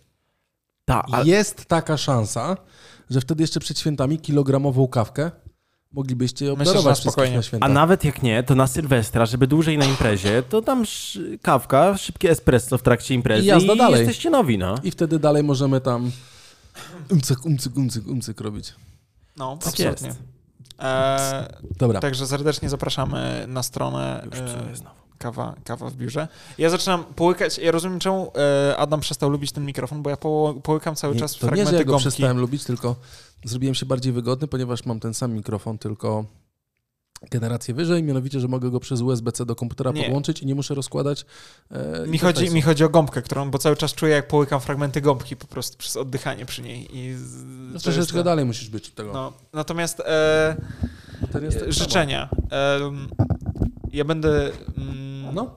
Ta, 0.85 1.03
ale... 1.11 1.25
Jest 1.25 1.65
taka 1.65 1.97
szansa, 1.97 2.57
że 3.09 3.21
wtedy 3.21 3.43
jeszcze 3.43 3.59
przed 3.59 3.79
świętami 3.79 4.19
kilogramową 4.19 4.87
kawkę 4.87 5.31
moglibyście 5.93 6.45
je 6.45 6.53
obdarować 6.53 6.99
spokojnie. 6.99 7.35
na 7.37 7.43
święta. 7.43 7.65
A 7.65 7.69
nawet 7.69 8.03
jak 8.03 8.23
nie, 8.23 8.43
to 8.43 8.55
na 8.55 8.67
Sylwestra, 8.67 9.25
żeby 9.25 9.47
dłużej 9.47 9.77
na 9.77 9.85
imprezie, 9.85 10.43
to 10.49 10.61
tam 10.61 10.83
kawka, 11.41 11.97
szybkie 11.97 12.29
espresso 12.31 12.77
w 12.77 12.81
trakcie 12.81 13.13
imprezy 13.13 13.43
i, 13.43 13.47
jazda 13.47 13.73
i 13.73 13.77
dalej. 13.77 13.99
jesteście 13.99 14.29
nowi, 14.29 14.57
no. 14.57 14.75
I 14.83 14.91
wtedy 14.91 15.19
dalej 15.19 15.43
możemy 15.43 15.81
tam 15.81 16.11
umcyk, 17.11 17.45
umcyk, 17.45 17.77
umcyk, 17.77 18.07
umcyk 18.07 18.41
robić. 18.41 18.73
No, 19.37 19.57
tak 19.57 19.67
absolutnie. 19.67 20.07
Jest. 20.07 20.19
Eee, 20.79 21.45
Dobra. 21.77 21.99
Także 21.99 22.27
serdecznie 22.27 22.69
zapraszamy 22.69 23.45
na 23.47 23.63
stronę 23.63 24.23
e, 24.23 24.73
kawa, 25.17 25.55
kawa 25.63 25.89
w 25.89 25.95
biurze. 25.95 26.27
Ja 26.57 26.69
zaczynam 26.69 27.03
połykać, 27.03 27.57
ja 27.57 27.71
rozumiem 27.71 27.99
czemu 27.99 28.31
e, 28.71 28.77
Adam 28.77 28.99
przestał 28.99 29.29
lubić 29.29 29.51
ten 29.51 29.65
mikrofon, 29.65 30.01
bo 30.01 30.09
ja 30.09 30.17
po, 30.17 30.55
połykam 30.63 30.95
cały 30.95 31.13
nie, 31.13 31.19
czas 31.19 31.31
to 31.33 31.37
fragmenty 31.39 31.65
nie, 31.65 31.71
że 31.71 31.77
ja 31.77 31.83
go 31.83 31.91
gąbki. 31.91 32.09
przestałem 32.09 32.39
lubić, 32.39 32.63
tylko 32.63 32.95
zrobiłem 33.45 33.75
się 33.75 33.85
bardziej 33.85 34.13
wygodny, 34.13 34.47
ponieważ 34.47 34.85
mam 34.85 34.99
ten 34.99 35.13
sam 35.13 35.33
mikrofon, 35.33 35.77
tylko 35.77 36.25
generację 37.31 37.73
wyżej, 37.73 38.03
mianowicie, 38.03 38.39
że 38.39 38.47
mogę 38.47 38.71
go 38.71 38.79
przez 38.79 39.01
USB-C 39.01 39.45
do 39.45 39.55
komputera 39.55 39.91
nie. 39.91 40.03
podłączyć 40.03 40.41
i 40.41 40.45
nie 40.45 40.55
muszę 40.55 40.75
rozkładać. 40.75 41.25
E, 41.71 42.07
mi, 42.07 42.17
chodzi, 42.17 42.49
mi 42.49 42.61
chodzi 42.61 42.83
o 42.83 42.89
gąbkę, 42.89 43.21
którą, 43.21 43.51
bo 43.51 43.57
cały 43.57 43.75
czas 43.75 43.93
czuję, 43.93 44.15
jak 44.15 44.27
połykam 44.27 44.61
fragmenty 44.61 45.01
gąbki 45.01 45.35
po 45.35 45.47
prostu 45.47 45.77
przez 45.77 45.97
oddychanie 45.97 46.45
przy 46.45 46.61
niej. 46.61 46.87
I 46.97 47.15
no, 47.73 47.79
troszeczkę 47.79 48.17
to... 48.17 48.23
dalej 48.23 48.45
musisz 48.45 48.69
być 48.69 48.87
od 48.87 48.95
tego. 48.95 49.13
No, 49.13 49.33
natomiast 49.53 49.99
e, 49.99 50.55
życzenia. 51.67 52.29
E, 52.51 52.79
ja 53.93 54.05
będę. 54.05 54.51
Mm, 54.77 55.35
no. 55.35 55.55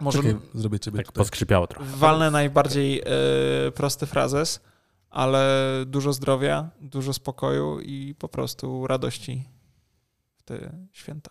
Może 0.00 0.18
Czekaj, 0.18 0.36
zrobię 0.54 0.80
ciebie 0.80 0.96
tak 0.96 1.12
poskrzypiało 1.12 1.66
trochę. 1.66 1.96
Walnę 1.96 2.30
najbardziej 2.30 3.00
e, 3.00 3.04
prosty 3.72 4.06
frazes 4.06 4.60
ale 5.14 5.70
dużo 5.86 6.12
zdrowia, 6.12 6.70
dużo 6.80 7.12
spokoju 7.12 7.80
i 7.80 8.14
po 8.18 8.28
prostu 8.28 8.86
radości 8.86 9.44
w 10.36 10.42
te 10.42 10.72
święta. 10.92 11.30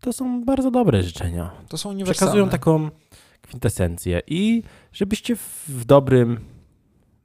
To 0.00 0.12
są 0.12 0.44
bardzo 0.44 0.70
dobre 0.70 1.02
życzenia. 1.02 1.50
To 1.68 1.78
są 1.78 1.90
uniwersalne. 1.90 2.14
Przekazują 2.14 2.48
taką 2.48 2.90
kwintesencję 3.42 4.22
i 4.26 4.62
żebyście 4.92 5.36
w 5.68 5.84
dobrym, 5.84 6.40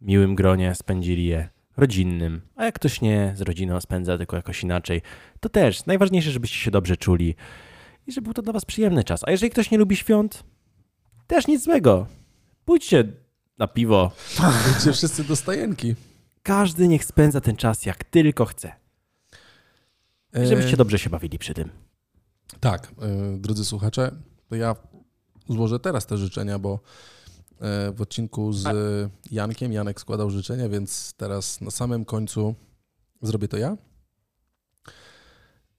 miłym 0.02 0.36
gronie 0.36 0.76
spędzili 0.76 1.26
je 1.26 1.50
rodzinnym, 1.78 2.42
a 2.56 2.66
jak 2.66 2.76
ktoś 2.76 3.02
nie 3.02 3.34
z 3.36 3.42
rodziną 3.42 3.82
spędza, 3.82 4.18
tylko 4.18 4.36
jakoś 4.36 4.64
inaczej, 4.64 5.02
to 5.40 5.50
też 5.50 5.86
najważniejsze, 5.86 6.32
żebyście 6.32 6.58
się 6.58 6.72
dobrze 6.72 6.98
czuli 6.98 7.36
i 8.08 8.12
żeby 8.12 8.26
był 8.26 8.34
to 8.34 8.42
dla 8.42 8.54
was 8.54 8.66
przyjemny 8.66 9.04
czas. 9.04 9.24
A 9.24 9.32
jeżeli 9.32 9.50
ktoś 9.50 9.72
nie 9.72 9.78
lubi 9.78 9.96
świąt, 9.96 10.44
też 11.28 11.48
nic 11.48 11.64
złego. 11.64 12.08
Pójdźcie 12.66 13.04
na 13.58 13.68
piwo. 13.68 14.12
Będziecie 14.66 14.94
wszyscy 14.94 15.24
do 15.24 15.36
stajenki. 15.36 15.96
Każdy 16.44 16.88
niech 16.88 17.06
spędza 17.06 17.42
ten 17.42 17.56
czas 17.56 17.86
jak 17.86 18.04
tylko 18.04 18.46
chce. 18.46 18.72
E, 20.36 20.48
żebyście 20.48 20.78
dobrze 20.78 21.00
się 21.00 21.10
bawili 21.10 21.40
przy 21.40 21.54
tym. 21.54 21.70
Tak, 22.60 22.92
yy, 23.32 23.38
drodzy 23.38 23.66
słuchacze, 23.66 24.12
to 24.50 24.56
ja 24.56 24.76
złożę 25.50 25.80
teraz 25.80 26.06
te 26.06 26.18
życzenia, 26.18 26.60
bo 26.60 26.80
yy, 27.62 27.92
w 27.94 28.02
odcinku 28.02 28.54
z 28.54 28.68
Jankiem 29.32 29.74
Janek 29.74 30.02
składał 30.02 30.30
życzenia, 30.30 30.70
więc 30.70 31.14
teraz 31.14 31.62
na 31.62 31.72
samym 31.72 32.06
końcu 32.06 32.56
zrobię 33.22 33.48
to 33.48 33.58
ja. 33.58 33.78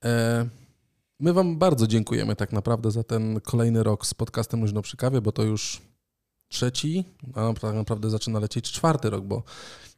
Yy, 0.03 0.09
my 1.19 1.33
Wam 1.33 1.57
bardzo 1.57 1.87
dziękujemy 1.87 2.35
tak 2.35 2.51
naprawdę 2.51 2.91
za 2.91 3.03
ten 3.03 3.41
kolejny 3.41 3.83
rok 3.83 4.05
z 4.05 4.13
podcastem 4.13 4.61
Luźno 4.61 4.81
przy 4.81 4.97
kawie, 4.97 5.21
bo 5.21 5.31
to 5.31 5.43
już 5.43 5.81
trzeci, 6.49 7.05
a 7.35 7.53
tak 7.53 7.75
naprawdę 7.75 8.09
zaczyna 8.09 8.39
lecieć 8.39 8.71
czwarty 8.71 9.09
rok, 9.09 9.25
bo 9.25 9.43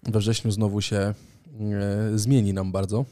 we 0.03 0.19
wrześniu 0.19 0.51
znowu 0.51 0.81
się 0.81 0.97
e, 0.97 1.13
zmieni 2.15 2.53
nam 2.53 2.71
bardzo. 2.71 3.05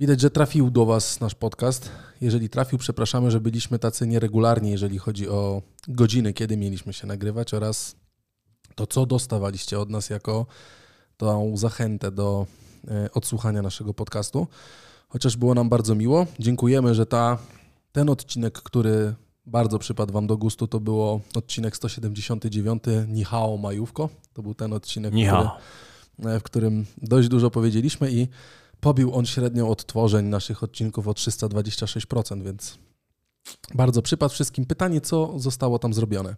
Widać, 0.00 0.20
że 0.20 0.30
trafił 0.30 0.70
do 0.70 0.86
Was 0.86 1.20
nasz 1.20 1.34
podcast. 1.34 1.90
Jeżeli 2.20 2.48
trafił, 2.48 2.78
przepraszamy, 2.78 3.30
że 3.30 3.40
byliśmy 3.40 3.78
tacy 3.78 4.06
nieregularni, 4.06 4.70
jeżeli 4.70 4.98
chodzi 4.98 5.28
o 5.28 5.62
godziny, 5.88 6.32
kiedy 6.32 6.56
mieliśmy 6.56 6.92
się 6.92 7.06
nagrywać 7.06 7.54
oraz 7.54 7.96
to, 8.74 8.86
co 8.86 9.06
dostawaliście 9.06 9.80
od 9.80 9.90
nas 9.90 10.10
jako 10.10 10.46
tą 11.16 11.56
zachętę 11.56 12.10
do 12.10 12.46
e, 12.88 13.10
odsłuchania 13.12 13.62
naszego 13.62 13.94
podcastu. 13.94 14.46
Chociaż 15.08 15.36
było 15.36 15.54
nam 15.54 15.68
bardzo 15.68 15.94
miło. 15.94 16.26
Dziękujemy, 16.38 16.94
że 16.94 17.06
ta, 17.06 17.38
ten 17.92 18.10
odcinek, 18.10 18.52
który 18.62 19.14
bardzo 19.50 19.78
przypadł 19.78 20.12
Wam 20.12 20.26
do 20.26 20.36
gustu, 20.36 20.66
to 20.66 20.80
było 20.80 21.20
odcinek 21.34 21.76
179 21.76 22.82
Nihao 23.08 23.56
Majówko. 23.56 24.08
To 24.32 24.42
był 24.42 24.54
ten 24.54 24.72
odcinek, 24.72 25.12
który, 25.12 25.48
e, 26.34 26.40
w 26.40 26.42
którym 26.42 26.86
dość 27.02 27.28
dużo 27.28 27.50
powiedzieliśmy 27.50 28.12
i 28.12 28.28
pobił 28.80 29.14
on 29.14 29.26
średnią 29.26 29.68
odtworzeń 29.68 30.26
naszych 30.26 30.62
odcinków 30.62 31.08
o 31.08 31.12
326%, 31.12 32.42
więc 32.42 32.78
bardzo 33.74 34.02
przypadł 34.02 34.34
wszystkim. 34.34 34.66
Pytanie, 34.66 35.00
co 35.00 35.38
zostało 35.38 35.78
tam 35.78 35.94
zrobione? 35.94 36.36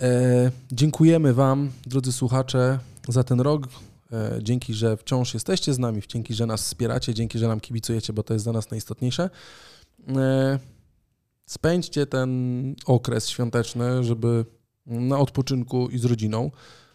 E, 0.00 0.50
dziękujemy 0.72 1.34
Wam, 1.34 1.70
drodzy 1.86 2.12
słuchacze, 2.12 2.78
za 3.08 3.24
ten 3.24 3.40
rok. 3.40 3.68
E, 4.12 4.38
dzięki, 4.42 4.74
że 4.74 4.96
wciąż 4.96 5.34
jesteście 5.34 5.74
z 5.74 5.78
nami, 5.78 6.02
dzięki, 6.08 6.34
że 6.34 6.46
nas 6.46 6.62
wspieracie, 6.62 7.14
dzięki, 7.14 7.38
że 7.38 7.48
nam 7.48 7.60
kibicujecie, 7.60 8.12
bo 8.12 8.22
to 8.22 8.34
jest 8.34 8.46
dla 8.46 8.52
nas 8.52 8.70
najistotniejsze. 8.70 9.30
E, 10.08 10.58
spędźcie 11.46 12.06
ten 12.06 12.74
okres 12.86 13.28
świąteczny, 13.28 14.04
żeby 14.04 14.44
na 14.86 15.18
odpoczynku 15.18 15.88
i 15.88 15.98
z 15.98 16.04
rodziną. 16.04 16.50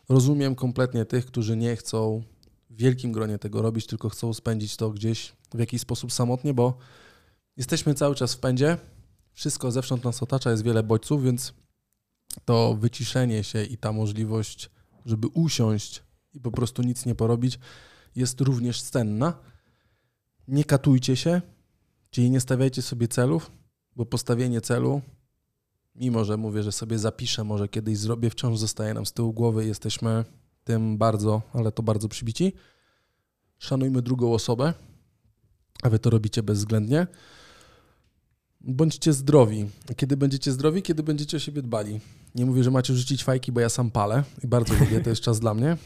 Rozumiem 0.10 0.56
kompletnie 0.56 1.06
tych, 1.06 1.26
którzy 1.26 1.58
nie 1.58 1.76
chcą 1.76 2.24
w 2.70 2.76
wielkim 2.76 3.12
gronie 3.12 3.38
tego 3.38 3.62
robić, 3.62 3.88
tylko 3.88 4.10
chcą 4.10 4.34
spędzić 4.34 4.76
to 4.76 4.90
gdzieś 4.90 5.36
w 5.54 5.60
jakiś 5.60 5.82
sposób 5.82 6.12
samotnie, 6.12 6.54
bo 6.54 6.78
jesteśmy 7.58 7.94
cały 7.94 8.16
czas 8.16 8.34
w 8.34 8.40
pędzie. 8.40 8.78
Wszystko 9.34 9.72
zewsząd 9.72 10.04
nas 10.04 10.24
otacza, 10.24 10.52
jest 10.52 10.64
wiele 10.64 10.84
bodźców, 10.84 11.24
więc 11.24 11.54
to 12.46 12.76
wyciszenie 12.76 13.44
się 13.44 13.64
i 13.64 13.78
ta 13.78 13.92
możliwość, 13.92 14.70
żeby 15.06 15.28
usiąść 15.28 16.04
i 16.34 16.40
po 16.40 16.52
prostu 16.52 16.82
nic 16.82 17.06
nie 17.06 17.16
porobić, 17.16 17.60
jest 18.16 18.42
również 18.42 18.82
cenna. 18.82 19.34
Nie 20.48 20.64
katujcie 20.64 21.16
się, 21.16 21.42
czyli 22.10 22.32
nie 22.32 22.40
stawiajcie 22.40 22.82
sobie 22.82 23.08
celów, 23.08 23.52
bo 24.00 24.06
postawienie 24.06 24.62
celu, 24.62 25.02
mimo 25.96 26.26
że 26.26 26.38
mówię, 26.38 26.64
że 26.64 26.72
sobie 26.72 27.00
zapiszę, 27.00 27.44
może 27.44 27.68
kiedyś 27.68 27.98
zrobię, 27.98 28.30
wciąż 28.30 28.58
zostaje 28.58 28.94
nam 28.94 29.06
z 29.06 29.14
tyłu 29.14 29.34
głowy, 29.34 29.66
jesteśmy 29.66 30.26
tym 30.64 30.98
bardzo, 30.98 31.42
ale 31.54 31.72
to 31.72 31.84
bardzo 31.84 32.10
przybici. 32.10 32.54
Szanujmy 33.58 34.02
drugą 34.02 34.34
osobę, 34.34 34.74
a 35.84 35.90
wy 35.90 36.00
to 36.00 36.10
robicie 36.10 36.44
bezwzględnie. 36.44 37.08
Bądźcie 38.62 39.14
zdrowi. 39.14 39.70
Kiedy 39.96 40.18
będziecie 40.18 40.52
zdrowi, 40.52 40.82
kiedy 40.82 41.04
będziecie 41.04 41.38
o 41.38 41.40
siebie 41.40 41.62
dbali. 41.62 42.00
Nie 42.36 42.46
mówię, 42.46 42.64
że 42.64 42.72
macie 42.72 42.96
rzucić 42.96 43.24
fajki, 43.24 43.52
bo 43.52 43.60
ja 43.60 43.70
sam 43.70 43.92
palę 43.92 44.24
i 44.44 44.48
bardzo 44.48 44.74
lubię, 44.74 45.02
to 45.02 45.10
jest 45.10 45.22
czas 45.22 45.40
dla 45.40 45.54
mnie, 45.54 45.78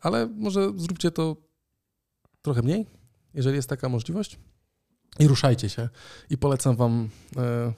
ale 0.00 0.26
może 0.26 0.72
zróbcie 0.76 1.10
to 1.10 1.36
trochę 2.42 2.62
mniej, 2.62 2.86
jeżeli 3.34 3.56
jest 3.56 3.68
taka 3.68 3.88
możliwość. 3.88 4.38
I 5.18 5.28
ruszajcie 5.28 5.68
się. 5.68 5.88
I 6.30 6.38
polecam 6.38 6.76
Wam 6.76 7.08
e, 7.36 7.72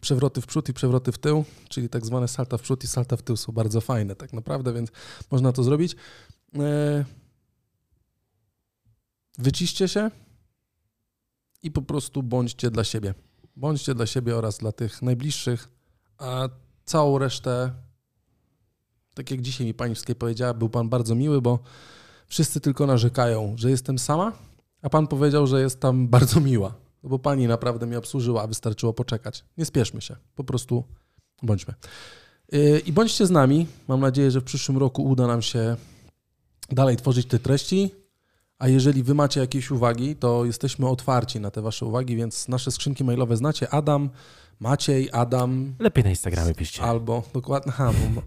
przewroty 0.00 0.40
w 0.40 0.46
przód 0.46 0.68
i 0.68 0.72
przewroty 0.72 1.12
w 1.12 1.18
tył, 1.18 1.44
czyli 1.68 1.88
tak 1.88 2.06
zwane 2.06 2.28
salta 2.28 2.58
w 2.58 2.62
przód 2.62 2.84
i 2.84 2.86
salta 2.86 3.16
w 3.16 3.22
tył 3.22 3.36
są 3.36 3.52
bardzo 3.52 3.80
fajne 3.80 4.16
tak 4.16 4.32
naprawdę, 4.32 4.72
więc 4.72 4.90
można 5.30 5.52
to 5.52 5.62
zrobić. 5.62 5.96
E, 6.58 7.04
wyciście 9.38 9.88
się 9.88 10.10
i 11.62 11.70
po 11.70 11.82
prostu 11.82 12.22
bądźcie 12.22 12.70
dla 12.70 12.84
siebie. 12.84 13.14
Bądźcie 13.56 13.94
dla 13.94 14.06
siebie 14.06 14.36
oraz 14.36 14.58
dla 14.58 14.72
tych 14.72 15.02
najbliższych, 15.02 15.68
a 16.18 16.48
całą 16.84 17.18
resztę, 17.18 17.72
tak 19.14 19.30
jak 19.30 19.40
dzisiaj 19.40 19.66
mi 19.66 19.74
pani 19.74 19.94
wszystkie 19.94 20.14
powiedziała, 20.14 20.54
był 20.54 20.68
pan 20.68 20.88
bardzo 20.88 21.14
miły, 21.14 21.42
bo 21.42 21.58
wszyscy 22.26 22.60
tylko 22.60 22.86
narzekają, 22.86 23.54
że 23.58 23.70
jestem 23.70 23.98
sama, 23.98 24.32
a 24.84 24.88
pan 24.88 25.06
powiedział, 25.06 25.46
że 25.46 25.60
jest 25.60 25.80
tam 25.80 26.08
bardzo 26.08 26.40
miła. 26.40 26.74
No 27.02 27.08
bo 27.08 27.18
pani 27.18 27.46
naprawdę 27.46 27.86
mnie 27.86 27.98
obsłużyła, 27.98 28.46
wystarczyło 28.46 28.92
poczekać. 28.92 29.44
Nie 29.58 29.64
spieszmy 29.64 30.00
się, 30.00 30.16
po 30.34 30.44
prostu 30.44 30.84
bądźmy. 31.42 31.74
Y, 32.54 32.82
I 32.86 32.92
bądźcie 32.92 33.26
z 33.26 33.30
nami. 33.30 33.66
Mam 33.88 34.00
nadzieję, 34.00 34.30
że 34.30 34.40
w 34.40 34.44
przyszłym 34.44 34.78
roku 34.78 35.04
uda 35.04 35.26
nam 35.26 35.42
się 35.42 35.76
dalej 36.70 36.96
tworzyć 36.96 37.26
te 37.26 37.38
treści. 37.38 37.94
A 38.64 38.68
jeżeli 38.68 39.02
wy 39.02 39.14
macie 39.14 39.40
jakieś 39.40 39.70
uwagi, 39.70 40.16
to 40.16 40.44
jesteśmy 40.44 40.88
otwarci 40.88 41.40
na 41.40 41.50
te 41.50 41.62
wasze 41.62 41.86
uwagi, 41.86 42.16
więc 42.16 42.48
nasze 42.48 42.70
skrzynki 42.70 43.04
mailowe 43.04 43.36
znacie. 43.36 43.70
Adam, 43.70 44.10
Maciej, 44.60 45.08
Adam. 45.12 45.74
Lepiej 45.78 46.04
na 46.04 46.10
Instagramie 46.10 46.54
piszcie. 46.54 46.82
Albo, 46.82 47.22
dokładnie, 47.34 47.72
aha, 47.74 47.92
bo 48.14 48.22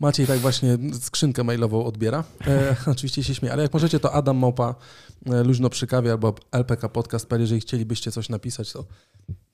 Maciej 0.00 0.26
tak 0.26 0.38
właśnie 0.38 0.78
skrzynkę 1.00 1.44
mailową 1.44 1.84
odbiera. 1.84 2.24
E, 2.46 2.76
oczywiście 2.92 3.24
się 3.24 3.34
śmieję, 3.34 3.52
ale 3.52 3.62
jak 3.62 3.72
możecie, 3.72 4.00
to 4.00 4.12
Adam 4.12 4.36
Małpa 4.36 4.74
e, 5.26 5.44
Luźno 5.44 5.70
przy 5.70 5.86
kawie 5.86 6.10
albo 6.10 6.34
LPK 6.52 6.88
Podcast, 6.88 7.28
jeżeli 7.38 7.60
chcielibyście 7.60 8.12
coś 8.12 8.28
napisać, 8.28 8.72
to 8.72 8.84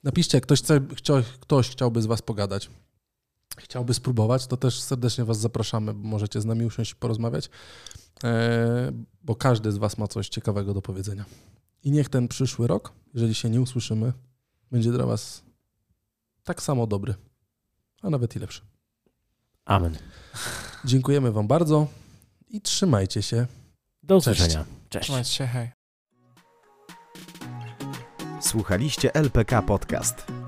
napiszcie, 0.05 0.41
ktoś, 0.41 0.63
chce, 0.63 0.81
ktoś 1.41 1.71
chciałby 1.71 2.03
z 2.03 2.07
was 2.07 2.23
pogadać 2.23 2.71
chciałby 3.57 3.95
spróbować, 3.95 4.47
to 4.47 4.57
też 4.57 4.81
serdecznie 4.81 5.25
Was 5.25 5.39
zapraszamy, 5.39 5.95
bo 5.95 6.09
możecie 6.09 6.41
z 6.41 6.45
nami 6.45 6.67
usiąść 6.67 6.93
i 6.93 6.97
porozmawiać, 6.97 7.51
e, 8.25 8.93
bo 9.23 9.35
każdy 9.35 9.73
z 9.73 9.77
Was 9.77 9.99
ma 9.99 10.09
coś 10.09 10.29
ciekawego 10.29 10.75
do 10.75 10.83
powiedzenia. 10.83 11.25
I 11.85 11.91
niech 11.91 12.09
ten 12.09 12.29
przyszły 12.29 12.67
rok, 12.67 12.93
jeżeli 13.15 13.35
się 13.35 13.51
nie 13.51 13.61
usłyszymy, 13.61 14.13
będzie 14.71 14.93
dla 14.93 15.07
Was 15.07 15.43
tak 16.45 16.63
samo 16.63 16.87
dobry, 16.87 17.15
a 18.03 18.11
nawet 18.11 18.37
i 18.37 18.39
lepszy. 18.39 18.63
Amen. 19.65 19.99
Dziękujemy 20.85 21.33
Wam 21.33 21.47
bardzo 21.47 21.87
i 22.49 22.61
trzymajcie 22.61 23.23
się. 23.23 23.47
Do 24.03 24.17
usłyszenia. 24.17 24.65
Cześć. 24.89 25.05
Trzymajcie 25.05 25.31
się, 25.31 25.47
hej. 25.47 25.71
Słuchaliście 28.41 29.15
LPK 29.15 29.63
Podcast. 29.63 30.36